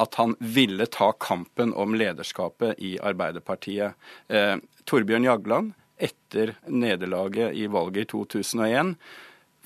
at 0.00 0.16
han 0.20 0.36
ville 0.38 0.86
ta 0.86 1.12
kampen 1.12 1.74
om 1.76 1.94
lederskapet 1.98 2.78
i 2.78 2.94
Arbeiderpartiet. 2.98 3.98
Eh, 4.28 4.56
Torbjørn 4.88 5.26
Jagland, 5.28 5.74
etter 6.00 6.54
nederlaget 6.66 7.52
i 7.54 7.66
valget 7.68 8.08
i 8.08 8.10
2001, 8.14 8.94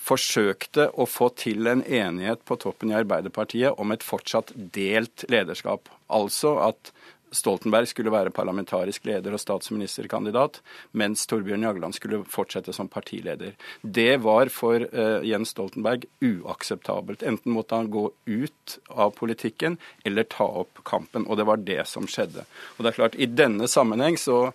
forsøkte 0.04 0.88
å 0.98 1.06
få 1.08 1.30
til 1.38 1.68
en 1.70 1.84
enighet 1.86 2.42
på 2.44 2.58
toppen 2.60 2.90
i 2.92 2.98
Arbeiderpartiet 2.98 3.78
om 3.80 3.94
et 3.94 4.04
fortsatt 4.04 4.52
delt 4.74 5.24
lederskap. 5.32 5.88
Altså 6.12 6.56
at 6.66 6.90
Stoltenberg 7.34 7.88
skulle 7.90 8.12
være 8.14 8.32
parlamentarisk 8.34 9.06
leder 9.08 9.34
og 9.34 9.42
statsministerkandidat, 9.42 10.60
mens 10.92 11.26
Torbjørn 11.30 11.66
Jagland 11.66 11.96
skulle 11.96 12.22
fortsette 12.30 12.74
som 12.76 12.90
partileder. 12.90 13.54
Det 13.82 14.20
var 14.24 14.50
for 14.54 14.86
uh, 14.94 15.20
Jens 15.26 15.54
Stoltenberg 15.54 16.06
uakseptabelt. 16.24 17.24
Enten 17.26 17.54
måtte 17.56 17.78
han 17.78 17.90
gå 17.92 18.06
ut 18.26 18.78
av 18.88 19.14
politikken 19.18 19.78
eller 20.04 20.28
ta 20.30 20.46
opp 20.64 20.84
kampen. 20.86 21.26
Og 21.28 21.40
det 21.40 21.48
var 21.48 21.62
det 21.64 21.82
som 21.90 22.08
skjedde. 22.10 22.46
Og 22.76 22.84
det 22.84 22.92
er 22.92 23.00
klart, 23.00 23.18
i 23.18 23.30
denne 23.30 23.68
sammenheng 23.70 24.18
så 24.20 24.48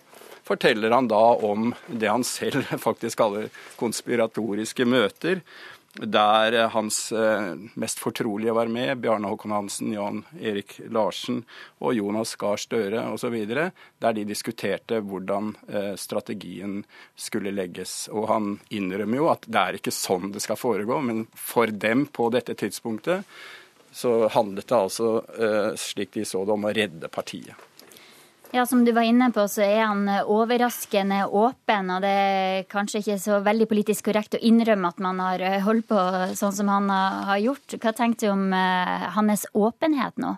forteller 0.46 0.90
han 0.90 1.08
da 1.10 1.24
om 1.46 1.74
det 1.86 2.08
han 2.10 2.24
selv 2.26 2.64
faktisk 2.86 3.20
kaller 3.20 3.50
konspiratoriske 3.80 4.86
møter 4.88 5.44
der 5.94 6.52
eh, 6.52 6.68
hans 6.70 7.12
eh, 7.12 7.54
mest 7.74 7.98
fortrolige 7.98 8.52
var 8.52 8.66
med, 8.66 8.98
Bjarne 8.98 9.28
Håkon 9.28 9.50
Hansen, 9.50 9.92
Jan 9.92 10.24
Erik 10.40 10.80
Larsen 10.90 11.44
og 11.78 11.94
Jonas 11.94 12.36
Gahr 12.36 12.56
Støre 12.56 13.08
osv., 13.10 13.36
der 13.98 14.12
de 14.14 14.24
diskuterte 14.24 15.00
hvordan 15.02 15.54
eh, 15.68 15.94
strategien 15.98 16.84
skulle 17.16 17.50
legges. 17.54 18.08
Og 18.12 18.28
han 18.30 18.52
innrømmer 18.70 19.18
jo 19.22 19.30
at 19.32 19.48
det 19.48 19.64
er 19.64 19.80
ikke 19.80 19.94
sånn 19.94 20.30
det 20.34 20.44
skal 20.44 20.60
foregå, 20.60 21.00
men 21.02 21.26
for 21.34 21.66
dem 21.66 22.06
på 22.06 22.30
dette 22.30 22.54
tidspunktet 22.54 23.26
så 23.90 24.28
handlet 24.30 24.68
det 24.70 24.76
altså, 24.76 25.08
slik 25.74 26.12
de 26.14 26.22
så 26.22 26.44
det, 26.46 26.54
om 26.54 26.68
å 26.68 26.70
redde 26.70 27.08
partiet. 27.10 27.69
Ja, 28.52 28.66
Som 28.66 28.84
du 28.84 28.90
var 28.92 29.06
inne 29.06 29.30
på, 29.30 29.44
så 29.46 29.62
er 29.62 29.84
han 29.84 30.08
overraskende 30.26 31.22
åpen. 31.26 31.90
Og 31.94 32.02
det 32.02 32.10
er 32.10 32.64
kanskje 32.70 32.98
ikke 32.98 33.18
så 33.22 33.38
veldig 33.46 33.68
politisk 33.70 34.08
korrekt 34.08 34.34
å 34.34 34.42
innrømme 34.42 34.90
at 34.90 34.98
man 34.98 35.22
har 35.22 35.44
eh, 35.46 35.60
holdt 35.62 35.86
på 35.92 36.00
sånn 36.34 36.56
som 36.56 36.70
han 36.72 36.90
har 36.90 37.38
gjort. 37.38 37.78
Hva 37.78 37.94
tenker 37.94 38.26
du 38.26 38.32
om 38.32 38.48
uh, 38.50 39.06
hans 39.14 39.46
åpenhet 39.54 40.18
nå? 40.18 40.34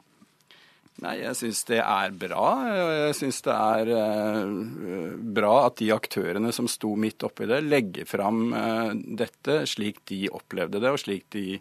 Nei, 1.03 1.17
Jeg 1.23 1.39
syns 1.41 1.65
det 1.73 1.81
er 1.81 2.13
bra. 2.13 2.47
Jeg 3.09 3.17
syns 3.17 3.41
det 3.49 3.57
er 3.57 3.89
bra 5.41 5.55
at 5.65 5.81
de 5.81 5.89
aktørene 5.97 6.53
som 6.53 6.69
sto 6.71 6.93
midt 7.01 7.25
oppi 7.27 7.49
det, 7.49 7.63
legger 7.65 8.07
fram 8.07 8.53
dette 9.19 9.63
slik 9.67 10.05
de 10.13 10.27
opplevde 10.31 10.85
det, 10.85 10.93
og 10.93 11.01
slik 11.01 11.25
de 11.33 11.57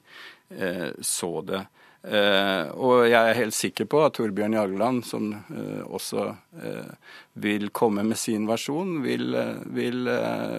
så 1.02 1.32
det. 1.48 1.64
Uh, 2.02 2.72
og 2.82 3.04
jeg 3.06 3.20
er 3.22 3.38
helt 3.38 3.54
sikker 3.54 3.86
på 3.86 4.00
at 4.02 4.16
Torbjørn 4.18 4.56
Jagland, 4.58 5.04
som 5.06 5.28
uh, 5.54 5.84
også 5.86 6.32
uh, 6.34 7.18
vil 7.44 7.68
komme 7.70 8.02
med 8.08 8.18
sin 8.18 8.48
versjon, 8.50 9.04
vil, 9.06 9.38
vil 9.70 10.10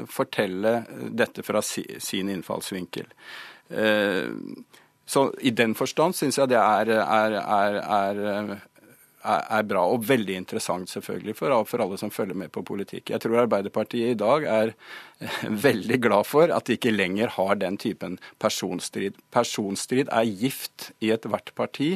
fortelle 0.07 0.77
dette 1.11 1.43
fra 1.43 1.63
si, 1.67 1.83
sin 1.99 2.31
innfallsvinkel. 2.31 3.11
så 5.07 5.21
i 5.41 5.51
den 5.51 5.75
forstand 5.75 6.15
syns 6.15 6.39
jeg 6.39 6.49
det 6.53 6.59
er, 6.59 6.91
er, 7.03 7.37
er, 7.41 7.79
er 7.97 8.51
er 9.23 9.67
bra, 9.69 9.85
og 9.87 10.07
veldig 10.09 10.35
interessant 10.41 10.91
selvfølgelig 10.91 11.37
for, 11.39 11.55
for, 11.69 11.85
alle 11.85 11.99
som 12.01 12.11
følger 12.11 12.39
med 12.39 12.53
på 12.55 12.65
politikk. 12.67 13.13
Jeg 13.13 13.23
tror 13.23 13.45
Arbeiderpartiet 13.45 14.15
i 14.15 14.19
dag 14.19 14.47
er 14.51 14.73
eh, 15.21 15.39
veldig 15.69 15.99
glad 16.03 16.29
for 16.29 16.53
at 16.55 16.67
de 16.67 16.77
ikke 16.79 16.95
lenger 16.95 17.35
har 17.37 17.55
den 17.61 17.79
typen 17.81 18.19
personstrid. 18.43 19.19
Personstrid 19.35 20.11
er 20.11 20.29
gift 20.29 20.91
i 21.01 21.13
ethvert 21.15 21.55
parti, 21.59 21.95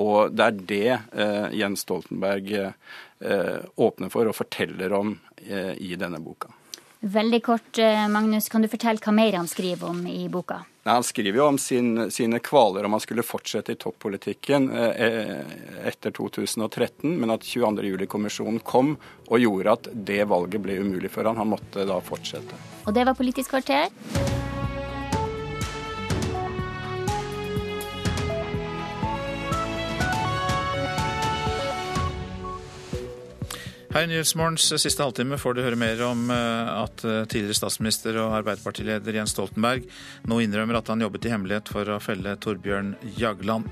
og 0.00 0.36
det 0.36 0.46
er 0.46 0.64
det 0.72 0.88
eh, 0.94 1.58
Jens 1.60 1.84
Stoltenberg 1.86 2.54
eh, 2.60 3.60
åpner 3.76 4.12
for 4.12 4.30
og 4.30 4.38
forteller 4.38 4.94
om 4.96 5.16
eh, 5.42 5.74
i 5.76 5.96
denne 6.00 6.22
boka. 6.22 6.54
Veldig 7.00 7.42
kort, 7.42 7.78
eh, 7.78 8.08
Magnus, 8.12 8.48
kan 8.52 8.62
du 8.62 8.68
fortelle 8.68 9.00
hva 9.00 9.14
mer 9.16 9.38
han 9.40 9.48
skriver 9.48 9.88
om 9.88 10.04
i 10.06 10.28
boka? 10.28 10.62
Nei, 10.82 10.94
Han 10.94 11.04
skriver 11.04 11.38
jo 11.38 11.46
om 11.46 11.58
sin, 11.58 12.10
sine 12.10 12.40
kvaler 12.40 12.84
om 12.84 12.96
han 12.96 13.02
skulle 13.04 13.24
fortsette 13.26 13.74
i 13.74 13.80
toppolitikken 13.80 14.70
eh, 14.72 15.42
etter 15.86 16.14
2013, 16.16 17.18
men 17.20 17.34
at 17.34 17.44
22. 17.44 17.84
juli-kommisjonen 17.92 18.62
kom 18.64 18.94
og 19.28 19.42
gjorde 19.44 19.76
at 19.76 19.90
det 19.92 20.22
valget 20.30 20.64
ble 20.64 20.80
umulig 20.80 21.12
for 21.12 21.28
han. 21.28 21.40
Han 21.40 21.52
måtte 21.52 21.84
da 21.88 22.00
fortsette. 22.04 22.56
Og 22.86 22.96
det 22.96 23.04
var 23.04 23.18
Politisk 23.20 23.52
kvarter. 23.52 23.92
Her 33.90 34.04
i 34.06 34.06
Nyhetsmorgens 34.06 34.68
siste 34.78 35.02
halvtime 35.02 35.34
får 35.40 35.56
du 35.56 35.64
høre 35.64 35.78
mer 35.78 35.98
om 36.06 36.28
eh, 36.30 36.68
at 36.84 37.02
eh, 37.02 37.24
tidligere 37.26 37.58
statsminister 37.58 38.20
og 38.22 38.36
Arbeiderpartileder 38.36 39.16
Jens 39.18 39.34
Stoltenberg 39.34 39.88
nå 40.30 40.38
innrømmer 40.44 40.78
at 40.78 40.92
han 40.92 41.02
jobbet 41.02 41.26
i 41.26 41.32
hemmelighet 41.32 41.72
for 41.74 41.90
å 41.90 41.96
felle 41.98 42.36
Torbjørn 42.38 42.92
Jagland. 43.18 43.66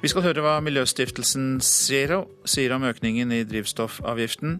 Vi 0.00 0.08
skal 0.08 0.24
høre 0.24 0.40
hva 0.40 0.54
Miljøstiftelsen 0.64 1.58
Zero 1.60 2.22
sier 2.48 2.72
om 2.78 2.88
økningen 2.88 3.36
i 3.36 3.42
drivstoffavgiften. 3.44 4.56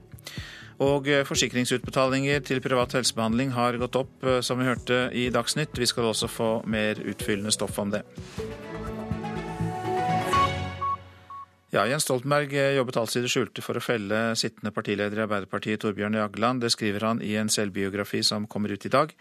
Og 0.85 1.09
eh, 1.09 1.25
forsikringsutbetalinger 1.25 2.45
til 2.45 2.61
privat 2.61 2.99
helsebehandling 3.01 3.57
har 3.57 3.81
gått 3.81 3.97
opp, 4.05 4.29
som 4.45 4.61
vi 4.61 4.69
hørte 4.69 5.07
i 5.17 5.31
Dagsnytt. 5.33 5.81
Vi 5.81 5.89
skal 5.89 6.13
også 6.13 6.29
få 6.29 6.53
mer 6.69 7.01
utfyllende 7.01 7.57
stoff 7.57 7.81
om 7.81 7.97
det. 7.97 8.05
Ja, 11.77 11.83
Jens 11.87 12.07
Stoltenberg 12.07 12.55
eh, 12.57 12.71
jobbet 12.73 12.97
altså 12.97 13.19
i 13.19 13.23
det 13.27 13.29
skjulte 13.29 13.61
for 13.61 13.77
å 13.77 13.83
felle 13.85 14.19
sittende 14.41 14.71
partileder 14.73 15.19
i 15.19 15.23
Arbeiderpartiet, 15.27 15.83
Torbjørn 15.83 16.15
Jagland. 16.17 16.63
Det 16.65 16.71
skriver 16.73 17.05
han 17.05 17.19
i 17.21 17.35
en 17.37 17.51
selvbiografi 17.53 18.23
som 18.25 18.47
kommer 18.49 18.73
ut 18.73 18.87
i 18.89 18.93
dag. 18.95 19.13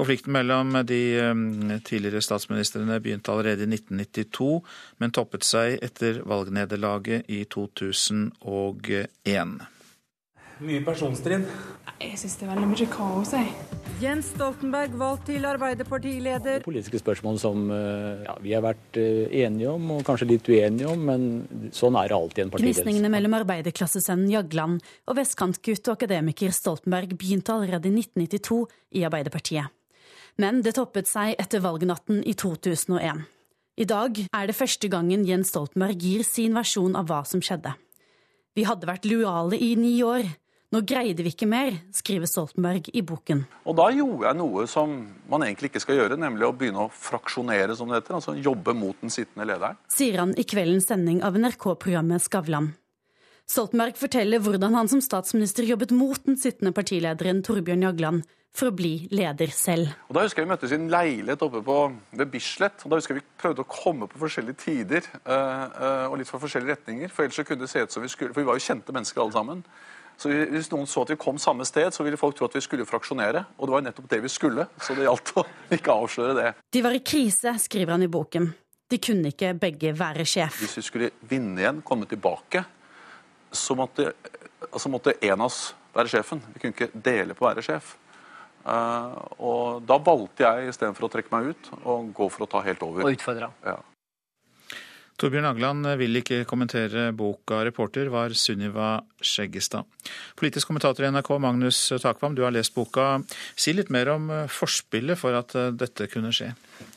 Konflikten 0.00 0.32
mellom 0.32 0.78
de 0.88 1.00
eh, 1.20 1.42
tidligere 1.84 2.22
statsministrene 2.24 2.96
begynte 3.04 3.34
allerede 3.34 3.66
i 3.66 3.68
1992, 3.74 4.48
men 4.96 5.12
toppet 5.12 5.44
seg 5.44 5.76
etter 5.84 6.22
valgnederlaget 6.24 7.28
i 7.28 7.42
2001. 7.52 9.54
Mye 10.60 10.80
personstrid. 10.84 11.46
Jeg 12.00 12.18
syns 12.20 12.34
det 12.36 12.44
er 12.44 12.50
veldig 12.52 12.66
mye 12.68 12.86
kaos, 12.92 13.30
jeg. 13.32 13.52
Jens 14.00 14.30
Stoltenberg 14.34 14.92
valgt 15.00 15.26
til 15.28 15.44
Arbeiderpartileder. 15.48 16.62
Politiske 16.64 17.00
spørsmål 17.00 17.38
som 17.40 17.66
eh, 17.72 18.22
ja, 18.26 18.34
vi 18.44 18.52
har 18.56 18.64
vært 18.64 18.98
eh, 19.00 19.32
enige 19.40 19.72
om, 19.72 19.86
og 19.96 20.04
kanskje 20.04 20.28
litt 20.30 20.48
uenige 20.48 20.88
om, 20.88 21.02
men 21.08 21.70
sånn 21.76 21.96
er 22.00 22.12
det 22.12 22.16
alltid 22.16 22.42
i 22.42 22.44
en 22.44 22.52
partiledelse. 22.52 22.84
Gnisningene 22.84 23.12
mellom 23.12 23.36
arbeiderklassesønnen 23.40 24.32
Jagland 24.32 24.84
og 25.08 25.18
vestkantgutt 25.20 25.88
og 25.88 25.96
akademiker 25.96 26.52
Stoltenberg 26.56 27.16
begynte 27.16 27.56
allerede 27.56 27.88
i 27.88 27.94
1992 27.96 28.62
i 29.00 29.04
Arbeiderpartiet. 29.08 29.72
Men 30.40 30.60
det 30.64 30.76
toppet 30.76 31.08
seg 31.08 31.40
etter 31.40 31.64
valgnatten 31.64 32.20
i 32.24 32.36
2001. 32.36 33.24
I 33.80 33.88
dag 33.88 34.22
er 34.28 34.48
det 34.48 34.56
første 34.56 34.92
gangen 34.92 35.24
Jens 35.28 35.52
Stoltenberg 35.54 36.04
gir 36.04 36.24
sin 36.28 36.56
versjon 36.56 36.96
av 37.00 37.08
hva 37.08 37.24
som 37.28 37.40
skjedde. 37.44 37.72
Vi 38.56 38.66
hadde 38.68 38.88
vært 38.88 39.08
lojale 39.08 39.56
i 39.56 39.72
ni 39.78 39.96
år. 40.04 40.28
Nå 40.70 40.84
greide 40.86 41.24
vi 41.26 41.32
ikke 41.32 41.48
mer, 41.50 41.74
skriver 41.90 42.28
Stoltenberg 42.30 42.92
i 42.94 43.00
boken. 43.02 43.40
Og 43.66 43.74
da 43.74 43.88
gjorde 43.90 44.28
jeg 44.28 44.38
noe 44.38 44.66
som 44.70 44.92
man 45.30 45.42
egentlig 45.42 45.72
ikke 45.72 45.82
skal 45.82 45.96
gjøre, 45.98 46.18
nemlig 46.20 46.46
å 46.46 46.52
begynne 46.54 46.84
å 46.84 46.92
fraksjonere, 46.94 47.74
som 47.74 47.90
det 47.90 47.98
heter. 47.98 48.20
Altså 48.20 48.36
jobbe 48.38 48.76
mot 48.78 49.00
den 49.02 49.10
sittende 49.10 49.48
lederen. 49.50 49.80
Sier 49.90 50.20
han 50.22 50.36
i 50.38 50.46
kveldens 50.46 50.86
sending 50.86 51.24
av 51.26 51.34
NRK-programmet 51.42 52.22
Skavlan. 52.22 52.70
Stoltenberg 53.50 53.98
forteller 53.98 54.38
hvordan 54.44 54.78
han 54.78 54.92
som 54.92 55.02
statsminister 55.02 55.66
jobbet 55.66 55.90
mot 55.90 56.22
den 56.22 56.38
sittende 56.38 56.70
partilederen 56.76 57.42
Torbjørn 57.42 57.82
Jagland 57.88 58.28
for 58.54 58.70
å 58.70 58.74
bli 58.74 59.08
leder 59.10 59.50
selv. 59.54 59.90
Og 60.06 60.14
Da 60.14 60.22
husker 60.22 60.42
jeg 60.42 60.48
Vi 60.48 60.52
møttes 60.52 60.70
i 60.70 60.78
en 60.78 60.90
leilighet 60.90 61.42
oppe 61.42 61.66
på, 61.66 61.78
ved 62.14 62.30
Bislett. 62.30 62.84
og 62.84 62.90
da 62.90 62.98
husker 62.98 63.16
jeg 63.16 63.22
Vi 63.24 63.42
prøvde 63.42 63.66
å 63.66 63.70
komme 63.70 64.06
på 64.06 64.22
forskjellige 64.22 64.62
tider 64.62 65.02
øh, 65.02 65.66
øh, 65.82 66.06
og 66.10 66.18
litt 66.18 66.30
fra 66.30 66.38
forskjellige 66.38 66.78
retninger. 66.78 67.08
For 67.10 67.26
ellers 67.26 67.42
så 67.42 67.44
kunne 67.44 67.66
det 67.66 67.70
se 67.70 67.82
ut 67.82 67.90
som 67.90 68.02
vi 68.02 68.08
skulle, 68.08 68.34
for 68.34 68.42
vi 68.42 68.46
var 68.46 68.54
jo 68.54 68.66
kjente 68.70 68.94
mennesker 68.94 69.22
alle 69.22 69.34
sammen. 69.34 69.64
Så 70.20 70.28
Hvis 70.28 70.68
noen 70.68 70.88
så 70.90 71.06
at 71.06 71.14
vi 71.14 71.16
kom 71.20 71.38
samme 71.40 71.64
sted, 71.64 71.94
så 71.96 72.04
ville 72.04 72.18
folk 72.20 72.36
tro 72.36 72.44
at 72.44 72.56
vi 72.58 72.60
skulle 72.60 72.84
fraksjonere. 72.88 73.40
Og 73.56 73.68
det 73.68 73.72
var 73.72 73.84
nettopp 73.86 74.10
det 74.10 74.18
vi 74.20 74.32
skulle, 74.32 74.66
så 74.76 74.96
det 74.96 75.06
gjaldt 75.06 75.32
å 75.40 75.46
ikke 75.76 75.94
avsløre 75.96 76.34
det. 76.36 76.50
De 76.76 76.82
var 76.84 76.96
i 76.96 77.00
krise, 77.00 77.54
skriver 77.62 77.96
han 77.96 78.04
i 78.04 78.10
boken. 78.12 78.50
De 78.90 78.98
kunne 79.00 79.32
ikke 79.32 79.54
begge 79.62 79.94
være 79.96 80.26
sjef. 80.28 80.60
Hvis 80.60 80.76
vi 80.80 80.84
skulle 80.84 81.10
vinne 81.30 81.62
igjen, 81.62 81.80
komme 81.86 82.08
tilbake, 82.10 82.64
så 83.50 83.76
måtte, 83.78 84.10
altså 84.68 84.92
måtte 84.92 85.16
en 85.24 85.38
av 85.38 85.46
oss 85.46 85.62
være 85.94 86.12
sjefen. 86.12 86.42
Vi 86.52 86.60
kunne 86.62 86.76
ikke 86.76 86.90
dele 86.94 87.36
på 87.38 87.46
å 87.46 87.50
være 87.50 87.64
sjef. 87.64 87.94
Uh, 88.60 89.16
og 89.40 89.86
da 89.88 89.96
valgte 90.04 90.44
jeg 90.44 90.74
istedenfor 90.74 91.06
å 91.06 91.12
trekke 91.14 91.32
meg 91.32 91.54
ut, 91.54 91.70
å 91.80 91.96
gå 92.12 92.28
for 92.28 92.44
å 92.44 92.50
ta 92.50 92.60
helt 92.66 92.82
over. 92.84 93.06
Og 93.06 93.16
utfordre. 93.16 93.48
Ja. 93.64 93.78
Torbjørn 95.20 95.50
Agland 95.50 95.84
vil 96.00 96.16
ikke 96.16 96.44
kommentere 96.48 97.10
boka. 97.12 97.58
Reporter 97.66 98.08
var 98.08 98.32
Sunniva 98.32 98.94
Skjeggestad. 99.20 99.84
Politisk 100.40 100.70
kommentator 100.70 101.04
i 101.04 101.10
NRK, 101.12 101.28
Magnus 101.44 101.80
Takvam, 102.00 102.32
du 102.34 102.40
har 102.46 102.54
lest 102.54 102.72
boka. 102.72 103.18
Si 103.52 103.74
litt 103.76 103.92
mer 103.92 104.08
om 104.14 104.30
eh, 104.32 104.46
forspillet 104.48 105.20
for 105.20 105.36
at 105.36 105.52
eh, 105.60 105.68
dette 105.76 106.08
kunne 106.08 106.32
skje. 106.32 106.48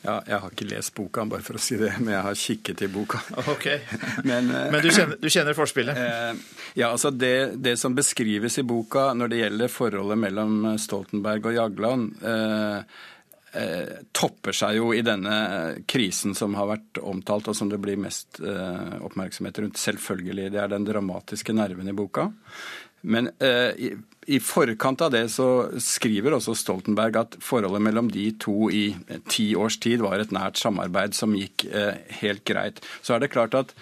Ja, 0.06 0.22
jeg 0.24 0.40
har 0.40 0.54
ikke 0.54 0.70
lest 0.70 0.94
boka, 0.96 1.26
bare 1.28 1.44
for 1.44 1.60
å 1.60 1.64
si 1.64 1.76
det, 1.82 1.92
men 2.00 2.14
jeg 2.14 2.24
har 2.30 2.40
kikket 2.46 2.86
i 2.88 2.92
boka. 2.94 3.20
Ok, 3.54 3.68
Men, 4.30 4.48
men 4.48 4.80
du, 4.80 4.88
kjenner, 4.88 5.18
du, 5.20 5.28
kjenner, 5.28 5.56
forspillet? 5.58 5.98
ja, 6.80 6.88
altså 6.88 7.12
det, 7.12 7.58
det, 7.60 7.76
som 7.82 7.96
beskrives 7.96 8.56
i 8.62 8.64
boka 8.68 9.10
når 9.18 9.34
det 9.34 9.42
gjelder 9.42 9.72
forholdet 9.72 10.22
mellom 10.22 10.54
Stoltenberg 10.80 11.52
og 11.52 11.58
Jagland, 11.58 12.14
eh, 12.24 12.78
eh, 12.80 13.02
topper 14.12 14.56
seg 14.58 14.80
jo 14.80 14.88
i 14.98 15.04
denne 15.06 15.36
krisen 15.90 16.34
som 16.38 16.56
har 16.58 16.72
vært 16.72 16.98
omtalt, 17.02 17.52
og 17.52 17.58
som 17.58 17.70
det 17.70 17.78
blir 17.84 18.00
mest 18.02 18.40
eh, 18.42 18.96
oppmerksomhet 19.06 19.60
rundt. 19.62 19.82
Selvfølgelig. 19.82 20.50
Det 20.56 20.64
er 20.64 20.72
den 20.72 20.88
dramatiske 20.88 21.54
nerven 21.54 21.92
i 21.92 21.96
boka. 21.98 22.32
Men 23.04 23.30
eh, 23.44 23.92
i, 24.32 24.40
forkant 24.40 25.02
av 25.04 25.12
det 25.12 25.26
så 25.34 25.48
skriver 25.84 26.38
også 26.38 26.56
Stoltenberg 26.56 27.18
at 27.20 27.36
forholdet 27.44 27.84
mellom 27.84 28.08
de 28.12 28.30
to 28.40 28.70
i 28.72 28.86
ti 29.28 29.50
års 29.60 29.76
tid 29.84 30.04
var 30.06 30.24
et 30.24 30.32
nært 30.32 30.62
samarbeid 30.62 31.16
som 31.18 31.36
gikk 31.36 31.68
eh, 31.68 32.00
helt 32.22 32.46
greit. 32.48 32.80
Så 33.04 33.18
er 33.18 33.24
det 33.24 33.34
klart 33.36 33.58
at 33.60 33.76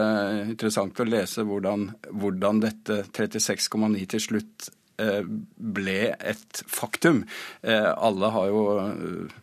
interessant 0.53 0.99
å 0.99 1.05
lese 1.07 1.43
hvordan, 1.45 1.91
hvordan 2.13 2.59
dette 2.63 3.03
36,9 3.09 4.05
til 4.13 4.21
slutt 4.21 4.69
ble 4.97 5.99
et 6.15 6.63
faktum. 6.67 7.23
Eh, 7.61 7.91
alle 7.97 8.31
har 8.35 8.51
jo 8.51 8.63
eh, 8.79 9.39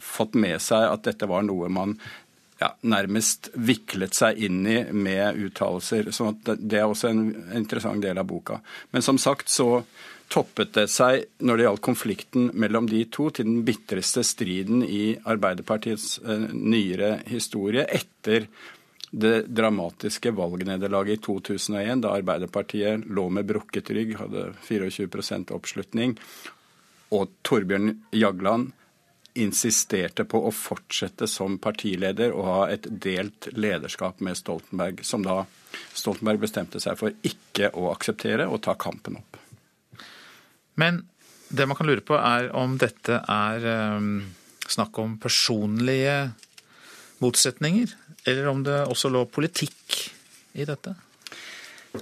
fått 0.00 0.38
med 0.38 0.60
seg 0.62 0.88
at 0.88 1.04
dette 1.08 1.28
var 1.30 1.44
noe 1.46 1.68
man 1.72 1.96
ja, 2.62 2.70
nærmest 2.86 3.50
viklet 3.58 4.14
seg 4.14 4.38
inn 4.46 4.62
i 4.66 4.78
med 4.94 5.38
uttalelser. 5.48 6.12
Så 6.14 6.32
det 6.46 6.78
er 6.78 6.88
også 6.88 7.10
en 7.10 7.24
interessant 7.58 8.02
del 8.04 8.20
av 8.22 8.28
boka. 8.30 8.60
Men 8.94 9.04
som 9.04 9.18
sagt 9.20 9.52
så 9.52 9.82
toppet 10.32 10.72
det 10.76 10.86
seg 10.88 11.26
når 11.44 11.58
det 11.58 11.64
gjaldt 11.66 11.84
konflikten 11.84 12.52
mellom 12.56 12.86
de 12.88 13.02
to, 13.12 13.28
til 13.34 13.50
den 13.50 13.64
bitreste 13.66 14.22
striden 14.24 14.86
i 14.86 15.18
Arbeiderpartiets 15.28 16.22
nyere 16.54 17.18
historie 17.28 17.84
etter 17.84 18.48
det 19.12 19.42
dramatiske 19.52 20.30
valgnederlaget 20.32 21.18
i 21.18 21.22
2001, 21.22 22.00
da 22.00 22.14
Arbeiderpartiet 22.16 23.04
lå 23.12 23.26
med 23.28 23.44
brukket 23.44 23.90
rygg, 23.92 24.14
hadde 24.16 24.46
24% 24.64 25.52
oppslutning, 25.52 26.16
og 27.12 27.34
Torbjørn 27.44 27.92
Jagland 28.16 28.72
insisterte 29.34 30.24
på 30.28 30.40
å 30.44 30.52
fortsette 30.52 31.28
som 31.28 31.58
partileder 31.60 32.32
og 32.36 32.48
ha 32.48 32.62
et 32.72 32.88
delt 32.88 33.48
lederskap 33.52 34.20
med 34.24 34.36
Stoltenberg, 34.36 35.04
som 35.04 35.24
da 35.24 35.42
Stoltenberg 35.92 36.40
bestemte 36.42 36.80
seg 36.80 36.98
for 37.00 37.12
ikke 37.24 37.70
å 37.76 37.90
akseptere 37.92 38.48
og 38.48 38.62
ta 38.64 38.76
kampen 38.80 39.20
opp. 39.20 39.40
Men 40.80 41.04
det 41.52 41.68
man 41.68 41.76
kan 41.76 41.88
lure 41.88 42.04
på, 42.04 42.16
er 42.16 42.48
om 42.56 42.78
dette 42.80 43.20
er 43.28 43.68
um, 43.96 44.22
snakk 44.68 44.98
om 45.00 45.18
personlige 45.20 46.32
motsetninger? 47.20 47.92
Eller 48.24 48.48
om 48.50 48.62
det 48.66 48.84
også 48.86 49.10
lå 49.12 49.24
politikk 49.30 49.98
i 50.52 50.66
dette? 50.68 50.94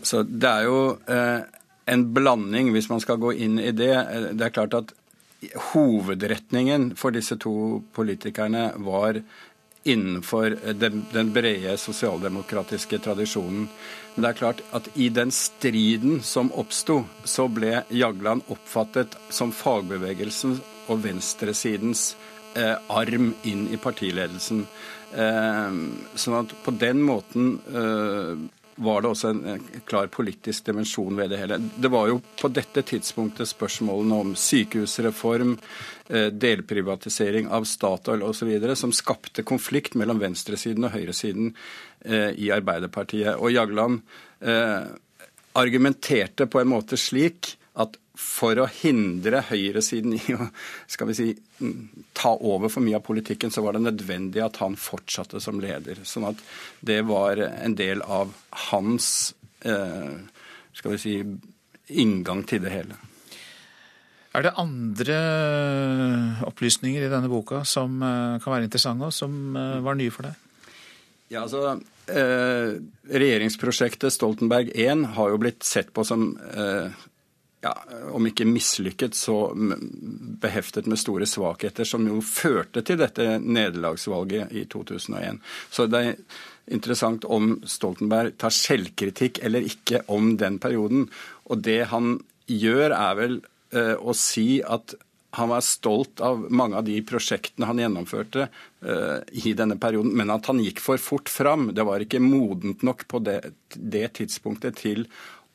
Så 0.03 0.23
Det 0.23 0.49
er 0.49 0.69
jo 0.69 0.81
eh, 1.11 1.43
en 1.91 2.07
blanding, 2.15 2.73
hvis 2.73 2.89
man 2.91 3.01
skal 3.03 3.19
gå 3.19 3.33
inn 3.33 3.59
i 3.59 3.73
det. 3.75 3.95
Det 4.39 4.47
er 4.47 4.55
klart 4.55 4.77
at 4.79 4.93
hovedretningen 5.73 6.93
for 7.01 7.15
disse 7.17 7.39
to 7.41 7.81
politikerne 7.97 8.71
var 8.85 9.23
innenfor 9.89 10.59
den, 10.77 11.07
den 11.13 11.33
brede 11.33 11.77
sosialdemokratiske 11.81 12.99
tradisjonen. 13.01 13.69
Men 14.15 14.25
det 14.25 14.31
er 14.31 14.39
klart 14.41 14.63
at 14.77 14.91
i 14.95 15.09
den 15.09 15.33
striden 15.33 16.21
som 16.27 16.53
oppsto, 16.53 17.01
så 17.25 17.49
ble 17.49 17.81
Jagland 17.89 18.45
oppfattet 18.53 19.17
som 19.33 19.55
fagbevegelsen 19.57 20.59
og 20.91 21.05
venstresidens 21.07 22.11
eh, 22.59 22.77
arm 22.93 23.33
inn 23.49 23.69
i 23.73 23.81
partiledelsen. 23.81 24.67
Eh, 25.11 25.77
sånn 26.15 26.39
at 26.39 26.57
på 26.65 26.75
den 26.79 27.03
måten 27.03 27.57
eh, 27.67 28.49
var 28.81 29.03
det 29.03 29.11
også 29.11 29.31
en 29.33 29.65
klar 29.89 30.09
politisk 30.13 30.71
dimensjon 30.71 31.19
ved 31.19 31.33
det 31.33 31.41
hele. 31.43 31.59
Det 31.59 31.91
var 31.93 32.09
jo 32.09 32.21
på 32.41 32.49
dette 32.55 32.85
tidspunktet 32.87 33.51
spørsmålene 33.51 34.21
om 34.25 34.33
sykehusreform, 34.39 35.57
eh, 36.09 36.31
delprivatisering 36.33 37.51
av 37.53 37.69
Statoil 37.69 38.25
osv. 38.25 38.55
som 38.79 38.95
skapte 38.95 39.45
konflikt 39.45 39.99
mellom 40.01 40.23
venstresiden 40.23 40.87
og 40.89 40.95
høyresiden 40.97 41.53
eh, 42.05 42.31
i 42.39 42.51
Arbeiderpartiet. 42.55 43.37
Og 43.37 43.53
Jagland 43.53 44.03
argumenterte 45.61 46.47
på 46.49 46.63
en 46.63 46.71
måte 46.71 46.97
slik 46.97 47.59
at 47.77 47.99
for 48.21 48.61
å 48.61 48.69
hindre 48.71 49.43
høyresiden 49.49 50.17
i 50.17 50.35
å 50.37 50.49
skal 50.91 51.11
vi 51.11 51.17
si, 51.17 51.29
ta 52.17 52.35
over 52.37 52.73
for 52.73 52.85
mye 52.85 52.99
av 53.01 53.05
politikken, 53.07 53.53
så 53.53 53.65
var 53.65 53.77
det 53.77 53.85
nødvendig 53.85 54.43
at 54.45 54.61
han 54.63 54.79
fortsatte 54.81 55.43
som 55.43 55.61
leder. 55.63 56.03
Sånn 56.09 56.29
at 56.31 56.41
det 56.85 57.01
var 57.09 57.41
en 57.41 57.77
del 57.79 58.05
av 58.05 58.35
hans 58.71 59.33
eh, 59.65 60.19
skal 60.77 60.97
vi 60.97 61.01
si, 61.03 61.15
inngang 62.01 62.45
til 62.49 62.63
det 62.65 62.75
hele. 62.75 62.99
Er 64.31 64.47
det 64.47 64.55
andre 64.63 65.17
opplysninger 66.47 67.03
i 67.03 67.11
denne 67.11 67.31
boka 67.31 67.65
som 67.67 67.99
eh, 67.99 68.39
kan 68.43 68.55
være 68.55 68.69
interessante, 68.69 69.09
og 69.09 69.17
som 69.17 69.57
eh, 69.59 69.81
var 69.83 69.99
nye 69.99 70.15
for 70.15 70.29
deg? 70.29 70.47
Ja, 71.31 71.45
altså, 71.45 71.77
eh, 72.11 72.79
Regjeringsprosjektet 73.11 74.15
Stoltenberg 74.15 74.71
1 74.75 75.05
har 75.17 75.33
jo 75.33 75.41
blitt 75.43 75.67
sett 75.67 75.93
på 75.95 76.07
som 76.07 76.33
eh, 76.39 76.95
ja, 77.61 77.75
om 78.13 78.27
ikke 78.29 78.47
mislykket, 78.49 79.17
så 79.17 79.51
beheftet 80.41 80.89
med 80.89 81.01
store 81.01 81.29
svakheter, 81.29 81.85
som 81.85 82.07
jo 82.09 82.23
førte 82.25 82.83
til 82.87 83.01
dette 83.03 83.37
nederlagsvalget 83.41 84.55
i 84.57 84.65
2001. 84.71 85.43
Så 85.71 85.87
det 85.91 86.01
er 86.01 86.17
interessant 86.73 87.27
om 87.29 87.59
Stoltenberg 87.69 88.39
tar 88.41 88.55
selvkritikk 88.55 89.43
eller 89.45 89.67
ikke 89.67 90.05
om 90.13 90.35
den 90.41 90.59
perioden. 90.63 91.09
Og 91.51 91.63
det 91.67 91.83
han 91.93 92.17
gjør, 92.51 92.97
er 92.97 93.15
vel 93.19 93.39
eh, 93.77 93.97
å 93.99 94.17
si 94.17 94.63
at 94.65 94.97
han 95.39 95.53
var 95.53 95.63
stolt 95.63 96.21
av 96.27 96.49
mange 96.51 96.79
av 96.79 96.87
de 96.87 96.97
prosjektene 97.07 97.69
han 97.69 97.79
gjennomførte 97.79 98.49
uh, 98.51 99.21
i 99.31 99.53
denne 99.55 99.77
perioden, 99.79 100.11
men 100.19 100.33
at 100.35 100.49
han 100.51 100.59
gikk 100.59 100.83
for 100.83 100.99
fort 100.99 101.31
fram. 101.31 101.69
Det 101.71 101.85
var 101.87 102.03
ikke 102.03 102.19
modent 102.19 102.83
nok 102.83 103.05
på 103.07 103.21
det, 103.23 103.39
det 103.71 104.09
tidspunktet 104.19 104.81
til 104.83 105.07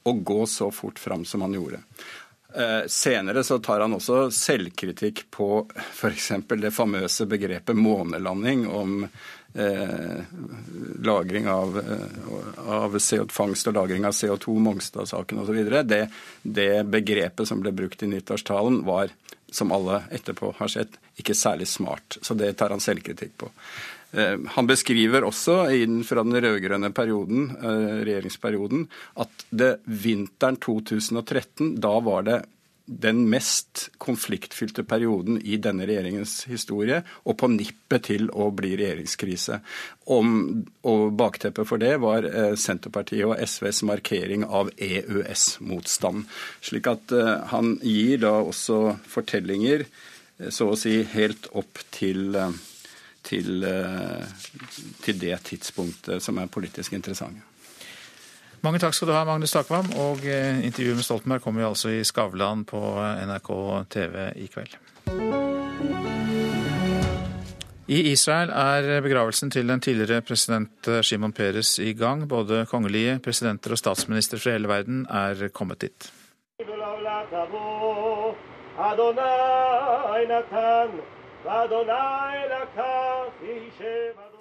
å 0.06 0.14
gå 0.14 0.46
så 0.46 0.72
fort 0.72 1.00
fram 1.00 1.26
som 1.26 1.42
han 1.42 1.54
gjorde. 1.54 1.82
Eh, 2.56 2.88
senere 2.88 3.44
så 3.44 3.60
tar 3.60 3.80
han 3.80 3.94
også 3.94 4.30
selvkritikk 4.32 5.26
på 5.34 5.48
f.eks. 5.76 6.32
det 6.48 6.72
famøse 6.72 7.26
begrepet 7.28 7.76
månelanding 7.76 8.68
om 8.72 9.02
eh, 9.04 10.22
lagring 11.04 11.50
av, 11.52 11.76
eh, 11.82 12.70
av 12.78 12.96
CO, 13.00 13.26
fangst 13.28 13.68
og 13.68 13.76
lagring 13.76 14.08
av 14.08 14.16
CO2, 14.16 14.56
Mongstad-saken 14.70 15.42
osv. 15.44 15.60
Det, 15.84 16.02
det 16.44 16.70
begrepet 16.88 17.50
som 17.50 17.60
ble 17.60 17.76
brukt 17.76 18.06
i 18.06 18.12
nyttårstalen, 18.14 18.86
var, 18.88 19.12
som 19.52 19.76
alle 19.76 20.06
etterpå 20.16 20.54
har 20.62 20.72
sett, 20.72 20.96
ikke 21.20 21.36
særlig 21.36 21.68
smart. 21.68 22.22
Så 22.22 22.40
det 22.40 22.54
tar 22.62 22.72
han 22.72 22.84
selvkritikk 22.84 23.36
på. 23.42 23.52
Eh, 24.16 24.38
han 24.48 24.68
beskriver 24.68 25.26
også 25.28 25.66
fra 26.08 26.24
den 26.24 26.40
rød-grønne 26.40 26.88
eh, 26.88 27.94
regjeringsperioden 28.08 28.86
at 29.20 29.48
det 29.52 29.78
vinteren 29.84 30.56
2013, 30.64 31.76
da 31.84 31.98
var 32.00 32.28
det 32.28 32.44
den 32.86 33.24
mest 33.28 33.90
konfliktfylte 33.98 34.84
perioden 34.86 35.40
i 35.42 35.58
denne 35.58 35.88
regjeringens 35.90 36.46
historie, 36.46 37.00
og 37.26 37.36
på 37.42 37.50
nippet 37.50 38.06
til 38.08 38.30
å 38.30 38.52
bli 38.54 38.76
regjeringskrise. 38.78 39.58
Om, 40.14 40.30
og 40.86 41.08
bakteppet 41.18 41.68
for 41.68 41.82
det 41.82 41.96
var 42.04 42.28
eh, 42.30 42.54
Senterpartiet 42.56 43.26
og 43.28 43.42
SVs 43.42 43.82
markering 43.90 44.46
av 44.46 44.70
EØS-motstand. 44.78 46.24
Slik 46.64 46.88
at 46.94 47.12
han 47.52 47.76
gir 47.82 48.22
da 48.24 48.38
også 48.46 49.02
fortellinger, 49.10 49.84
så 50.52 50.70
å 50.72 50.80
si 50.80 51.00
helt 51.16 51.50
opp 51.58 51.82
til 51.96 52.38
til, 53.26 53.64
eh, 53.64 54.24
til 55.04 55.20
det 55.22 55.40
tidspunktet 55.50 56.24
som 56.24 56.38
er 56.38 56.52
politisk 56.52 56.94
interessante. 56.94 57.42
Mange 58.66 58.80
takk 58.82 58.96
skal 58.98 59.10
du 59.10 59.14
ha, 59.14 59.24
Magnus 59.28 59.54
Takvam. 59.54 59.92
Og 60.02 60.26
eh, 60.26 60.64
intervjuet 60.66 60.98
med 60.98 61.06
Stoltenberg 61.06 61.44
kommer 61.44 61.62
jo 61.62 61.72
altså 61.74 61.94
i 61.94 62.04
Skavlan 62.04 62.66
på 62.66 62.82
NRK 63.28 63.52
TV 63.94 64.30
i 64.42 64.50
kveld. 64.50 64.78
I 67.86 68.00
Israel 68.10 68.50
er 68.50 69.02
begravelsen 69.06 69.52
til 69.54 69.68
den 69.70 69.82
tidligere 69.82 70.22
president 70.26 70.90
Shimon 71.06 71.34
Peres 71.34 71.78
i 71.80 71.94
gang. 71.94 72.26
Både 72.30 72.66
kongelige, 72.66 73.20
presidenter 73.20 73.72
og 73.72 73.78
statsminister 73.78 74.42
fra 74.42 74.56
hele 74.58 74.68
verden 74.68 75.06
er 75.06 75.48
kommet 75.54 75.82
dit. 75.86 76.10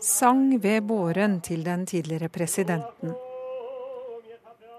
Sang 0.01 0.61
ved 0.61 0.83
båren 0.83 1.41
til 1.41 1.65
den 1.65 1.87
tidligere 1.87 2.29
presidenten. 2.33 3.13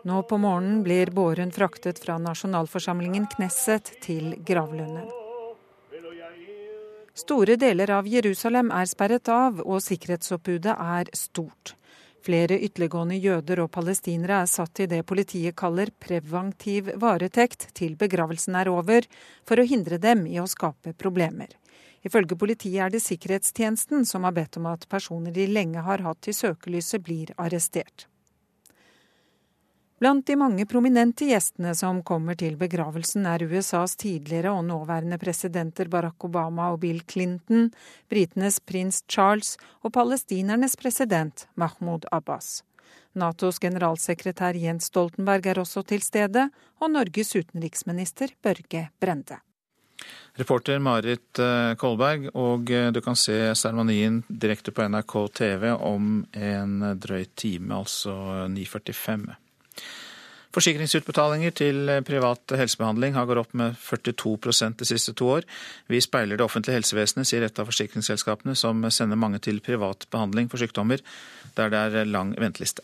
Nå 0.05 0.21
på 0.29 0.37
morgenen 0.41 0.79
blir 0.83 1.11
båren 1.13 1.51
fraktet 1.53 1.99
fra 2.01 2.17
nasjonalforsamlingen 2.17 3.27
Knesset 3.35 3.91
til 4.01 4.33
gravlunden. 4.45 5.05
Store 7.13 7.55
deler 7.61 7.93
av 7.93 8.07
Jerusalem 8.09 8.71
er 8.73 8.89
sperret 8.89 9.29
av, 9.29 9.61
og 9.61 9.83
sikkerhetsoppbudet 9.85 10.73
er 10.73 11.11
stort. 11.13 11.75
Flere 12.25 12.57
ytterliggående 12.57 13.19
jøder 13.21 13.61
og 13.67 13.69
palestinere 13.75 14.39
er 14.41 14.49
satt 14.49 14.81
i 14.81 14.87
det 14.89 15.03
politiet 15.05 15.53
kaller 15.57 15.93
preventiv 16.01 16.89
varetekt 17.01 17.67
til 17.77 17.93
begravelsen 18.01 18.57
er 18.57 18.73
over, 18.73 19.05
for 19.45 19.61
å 19.61 19.67
hindre 19.69 20.01
dem 20.01 20.25
i 20.25 20.41
å 20.41 20.47
skape 20.49 20.95
problemer. 20.97 21.53
Ifølge 22.05 22.37
politiet 22.37 22.81
er 22.85 22.91
det 22.93 23.01
sikkerhetstjenesten 23.01 24.05
som 24.05 24.27
har 24.27 24.35
bedt 24.35 24.59
om 24.59 24.67
at 24.69 24.85
personer 24.89 25.33
de 25.33 25.47
lenge 25.49 25.81
har 25.81 26.03
hatt 26.05 26.29
i 26.29 26.35
søkelyset, 26.37 27.01
blir 27.01 27.31
arrestert. 27.41 28.05
Blant 29.95 30.25
de 30.27 30.35
mange 30.35 30.65
prominente 30.67 31.25
gjestene 31.29 31.71
som 31.73 32.01
kommer 32.03 32.35
til 32.37 32.57
begravelsen, 32.59 33.23
er 33.25 33.45
USAs 33.47 33.95
tidligere 33.95 34.51
og 34.51 34.65
nåværende 34.67 35.17
presidenter 35.17 35.87
Barack 35.89 36.27
Obama 36.27 36.67
og 36.73 36.81
Bill 36.83 36.99
Clinton, 37.09 37.71
britenes 38.11 38.59
prins 38.59 39.01
Charles 39.09 39.55
og 39.81 39.95
palestinernes 39.95 40.75
president 40.75 41.47
Mahmoud 41.55 42.05
Abbas. 42.11 42.59
Natos 43.15 43.57
generalsekretær 43.63 44.59
Jens 44.59 44.91
Stoltenberg 44.91 45.47
er 45.47 45.63
også 45.63 45.81
til 45.87 46.03
stede, 46.03 46.49
og 46.83 46.91
Norges 46.91 47.31
utenriksminister 47.39 48.35
Børge 48.43 48.89
Brende. 48.99 49.39
Reporter 50.35 50.81
Marit 50.83 51.39
eh, 51.39 51.73
Kolberg, 51.79 52.29
og 52.35 52.71
eh, 52.71 52.89
du 52.91 52.99
kan 53.03 53.15
se 53.15 53.37
seremonien 53.55 54.21
direkte 54.27 54.73
på 54.75 54.83
NRK 54.89 55.15
TV 55.39 55.69
om 55.75 56.25
en 56.33 56.75
drøy 56.99 57.23
time, 57.39 57.71
altså 57.77 58.15
9.45. 58.51 59.29
Forsikringsutbetalinger 60.55 61.51
til 61.51 61.89
privat 62.07 62.53
helsebehandling 62.55 63.15
har 63.17 63.27
gått 63.27 63.41
opp 63.41 63.55
med 63.59 63.75
42% 63.75 64.79
de 64.79 64.87
siste 64.87 65.11
to 65.19 65.27
år. 65.33 65.47
Vi 65.91 65.99
speiler 66.03 66.39
det 66.39 66.47
offentlige 66.47 66.79
helsevesenet, 66.79 67.27
sier 67.27 67.43
et 67.43 67.59
av 67.59 67.67
forsikringsselskapene, 67.67 68.55
som 68.55 68.87
sender 68.87 69.19
mange 69.19 69.43
til 69.43 69.59
privat 69.63 70.07
behandling 70.15 70.47
for 70.51 70.63
sykdommer 70.63 71.03
der 71.59 71.71
det 71.71 71.85
er 72.03 72.11
lang 72.11 72.35
venteliste. 72.39 72.83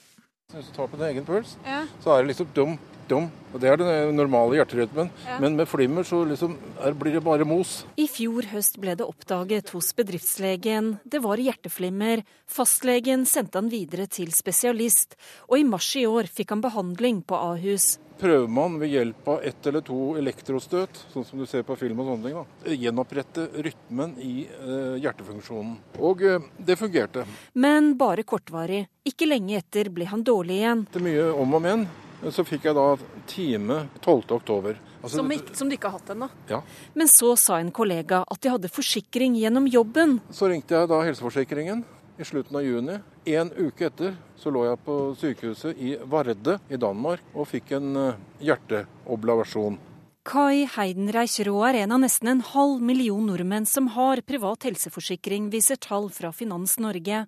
Hvis 0.52 0.68
du 0.68 0.76
tar 0.76 0.90
på 0.92 1.00
din 1.00 1.08
egen 1.14 1.28
puls, 1.28 1.56
ja. 1.66 1.86
så 2.04 2.16
er 2.16 2.24
det 2.24 2.34
liksom 2.34 2.50
dum, 2.56 2.74
dum. 3.08 3.30
Og 3.52 3.60
det 3.60 3.70
er 3.72 3.80
den 3.80 4.16
normale 4.16 4.58
hjerterytmen. 4.60 5.10
Ja. 5.28 5.38
Men 5.44 5.56
med 5.60 5.70
flimmer 5.72 6.08
så 6.08 6.22
liksom 6.28 6.58
er, 6.80 6.96
blir 6.98 7.16
det 7.18 7.24
bare 7.24 7.48
mos. 7.48 7.82
I 8.00 8.08
fjor 8.12 8.48
høst 8.52 8.80
ble 8.84 8.96
det 9.00 9.08
oppdaget 9.08 9.72
hos 9.76 9.92
bedriftslegen. 9.96 10.94
Det 11.04 11.24
var 11.24 11.42
hjerteflimmer. 11.42 12.26
Fastlegen 12.52 13.26
sendte 13.30 13.60
han 13.60 13.72
videre 13.72 14.08
til 14.12 14.32
spesialist. 14.36 15.18
Og 15.50 15.60
i 15.60 15.68
mars 15.68 15.92
i 16.00 16.08
år 16.08 16.32
fikk 16.32 16.56
han 16.56 16.64
behandling 16.64 17.24
på 17.28 17.40
Ahus 17.40 17.96
prøver 18.22 18.50
man 18.52 18.78
ved 18.82 18.94
hjelp 18.94 19.30
av 19.34 19.46
ett 19.46 19.68
eller 19.68 19.84
to 19.86 20.00
elektrostøt, 20.20 21.00
sånn 21.14 21.26
som 21.26 21.42
du 21.42 21.48
ser 21.50 21.66
på 21.66 21.76
film 21.80 22.04
og 22.04 22.12
sånne 22.12 22.28
ting, 22.28 22.38
da, 22.38 22.76
gjenopprette 22.84 23.48
rytmen 23.66 24.14
i 24.22 24.36
eh, 24.46 25.00
hjertefunksjonen. 25.02 25.74
Og 26.00 26.22
eh, 26.28 26.52
det 26.58 26.78
fungerte. 26.80 27.26
Men 27.54 27.96
bare 28.00 28.26
kortvarig. 28.28 28.84
Ikke 29.08 29.30
lenge 29.30 29.58
etter 29.58 29.90
ble 29.94 30.06
han 30.12 30.24
dårlig 30.26 30.62
igjen. 30.62 30.86
Etter 30.92 31.06
mye 31.06 31.28
om 31.34 31.58
og 31.58 31.66
men 31.66 31.88
så 32.30 32.46
fikk 32.46 32.68
jeg 32.70 32.78
da 32.78 32.86
time 33.30 33.80
12.10. 34.04 34.76
Altså, 35.02 35.16
som, 35.16 35.32
som, 35.58 35.70
du 35.70 35.74
ikke 35.74 35.90
har 35.90 35.98
hatt 35.98 36.12
ennå? 36.14 36.28
Ja. 36.52 36.60
Men 36.94 37.10
så 37.10 37.34
sa 37.40 37.58
en 37.58 37.72
kollega 37.74 38.22
at 38.22 38.44
de 38.44 38.52
hadde 38.54 38.70
forsikring 38.70 39.40
gjennom 39.40 39.66
jobben. 39.66 40.20
Så 40.30 40.52
ringte 40.52 40.78
jeg 40.78 40.92
da 40.92 41.02
helseforsikringen 41.08 41.82
i 42.22 42.26
slutten 42.26 42.56
av 42.56 42.64
juni. 42.64 43.00
En 43.26 43.52
uke 43.58 43.88
etter 43.90 44.16
så 44.38 44.54
lå 44.54 44.66
jeg 44.68 44.82
på 44.86 44.98
sykehuset 45.18 45.80
i 45.82 45.96
Varde 46.10 46.60
i 46.70 46.80
Danmark 46.82 47.24
og 47.34 47.50
fikk 47.50 47.74
en 47.78 47.96
eh, 47.98 48.20
hjerteoblavasjon. 48.46 49.80
Kai 50.22 50.68
Heidenreich 50.70 51.40
Raa 51.48 51.72
er 51.72 51.80
en 51.82 51.96
av 51.96 52.00
nesten 52.04 52.30
en 52.30 52.42
halv 52.46 52.82
million 52.86 53.24
nordmenn 53.26 53.66
som 53.66 53.88
har 53.96 54.20
privat 54.22 54.68
helseforsikring, 54.68 55.48
viser 55.50 55.80
tall 55.82 56.12
fra 56.14 56.30
Finans 56.30 56.76
Norge. 56.78 57.24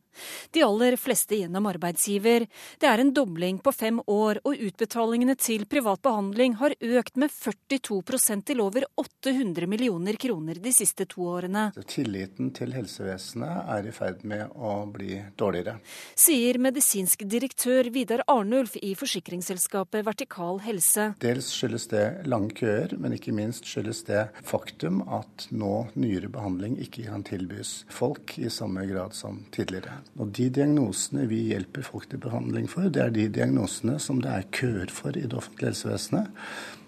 De 0.54 0.62
aller 0.62 0.94
fleste 1.02 1.40
gjennom 1.40 1.66
arbeidsgiver. 1.72 2.46
Det 2.78 2.86
er 2.86 3.02
en 3.02 3.10
dobling 3.18 3.58
på 3.66 3.74
fem 3.74 3.98
år, 4.06 4.44
og 4.46 4.62
utbetalingene 4.68 5.34
til 5.42 5.66
privat 5.66 6.04
behandling 6.06 6.60
har 6.60 6.76
økt 6.78 7.18
med 7.18 7.34
42% 7.34 8.46
til 8.52 8.62
over 8.62 8.86
800 9.02 9.66
millioner 9.74 10.20
kroner 10.22 10.62
de 10.62 10.76
siste 10.78 11.10
to 11.10 11.26
årene. 11.34 11.72
Tilliten 11.90 12.54
til 12.54 12.78
helsevesenet 12.78 13.74
er 13.74 13.90
i 13.90 13.96
ferd 13.96 14.22
med 14.22 14.54
å 14.54 14.76
bli 14.94 15.18
dårligere. 15.34 15.80
Sier 16.14 16.62
medisinsk 16.62 17.26
direktør 17.26 17.90
Vidar 17.90 18.22
Arnulf 18.30 18.78
i 18.78 18.94
forsikringsselskapet 19.02 20.06
Vertikal 20.06 20.62
Helse. 20.62 21.10
Dels 21.26 21.50
skyldes 21.58 21.90
det 21.90 22.06
lange 22.30 22.54
køer 22.62 22.83
gjør, 22.84 22.98
men 23.02 23.16
ikke 23.18 23.34
minst 23.36 23.68
skyldes 23.70 24.04
det 24.08 24.28
faktum 24.46 25.02
at 25.08 25.48
nå 25.52 25.88
nyere 25.96 26.30
behandling 26.34 26.78
ikke 26.84 27.08
kan 27.08 27.26
tilbys 27.28 27.74
folk 27.94 28.36
i 28.38 28.52
samme 28.54 28.86
grad 28.90 29.16
som 29.18 29.44
tidligere. 29.56 30.00
Og 30.20 30.32
De 30.36 30.50
diagnosene 30.54 31.28
vi 31.32 31.42
hjelper 31.50 31.86
folk 31.88 32.10
til 32.12 32.22
behandling 32.24 32.70
for, 32.72 32.90
det 32.90 33.02
er 33.02 33.14
de 33.14 33.28
diagnosene 33.32 34.00
som 34.02 34.22
det 34.24 34.32
er 34.32 34.50
køer 34.54 34.94
for 34.94 35.16
i 35.18 35.26
det 35.26 35.38
offentlige 35.38 35.74
helsevesenet. 35.74 36.32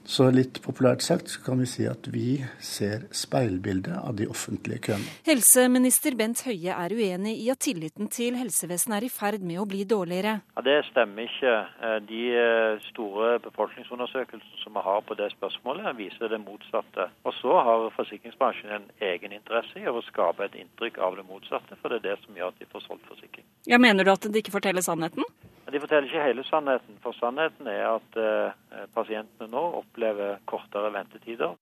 Så 0.05 0.27
litt 0.29 0.59
populært 0.61 1.01
sagt 1.01 1.31
så 1.33 1.41
kan 1.41 1.57
vi 1.57 1.65
si 1.69 1.87
at 1.89 2.05
vi 2.13 2.37
ser 2.61 3.07
speilbildet 3.15 3.95
av 3.97 4.15
de 4.19 4.27
offentlige 4.29 4.83
køene. 4.89 5.13
Helseminister 5.25 6.13
Bent 6.19 6.43
Høie 6.45 6.75
er 6.75 6.93
uenig 6.93 7.33
i 7.41 7.49
at 7.53 7.63
tilliten 7.65 8.11
til 8.13 8.37
helsevesenet 8.37 8.99
er 8.99 9.07
i 9.07 9.11
ferd 9.11 9.41
med 9.41 9.63
å 9.63 9.65
bli 9.69 9.81
dårligere. 9.89 10.37
Ja, 10.57 10.65
det 10.67 10.77
stemmer 10.91 11.25
ikke. 11.25 11.55
Eh, 11.81 11.97
de 12.05 12.21
eh, 12.37 12.85
store 12.91 13.39
befolkningsundersøkelsene 13.47 14.61
som 14.61 14.77
vi 14.77 14.85
har 14.85 15.01
på 15.09 15.17
det 15.17 15.31
spørsmålet, 15.33 15.97
viser 15.97 16.29
det 16.29 16.41
motsatte. 16.43 17.09
Og 17.25 17.33
så 17.41 17.57
har 17.65 17.89
forsikringsbransjen 17.97 18.77
en 18.77 18.87
egen 19.09 19.33
interesse 19.39 19.81
i 19.81 19.89
å 19.89 20.05
skape 20.05 20.45
et 20.45 20.61
inntrykk 20.61 21.01
av 21.01 21.17
det 21.17 21.25
motsatte, 21.25 21.79
for 21.81 21.89
det 21.89 22.03
er 22.03 22.11
det 22.11 22.21
som 22.23 22.37
gjør 22.37 22.53
at 22.53 22.61
de 22.61 22.69
får 22.69 22.85
solgt 22.85 23.09
forsikring. 23.09 23.47
Ja, 23.65 23.81
Mener 23.81 24.05
du 24.05 24.13
at 24.13 24.29
de 24.29 24.41
ikke 24.41 24.53
forteller 24.53 24.85
sannheten? 24.85 25.25
De 25.71 25.81
forteller 25.81 26.05
ikke 26.09 26.23
hele 26.27 26.43
sannheten, 26.45 26.97
for 27.01 27.17
sannheten 27.17 27.69
er 27.71 27.85
at 27.95 28.19
eh, 28.21 28.85
pasientene 28.93 29.49
nå 29.49 29.63
opplever 29.81 30.37
kortere 30.49 30.91
ventetider. 30.93 31.55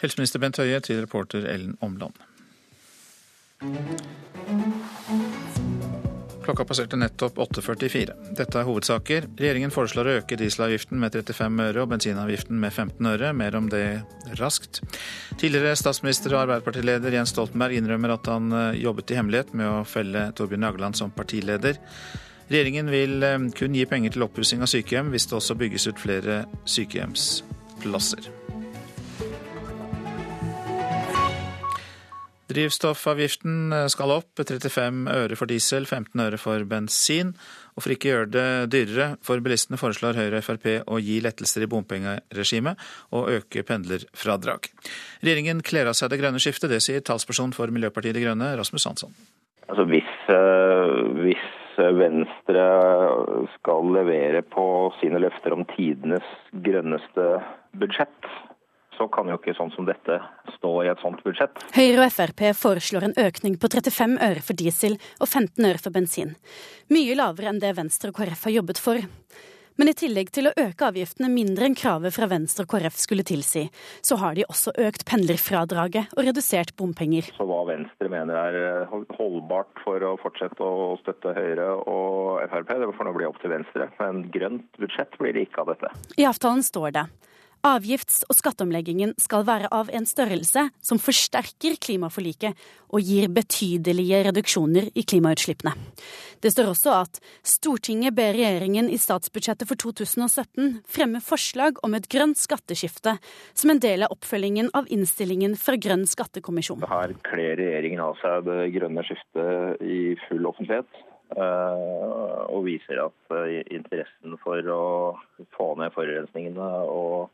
Helseminister 0.00 0.40
Bent 0.40 0.60
Høie 0.62 0.78
til 0.84 1.02
reporter 1.02 1.44
Ellen 1.50 1.74
Omland. 1.84 2.16
Klokka 6.40 6.64
passerte 6.64 6.96
nettopp 6.96 7.36
8.44. 7.44 8.14
Dette 8.38 8.58
er 8.58 8.64
hovedsaker. 8.64 9.26
Regjeringen 9.38 9.74
foreslår 9.74 10.08
å 10.08 10.14
øke 10.22 10.38
dieselavgiften 10.40 11.02
med 11.02 11.12
35 11.18 11.60
øre 11.66 11.84
og 11.84 11.90
bensinavgiften 11.92 12.56
med 12.62 12.72
15 12.72 13.10
øre. 13.12 13.34
Mer 13.36 13.58
om 13.58 13.68
det 13.70 13.84
raskt. 14.40 14.80
Tidligere 15.36 15.76
statsminister 15.78 16.32
og 16.34 16.46
Arbeiderpartileder 16.46 17.18
Jens 17.18 17.34
Stoltenberg 17.34 17.76
innrømmer 17.76 18.16
at 18.16 18.32
han 18.32 18.48
eh, 18.56 18.80
jobbet 18.86 19.12
i 19.12 19.20
hemmelighet 19.20 19.52
med 19.52 19.68
å 19.68 19.84
felle 19.86 20.30
Torbjørn 20.38 20.70
Jagland 20.70 20.98
som 20.98 21.12
partileder. 21.14 21.78
Regjeringen 22.50 22.90
vil 22.90 23.22
eh, 23.22 23.38
kun 23.54 23.78
gi 23.78 23.86
penger 23.86 24.16
til 24.16 24.26
oppussing 24.26 24.64
av 24.64 24.70
sykehjem 24.72 25.12
hvis 25.14 25.28
det 25.30 25.38
også 25.38 25.54
bygges 25.60 25.86
ut 25.86 26.00
flere 26.02 26.42
sykehjemsplasser. 26.66 28.26
Drivstoffavgiften 32.50 33.70
eh, 33.76 33.86
skal 33.94 34.16
opp. 34.16 34.42
35 34.42 35.06
øre 35.14 35.38
for 35.38 35.50
diesel, 35.50 35.86
15 35.86 36.24
øre 36.24 36.40
for 36.42 36.66
bensin. 36.66 37.30
Og 37.76 37.84
for 37.84 37.94
ikke 37.94 38.10
å 38.10 38.14
gjøre 38.16 38.32
det 38.34 38.48
dyrere 38.74 39.08
for 39.22 39.38
bilistene, 39.44 39.78
foreslår 39.78 40.18
Høyre 40.18 40.42
og 40.42 40.48
Frp 40.48 40.66
å 40.90 40.98
gi 40.98 41.20
lettelser 41.22 41.68
i 41.68 41.70
bompengeregimet 41.70 42.82
og 43.14 43.30
øke 43.36 43.62
pendlerfradrag. 43.68 44.72
Regjeringen 45.22 45.62
kler 45.62 45.92
av 45.92 45.94
seg 45.94 46.10
det 46.10 46.18
grønne 46.18 46.42
skiftet, 46.42 46.72
det 46.74 46.82
sier 46.82 47.06
talsperson 47.06 47.54
for 47.54 47.70
Miljøpartiet 47.70 48.18
De 48.18 48.26
Grønne, 48.26 48.50
Rasmus 48.58 48.90
Hansson. 48.90 49.14
Altså 49.70 49.86
hvis, 49.86 50.14
uh, 50.34 51.22
hvis 51.22 51.46
Venstre 51.96 52.64
skal 53.56 53.90
levere 53.94 54.42
på 54.46 54.64
sine 55.00 55.20
løfter 55.22 55.54
om 55.56 55.64
tidenes 55.72 56.26
grønneste 56.64 57.26
budsjett, 57.80 58.30
så 58.98 59.06
kan 59.08 59.30
jo 59.32 59.38
ikke 59.38 59.54
sånn 59.56 59.72
som 59.72 59.86
dette 59.88 60.18
stå 60.58 60.72
i 60.84 60.90
et 60.92 61.00
sånt 61.00 61.22
budsjett. 61.24 61.62
Høyre 61.72 62.04
og 62.04 62.12
Frp 62.12 62.42
foreslår 62.58 63.08
en 63.08 63.16
økning 63.22 63.56
på 63.60 63.70
35 63.72 64.18
øre 64.26 64.44
for 64.44 64.60
diesel 64.60 64.98
og 65.18 65.28
15 65.28 65.70
øre 65.70 65.80
for 65.80 65.94
bensin. 65.94 66.34
Mye 66.92 67.16
lavere 67.16 67.52
enn 67.52 67.62
det 67.62 67.72
Venstre 67.78 68.12
og 68.12 68.20
KrF 68.20 68.44
har 68.48 68.58
jobbet 68.58 68.82
for. 68.82 69.00
Men 69.80 69.88
i 69.88 69.94
tillegg 69.96 70.28
til 70.36 70.44
å 70.44 70.50
øke 70.60 70.88
avgiftene 70.90 71.30
mindre 71.32 71.64
enn 71.64 71.74
kravet 71.78 72.12
fra 72.12 72.26
Venstre 72.28 72.66
og 72.66 72.68
KrF 72.74 72.98
skulle 73.00 73.24
tilsi, 73.24 73.62
så 74.04 74.18
har 74.20 74.34
de 74.36 74.44
også 74.44 74.74
økt 74.76 75.06
pendlerfradraget 75.08 76.12
og 76.18 76.26
redusert 76.26 76.74
bompenger. 76.76 77.30
Så 77.38 77.46
hva 77.48 77.62
Venstre 77.70 78.10
mener 78.12 78.36
er 78.36 78.58
eh, 78.60 78.92
holdbart 79.16 79.80
for 79.80 80.04
å 80.04 80.10
fortsette 80.20 80.60
å 80.60 80.98
støtte 81.00 81.32
Høyre 81.32 81.70
og 81.88 82.44
Frp, 82.52 82.74
det 82.76 82.90
får 82.98 83.08
nå 83.08 83.16
bli 83.16 83.30
opp 83.30 83.40
til 83.40 83.54
Venstre. 83.54 83.88
Men 84.02 84.26
grønt 84.36 84.68
budsjett 84.84 85.16
blir 85.16 85.32
det 85.32 85.46
ikke 85.48 85.64
av 85.64 85.72
dette. 85.72 85.94
I 86.20 86.28
avtalen 86.28 86.60
står 86.66 86.98
det 86.98 87.08
Avgifts- 87.66 88.22
og 88.24 88.36
skatteomleggingen 88.38 89.10
skal 89.20 89.44
være 89.44 89.68
av 89.74 89.90
en 89.92 90.06
størrelse 90.08 90.62
som 90.80 91.00
forsterker 91.02 91.74
klimaforliket 91.76 92.56
og 92.88 93.04
gir 93.04 93.26
betydelige 93.28 94.22
reduksjoner 94.30 94.86
i 94.96 95.04
klimautslippene. 95.04 95.74
Det 96.40 96.54
står 96.54 96.70
også 96.70 96.94
at 96.96 97.20
Stortinget 97.44 98.16
ber 98.16 98.32
regjeringen 98.32 98.88
i 98.88 98.96
statsbudsjettet 98.96 99.68
for 99.68 99.76
2017 99.76 100.80
fremme 100.88 101.20
forslag 101.20 101.76
om 101.84 101.98
et 101.98 102.08
grønt 102.08 102.40
skatteskifte 102.40 103.18
som 103.52 103.74
en 103.74 103.82
del 103.82 104.06
av 104.06 104.14
oppfølgingen 104.16 104.72
av 104.72 104.88
innstillingen 104.88 105.58
fra 105.60 105.76
Grønn 105.76 106.06
skattekommisjon. 106.08 106.86
Her 106.88 107.12
kler 107.28 107.60
regjeringen 107.60 108.00
av 108.00 108.16
seg 108.22 108.48
det 108.48 108.70
grønne 108.78 109.04
skiftet 109.04 109.84
i 109.84 110.00
full 110.28 110.48
offentlighet. 110.48 110.88
Eh, 111.30 112.40
og 112.50 112.64
viser 112.66 113.04
at 113.04 113.34
eh, 113.36 113.60
interessen 113.70 114.34
for 114.42 114.72
å 114.74 114.86
få 115.54 115.68
ned 115.78 115.92
forurensningene 115.94 116.70
og 116.90 117.28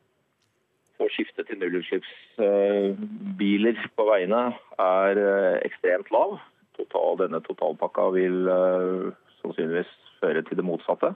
å 1.01 1.09
skifte 1.13 1.45
til 1.47 1.59
nullutslippsbiler 1.61 3.77
på 3.97 4.03
veiene 4.09 4.43
er 4.81 5.15
eh, 5.21 5.57
ekstremt 5.67 6.09
lav. 6.15 6.31
Total, 6.77 7.11
denne 7.23 7.41
totalpakka 7.45 8.05
vil 8.17 8.37
eh, 8.53 9.05
sannsynligvis 9.43 9.91
føre 10.23 10.41
til 10.47 10.57
det 10.61 10.67
motsatte. 10.67 11.11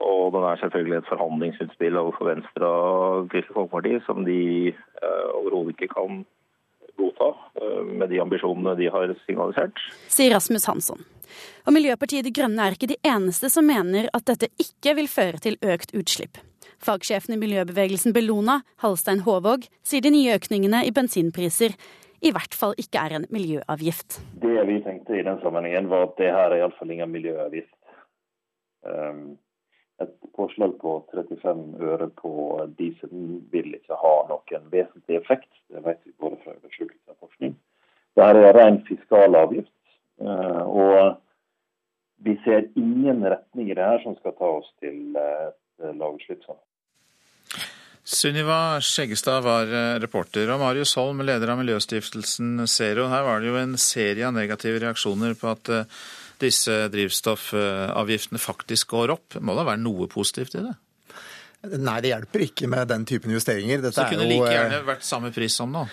Og 0.00 0.22
den 0.32 0.44
er 0.48 0.56
selvfølgelig 0.62 0.98
et 0.98 1.10
forhandlingsutspill 1.10 1.94
overfor 2.00 2.24
Venstre 2.30 2.66
og 2.66 3.28
Kristelig 3.32 3.56
Folkeparti 3.58 3.92
som 4.06 4.18
de 4.24 4.42
uh, 4.72 5.28
overhodet 5.36 5.72
ikke 5.74 5.92
kan 5.92 6.10
godta, 6.96 7.28
med 7.84 8.08
de 8.08 8.20
ambisjonene 8.20 8.78
de 8.80 8.86
har 8.92 9.08
signalisert. 9.26 9.76
Sier 10.08 10.32
Rasmus 10.32 10.66
Hansson. 10.68 11.00
Og 11.68 11.72
Miljøpartiet 11.76 12.24
De 12.24 12.32
Grønne 12.34 12.62
er 12.64 12.72
ikke 12.76 12.90
de 12.90 13.02
eneste 13.06 13.48
som 13.52 13.68
mener 13.68 14.08
at 14.16 14.26
dette 14.28 14.48
ikke 14.60 14.96
vil 14.98 15.08
føre 15.12 15.38
til 15.44 15.56
økt 15.60 15.94
utslipp. 15.96 16.34
Fagsjefen 16.80 17.34
i 17.36 17.40
miljøbevegelsen 17.40 18.14
Bellona, 18.16 18.60
Halstein 18.80 19.20
Håvåg, 19.26 19.66
sier 19.84 20.04
de 20.04 20.14
nye 20.14 20.36
økningene 20.38 20.84
i 20.88 20.94
bensinpriser 20.96 21.76
i 22.20 22.32
hvert 22.34 22.54
fall 22.56 22.74
ikke 22.80 23.00
er 23.00 23.16
en 23.16 23.26
miljøavgift. 23.32 24.18
Det 24.42 24.64
vi 24.68 24.80
tenkte 24.84 25.16
i 25.16 25.24
den 25.24 25.40
sammenhengen, 25.40 25.88
var 25.90 26.08
at 26.08 26.18
det 26.18 26.32
her 26.34 26.52
er 26.52 26.58
iallfall 26.60 26.92
ingen 26.92 27.12
miljøavgift. 27.12 27.76
Ehm, 28.88 29.38
et 30.00 30.12
påslag 30.36 30.76
på 30.80 30.92
35 31.12 31.80
øre 31.80 32.08
på 32.20 32.32
diesel 32.78 33.40
vil 33.52 33.74
ikke 33.76 33.96
ha 34.02 34.14
noen 34.28 34.68
vesentlig 34.72 35.20
effekt. 35.20 35.50
Det 35.72 35.84
vet 35.84 36.00
vi 36.04 36.16
både 36.20 36.40
fra 36.44 36.56
undersøkelser 36.56 37.16
og 37.16 37.28
forskning. 37.28 37.56
her 38.16 38.36
er 38.36 38.56
ren 38.56 38.80
fiskalavgift. 38.88 39.76
Ehm, 40.20 40.64
og 40.66 41.16
vi 42.18 42.36
ser 42.44 42.68
ingen 42.76 43.24
retning 43.24 43.70
i 43.70 43.74
det 43.74 43.84
her 43.84 44.02
som 44.02 44.16
skal 44.16 44.36
ta 44.36 44.56
oss 44.60 44.74
til 44.80 45.16
et 45.16 45.96
lavutslippssamfunn. 45.96 46.69
Sunniva 48.04 48.80
Skjeggestad 48.80 49.44
var 49.44 49.68
eh, 49.68 49.98
reporter, 50.02 50.48
og 50.50 50.60
Marius 50.62 50.94
Holm, 50.98 51.20
leder 51.26 51.52
av 51.52 51.60
miljøstiftelsen 51.60 52.64
Zero. 52.70 53.08
Her 53.12 53.26
var 53.26 53.42
det 53.42 53.50
jo 53.50 53.58
en 53.60 53.76
serie 53.80 54.26
av 54.26 54.34
negative 54.34 54.80
reaksjoner 54.82 55.36
på 55.38 55.50
at 55.52 55.72
eh, 55.74 55.98
disse 56.40 56.86
drivstoffavgiftene 56.92 58.40
faktisk 58.40 58.94
går 58.96 59.12
opp. 59.16 59.36
Må 59.44 59.54
da 59.58 59.66
være 59.68 59.82
noe 59.84 60.08
positivt 60.10 60.56
i 60.56 60.64
det? 60.64 60.72
Nei, 61.76 61.98
det 62.00 62.14
hjelper 62.14 62.46
ikke 62.46 62.70
med 62.72 62.88
den 62.88 63.04
typen 63.04 63.34
justeringer. 63.34 63.82
Dette 63.84 63.98
Så 63.98 64.06
det 64.08 64.16
jo... 64.24 64.30
like 64.30 64.54
gjerne 64.54 64.80
vært 64.86 65.04
samme 65.04 65.32
pris 65.34 65.58
som 65.60 65.68
nå? 65.74 65.84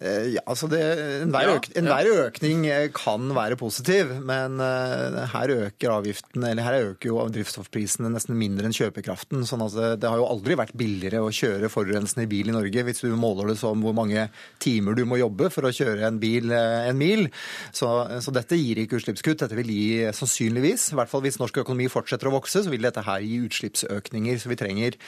Eh, 0.00 0.34
ja, 0.36 0.42
altså 0.46 0.68
det, 0.70 0.78
Enhver 1.24 1.50
øk, 1.56 1.68
en 1.78 1.88
økning 1.90 2.66
eh, 2.70 2.86
kan 2.94 3.32
være 3.34 3.56
positiv, 3.58 4.12
men 4.22 4.60
uh, 4.62 5.24
her 5.32 5.50
øker 5.54 5.94
avgiften, 5.96 6.44
eller 6.46 6.62
her 6.62 6.76
øker 6.92 7.10
jo 7.10 7.24
drivstoffprisene 7.34 8.10
nesten 8.12 8.38
mindre 8.38 8.68
enn 8.68 8.76
kjøpekraften. 8.76 9.42
sånn 9.48 9.64
at 9.66 9.74
det, 9.74 9.88
det 10.04 10.12
har 10.12 10.20
jo 10.20 10.28
aldri 10.28 10.54
vært 10.58 10.76
billigere 10.78 11.22
å 11.24 11.32
kjøre 11.34 11.70
forurensende 11.72 12.28
bil 12.30 12.52
i 12.52 12.54
Norge, 12.54 12.84
hvis 12.86 13.02
du 13.02 13.10
måler 13.18 13.50
det 13.50 13.58
som 13.58 13.82
hvor 13.82 13.96
mange 13.96 14.28
timer 14.62 14.94
du 14.94 15.02
må 15.08 15.18
jobbe 15.18 15.50
for 15.50 15.66
å 15.66 15.74
kjøre 15.74 16.06
en 16.06 16.20
bil 16.22 16.54
en 16.54 16.98
mil. 16.98 17.26
Så, 17.74 17.90
så 18.22 18.34
dette 18.34 18.58
gir 18.58 18.78
ikke 18.82 19.00
utslippskutt. 19.00 19.42
Dette 19.42 19.58
vil 19.58 19.72
gi 19.74 19.88
sannsynligvis, 20.14 20.92
i 20.92 20.98
hvert 21.00 21.10
fall 21.10 21.24
hvis 21.26 21.40
norsk 21.42 21.62
økonomi 21.64 21.88
fortsetter 21.90 22.30
å 22.30 22.36
vokse, 22.36 22.62
så 22.62 22.70
vil 22.70 22.86
dette 22.86 23.02
her 23.06 23.24
gi 23.24 23.42
utslippsøkninger. 23.48 24.38
Så 24.38 24.52
vi 24.52 24.60
trenger 24.60 24.98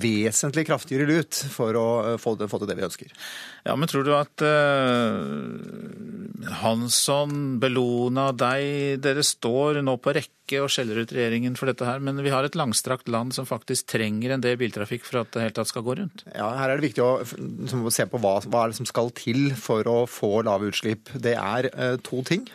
vesentlig 0.00 0.64
kraftigere 0.70 1.08
lut 1.10 1.42
for 1.52 1.76
å 1.76 1.86
få, 2.22 2.38
få 2.48 2.62
til 2.62 2.70
det 2.70 2.80
vi 2.80 2.88
ønsker. 2.88 3.12
Ja, 3.68 3.76
men 3.76 3.90
tror 3.90 4.06
du 4.06 4.14
at 4.16 4.37
uh, 4.44 5.38
Hansson, 6.60 7.58
Bellona, 7.60 8.30
deg, 8.36 8.98
dere 9.04 9.24
står 9.26 9.80
nå 9.84 9.96
på 10.02 10.14
rekke 10.16 10.62
og 10.62 10.70
skjeller 10.72 11.02
ut 11.02 11.12
regjeringen 11.12 11.56
for 11.58 11.68
dette 11.70 11.86
her, 11.86 12.00
men 12.04 12.20
vi 12.24 12.32
har 12.32 12.46
et 12.46 12.56
langstrakt 12.58 13.10
land 13.12 13.34
som 13.36 13.48
faktisk 13.48 13.90
trenger 13.92 14.34
en 14.34 14.44
del 14.44 14.56
biltrafikk 14.60 15.04
for 15.06 15.22
at 15.22 15.32
det 15.34 15.44
helt 15.44 15.58
tatt 15.58 15.70
skal 15.70 15.84
gå 15.86 15.98
rundt? 16.00 16.24
Ja, 16.32 16.50
her 16.60 16.72
er 16.72 16.78
det 16.78 16.88
viktig 16.88 17.04
å 17.04 17.90
se 17.94 18.06
på 18.08 18.22
hva, 18.22 18.38
hva 18.46 18.68
som 18.76 18.88
skal 18.88 19.12
til 19.16 19.50
for 19.58 19.88
å 19.90 19.98
få 20.08 20.38
lave 20.46 20.70
utslipp. 20.72 21.12
Det 21.14 21.34
er 21.36 21.70
uh, 21.74 21.96
to 22.04 22.22
ting. 22.26 22.48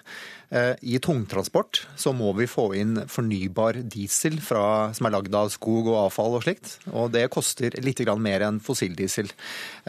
Eh, 0.53 0.75
I 0.81 0.99
tungtransport 1.01 1.79
så 1.97 2.11
må 2.13 2.29
vi 2.37 2.45
få 2.49 2.67
inn 2.77 2.99
fornybar 3.09 3.79
diesel 3.89 4.37
fra, 4.43 4.91
som 4.93 5.07
er 5.07 5.15
lagd 5.15 5.33
av 5.33 5.49
skog 5.49 5.87
og 5.89 5.97
avfall 6.03 6.37
og 6.37 6.45
slikt. 6.45 6.75
Og 6.93 7.09
det 7.15 7.25
koster 7.33 7.73
litt 7.81 8.01
mer 8.21 8.45
enn 8.45 8.59
fossildiesel. 8.61 9.31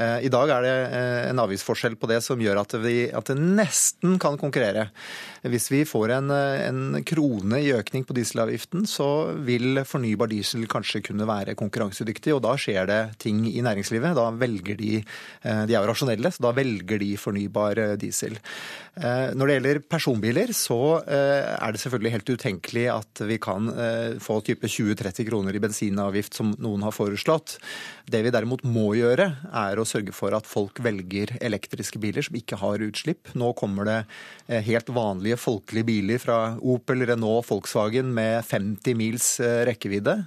Eh, 0.00 0.24
I 0.24 0.30
dag 0.32 0.52
er 0.54 0.64
det 0.64 0.74
eh, 0.86 1.20
en 1.28 1.42
avgiftsforskjell 1.42 1.98
på 2.00 2.08
det 2.08 2.22
som 2.24 2.40
gjør 2.40 2.62
at, 2.62 2.76
vi, 2.80 3.10
at 3.12 3.28
det 3.28 3.36
nesten 3.36 4.16
kan 4.22 4.38
konkurrere. 4.40 4.88
Hvis 5.44 5.68
vi 5.68 5.82
får 5.84 6.14
en, 6.16 6.32
en, 6.32 6.82
krone 7.04 7.60
i 7.60 7.72
økning 7.76 8.06
på 8.08 8.16
dieselavgiften, 8.16 8.86
så 8.88 9.08
vil 9.44 9.82
fornybar 9.84 10.30
diesel 10.32 10.64
kanskje 10.70 11.02
kunne 11.10 11.28
være 11.28 11.56
konkurransedyktig. 11.60 12.32
Og 12.32 12.40
da 12.46 12.54
skjer 12.56 12.88
det 12.88 13.00
ting 13.20 13.44
i 13.50 13.60
næringslivet. 13.60 14.16
Da 14.16 14.30
velger 14.32 14.78
de 14.80 15.02
De 15.44 15.74
er 15.74 15.76
jo 15.76 15.88
rasjonelle, 15.90 16.30
så 16.32 16.46
da 16.46 16.54
velger 16.56 17.02
de 17.02 17.10
fornybar 17.20 17.80
diesel. 18.00 18.38
Når 18.96 19.44
det 19.44 19.56
gjelder 19.56 19.80
personbiler, 19.90 20.53
så 20.56 20.78
eh, 21.02 21.52
er 21.54 21.74
det 21.74 21.80
selvfølgelig 21.82 22.12
helt 22.14 22.30
utenkelig 22.36 22.84
at 22.92 23.22
vi 23.28 23.38
kan 23.42 23.68
eh, 23.70 24.16
få 24.22 24.38
type 24.46 24.68
20-30 24.70 25.26
kroner 25.28 25.56
i 25.56 25.62
bensinavgift, 25.62 26.36
som 26.38 26.54
noen 26.62 26.84
har 26.86 26.94
foreslått. 26.94 27.56
Det 28.10 28.22
vi 28.24 28.32
derimot 28.34 28.64
må 28.66 28.92
gjøre, 28.98 29.28
er 29.50 29.80
å 29.80 29.86
sørge 29.88 30.14
for 30.16 30.36
at 30.36 30.48
folk 30.48 30.80
velger 30.84 31.34
elektriske 31.44 32.00
biler 32.02 32.26
som 32.26 32.38
ikke 32.38 32.58
har 32.62 32.84
utslipp. 32.86 33.34
Nå 33.38 33.52
kommer 33.58 33.90
det 33.90 34.00
eh, 34.48 34.62
helt 34.64 34.92
vanlige 34.94 35.40
folkelige 35.40 35.90
biler 35.90 36.22
fra 36.22 36.40
Opel, 36.62 37.06
Renault, 37.10 37.48
Volkswagen 37.50 38.14
med 38.14 38.40
50 38.46 38.98
mils 38.98 39.34
rekkevidde. 39.68 40.22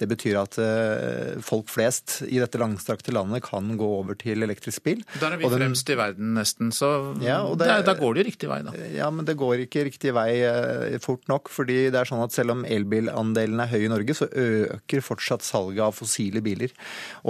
Det 0.00 0.08
betyr 0.10 0.38
at 0.40 0.58
eh, 0.58 1.36
folk 1.44 1.68
flest 1.70 2.16
i 2.26 2.40
dette 2.42 2.58
langstrakte 2.58 3.14
landet 3.14 3.44
kan 3.46 3.68
gå 3.78 3.88
over 4.00 4.18
til 4.18 4.42
elektrisk 4.42 4.82
bil. 4.86 5.04
Der 5.20 5.34
er 5.34 5.38
vi 5.38 5.46
den, 5.46 5.56
fremst 5.60 5.92
i 5.92 5.98
verden 5.98 6.34
nesten, 6.38 6.72
så 6.74 6.90
ja, 7.22 7.38
det, 7.58 7.70
da 7.86 7.94
går 7.98 8.16
det 8.16 8.24
jo 8.24 8.28
riktig 8.30 8.50
vei, 8.50 8.60
da. 8.66 8.74
Ja, 8.94 9.10
men 9.14 9.28
det 9.28 9.36
går 9.40 9.64
ikke 9.66 9.86
riktig 9.88 10.14
vei 10.16 10.28
eh, 10.42 10.98
fort 11.04 11.26
nok. 11.30 11.52
fordi 11.52 11.88
det 11.94 12.00
er 12.00 12.10
sånn 12.10 12.24
at 12.24 12.34
selv 12.34 12.56
om 12.56 12.64
elbilandelen 12.66 13.62
er 13.62 13.70
høy 13.70 13.84
i 13.84 13.92
Norge, 13.92 14.16
så 14.18 14.28
øker 14.30 15.04
fortsatt 15.04 15.46
salget 15.46 15.84
av 15.86 15.94
fossile 15.96 16.42
biler. 16.44 16.74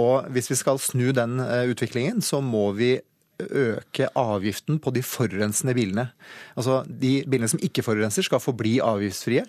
Og 0.01 0.29
hvis 0.33 0.49
vi 0.51 0.59
skal 0.59 0.81
snu 0.81 1.11
den 1.15 1.37
eh, 1.43 1.67
utviklingen, 1.71 2.23
så 2.25 2.41
må 2.41 2.71
vi 2.77 2.95
øke 3.39 4.07
avgiften 4.15 4.79
på 4.79 4.93
de 4.95 5.03
forurensende 5.03 5.75
bilene. 5.75 6.09
Altså, 6.55 6.83
De 6.87 7.23
bilene 7.29 7.49
som 7.51 7.59
ikke 7.63 7.83
forurenser, 7.83 8.23
skal 8.23 8.39
forbli 8.39 8.77
avgiftsfrie, 8.83 9.43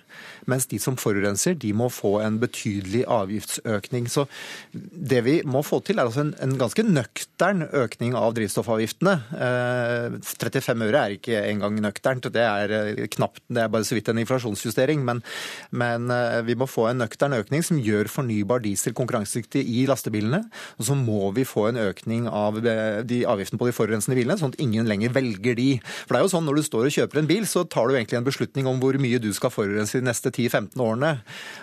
mens 0.46 0.66
de 0.66 0.78
som 0.82 0.96
forurenser, 0.96 1.54
de 1.54 1.72
må 1.72 1.88
få 1.88 2.20
en 2.24 2.38
betydelig 2.40 3.04
avgiftsøkning. 3.06 4.08
Så 4.10 4.26
Det 4.72 5.22
vi 5.24 5.42
må 5.44 5.62
få 5.62 5.80
til, 5.80 5.98
er 5.98 6.06
altså 6.06 6.24
en, 6.26 6.34
en 6.42 6.58
ganske 6.58 6.82
nøktern 6.82 7.66
økning 7.72 8.16
av 8.18 8.34
drivstoffavgiftene. 8.34 9.14
Eh, 9.36 10.18
35 10.22 10.86
øre 10.88 11.04
er 11.04 11.16
ikke 11.16 11.42
engang 11.50 11.80
nøkternt, 11.80 12.30
det 12.32 12.42
er 12.42 12.74
eh, 12.74 13.06
knapt, 13.12 13.42
det 13.48 13.62
er 13.62 13.72
bare 13.72 13.86
så 13.86 13.96
vidt 13.96 14.10
en 14.10 14.18
inflasjonsjustering. 14.22 15.04
Men, 15.06 15.22
men 15.70 16.10
eh, 16.10 16.42
vi 16.46 16.58
må 16.58 16.68
få 16.70 16.88
en 16.90 17.02
nøktern 17.04 17.36
økning 17.38 17.64
som 17.66 17.80
gjør 17.82 18.10
fornybar 18.10 18.64
diesel 18.64 18.96
konkurransedyktig 18.96 19.62
i 19.62 19.86
lastebilene. 19.88 20.42
Og 20.80 20.90
så 20.90 20.98
må 20.98 21.30
vi 21.36 21.46
få 21.48 21.68
en 21.70 21.80
økning 21.86 22.28
av 22.30 22.58
eh, 22.64 23.02
de 23.06 23.22
avgiftene 23.28 23.60
på 23.60 23.70
de 23.70 23.75
forurensende 23.76 24.18
bilene, 24.18 24.38
sånn 24.40 24.54
at 24.54 24.60
ingen 24.62 24.88
lenger 24.88 25.14
velger 25.16 25.58
de. 25.58 25.68
For 26.06 26.14
det 26.14 26.20
er 26.20 26.26
jo 26.26 26.32
sånn 26.32 26.46
Når 26.46 26.60
du 26.60 26.66
står 26.66 26.88
og 26.88 26.94
kjøper 26.94 27.20
en 27.20 27.28
bil, 27.28 27.46
så 27.48 27.64
tar 27.66 27.88
du 27.88 27.96
egentlig 27.96 28.20
en 28.20 28.26
beslutning 28.26 28.68
om 28.70 28.78
hvor 28.82 28.96
mye 29.02 29.18
du 29.22 29.32
skal 29.36 29.52
forurense 29.52 29.98
de 29.98 30.06
neste 30.06 30.30
10-15 30.30 30.78
årene. 30.82 31.12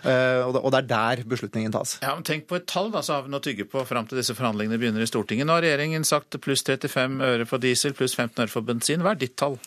Eh, 0.04 0.44
og 0.44 0.72
det 0.74 0.82
er 0.82 0.90
der 0.90 1.24
beslutningen 1.30 1.74
tas. 1.74 1.98
Ja, 2.04 2.14
men 2.18 2.26
Tenk 2.28 2.48
på 2.50 2.58
et 2.58 2.68
tall 2.70 2.90
da, 2.94 3.02
så 3.06 3.18
har 3.18 3.26
vi 3.26 3.34
noe 3.34 3.42
å 3.42 3.46
tygge 3.46 3.68
på 3.70 3.84
fram 3.88 4.08
til 4.10 4.20
disse 4.20 4.36
forhandlingene 4.38 4.80
begynner 4.82 5.04
i 5.04 5.10
Stortinget. 5.10 5.48
Nå 5.48 5.58
har 5.58 5.66
regjeringen 5.66 6.06
sagt 6.08 6.38
pluss 6.44 6.64
35 6.66 7.20
øre 7.24 7.48
for 7.50 7.64
diesel, 7.64 7.96
pluss 7.98 8.16
15 8.16 8.46
øre 8.46 8.52
for 8.52 8.66
bensin. 8.66 9.04
Hva 9.04 9.14
er 9.14 9.22
ditt 9.22 9.36
tall? 9.40 9.58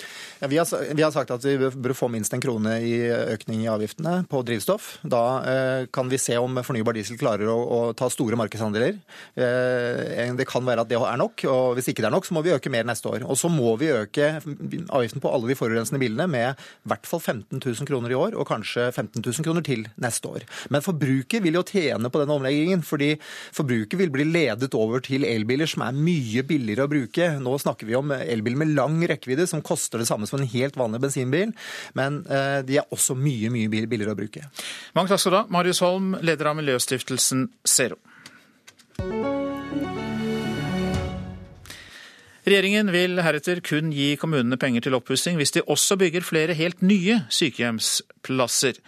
Ja, 0.41 0.51
vi, 0.53 0.61
har, 0.61 0.69
vi, 0.69 1.05
har, 1.05 1.13
sagt 1.15 1.33
at 1.35 1.45
vi 1.47 1.57
bør 1.59 1.97
få 1.97 2.11
minst 2.13 2.35
en 2.37 2.43
krone 2.43 2.79
i 2.85 2.95
økning 3.37 3.65
i 3.65 3.71
avgiftene 3.73 4.19
på 4.31 4.43
drivstoff. 4.47 4.97
Da 5.07 5.25
eh, 5.49 5.89
kan 5.93 6.11
vi 6.13 6.21
se 6.21 6.37
om 6.41 6.61
fornybar 6.67 6.97
diesel 6.97 7.21
klarer 7.21 7.51
å, 7.53 7.57
å 7.57 7.81
ta 7.97 8.09
store 8.13 8.39
markedsandeler. 8.41 9.01
Eh, 9.37 10.35
det 10.37 10.49
kan 10.49 10.65
være 10.67 10.85
at 10.85 10.91
det 10.91 11.01
er 11.01 11.21
nok, 11.21 11.47
og 11.51 11.77
hvis 11.79 11.91
ikke 11.93 12.05
det 12.05 12.11
er 12.11 12.17
nok, 12.17 12.29
så 12.29 12.36
må 12.37 12.45
vi 12.45 12.53
øke 12.55 12.73
mer 12.73 12.87
neste 12.87 13.09
år. 13.11 13.25
Og 13.27 13.39
så 13.41 13.51
må 13.53 13.75
vi 13.81 13.91
øke 13.95 14.29
avgiften 14.37 15.23
på 15.25 15.33
alle 15.33 15.51
de 15.51 15.59
forurensende 15.59 16.01
bilene 16.03 16.29
med 16.31 16.57
i 16.57 16.91
hvert 16.91 17.09
fall 17.09 17.23
15 17.23 17.59
000 17.59 17.89
kroner 17.89 18.13
i 18.13 18.19
år, 18.19 18.37
og 18.37 18.49
kanskje 18.49 18.91
15 18.93 19.23
000 19.25 19.47
kroner 19.47 19.65
til 19.67 19.87
neste 20.03 20.31
år. 20.31 20.47
Men 20.71 20.85
forbruker 20.85 21.43
vil 21.45 21.59
jo 21.59 21.65
tjene 21.67 22.11
på 22.13 22.23
den 22.23 22.35
omleggingen, 22.35 22.85
fordi 22.87 23.15
forbruker 23.57 24.01
vil 24.01 24.13
bli 24.15 24.29
ledet 24.29 24.75
over 24.77 25.03
til 25.05 25.27
elbiler 25.27 25.71
som 25.71 25.87
er 25.87 25.97
mye 25.97 26.45
billigere 26.47 26.87
å 26.87 26.93
bruke. 26.93 27.31
Nå 27.43 27.57
snakker 27.63 27.89
vi 27.89 27.99
om 27.99 28.13
elbiler 28.17 28.63
med 28.65 28.75
lang 28.77 29.01
rekkevidde 29.09 29.49
som 29.51 29.65
koster 29.67 30.03
det 30.03 30.09
samme 30.11 30.29
som 30.29 30.41
en 30.41 30.51
helt 30.53 30.77
vanlig 30.79 31.03
bensinbil, 31.07 31.55
men 31.99 32.23
eh, 32.31 32.61
de 32.67 32.81
er 32.81 32.93
også 32.95 33.17
mye, 33.19 33.53
mye 33.53 33.71
billigere 33.71 34.17
å 34.17 34.19
bruke. 34.19 34.47
Mange 34.97 35.13
takk 35.13 35.23
skal 35.23 35.37
du 35.37 35.41
ha, 35.43 35.47
Marius 35.59 35.83
Holm, 35.85 36.15
leder 36.25 36.53
av 36.53 36.61
miljøstiftelsen 36.61 37.49
Zero. 37.67 38.01
Regjeringen 42.47 42.93
vil 42.95 43.19
heretter 43.27 43.59
kun 43.59 43.89
gi 43.91 44.13
kommunene 44.21 44.55
penger 44.61 44.85
til 44.87 44.95
oppussing 44.95 45.35
hvis 45.35 45.51
de 45.57 45.65
også 45.67 45.97
bygger 45.99 46.23
flere 46.23 46.55
helt 46.55 46.79
nye 46.87 47.25
sykehjemsplasser. 47.27 48.79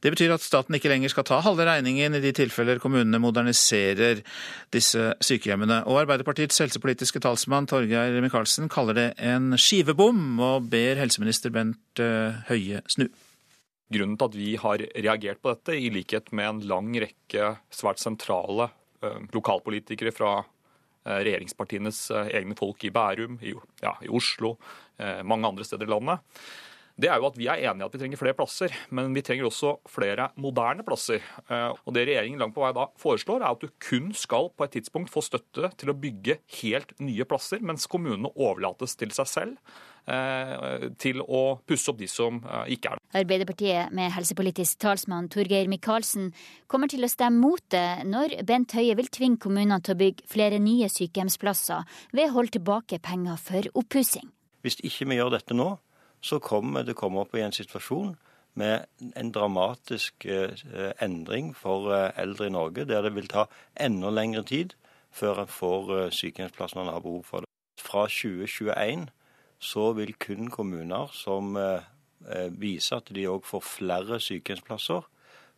Det 0.00 0.12
betyr 0.12 0.32
at 0.32 0.44
staten 0.44 0.76
ikke 0.76 0.88
lenger 0.92 1.12
skal 1.12 1.24
ta 1.28 1.38
halve 1.44 1.64
regningen 1.68 2.16
i 2.16 2.20
de 2.20 2.32
tilfeller 2.36 2.80
kommunene 2.80 3.20
moderniserer 3.20 4.20
disse 4.72 5.10
sykehjemmene. 5.24 5.82
Og 5.88 6.02
Arbeiderpartiets 6.02 6.60
helsepolitiske 6.60 7.20
talsmann 7.24 7.68
Torgeir 7.68 8.20
Micaelsen 8.24 8.68
kaller 8.72 8.96
det 8.96 9.08
en 9.16 9.56
skivebom, 9.60 10.40
og 10.40 10.70
ber 10.72 11.00
helseminister 11.00 11.52
Bent 11.56 12.00
eh, 12.04 12.36
Høie 12.48 12.80
snu. 12.88 13.08
Grunnen 13.92 14.16
til 14.20 14.28
at 14.28 14.38
vi 14.38 14.54
har 14.60 14.86
reagert 15.08 15.40
på 15.40 15.52
dette, 15.52 15.76
i 15.76 15.92
likhet 15.92 16.32
med 16.36 16.48
en 16.48 16.64
lang 16.68 16.92
rekke 17.00 17.54
svært 17.72 18.00
sentrale 18.00 18.70
eh, 19.04 19.20
lokalpolitikere 19.32 20.16
fra 20.16 20.38
regjeringspartienes 21.04 22.02
eh, 22.14 22.32
egne 22.40 22.56
folk 22.58 22.84
i 22.84 22.92
Bærum, 22.94 23.38
i, 23.42 23.54
ja, 23.82 23.94
i 24.04 24.10
Oslo, 24.12 24.56
eh, 25.00 25.22
mange 25.26 25.48
andre 25.48 25.66
steder 25.66 25.88
i 25.88 25.94
landet, 25.94 26.42
det 27.00 27.08
er 27.08 27.16
jo 27.16 27.30
at 27.30 27.38
vi 27.40 27.46
er 27.48 27.62
enige 27.70 27.86
at 27.86 27.94
vi 27.94 28.00
trenger 28.02 28.20
flere 28.20 28.36
plasser, 28.36 28.74
men 28.92 29.14
vi 29.16 29.22
trenger 29.24 29.46
også 29.48 29.78
flere 29.88 30.26
moderne 30.36 30.84
plasser. 30.84 31.22
Og 31.86 31.94
Det 31.96 32.02
regjeringen 32.04 32.42
langt 32.42 32.52
på 32.52 32.60
vei 32.60 32.74
da 32.76 32.90
foreslår, 33.00 33.40
er 33.40 33.54
at 33.54 33.62
du 33.62 33.70
kun 33.80 34.10
skal 34.12 34.50
på 34.52 34.66
et 34.66 34.74
tidspunkt 34.76 35.08
få 35.08 35.22
støtte 35.24 35.70
til 35.80 35.94
å 35.94 35.96
bygge 35.96 36.42
helt 36.58 36.92
nye 37.00 37.24
plasser, 37.24 37.62
mens 37.64 37.88
kommunene 37.88 38.28
overlates 38.36 38.98
til 39.00 39.14
seg 39.16 39.32
selv 39.32 39.56
Eh, 39.56 39.88
til 40.98 41.20
å 41.22 41.42
pusse 41.66 41.90
opp 41.92 41.98
de 42.00 42.08
som 42.10 42.40
eh, 42.44 42.72
ikke 42.76 42.92
er 42.92 42.98
det. 42.98 43.04
Arbeiderpartiet 43.20 43.92
med 43.96 44.12
helsepolitisk 44.14 44.80
talsmann 44.82 45.28
Torgeir 45.30 45.68
Micaelsen 45.70 46.30
kommer 46.70 46.90
til 46.90 47.04
å 47.04 47.10
stemme 47.10 47.42
mot 47.42 47.62
det 47.72 48.06
når 48.08 48.40
Bent 48.48 48.74
Høie 48.76 48.96
vil 48.98 49.10
tvinge 49.12 49.40
kommunene 49.42 49.80
til 49.84 49.96
å 49.96 50.00
bygge 50.00 50.26
flere 50.30 50.60
nye 50.62 50.88
sykehjemsplasser 50.90 51.86
ved 52.14 52.30
å 52.30 52.34
holde 52.38 52.56
tilbake 52.58 53.00
penger 53.02 53.38
for 53.42 53.70
oppussing. 53.74 54.30
Hvis 54.64 54.80
ikke 54.84 55.08
vi 55.10 55.20
gjør 55.20 55.34
dette 55.36 55.56
nå, 55.56 55.70
så 56.20 56.40
kommer 56.42 56.84
det 56.84 56.98
komme 56.98 57.22
opp 57.24 57.36
i 57.36 57.44
en 57.44 57.54
situasjon 57.54 58.12
med 58.60 58.88
en 59.16 59.30
dramatisk 59.32 60.26
eh, 60.26 60.90
endring 61.00 61.54
for 61.56 61.92
eldre 61.94 62.50
i 62.50 62.54
Norge, 62.56 62.84
der 62.88 63.06
det 63.06 63.14
vil 63.14 63.30
ta 63.30 63.46
enda 63.78 64.10
lengre 64.10 64.42
tid 64.44 64.74
før 65.14 65.44
en 65.44 65.50
får 65.50 66.12
sykehjemsplass 66.14 66.76
når 66.76 66.86
en 66.86 66.92
har 66.94 67.06
behov 67.06 67.24
for 67.26 67.44
det. 67.44 67.50
Fra 67.80 68.04
2021 68.06 69.08
så 69.60 69.92
vil 69.92 70.14
kun 70.16 70.48
kommuner 70.50 71.10
som 71.12 71.56
eh, 71.60 71.84
eh, 72.32 72.48
viser 72.48 73.00
at 73.00 73.10
de 73.12 73.26
òg 73.28 73.44
får 73.44 73.66
flere 73.66 74.20
sykehjemsplasser, 74.22 75.04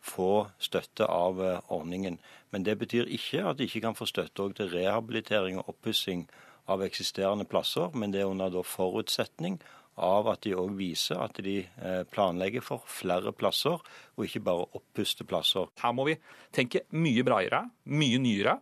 få 0.02 0.30
støtte 0.58 1.06
av 1.06 1.38
eh, 1.42 1.60
ordningen. 1.70 2.18
Men 2.50 2.66
det 2.66 2.80
betyr 2.80 3.10
ikke 3.14 3.44
at 3.46 3.60
de 3.60 3.68
ikke 3.68 3.84
kan 3.86 3.98
få 3.98 4.08
støtte 4.10 4.48
til 4.58 4.72
rehabilitering 4.74 5.60
og 5.62 5.70
oppussing 5.76 6.26
av 6.70 6.82
eksisterende 6.82 7.46
plasser, 7.46 7.94
men 7.94 8.10
det 8.14 8.24
er 8.24 8.30
under 8.30 8.62
forutsetning 8.66 9.60
av 10.02 10.26
at 10.32 10.42
de 10.42 10.56
òg 10.56 10.74
viser 10.78 11.20
at 11.20 11.36
de 11.44 11.60
planlegger 12.14 12.62
for 12.64 12.84
flere 12.88 13.32
plasser, 13.36 13.82
og 14.16 14.24
ikke 14.24 14.40
bare 14.46 14.68
oppuste 14.78 15.26
plasser. 15.28 15.68
Her 15.82 15.92
må 15.92 16.06
vi 16.08 16.14
tenke 16.54 16.86
mye 16.96 17.24
bredere, 17.26 17.66
mye 17.92 18.20
nyere. 18.22 18.54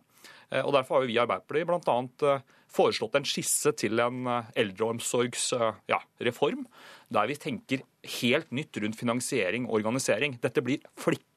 Og 0.65 0.73
Derfor 0.75 0.97
har 0.97 1.05
vi 1.07 1.15
i 1.15 1.21
Arbeiderpartiet 1.21 1.69
bl.a. 1.69 2.33
foreslått 2.71 3.17
en 3.19 3.27
skisse 3.27 3.73
til 3.79 3.99
en 3.99 4.27
eldreomsorgsreform, 4.57 6.61
ja, 6.63 6.69
der 7.17 7.27
vi 7.27 7.35
tenker 7.39 7.83
helt 8.21 8.49
nytt 8.55 8.77
rundt 8.81 8.99
finansiering 8.99 9.67
og 9.67 9.75
organisering. 9.81 10.39
Dette 10.41 10.63
blir 10.65 10.79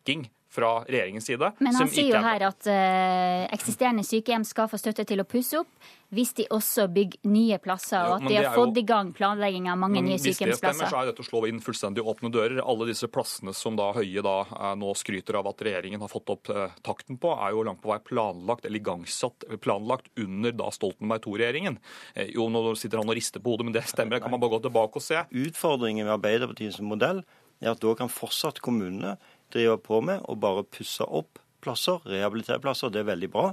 flikking 0.04 0.30
fra 0.54 0.84
regjeringens 0.84 1.26
side. 1.26 1.52
Men 1.58 1.74
han 1.74 1.88
sier 1.90 2.12
jo 2.14 2.22
her 2.22 2.44
at 2.46 2.66
uh, 2.70 3.54
eksisterende 3.54 4.04
sykehjem 4.06 4.44
skal 4.46 4.68
få 4.70 4.78
støtte 4.78 5.02
til 5.02 5.18
å 5.18 5.26
pusse 5.26 5.58
opp 5.58 5.90
hvis 6.14 6.30
de 6.38 6.44
også 6.54 6.84
bygger 6.94 7.26
nye 7.26 7.56
plasser, 7.58 8.04
og 8.06 8.20
at 8.20 8.28
de 8.30 8.36
har 8.38 8.52
fått 8.54 8.76
i 8.78 8.84
gang 8.86 9.08
planlegging 9.16 9.66
av 9.66 9.80
mange 9.82 9.98
nye 9.98 10.14
sykehjemsplasser. 10.14 10.54
Hvis 10.54 10.60
det 10.62 10.70
stemmer, 10.76 10.92
så 10.92 11.00
er 11.00 11.08
dette 11.10 11.24
å 11.24 11.26
slå 11.26 11.40
inn 11.50 11.58
fullstendig 11.58 12.04
åpne 12.06 12.30
dører. 12.30 12.60
Alle 12.62 12.86
disse 12.86 13.08
plassene 13.10 13.50
som 13.50 13.74
da 13.74 13.88
Høie 13.96 14.22
da 14.22 14.36
eh, 14.44 14.68
nå 14.78 14.92
skryter 14.94 15.40
av 15.40 15.50
at 15.50 15.64
regjeringen 15.66 16.04
har 16.04 16.12
fått 16.12 16.30
opp 16.30 16.52
uh, 16.54 16.68
takten 16.86 17.18
på, 17.18 17.34
er 17.34 17.56
jo 17.56 17.66
langt 17.66 17.82
på 17.82 17.90
vei 17.90 17.98
planlagt 18.06 18.68
eller 18.68 18.78
igangsatt 18.78 19.48
planlagt 19.64 20.06
under 20.22 20.54
da 20.54 20.70
Stoltenberg 20.70 21.26
II-regjeringen. 21.26 21.82
Jo, 22.30 22.46
nå 22.54 22.68
sitter 22.78 23.02
han 23.02 23.10
og 23.10 23.18
rister 23.18 23.42
på 23.42 23.56
hodet, 23.56 23.66
men 23.66 23.74
det 23.74 23.88
stemmer. 23.90 24.20
Det 24.20 24.28
Kan 24.28 24.36
man 24.36 24.44
bare 24.44 24.54
gå 24.54 24.68
tilbake 24.68 25.02
og 25.02 25.08
se. 25.08 25.26
Utfordringen 25.48 26.06
med 26.06 26.14
Arbeiderpartiets 26.20 26.78
modell 26.84 27.24
er 27.64 27.72
at 27.72 27.82
da 27.82 27.94
kan 27.98 28.12
fortsatt 28.12 28.60
kommunene 28.64 29.16
driver 29.52 29.80
på 29.82 30.00
med, 30.04 30.22
å 30.28 30.36
bare 30.38 30.64
pusse 30.64 31.04
opp 31.04 31.40
plasser, 31.64 32.00
rehabilitere 32.08 32.62
plasser. 32.62 32.92
Det 32.92 33.02
er 33.02 33.10
veldig 33.12 33.30
bra. 33.32 33.50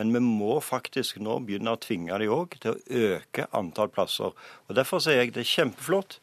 Men 0.00 0.14
vi 0.14 0.20
må 0.24 0.58
faktisk 0.64 1.18
nå 1.20 1.38
begynne 1.44 1.74
å 1.74 1.80
tvinge 1.80 2.16
de 2.22 2.28
òg 2.32 2.54
til 2.62 2.72
å 2.72 3.00
øke 3.14 3.48
antall 3.56 3.90
plasser. 3.92 4.32
Og 4.68 4.76
Derfor 4.76 5.02
sier 5.04 5.20
jeg 5.20 5.34
det 5.36 5.44
er 5.44 5.50
kjempeflott 5.50 6.20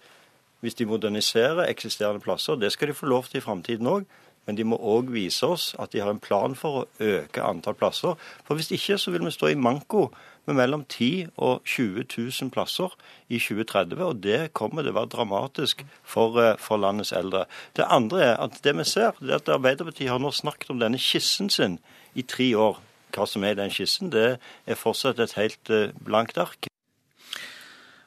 hvis 0.66 0.78
de 0.80 0.88
moderniserer 0.90 1.68
eksisterende 1.68 2.24
plasser. 2.24 2.58
Det 2.58 2.72
skal 2.74 2.90
de 2.90 2.98
få 2.98 3.10
lov 3.12 3.30
til 3.30 3.38
i 3.38 3.46
framtiden 3.46 3.90
òg. 3.92 4.08
Men 4.48 4.58
de 4.58 4.64
må 4.64 4.80
òg 4.80 5.12
vise 5.12 5.46
oss 5.46 5.74
at 5.80 5.92
de 5.92 6.02
har 6.02 6.10
en 6.14 6.24
plan 6.24 6.56
for 6.56 6.82
å 6.82 6.88
øke 7.04 7.44
antall 7.44 7.76
plasser. 7.78 8.16
For 8.48 8.56
hvis 8.56 8.72
ikke 8.72 8.98
så 8.98 9.12
vil 9.14 9.28
vi 9.28 9.36
stå 9.36 9.52
i 9.52 9.60
manko 9.60 10.08
med 10.48 10.56
mellom 10.56 10.86
10 10.88 11.28
og 11.44 11.62
20 11.68 12.06
000 12.18 12.52
plasser 12.56 12.94
i 13.28 13.40
2030. 13.40 14.00
Og 14.04 14.24
det 14.24 14.54
kommer 14.58 14.84
til 14.86 14.94
å 14.94 15.00
være 15.02 15.12
dramatisk 15.16 15.84
for, 16.04 16.40
eh, 16.42 16.56
for, 16.58 16.78
landets 16.78 17.12
eldre. 17.12 17.46
Det 17.76 17.86
andre 17.90 18.24
er 18.24 18.36
at 18.40 18.64
det 18.64 18.76
vi 18.78 18.84
ser, 18.84 19.12
det 19.20 19.30
er 19.30 19.42
at 19.42 19.50
Arbeiderpartiet 19.50 20.10
har 20.10 20.20
nå 20.20 20.32
snakket 20.32 20.72
om 20.72 20.80
denne 20.80 20.98
skissen 20.98 21.50
sin 21.50 21.80
i 22.16 22.22
tre 22.22 22.56
år. 22.56 22.80
Hva 23.12 23.28
som 23.28 23.44
er 23.44 23.52
i 23.52 23.62
den 23.62 23.72
skissen, 23.72 24.12
det 24.12 24.40
er 24.68 24.76
fortsatt 24.76 25.20
et 25.20 25.34
helt 25.34 25.70
eh, 25.70 25.92
blankt 26.04 26.38
ark. 26.38 26.67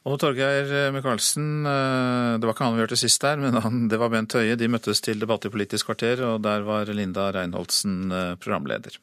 Og 0.09 0.17
Torgeir 0.17 0.89
Micaelsen, 0.95 1.61
eh, 1.69 2.39
det 2.41 2.47
var 2.47 2.55
ikke 2.55 2.65
han 2.65 2.77
vi 2.77 2.81
hørte 2.81 2.97
sist 2.97 3.21
der, 3.21 3.37
men 3.37 3.59
han, 3.61 3.85
det 3.91 3.99
var 4.01 4.09
Bent 4.09 4.33
Høie. 4.33 4.57
De 4.57 4.71
møttes 4.71 5.03
til 5.05 5.21
debatt 5.21 5.45
i 5.45 5.53
Politisk 5.53 5.91
kvarter, 5.91 6.23
og 6.25 6.41
der 6.41 6.65
var 6.65 6.89
Linda 6.89 7.29
Reinholdsen 7.35 8.09
programleder. 8.41 8.97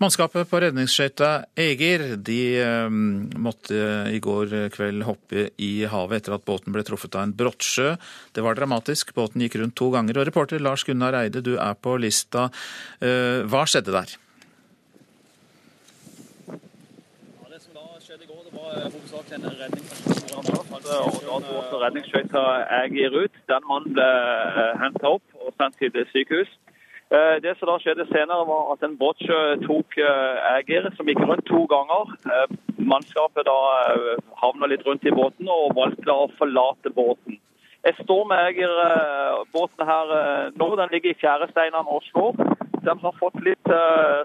Mannskapet 0.00 0.48
på 0.48 0.56
redningsskøyta 0.62 1.26
Eger 1.60 2.14
de 2.24 2.38
måtte 3.36 3.80
i 4.08 4.16
går 4.24 4.54
kveld 4.72 5.04
hoppe 5.04 5.50
i 5.60 5.84
havet 5.84 6.22
etter 6.22 6.38
at 6.38 6.46
båten 6.48 6.72
ble 6.72 6.80
truffet 6.88 7.18
av 7.18 7.26
en 7.26 7.34
brottsjø. 7.36 7.90
Det 8.32 8.40
var 8.46 8.56
dramatisk. 8.56 9.12
Båten 9.12 9.44
gikk 9.44 9.58
rundt 9.60 9.76
to 9.76 9.90
ganger. 9.92 10.16
Og 10.16 10.24
reporter 10.30 10.64
Lars 10.64 10.86
Gunnar 10.88 11.18
Eide, 11.20 11.44
du 11.44 11.58
er 11.60 11.76
på 11.76 11.98
lista. 12.00 12.48
Eh, 13.04 13.44
hva 13.44 13.66
skjedde 13.68 13.92
der? 13.92 14.16
Ja, 16.48 16.56
det 17.52 17.60
som 17.60 17.76
da 17.76 17.84
skjedde 18.00 18.24
i 18.24 18.30
går, 18.32 18.40
det 18.48 18.56
var 18.56 18.88
redningsaksjon. 19.30 21.44
Redningsskøyta 21.82 22.42
Eger 22.82 23.10
ut. 23.24 23.34
Den 23.50 23.62
mannen 23.68 23.94
ble 23.94 24.06
eh, 24.06 24.74
henta 24.82 25.06
opp 25.16 25.26
og 25.38 25.54
sendt 25.56 25.76
til 25.78 26.06
sykehus. 26.12 26.50
Eh, 27.10 27.36
det 27.42 27.56
som 27.58 27.66
da 27.70 27.76
skjedde 27.82 28.06
senere, 28.10 28.46
var 28.48 28.62
at 28.74 28.80
en 28.86 28.98
båtsjø 28.98 29.40
tok 29.66 29.90
eh, 29.98 30.90
som 30.96 31.08
gikk 31.10 31.22
rundt 31.26 31.46
to 31.46 31.66
ganger. 31.70 32.04
Mannskapet 32.78 33.46
da 33.46 33.58
havna 34.42 34.66
litt 34.70 34.86
rundt 34.86 35.06
i 35.06 35.14
båten 35.14 35.48
og 35.48 35.76
valgte 35.78 36.10
å 36.10 36.30
forlate 36.38 36.90
båten. 36.94 37.38
Jeg 37.84 37.94
står 38.02 38.26
med 38.28 38.38
Ægir-båten 38.50 39.86
her 39.88 40.06
nå. 40.52 40.76
Den 40.76 40.92
ligger 40.92 41.10
i 41.14 41.20
fjæresteinene 41.22 41.88
og 41.88 42.02
slår. 42.10 42.34
De 42.86 42.94
har 43.02 43.14
fått 43.18 43.36
litt 43.44 43.72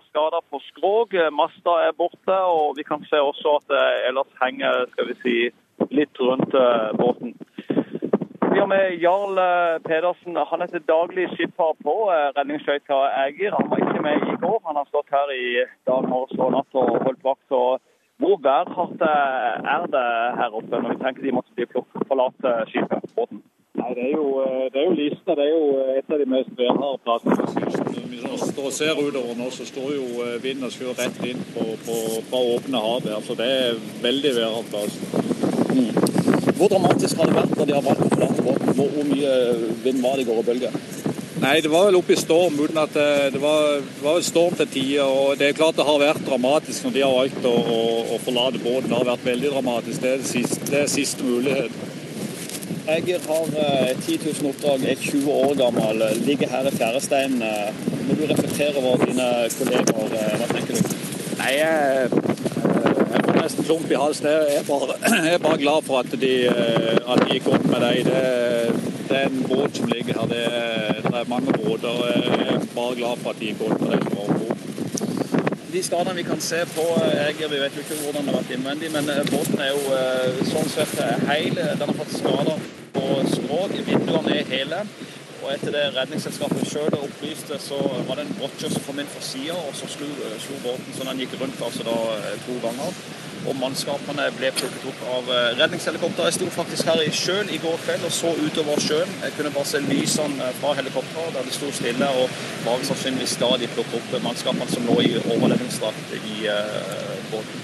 skader 0.07 0.43
på 0.49 0.59
skrog. 0.69 1.15
Masta 1.35 1.73
er 1.87 1.97
borte, 1.97 2.37
og 2.47 2.77
vi 2.77 2.85
kan 2.87 3.03
se 3.09 3.19
også 3.19 3.57
at 3.59 3.67
det 3.73 3.83
ellers 4.09 4.31
henger 4.41 4.85
skal 4.93 5.09
vi 5.11 5.17
si, 5.23 5.35
litt 5.91 6.21
rundt 6.23 6.55
båten. 6.99 7.35
Vi 8.55 8.59
har 8.59 8.67
med 8.67 9.01
Jarl 9.03 9.37
eh, 9.37 9.79
Pedersen. 9.83 10.37
Han 10.49 10.61
er 10.63 10.69
til 10.71 10.83
daglig 10.87 11.25
skipper 11.33 11.73
på 11.83 11.95
eh, 12.13 12.29
redningsskøyta 12.37 12.99
Ægir. 13.25 13.51
Han 13.51 13.67
var 13.67 13.81
ikke 13.83 14.03
med 14.05 14.23
i 14.31 14.35
går. 14.43 14.61
Han 14.67 14.79
har 14.79 14.87
stått 14.87 15.11
her 15.11 15.33
i 15.35 15.65
dag 15.89 16.07
morges 16.07 16.39
og 16.39 16.53
natt 16.53 16.77
og 16.79 16.93
holdt 17.03 17.27
vakt. 17.27 17.51
og 17.51 17.81
hvor 18.23 18.39
værhardt 18.47 19.03
eh, 19.03 19.73
er 19.75 19.89
det 19.97 20.05
her 20.39 20.55
oppe 20.55 20.71
når 20.71 20.93
vi 20.93 21.01
tenker 21.03 21.27
de 21.27 21.35
måtte 21.35 21.67
forlate 22.07 22.55
skipet, 22.71 23.11
båten? 23.17 23.43
Nei, 23.75 23.91
Det 23.95 24.03
er 24.07 24.13
jo, 24.15 24.27
det 24.71 24.81
er 24.81 24.85
jo 24.87 24.95
Lista 24.97 25.35
det 25.35 25.45
er 25.45 25.53
jo 25.53 25.65
et 25.99 26.11
av 26.13 26.21
de 26.21 26.27
mest 26.31 26.51
værharde 26.57 27.01
plassene 27.05 28.03
vi 28.09 28.21
står 28.39 28.67
og 28.69 28.73
ser 28.73 28.99
utover 28.99 29.35
nå, 29.37 29.49
så 29.51 29.65
står 29.67 29.89
jo 29.95 30.05
vinden 30.43 30.67
og 30.67 30.73
skyr 30.73 30.93
rett 30.97 31.17
inn 31.27 31.41
på, 31.53 31.65
på, 31.85 31.95
på 32.29 32.41
åpne 32.55 32.81
hav 32.81 33.07
her. 33.09 33.21
Så 33.25 33.35
det 33.37 33.47
er 33.51 33.81
veldig 34.03 34.31
værhardt 34.37 34.71
plass. 34.71 34.99
Mm. 35.75 36.05
Hvor 36.55 36.71
dramatisk 36.71 37.19
har 37.19 37.29
det 37.29 37.35
vært 37.35 37.57
når 37.59 37.67
de 37.67 37.75
har 37.75 37.83
valgt 37.83 38.05
å 38.05 38.11
forlate 38.13 38.45
båten? 38.45 38.75
Hvor, 38.77 38.93
hvor 38.95 39.09
mye 39.09 39.33
vind 39.83 39.99
var 40.03 40.15
det 40.15 40.23
i 40.23 40.29
går 40.29 40.39
og 40.39 40.47
bølger? 40.47 40.77
Nei, 41.43 41.57
det 41.61 41.69
var 41.69 41.89
vel 41.89 41.97
oppe 41.99 42.15
i 42.15 42.19
storm 42.19 42.55
uten 42.61 42.77
at 42.79 42.95
eh, 42.95 43.25
det 43.33 43.41
var, 43.43 43.81
det 43.83 44.05
var 44.05 44.21
storm 44.23 44.55
til 44.55 44.69
tider. 44.71 45.03
Og 45.03 45.35
det 45.39 45.49
er 45.49 45.57
klart 45.57 45.75
det 45.75 45.87
har 45.87 45.99
vært 45.99 46.23
dramatisk 46.25 46.87
når 46.87 46.95
de 46.95 47.03
har 47.03 47.17
valgt 47.17 47.49
å, 47.49 47.51
å, 47.51 47.81
å 48.15 48.21
forlate 48.23 48.63
båten. 48.63 48.87
Det 48.87 48.97
har 49.01 49.09
vært 49.11 49.27
veldig 49.27 49.51
dramatisk. 49.51 49.99
Det 50.01 50.13
er, 50.13 50.23
siste, 50.31 50.61
det 50.71 50.81
er 50.85 50.93
siste 50.95 51.27
mulighet. 51.27 51.75
Jeg 52.85 53.19
har 53.27 53.47
eh, 53.57 53.97
10 54.01 54.19
000 54.41 54.49
oppdrag, 54.49 54.83
er 54.85 54.95
20 54.95 55.31
år 55.31 55.55
gammel, 55.57 56.03
ligger 56.25 56.49
her 56.49 56.67
i 56.69 56.73
fjæresteinen. 56.75 57.41
Når 58.07 58.15
du 58.15 58.25
reflekterer 58.29 58.77
over 58.77 59.05
dine 59.05 59.29
kolleger, 59.57 60.13
eh, 60.19 60.35
hva 60.37 60.49
tenker 60.51 60.77
du? 60.77 60.93
Nei, 61.39 61.51
jeg 61.57 62.11
får 62.11 63.41
nesten 63.41 63.65
klump 63.65 63.89
i 63.89 63.97
halsen. 63.97 64.29
Jeg 64.29 64.61
er 64.61 64.69
bare, 64.69 64.99
jeg 65.25 65.33
er 65.33 65.43
bare 65.47 65.61
glad 65.63 65.89
for 65.89 66.03
at 66.03 66.13
de, 66.21 66.33
eh, 66.45 66.93
at 67.01 67.25
de 67.25 67.33
gikk 67.33 67.49
opp 67.57 67.65
med 67.71 67.81
deg. 67.87 68.05
Det, 68.05 68.23
det, 69.09 69.17
er 69.17 69.29
en 69.31 69.43
båt 69.49 69.81
som 69.81 69.89
ligger 69.89 70.21
her. 70.21 70.33
Det 70.35 70.45
det 71.09 71.21
er 71.21 71.29
mange 71.29 71.57
båter. 71.57 72.01
Jeg 72.13 72.55
er 72.55 72.65
bare 72.75 72.95
glad 73.01 73.23
for 73.23 73.33
at 73.33 73.39
de 73.41 73.53
gikk 73.53 73.65
opp 73.65 73.81
med 73.81 73.95
deg. 73.95 74.44
De 75.75 75.81
skadene 75.83 76.15
vi 76.15 76.23
kan 76.23 76.39
se 76.41 76.61
på 76.71 76.83
Eger, 77.03 77.49
vi 77.51 77.57
vet 77.59 77.73
jo 77.75 77.81
ikke 77.83 77.95
hvordan 77.99 78.23
det 78.23 78.31
har 78.31 78.37
vært 78.37 78.51
innvendig, 78.55 78.91
men 78.93 79.09
eh, 79.11 79.25
båten 79.27 79.59
er 79.59 79.73
jo 79.73 79.81
eh, 79.91 80.37
sånn 80.47 80.69
sett 80.71 80.93
heil. 81.27 81.57
Den 81.57 81.89
har 81.89 81.97
fått 81.97 82.13
skader 82.15 82.61
på 82.95 83.03
skrog. 83.33 83.73
Vinduene 83.89 84.37
er 84.37 84.47
hele. 84.53 84.79
Og 85.41 85.49
etter 85.51 85.75
det 85.75 85.81
Redningsselskapet 85.97 86.63
sjøl 86.71 86.95
opplyste, 86.95 87.59
så 87.59 87.81
var 88.07 88.15
det 88.15 88.23
en 88.23 88.31
brotcher 88.39 88.71
som 88.71 88.85
kom 88.87 89.03
inn 89.03 89.11
fra 89.11 89.25
sida, 89.27 89.57
og 89.59 89.75
så 89.75 89.91
slo, 89.91 90.07
båten 90.63 90.95
så 90.95 91.09
den 91.09 91.19
gikk 91.25 91.35
rundt 91.41 91.67
altså 91.67 91.83
da 91.89 91.97
to 92.47 92.55
ganger 92.63 92.95
og 93.45 93.57
mannskapene 93.59 94.27
ble 94.37 94.49
plukket 94.55 94.85
opp 94.89 95.01
av 95.15 95.29
eh, 95.33 95.49
redningshelikopter. 95.59 96.27
Jeg 96.27 96.37
sto 96.37 96.47
faktisk 96.53 96.89
her 96.89 97.01
i 97.03 97.11
sjøen 97.13 97.51
i 97.53 97.59
går 97.61 97.77
kveld 97.85 98.07
og 98.07 98.13
så 98.13 98.31
utover 98.41 98.81
sjøen. 98.81 99.11
Jeg 99.23 99.35
kunne 99.37 99.53
bare 99.55 99.69
se 99.69 99.81
lysene 99.85 100.49
fra 100.59 100.73
helikopteret 100.79 101.37
der 101.37 101.45
det 101.47 101.55
sto 101.55 101.69
stille, 101.75 102.09
og 102.21 102.41
var 102.65 102.87
sannsynligvis 102.89 103.35
stadig 103.37 103.69
plukket 103.75 103.99
opp 103.99 104.17
mannskapene 104.25 104.69
som 104.71 104.89
lå 104.89 104.97
i 105.05 105.13
overlevingsdrakt 105.19 106.15
i 106.21 106.47
uh, 106.49 107.13
båten. 107.31 107.61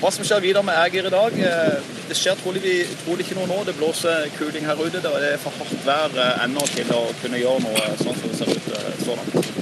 Hva 0.00 0.10
som 0.12 0.26
skjer 0.26 0.42
videre 0.44 0.66
med 0.66 0.78
Ægir 0.78 1.08
i 1.08 1.14
dag? 1.14 1.38
Eh, 1.48 1.92
det 2.10 2.18
skjer 2.18 2.38
trolig, 2.40 2.76
trolig, 3.04 3.24
ikke 3.24 3.38
noe 3.38 3.48
nå. 3.48 3.62
Det 3.66 3.76
blåser 3.78 4.28
kuling 4.38 4.66
her 4.68 4.80
ute. 4.80 5.00
Det 5.00 5.14
er 5.32 5.40
for 5.42 5.56
hardt 5.60 5.86
vær 5.86 6.18
ennå 6.44 6.66
til 6.74 6.92
å 6.94 7.04
kunne 7.22 7.40
gjøre 7.40 7.66
noe 7.66 7.90
sånn 8.02 8.18
som 8.20 8.30
det 8.30 8.40
ser 8.42 8.54
ut 8.54 9.04
så 9.06 9.18
langt. 9.20 9.53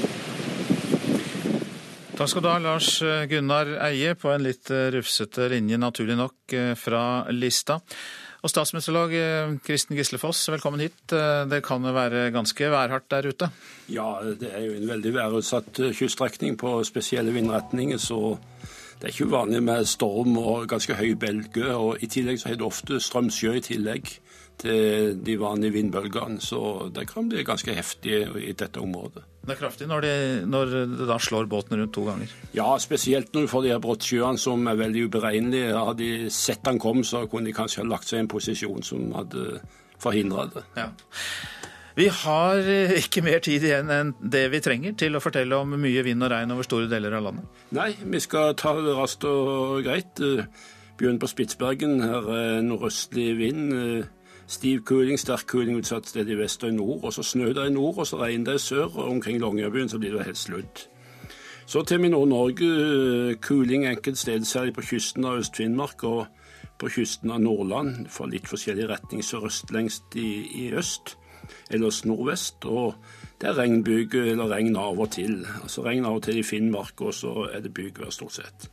Takk 2.23 2.31
skal 2.31 2.45
du 2.45 2.47
ha, 2.53 2.59
Lars 2.63 2.89
Gunnar 3.27 3.67
Eie, 3.83 4.13
på 4.15 4.31
en 4.31 4.45
litt 4.47 4.69
eh, 4.71 4.93
rufsete 4.95 5.49
linje, 5.51 5.75
naturlig 5.75 6.15
nok, 6.15 6.53
eh, 6.55 6.69
fra 6.79 7.01
lista. 7.35 7.81
Og 8.47 8.53
statsministerlag 8.53 9.15
eh, 9.19 9.55
Kristen 9.67 9.99
Gislefoss, 9.99 10.45
velkommen 10.55 10.85
hit. 10.85 11.01
Det 11.11 11.59
kan 11.67 11.83
være 11.83 12.29
ganske 12.31 12.69
værhardt 12.71 13.09
der 13.11 13.27
ute? 13.27 13.49
Ja, 13.91 14.07
det 14.39 14.53
er 14.55 14.69
jo 14.69 14.77
en 14.77 14.87
veldig 14.93 15.15
værutsatt 15.17 15.83
kyststrekning 15.99 16.55
på 16.63 16.77
spesielle 16.87 17.35
vindretninger, 17.35 17.99
så 17.99 18.37
det 19.01 19.09
er 19.09 19.17
ikke 19.17 19.27
uvanlig 19.33 19.65
med 19.67 19.91
storm 19.91 20.39
og 20.39 20.71
ganske 20.71 20.95
høy 20.95 21.17
bølge. 21.19 21.75
Og 21.75 22.07
i 22.07 22.07
tillegg 22.07 22.39
så 22.39 22.53
har 22.53 22.61
det 22.63 22.71
ofte 22.71 23.03
strømsjø 23.03 23.57
i 23.59 23.67
tillegg. 23.67 24.15
Til 24.63 25.19
de 25.27 25.37
vanlige 25.41 25.77
vindbølgene. 25.77 26.41
Så 26.43 26.89
det 26.95 27.09
kan 27.11 27.29
bli 27.31 27.45
ganske 27.47 27.75
heftig 27.77 28.23
i 28.41 28.55
dette 28.57 28.81
området. 28.83 29.25
Det 29.43 29.57
er 29.57 29.59
kraftig 29.59 29.89
når 29.91 30.05
de, 30.07 30.15
når 30.47 30.73
det 30.73 31.07
da 31.09 31.19
slår 31.19 31.49
båten 31.51 31.81
rundt 31.81 31.95
to 31.97 32.05
ganger? 32.07 32.31
Ja, 32.55 32.69
spesielt 32.83 33.33
når 33.35 33.47
du 33.47 33.51
får 33.51 33.65
de 33.65 33.73
her 33.75 33.83
brottsjøene 33.83 34.39
som 34.39 34.69
er 34.71 34.79
veldig 34.79 35.09
uberegnelige. 35.09 35.73
Hadde 35.75 35.99
de 36.03 36.31
sett 36.31 36.67
han 36.71 36.79
kom, 36.83 37.03
så 37.07 37.25
kunne 37.27 37.51
de 37.51 37.57
kanskje 37.57 37.83
ha 37.83 37.89
lagt 37.91 38.07
seg 38.07 38.21
i 38.21 38.27
en 38.27 38.31
posisjon 38.31 38.87
som 38.87 39.11
hadde 39.19 39.59
forhindra 40.03 40.47
det. 40.55 40.65
Ja. 40.79 40.89
Vi 41.99 42.07
har 42.23 42.63
eh, 42.73 42.95
ikke 43.03 43.25
mer 43.25 43.43
tid 43.45 43.67
igjen 43.67 43.91
enn 43.93 44.15
det 44.21 44.47
vi 44.55 44.63
trenger 44.65 44.95
til 44.99 45.19
å 45.19 45.21
fortelle 45.21 45.59
om 45.61 45.75
mye 45.77 46.05
vind 46.07 46.25
og 46.25 46.33
regn 46.33 46.55
over 46.55 46.65
store 46.67 46.89
deler 46.89 47.19
av 47.19 47.27
landet. 47.27 47.61
Nei, 47.77 47.91
vi 48.01 48.23
skal 48.23 48.55
ta 48.57 48.73
det 48.79 48.95
raskt 48.97 49.27
og 49.29 49.83
greit. 49.85 50.23
Begynne 50.97 51.21
på 51.21 51.29
Spitsbergen. 51.29 52.01
Her 52.05 52.31
er 52.39 52.65
nordøstlig 52.65 53.29
vind. 53.43 53.75
Stiv 54.53 54.83
kuling, 54.85 55.17
sterk 55.17 55.47
kuling 55.49 55.79
utsatt 55.81 56.11
sted 56.11 56.29
i 56.29 56.37
vest 56.37 56.65
og 56.65 56.69
i 56.69 56.77
nord. 56.77 57.07
Og 57.09 57.15
så 57.17 57.23
snø 57.25 57.55
det 57.57 57.71
i 57.71 57.73
nord, 57.73 58.03
og 58.03 58.07
så 58.07 58.19
regn 58.21 58.45
det 58.45 58.59
i 58.59 58.61
sør. 58.61 58.91
Og 58.91 59.09
omkring 59.15 59.41
Longyearbyen 59.41 59.89
så 59.89 59.99
blir 59.99 60.13
det 60.13 60.27
helt 60.27 60.39
sludd. 60.39 60.83
Så 61.67 61.83
til 61.89 62.11
Nord-Norge. 62.11 63.37
Kuling 63.41 63.87
enkelte 63.87 64.21
steder, 64.21 64.45
særlig 64.45 64.75
på 64.75 64.85
kysten 64.91 65.25
av 65.25 65.39
Øst-Finnmark 65.39 66.05
og 66.05 66.27
på 66.79 66.89
kysten 66.89 67.31
av 67.31 67.41
Nordland. 67.41 68.11
For 68.13 68.29
litt 68.29 68.51
forskjellig 68.51 68.91
retning 68.91 69.25
sørøst 69.25 69.73
lengst 69.73 70.17
i, 70.21 70.45
i 70.67 70.69
øst, 70.77 71.17
ellers 71.71 72.05
nordvest. 72.05 72.67
Og 72.69 72.95
det 73.41 73.49
er 73.49 73.57
regnbyger 73.57 74.35
eller 74.35 74.53
regn 74.53 74.77
av 74.77 75.01
og 75.01 75.15
til. 75.17 75.47
Altså 75.63 75.87
regn 75.87 76.05
av 76.05 76.21
og 76.21 76.27
til 76.29 76.43
i 76.43 76.45
Finnmark, 76.45 77.01
og 77.01 77.15
så 77.15 77.49
er 77.49 77.65
det 77.65 77.73
bygevær 77.73 78.13
stort 78.13 78.37
sett. 78.37 78.69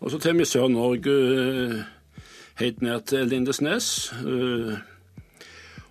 Og 0.00 0.10
så 0.10 0.18
til 0.18 0.34
vi 0.38 0.44
Sør-Norge 0.44 1.84
helt 2.58 2.82
ned 2.82 3.00
til 3.06 3.28
Lindesnes. 3.28 4.12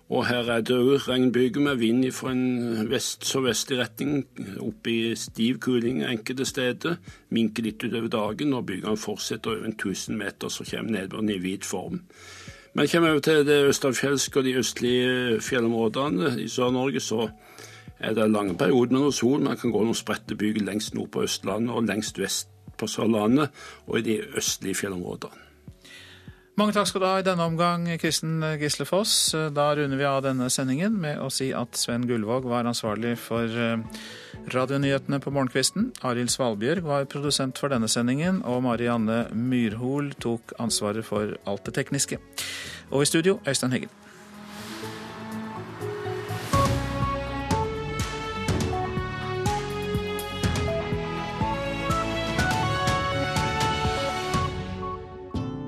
Og 0.06 0.26
her 0.28 0.46
er 0.54 0.62
det 0.62 0.76
òg 0.76 1.08
regnbyger 1.08 1.64
med 1.64 1.80
vind 1.80 2.04
fra 2.14 2.30
en 2.30 2.86
vest-sørvestlig 2.90 3.78
retning, 3.80 4.20
opp 4.62 4.86
i 4.86 5.16
stiv 5.18 5.58
kuling 5.64 6.04
enkelte 6.06 6.46
steder. 6.46 7.00
Minker 7.34 7.66
litt 7.66 7.82
utover 7.82 8.12
dagen, 8.12 8.54
og 8.54 8.68
bygene 8.68 8.94
fortsetter 8.96 9.56
over 9.56 9.66
en 9.66 9.74
1000 9.74 10.14
meter, 10.16 10.48
så 10.48 10.66
kommer 10.68 10.94
nedbøren 10.94 11.32
i 11.34 11.40
hvit 11.42 11.66
form. 11.66 12.04
Men 12.76 12.90
kommer 12.92 13.16
vi 13.16 13.24
til 13.24 13.46
det 13.48 13.64
østavfjelske 13.66 14.38
og 14.38 14.44
de 14.44 14.58
østlige 14.60 15.40
fjellområdene 15.40 16.36
i 16.42 16.46
Sør-Norge, 16.48 17.00
så 17.00 17.30
er 17.98 18.14
det 18.14 18.30
lange 18.30 18.54
perioder 18.54 18.92
med 18.92 19.00
noe 19.08 19.16
sol. 19.16 19.40
Man 19.42 19.56
kan 19.56 19.72
gå 19.74 19.82
noen 19.82 19.96
spredte 19.96 20.36
byger 20.38 20.68
lengst 20.68 20.94
nord 20.94 21.10
på 21.16 21.24
Østlandet 21.26 21.72
og 21.74 21.88
lengst 21.88 22.20
vest 22.20 22.52
på 22.76 22.86
Sørlandet 22.86 23.48
og 23.86 23.98
i 23.98 24.06
de 24.06 24.20
østlige 24.36 24.82
fjellområdene. 24.84 25.45
Mange 26.56 26.72
takk 26.72 26.88
skal 26.88 27.02
du 27.02 27.04
ha 27.04 27.16
i 27.20 27.24
denne 27.24 27.44
omgang, 27.44 27.82
Kristen 28.00 28.40
Gislefoss. 28.56 29.10
Da 29.52 29.66
runder 29.76 29.98
vi 30.00 30.06
av 30.08 30.22
denne 30.24 30.46
sendingen 30.48 30.94
med 31.02 31.18
å 31.20 31.26
si 31.28 31.50
at 31.52 31.76
Sven 31.76 32.06
Gullvåg 32.08 32.48
var 32.48 32.64
ansvarlig 32.64 33.10
for 33.20 33.52
radionyhetene 34.54 35.20
på 35.20 35.34
morgenkvisten. 35.36 35.90
Arild 36.08 36.32
Svalbjørg 36.32 36.88
var 36.88 37.04
produsent 37.12 37.60
for 37.60 37.76
denne 37.76 37.92
sendingen, 37.92 38.40
og 38.48 38.64
Marianne 38.64 39.26
Myrhol 39.36 40.14
tok 40.16 40.56
ansvaret 40.56 41.04
for 41.04 41.36
alt 41.44 41.68
det 41.68 41.76
tekniske. 41.76 42.22
Og 42.88 43.04
i 43.04 43.12
studio, 43.12 43.36
Øystein 43.44 43.76
Heggen. 43.76 43.92